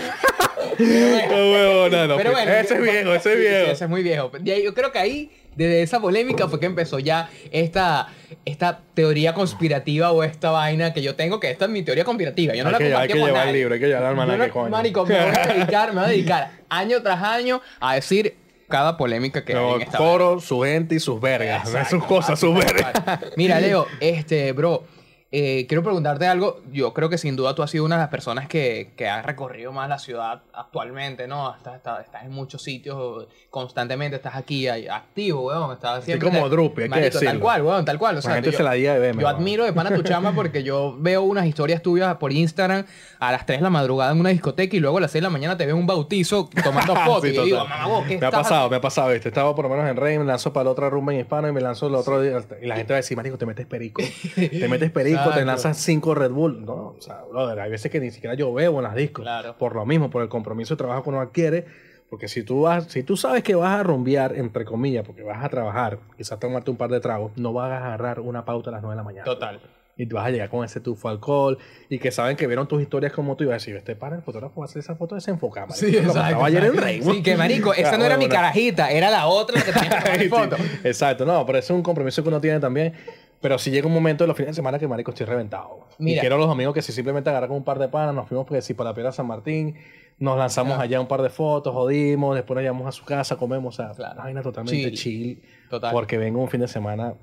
No, 0.79 0.85
huevona, 0.85 2.07
no, 2.07 2.17
Pero 2.17 2.31
pues, 2.31 2.45
bueno. 2.45 2.59
ese 2.59 2.73
es 2.75 2.81
viejo, 2.81 3.13
ese 3.13 3.15
es 3.15 3.23
Sí, 3.37 3.43
sí, 3.43 3.49
viejo. 3.49 3.71
ese 3.71 3.83
es 3.85 3.89
muy 3.89 4.03
viejo. 4.03 4.31
Yo 4.43 4.73
creo 4.75 4.91
que 4.91 4.99
ahí, 4.99 5.31
desde 5.55 5.81
esa 5.81 5.99
polémica, 5.99 6.47
fue 6.47 6.59
que 6.59 6.67
empezó 6.67 6.99
ya 6.99 7.29
esta, 7.51 8.09
esta 8.45 8.81
teoría 8.93 9.33
conspirativa 9.33 10.11
o 10.11 10.23
esta 10.23 10.51
vaina 10.51 10.93
que 10.93 11.01
yo 11.01 11.15
tengo, 11.15 11.39
que 11.39 11.49
esta 11.49 11.65
es 11.65 11.71
mi 11.71 11.81
teoría 11.83 12.03
conspirativa. 12.03 12.53
Yo 12.53 12.63
no 12.63 12.69
hay, 12.69 12.73
la 12.73 12.77
que, 12.79 12.95
hay 12.95 13.07
que 13.07 13.13
con 13.19 13.25
llevar 13.27 13.47
el 13.47 13.53
libro, 13.55 13.73
hay 13.73 13.79
que 13.79 13.87
llevar 13.87 14.03
el 14.03 14.09
almanaque, 14.09 14.47
no- 14.47 14.53
coño. 14.53 14.69
Marico, 14.69 15.05
me 15.05 15.15
voy 15.19 15.33
a 15.35 15.47
dedicar, 15.53 15.89
me 15.93 16.01
voy 16.01 16.09
a 16.09 16.11
dedicar 16.11 16.51
año 16.69 17.01
tras 17.01 17.23
año 17.23 17.61
a 17.79 17.95
decir 17.95 18.35
cada 18.69 18.97
polémica 18.97 19.43
que 19.45 19.53
hay 19.53 19.59
No, 19.59 19.75
en 19.77 19.81
esta 19.83 19.97
coro, 19.97 20.39
su 20.39 20.61
gente 20.61 20.93
y 20.95 20.99
sus 20.99 21.19
vergas. 21.19 21.65
Exacto. 21.67 21.89
sus 21.89 22.03
cosas, 22.05 22.39
sus 22.39 22.53
vergas. 22.53 22.93
Mira, 23.35 23.59
Leo, 23.59 23.87
este, 23.99 24.51
bro, 24.51 24.83
eh, 25.31 25.65
quiero 25.67 25.83
preguntarte 25.83 26.25
algo. 26.25 26.61
Yo 26.71 26.93
creo 26.93 27.09
que 27.09 27.17
sin 27.17 27.35
duda 27.35 27.53
tú 27.53 27.61
has 27.63 27.69
sido 27.71 27.83
una 27.83 27.95
de 27.95 28.01
las 28.01 28.09
personas 28.09 28.47
que, 28.47 28.93
que 28.95 29.07
ha 29.09 29.21
recorrido 29.21 29.71
más 29.73 29.89
la 29.89 29.99
ciudad 29.99 30.43
actualmente, 30.53 31.27
¿no? 31.27 31.53
Estás, 31.55 31.75
estás, 31.75 32.05
estás 32.05 32.23
en 32.23 32.31
muchos 32.31 32.61
sitios 32.63 33.27
constantemente, 33.49 34.15
estás 34.15 34.35
aquí 34.35 34.67
activo, 34.67 35.47
weón. 35.47 35.73
Estás 35.73 36.05
siempre. 36.05 36.29
como 36.29 36.47
Drupi, 36.47 36.83
hay 36.83 36.89
que 36.89 36.95
Marico, 36.95 37.19
Tal 37.19 37.39
cual, 37.39 37.61
weón, 37.63 37.83
tal 37.85 37.99
cual. 37.99 38.15
O 38.15 38.17
La 38.17 38.21
sea, 38.21 38.33
gente 38.35 38.51
yo, 38.51 38.57
se 38.57 38.63
la 38.63 38.73
diga 38.73 38.93
de 38.93 38.99
verme. 38.99 39.21
yo 39.21 39.27
weón. 39.27 39.39
admiro 39.39 39.65
de 39.65 39.73
pana 39.73 39.93
tu 39.93 40.01
chama 40.03 40.33
porque 40.33 40.63
yo 40.63 40.95
veo 40.97 41.23
unas 41.23 41.45
historias 41.45 41.81
tuyas 41.81 42.15
por 42.17 42.31
Instagram 42.31 42.85
a 43.19 43.31
las 43.31 43.45
3 43.45 43.59
de 43.59 43.63
la 43.63 43.69
madrugada 43.69 44.11
en 44.13 44.19
una 44.19 44.29
discoteca 44.29 44.75
y 44.75 44.79
luego 44.79 44.97
a 44.97 45.01
las 45.01 45.11
6 45.11 45.21
de 45.21 45.23
la 45.27 45.29
mañana 45.29 45.57
te 45.57 45.65
veo 45.65 45.75
en 45.75 45.81
un 45.81 45.87
bautizo 45.87 46.49
tomando 46.63 46.95
fotos. 47.05 47.29
Sí, 47.29 47.35
y 47.37 47.41
digo, 47.45 47.57
mamá, 47.67 47.87
vos, 47.87 48.05
¿qué 48.07 48.17
me 48.17 48.25
ha 48.27 48.31
pasado, 48.31 48.69
me 48.69 48.77
ha 48.77 48.81
pasado, 48.81 49.09
¿viste? 49.11 49.27
Estaba 49.27 49.53
por 49.55 49.65
lo 49.65 49.69
menos 49.69 49.89
en 49.89 49.97
Rey, 49.97 50.17
me 50.17 50.25
lanzo 50.25 50.53
para 50.53 50.65
la 50.65 50.71
otra 50.71 50.89
rumba 50.89 51.13
en 51.13 51.19
hispano 51.19 51.49
y 51.49 51.51
me 51.51 51.59
lanzo 51.59 51.87
el 51.87 51.95
otro 51.95 52.21
día. 52.21 52.39
Y 52.61 52.65
la 52.65 52.77
gente 52.77 52.93
va 52.93 52.97
a 52.97 53.01
decir, 53.01 53.17
marico, 53.17 53.37
te 53.37 53.45
metes 53.45 53.65
perico. 53.65 54.01
te 54.35 54.67
metes 54.69 54.91
perico, 54.91 55.16
te 55.23 55.29
Exacto. 55.29 55.45
lanzas 55.45 55.77
cinco 55.77 56.15
Red 56.15 56.31
Bull. 56.31 56.65
No, 56.65 56.73
o 56.97 57.01
sea, 57.01 57.21
brother, 57.29 57.59
hay 57.59 57.69
veces 57.71 57.91
que 57.91 57.99
ni 57.99 58.11
siquiera 58.11 58.35
yo 58.35 58.53
bebo 58.53 58.77
en 58.79 58.83
las 58.83 58.95
discos. 58.95 59.23
Claro. 59.23 59.55
Por 59.57 59.75
lo 59.75 59.85
mismo, 59.85 60.09
por 60.09 60.21
el 60.23 60.29
compromiso 60.29 60.73
de 60.75 60.77
trabajo 60.77 61.03
que 61.03 61.09
uno 61.09 61.21
adquiere. 61.21 61.65
Porque 62.09 62.29
si 62.29 62.41
tú 62.43 62.61
vas, 62.61 62.85
si 62.85 63.03
tú 63.03 63.17
sabes 63.17 63.43
que 63.43 63.53
vas 63.55 63.79
a 63.79 63.83
rumbear, 63.83 64.33
entre 64.37 64.63
comillas, 64.63 65.05
porque 65.05 65.23
vas 65.23 65.43
a 65.43 65.49
trabajar, 65.49 65.99
quizás 66.15 66.39
tomarte 66.39 66.71
un 66.71 66.77
par 66.77 66.89
de 66.89 67.01
tragos, 67.01 67.33
no 67.35 67.51
vas 67.51 67.69
a 67.69 67.85
agarrar 67.85 68.21
una 68.21 68.45
pauta 68.45 68.69
a 68.69 68.73
las 68.73 68.81
9 68.81 68.93
de 68.93 68.97
la 68.97 69.03
mañana. 69.03 69.25
Total. 69.25 69.59
Y 69.99 70.05
tú 70.05 70.15
vas 70.15 70.27
a 70.27 70.29
llegar 70.29 70.47
con 70.49 70.63
ese 70.63 70.79
tufo 70.79 71.09
alcohol 71.09 71.57
y 71.89 71.97
que 71.99 72.11
saben 72.11 72.37
que 72.37 72.45
vieron 72.47 72.67
tus 72.67 72.81
historias 72.81 73.11
como 73.11 73.35
tú 73.35 73.43
y 73.43 73.47
vas 73.47 73.55
a 73.55 73.57
decir, 73.57 73.75
este 73.75 73.95
para 73.95 74.15
el 74.15 74.21
fotógrafo 74.21 74.61
va 74.61 74.65
a 74.65 74.69
hacer 74.69 74.79
esa 74.79 74.95
foto 74.95 75.15
desenfocada. 75.15 75.65
marico. 75.67 75.85
Sí, 75.87 75.97
exacto. 75.97 76.45
Ayer 76.45 76.63
en 76.65 76.77
Rey. 76.77 77.01
Sí, 77.01 77.23
que 77.23 77.35
marico, 77.35 77.73
esa 77.73 77.97
no 77.97 78.05
era 78.05 78.15
mi 78.15 78.29
carajita, 78.29 78.89
era 78.91 79.09
la 79.09 79.25
otra 79.27 79.61
que 79.61 79.73
tenía 79.73 80.03
que 80.17 80.29
foto. 80.29 80.55
Exacto, 80.83 81.25
no, 81.25 81.45
pero 81.45 81.57
ese 81.57 81.73
es 81.73 81.75
un 81.75 81.83
compromiso 81.83 82.21
que 82.23 82.29
uno 82.29 82.39
tiene 82.39 82.59
también. 82.61 82.93
Pero 83.41 83.57
si 83.59 83.69
llega 83.71 83.87
un 83.87 83.93
momento 83.93 84.23
de 84.23 84.27
los 84.27 84.35
fines 84.35 84.51
de 84.51 84.55
semana 84.55 84.79
que, 84.79 84.87
marico, 84.87 85.11
estoy 85.11 85.25
reventado. 85.27 85.87
Mira. 85.99 86.17
Y 86.17 86.19
quiero 86.21 86.37
los 86.37 86.49
amigos 86.49 86.73
que 86.73 86.81
si 86.81 86.91
simplemente 86.91 87.29
agarran 87.29 87.51
un 87.51 87.63
par 87.63 87.77
de 87.79 87.87
panas, 87.87 88.15
nos 88.15 88.27
fuimos 88.27 88.45
porque 88.47 88.61
si 88.61 88.73
para 88.73 88.89
la 88.89 88.93
Piedra 88.95 89.11
San 89.11 89.27
Martín, 89.27 89.75
nos 90.17 90.37
lanzamos 90.37 90.71
Claro. 90.73 90.81
allá 90.83 90.99
un 90.99 91.07
par 91.07 91.21
de 91.21 91.29
fotos, 91.29 91.73
jodimos, 91.73 92.33
después 92.35 92.55
nos 92.55 92.63
llevamos 92.63 92.87
a 92.87 92.91
su 92.91 93.05
casa, 93.05 93.35
comemos, 93.35 93.77
o 93.79 93.83
sea, 93.83 93.93
Claro. 93.93 94.13
una 94.15 94.23
vaina 94.23 94.41
totalmente 94.41 94.91
Chill. 94.93 95.37
chill. 95.37 95.43
Total. 95.69 95.91
Porque 95.93 96.17
vengo 96.17 96.41
un 96.41 96.49
fin 96.49 96.61
de 96.61 96.67
semana. 96.67 97.13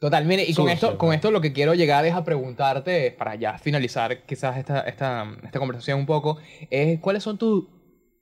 Total, 0.00 0.24
mire, 0.26 0.42
y 0.42 0.52
con 0.54 0.68
Sucio, 0.68 0.72
esto, 0.74 0.98
con 0.98 1.14
esto 1.14 1.30
lo 1.30 1.40
que 1.40 1.52
quiero 1.52 1.72
llegar 1.74 2.04
es 2.04 2.14
a 2.14 2.24
preguntarte, 2.24 3.12
para 3.12 3.36
ya 3.36 3.56
finalizar 3.58 4.24
quizás 4.26 4.56
esta, 4.58 4.80
esta, 4.80 5.24
esta 5.44 5.58
conversación 5.60 6.00
un 6.00 6.06
poco, 6.06 6.38
es 6.68 6.98
cuáles 7.00 7.22
son 7.22 7.38
tus 7.38 7.64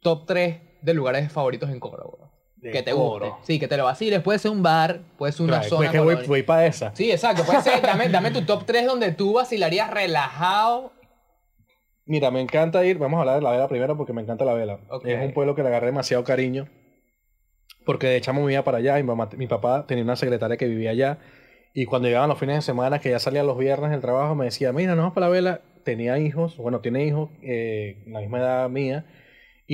top 0.01 0.27
3 0.27 0.61
de 0.83 0.95
lugares 0.95 1.33
favoritos 1.33 1.71
en 1.71 1.81
bro? 1.81 2.22
De 2.63 2.71
Que 2.71 2.83
te 2.83 2.93
Coro. 2.93 3.27
guste. 3.33 3.45
Sí, 3.53 3.59
que 3.59 3.67
te 3.69 3.77
lo 3.77 3.85
vaciles. 3.85 4.21
Puede 4.23 4.39
ser 4.39 4.51
un 4.53 4.63
bar, 4.63 5.01
puede 5.19 5.33
ser 5.33 5.43
una 5.43 5.55
Claro, 5.61 5.69
zona. 5.69 5.91
pues 5.91 6.21
que 6.21 6.27
voy, 6.29 6.43
para 6.45 6.65
esa. 6.67 6.95
Sí, 6.95 7.11
exacto. 7.11 7.43
Puede 7.45 7.61
ser, 7.61 7.83
dame, 7.83 8.09
dame 8.09 8.31
tu 8.31 8.43
top 8.43 8.65
3 8.65 8.87
donde 8.87 9.11
tú 9.13 9.35
vacilarías 9.35 9.91
relajado. 9.91 10.93
Mira, 12.07 12.31
me 12.31 12.41
encanta 12.41 12.85
ir, 12.85 12.99
vamos 12.99 13.19
a 13.19 13.21
hablar 13.23 13.37
de 13.37 13.43
la 13.43 13.51
vela 13.51 13.69
primero 13.69 13.97
porque 13.97 14.13
me 14.13 14.23
encanta 14.23 14.45
la 14.45 14.55
vela. 14.55 14.79
Es 15.05 15.21
un 15.25 15.33
pueblo 15.33 15.55
que 15.55 15.63
le 15.63 15.69
agarré 15.69 15.87
demasiado 15.87 16.25
cariño. 16.25 16.69
Porque 17.85 18.07
de 18.07 18.21
chamo 18.21 18.43
me 18.45 18.53
iba 18.53 18.63
para 18.63 18.79
allá 18.79 18.99
y 18.99 19.03
mi, 19.03 19.09
mamá- 19.09 19.29
mi 19.37 19.49
papá 19.49 19.85
tenía 19.87 20.05
una 20.05 20.15
secretaria 20.17 20.57
que 20.57 20.67
vivía 20.67 20.91
allá. 20.91 21.19
Y 21.75 21.85
cuando 21.87 22.07
llegaban 22.07 22.29
los 22.29 22.39
fines 22.39 22.57
de 22.57 22.63
semana, 22.63 23.01
que 23.01 23.11
ya 23.11 23.19
salía 23.19 23.43
los 23.43 23.59
viernes 23.59 23.91
del 23.91 24.01
trabajo, 24.01 24.35
me 24.37 24.45
decía, 24.45 24.73
mira, 24.73 24.91
nos 24.95 24.99
vamos 25.05 25.15
para 25.15 25.27
la 25.27 25.33
vela. 25.33 25.61
Tenía 25.85 26.17
hijos, 26.19 26.57
bueno, 26.59 26.79
tiene 26.81 27.05
hijos, 27.07 27.31
eh, 27.43 28.05
la 28.07 28.21
misma 28.21 28.39
edad 28.39 28.69
mía, 28.69 29.05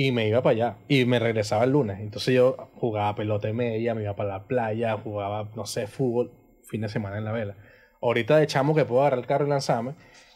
y 0.01 0.13
me 0.13 0.29
iba 0.29 0.41
para 0.41 0.53
allá. 0.53 0.77
Y 0.87 1.03
me 1.03 1.19
regresaba 1.19 1.65
el 1.65 1.71
lunes. 1.71 1.99
Entonces 1.99 2.33
yo 2.33 2.55
jugaba 2.75 3.15
pelota 3.15 3.49
y 3.49 3.53
media, 3.53 3.93
me 3.93 4.03
iba 4.03 4.15
para 4.15 4.29
la 4.29 4.47
playa, 4.47 4.97
jugaba, 4.97 5.49
no 5.57 5.65
sé, 5.65 5.87
fútbol, 5.87 6.31
fin 6.63 6.79
de 6.79 6.87
semana 6.87 7.17
en 7.17 7.25
la 7.25 7.33
vela. 7.33 7.57
Ahorita 8.01 8.37
de 8.37 8.47
chamo 8.47 8.73
que 8.73 8.85
puedo 8.85 9.01
agarrar 9.01 9.19
el 9.19 9.25
carro 9.25 9.45
y 9.45 9.49
lanzarme, 9.49 9.95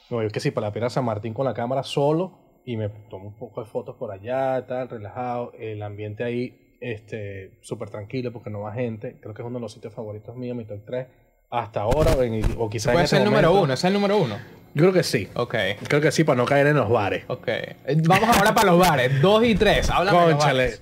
me 0.09 0.17
voy 0.17 0.27
que 0.31 0.41
sí, 0.41 0.51
para 0.51 0.67
la 0.67 0.73
Piedra 0.73 0.89
San 0.89 1.05
Martín 1.05 1.33
con 1.33 1.45
la 1.45 1.53
cámara 1.53 1.83
solo 1.83 2.59
y 2.65 2.75
me 2.75 2.89
tomo 3.09 3.29
un 3.29 3.37
poco 3.37 3.63
de 3.63 3.69
fotos 3.69 3.95
por 3.95 4.11
allá, 4.11 4.65
tal, 4.67 4.89
relajado. 4.89 5.53
El 5.57 5.81
ambiente 5.81 6.25
ahí, 6.25 6.75
este, 6.81 7.57
súper 7.61 7.89
tranquilo 7.89 8.33
porque 8.33 8.49
no 8.49 8.59
va 8.59 8.73
gente. 8.73 9.17
Creo 9.21 9.33
que 9.33 9.43
es 9.43 9.47
uno 9.47 9.59
de 9.59 9.61
los 9.61 9.71
sitios 9.71 9.93
favoritos 9.93 10.35
míos, 10.35 10.57
mi 10.57 10.65
top 10.65 10.81
3. 10.85 11.07
Hasta 11.53 11.81
ahora, 11.81 12.15
o, 12.57 12.67
quizás 12.67 12.87
en 12.87 12.93
Puede 12.93 13.03
este 13.05 13.15
ser 13.17 13.19
el 13.19 13.25
número 13.25 13.53
uno, 13.53 13.73
es 13.75 13.83
el 13.83 13.93
número 13.93 14.17
uno. 14.17 14.37
Yo 14.73 14.81
creo 14.81 14.91
que 14.91 15.03
sí. 15.03 15.29
Ok. 15.35 15.53
Creo 15.87 16.01
que 16.01 16.11
sí, 16.11 16.23
para 16.23 16.35
no 16.35 16.45
caer 16.45 16.65
en 16.65 16.77
los 16.77 16.89
bares. 16.89 17.25
Ok. 17.27 17.47
Eh, 17.47 17.77
Vamos 18.07 18.35
ahora 18.35 18.55
para 18.55 18.71
los 18.71 18.79
bares. 18.79 19.21
Dos 19.21 19.45
y 19.45 19.53
tres. 19.53 19.87
Háblame 19.91 20.19
de 20.19 20.31
los 20.31 20.39
bares. 20.39 20.81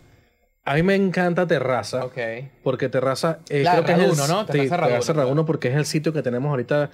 A 0.63 0.76
mí 0.76 0.84
me 0.84 0.95
encanta 0.95 1.45
Terraza. 1.45 2.05
Ok. 2.05 2.17
Porque 2.63 2.88
Terraza, 2.88 3.39
eh, 3.49 3.63
La 3.63 3.74
creo 3.74 3.84
que 3.84 3.91
es 3.91 3.99
el, 3.99 4.30
¿no? 4.30 4.45
Terraza 4.45 4.78
Raduno, 4.78 4.88
Terraza 4.88 5.13
claro. 5.13 5.28
Raduno, 5.28 5.45
porque 5.45 5.67
es 5.67 5.76
el 5.76 5.86
sitio 5.86 6.13
que 6.13 6.22
tenemos 6.22 6.49
ahorita, 6.51 6.89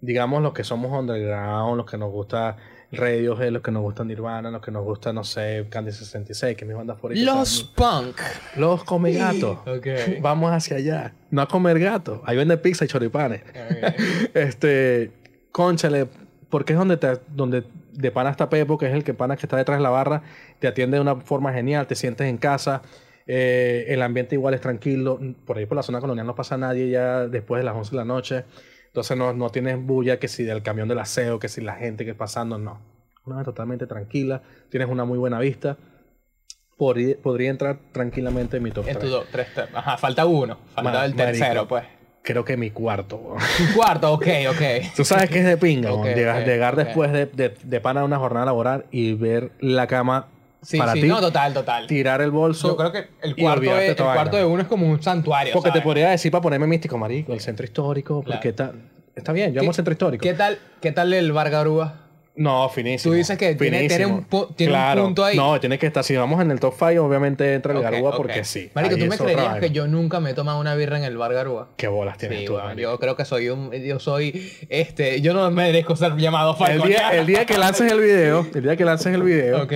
digamos, 0.00 0.42
los 0.42 0.54
que 0.54 0.64
somos 0.64 0.90
underground, 0.98 1.76
los 1.76 1.84
que 1.84 1.98
nos 1.98 2.10
gusta 2.10 2.56
Radiohead, 2.90 3.50
los 3.50 3.62
que 3.62 3.70
nos 3.70 3.82
gustan 3.82 4.08
Nirvana, 4.08 4.50
los 4.50 4.62
que 4.62 4.70
nos 4.70 4.82
gusta, 4.82 5.12
no 5.12 5.22
sé, 5.22 5.66
Candy 5.68 5.92
66, 5.92 6.56
que 6.56 6.64
es 6.64 6.68
mi 6.68 6.74
banda 6.74 6.94
favorita. 6.94 7.34
Los 7.34 7.62
punk. 7.62 8.20
Los 8.56 8.84
come 8.84 9.12
gatos. 9.12 9.58
Vamos 10.20 10.50
hacia 10.52 10.78
allá. 10.78 11.14
No 11.30 11.42
a 11.42 11.48
comer 11.48 11.78
gato. 11.78 12.22
Ahí 12.24 12.36
vende 12.36 12.56
pizza 12.56 12.84
y 12.84 12.88
choripanes. 12.88 13.42
este, 14.34 15.10
conchale, 15.52 16.08
porque 16.48 16.72
es 16.72 16.78
donde 16.78 16.96
te, 16.96 17.18
donde 17.28 17.64
de 17.92 18.10
pana 18.10 18.30
está 18.30 18.48
Pepo, 18.48 18.78
que 18.78 18.86
es 18.86 18.94
el 18.94 19.04
que 19.04 19.12
pana 19.12 19.36
que 19.36 19.44
está 19.44 19.56
detrás 19.56 19.78
de 19.78 19.82
la 19.82 19.90
barra, 19.90 20.22
te 20.60 20.68
atiende 20.68 20.96
de 20.96 21.00
una 21.00 21.16
forma 21.16 21.52
genial, 21.52 21.86
te 21.86 21.96
sientes 21.96 22.28
en 22.28 22.38
casa, 22.38 22.82
eh, 23.26 23.86
el 23.88 24.00
ambiente 24.02 24.36
igual 24.36 24.54
es 24.54 24.60
tranquilo, 24.60 25.20
por 25.44 25.58
ahí 25.58 25.66
por 25.66 25.76
la 25.76 25.82
zona 25.82 26.00
colonial 26.00 26.26
no 26.26 26.34
pasa 26.34 26.56
nadie 26.56 26.88
ya 26.88 27.26
después 27.26 27.60
de 27.60 27.64
las 27.64 27.74
11 27.74 27.90
de 27.90 27.96
la 27.96 28.04
noche, 28.04 28.44
entonces 28.88 29.16
no, 29.16 29.32
no 29.32 29.50
tienes 29.50 29.80
bulla 29.80 30.18
que 30.18 30.28
si 30.28 30.42
del 30.44 30.62
camión 30.62 30.88
del 30.88 30.98
aseo, 30.98 31.38
que 31.38 31.48
si 31.48 31.60
la 31.60 31.74
gente 31.76 32.04
que 32.04 32.10
es 32.10 32.16
pasando, 32.16 32.58
no. 32.58 32.80
Una 33.24 33.36
vez 33.36 33.44
totalmente 33.44 33.86
tranquila, 33.86 34.42
tienes 34.70 34.88
una 34.88 35.04
muy 35.04 35.18
buena 35.18 35.38
vista, 35.38 35.76
podría, 36.76 37.16
podría 37.22 37.50
entrar 37.50 37.78
tranquilamente 37.92 38.56
en 38.58 38.62
mi 38.62 38.70
top 38.70 38.86
En 38.88 38.94
tu 38.94 39.00
3. 39.00 39.10
dos, 39.10 39.26
tres, 39.30 39.48
tres. 39.54 39.68
Ajá, 39.74 39.96
falta 39.98 40.26
uno. 40.26 40.58
Falta 40.74 40.90
Ma- 40.92 41.04
el 41.04 41.14
tercero, 41.14 41.46
marico. 41.48 41.68
pues. 41.68 41.84
Creo 42.22 42.44
que 42.44 42.56
mi 42.56 42.70
cuarto. 42.70 43.16
Un 43.16 43.72
cuarto, 43.74 44.12
ok, 44.12 44.26
ok. 44.50 44.62
Tú 44.96 45.04
sabes 45.04 45.30
que 45.30 45.38
es 45.38 45.44
de 45.46 45.56
pinga, 45.56 45.92
Ok, 45.92 46.04
weón, 46.04 46.44
llegar, 46.44 46.76
después 46.76 47.10
de, 47.12 47.26
de, 47.26 47.54
de 47.62 47.80
pana 47.80 48.00
de 48.00 48.06
una 48.06 48.18
jornada 48.18 48.46
laboral 48.46 48.84
y 48.90 49.14
ver 49.14 49.52
la 49.60 49.86
cama 49.86 50.28
Sí, 50.60 50.76
para 50.76 50.92
sí, 50.94 51.02
ti, 51.02 51.06
no, 51.06 51.20
total, 51.20 51.54
total. 51.54 51.86
tirar 51.86 52.20
el 52.20 52.30
bolso. 52.32 52.68
Yo 52.68 52.76
creo 52.76 52.92
que 52.92 53.06
el 53.22 53.36
cuarto, 53.36 53.74
de, 53.76 53.86
el 53.88 53.96
cuarto 53.96 54.36
de 54.36 54.44
uno 54.44 54.62
es 54.62 54.68
como 54.68 54.86
un 54.88 55.00
santuario. 55.02 55.52
Porque 55.52 55.70
te 55.70 55.80
podría 55.80 56.10
decir 56.10 56.32
para 56.32 56.42
ponerme 56.42 56.66
místico, 56.66 56.98
marico, 56.98 57.32
el 57.32 57.40
centro 57.40 57.64
histórico, 57.64 58.22
porque 58.26 58.48
está, 58.48 58.72
está 59.14 59.32
bien, 59.32 59.52
yo 59.52 59.60
amo 59.60 59.70
el 59.70 59.74
centro 59.76 59.92
histórico. 59.92 60.22
¿Qué 60.22 60.34
tal, 60.34 60.58
¿Qué 60.80 60.90
tal 60.92 61.12
el 61.12 61.30
Bar 61.32 61.50
Garúa? 61.50 62.04
No, 62.34 62.68
finísimo. 62.68 63.12
Tú 63.12 63.16
dices 63.16 63.36
que 63.36 63.56
tiene- 63.56 63.88
tiene 63.88 64.06
un 64.06 64.24
tiene 64.54 64.72
un 64.72 64.78
Claro. 64.78 65.02
punto 65.04 65.24
ahí. 65.24 65.36
No, 65.36 65.58
tiene 65.58 65.76
que 65.76 65.88
estar. 65.88 66.04
Si 66.04 66.16
vamos 66.16 66.40
en 66.40 66.52
el 66.52 66.60
top 66.60 66.72
5, 66.78 67.02
obviamente 67.04 67.54
entra 67.54 67.72
el 67.74 67.80
Garúa 67.82 68.10
ok. 68.10 68.16
porque 68.16 68.44
sí. 68.44 68.70
Marico, 68.74 68.96
¿tú 68.96 69.06
me 69.06 69.18
creerías 69.18 69.58
que 69.58 69.70
yo 69.70 69.88
nunca 69.88 70.20
me 70.20 70.30
he 70.30 70.34
tomado 70.34 70.60
una 70.60 70.76
birra 70.76 70.98
en 70.98 71.04
el 71.04 71.16
Bar 71.16 71.34
Garúa? 71.34 71.70
¿Qué 71.76 71.88
bolas 71.88 72.16
tienes 72.16 72.40
Sí, 72.40 72.44
tú, 72.46 72.52
bueno, 72.52 72.74
yo 72.74 72.96
creo 73.00 73.16
que 73.16 73.24
soy 73.24 73.48
un... 73.48 73.72
Yo 73.72 73.98
soy... 73.98 74.52
Este... 74.68 75.20
Yo 75.20 75.34
no 75.34 75.50
merezco 75.50 75.96
ser 75.96 76.16
llamado 76.16 76.52
el, 76.52 76.56
Falcon. 76.58 76.88
día, 76.88 77.10
el 77.10 77.26
día 77.26 77.44
que 77.44 77.58
lances 77.58 77.90
el 77.90 78.00
video, 78.00 78.46
el 78.54 78.62
día 78.62 78.76
que 78.76 78.84
lances 78.84 79.12
el 79.14 79.22
video, 79.24 79.62
Ok. 79.64 79.72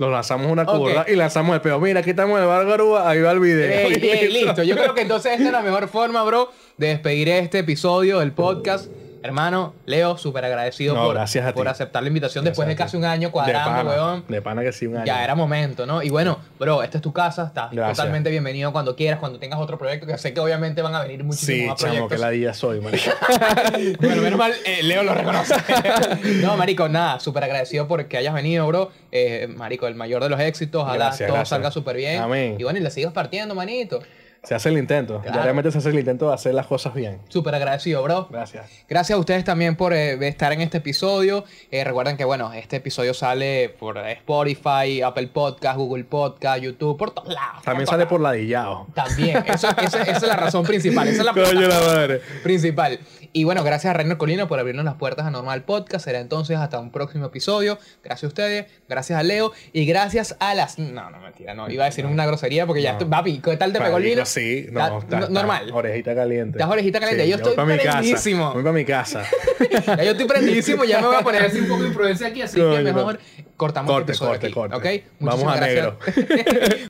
Lo 0.00 0.10
lanzamos 0.10 0.50
una 0.50 0.64
curva 0.64 1.04
y 1.06 1.14
lanzamos 1.14 1.54
el 1.54 1.60
peo. 1.60 1.78
Mira, 1.78 2.00
aquí 2.00 2.10
estamos 2.10 2.36
en 2.38 2.42
el 2.42 2.48
bar 2.48 2.64
Garúa, 2.66 3.08
ahí 3.08 3.20
va 3.20 3.32
el 3.32 3.40
video. 3.40 3.70
Ey, 3.70 3.98
Y 4.02 4.08
ey, 4.08 4.28
listo. 4.32 4.62
Yo 4.62 4.74
creo 4.74 4.94
que 4.94 5.02
entonces 5.02 5.32
esta 5.32 5.44
es 5.44 5.52
la 5.52 5.60
mejor 5.60 5.88
forma, 5.88 6.22
bro, 6.24 6.50
de 6.78 6.88
despedir 6.88 7.28
este 7.28 7.58
episodio 7.58 8.20
del 8.20 8.32
podcast. 8.32 8.86
Hermano, 9.22 9.74
Leo, 9.84 10.16
súper 10.16 10.44
agradecido 10.46 10.94
No, 10.94 11.04
por, 11.04 11.14
gracias 11.14 11.46
a 11.46 11.52
por 11.52 11.68
aceptar 11.68 12.02
la 12.02 12.08
invitación 12.08 12.44
después 12.44 12.66
de 12.66 12.74
casi 12.74 12.96
un 12.96 13.04
año 13.04 13.28
de 13.28 13.32
cuadrando, 13.32 13.70
pana, 13.70 13.90
weón. 13.90 14.24
de 14.28 14.40
pana 14.40 14.62
que 14.62 14.72
sí, 14.72 14.86
un 14.86 14.96
año. 14.96 15.04
Ya 15.06 15.22
era 15.22 15.34
momento, 15.34 15.84
¿no? 15.84 16.02
Y 16.02 16.08
bueno, 16.08 16.38
bro, 16.58 16.82
esta 16.82 16.96
es 16.98 17.02
tu 17.02 17.12
casa, 17.12 17.44
estás 17.48 17.70
Gracias. 17.70 17.98
totalmente 17.98 18.30
bienvenido 18.30 18.72
cuando 18.72 18.96
quieras, 18.96 19.20
cuando 19.20 19.38
tengas 19.38 19.58
otro 19.60 19.76
proyecto, 19.76 20.06
que 20.06 20.16
sé 20.16 20.32
que 20.32 20.40
obviamente 20.40 20.80
van 20.80 20.94
a 20.94 21.02
venir 21.02 21.22
muchísimos 21.22 21.60
Sí, 21.60 21.66
más 21.66 21.76
chamo, 21.78 21.92
proyectos. 21.92 22.16
que 22.16 22.18
la 22.18 22.30
día 22.30 22.54
soy, 22.54 22.80
marico. 22.80 23.10
Bueno, 24.00 24.22
menos 24.22 24.38
mal, 24.38 24.52
eh, 24.64 24.82
Leo 24.82 25.02
lo 25.02 25.14
reconoce. 25.14 25.54
no, 26.42 26.56
marico, 26.56 26.88
nada, 26.88 27.20
súper 27.20 27.44
agradecido 27.44 27.86
por 27.86 28.06
que 28.06 28.16
hayas 28.16 28.32
venido, 28.34 28.66
bro. 28.66 28.90
Eh, 29.12 29.48
marico, 29.54 29.86
el 29.86 29.94
mayor 29.96 30.22
de 30.22 30.30
los 30.30 30.40
éxitos, 30.40 30.82
ojalá 30.82 31.06
Gracias, 31.06 31.26
todo 31.28 31.34
gracias. 31.36 31.48
salga 31.50 31.70
súper 31.70 31.96
bien. 31.96 32.22
Amén. 32.22 32.56
Y 32.58 32.62
bueno, 32.64 32.78
y 32.78 32.82
le 32.82 32.90
sigas 32.90 33.12
partiendo, 33.12 33.54
manito. 33.54 34.00
Se 34.42 34.54
hace 34.54 34.70
el 34.70 34.78
intento. 34.78 35.20
Claro. 35.20 35.34
Diariamente 35.36 35.70
se 35.70 35.78
hace 35.78 35.90
el 35.90 35.98
intento 35.98 36.28
de 36.28 36.34
hacer 36.34 36.54
las 36.54 36.66
cosas 36.66 36.94
bien. 36.94 37.20
Súper 37.28 37.54
agradecido, 37.54 38.02
bro. 38.02 38.26
Gracias. 38.30 38.70
Gracias 38.88 39.14
a 39.16 39.20
ustedes 39.20 39.44
también 39.44 39.76
por 39.76 39.92
eh, 39.92 40.16
estar 40.26 40.50
en 40.54 40.62
este 40.62 40.78
episodio. 40.78 41.44
Eh, 41.70 41.84
recuerden 41.84 42.16
que, 42.16 42.24
bueno, 42.24 42.50
este 42.54 42.76
episodio 42.76 43.12
sale 43.12 43.68
por 43.78 43.98
Spotify, 43.98 45.02
Apple 45.02 45.26
Podcast, 45.28 45.76
Google 45.76 46.04
Podcast, 46.04 46.62
YouTube, 46.62 46.96
por 46.96 47.10
todos 47.10 47.28
lados. 47.34 47.62
También 47.64 47.84
por 47.84 47.92
sale 47.94 48.06
por 48.06 48.20
ladillado. 48.22 48.86
También. 48.94 49.44
Eso, 49.46 49.68
esa, 49.76 50.02
esa 50.02 50.12
es 50.12 50.22
la 50.22 50.36
razón 50.36 50.64
principal. 50.64 51.06
Esa 51.08 51.20
es 51.20 51.26
la 51.26 51.32
Coño 51.32 51.68
la 51.68 51.80
madre. 51.80 52.22
principal. 52.42 52.98
Y 53.32 53.44
bueno, 53.44 53.62
gracias 53.62 53.92
a 53.92 53.94
Reiner 53.96 54.16
Colina 54.16 54.48
por 54.48 54.58
abrirnos 54.58 54.84
las 54.84 54.94
puertas 54.94 55.24
a 55.24 55.30
Normal 55.30 55.62
Podcast. 55.62 56.04
Será 56.04 56.18
entonces 56.18 56.56
hasta 56.58 56.80
un 56.80 56.90
próximo 56.90 57.26
episodio. 57.26 57.78
Gracias 58.02 58.24
a 58.24 58.26
ustedes, 58.26 58.66
gracias 58.88 59.20
a 59.20 59.22
Leo 59.22 59.52
y 59.72 59.86
gracias 59.86 60.36
a 60.40 60.52
las. 60.54 60.80
No, 60.80 61.10
no, 61.10 61.20
mentira, 61.20 61.54
no. 61.54 61.70
Iba 61.70 61.84
a 61.84 61.86
decir 61.86 62.06
una 62.06 62.26
grosería 62.26 62.66
porque 62.66 62.82
ya 62.82 62.90
No. 62.92 62.98
estoy. 62.98 63.08
Papi, 63.10 63.38
¿qué 63.38 63.56
tal 63.56 63.72
te 63.72 63.80
pegó 63.80 63.98
el 63.98 64.02
vino? 64.02 64.26
Sí, 64.26 64.64
Está- 64.68 64.90
no, 64.90 64.98
está, 64.98 65.16
no- 65.18 65.26
está 65.26 65.32
normal. 65.32 65.70
Orejita 65.72 66.14
caliente. 66.14 66.58
Estás 66.58 66.70
orejita 66.72 66.98
caliente. 66.98 67.28
Yo 67.28 67.38
voy 67.38 67.50
estoy 67.50 67.64
prendísimo. 67.78 68.52
Voy 68.52 68.62
para 68.64 68.72
mi 68.74 68.84
casa. 68.84 69.22
Ya 69.70 70.02
yo 70.04 70.10
estoy 70.12 70.26
prendidísimo, 70.26 70.84
ya 70.84 71.00
me 71.00 71.06
voy 71.08 71.16
a 71.16 71.20
poner 71.20 71.42
así 71.44 71.58
un 71.60 71.68
poco 71.68 71.82
de 71.82 71.88
imprudencia 71.88 72.26
aquí, 72.28 72.42
así 72.42 72.56
que 72.56 72.62
Coño, 72.62 72.82
mejor 72.82 73.20
cortamos 73.56 73.90
Corte, 73.92 74.12
el 74.12 74.16
episodio 74.16 74.30
corte, 74.32 74.46
aquí, 74.46 74.54
corte. 74.54 74.76
¿ok? 74.76 75.04
Vamos 75.20 75.52
a 75.52 75.56
gracias. 75.56 75.94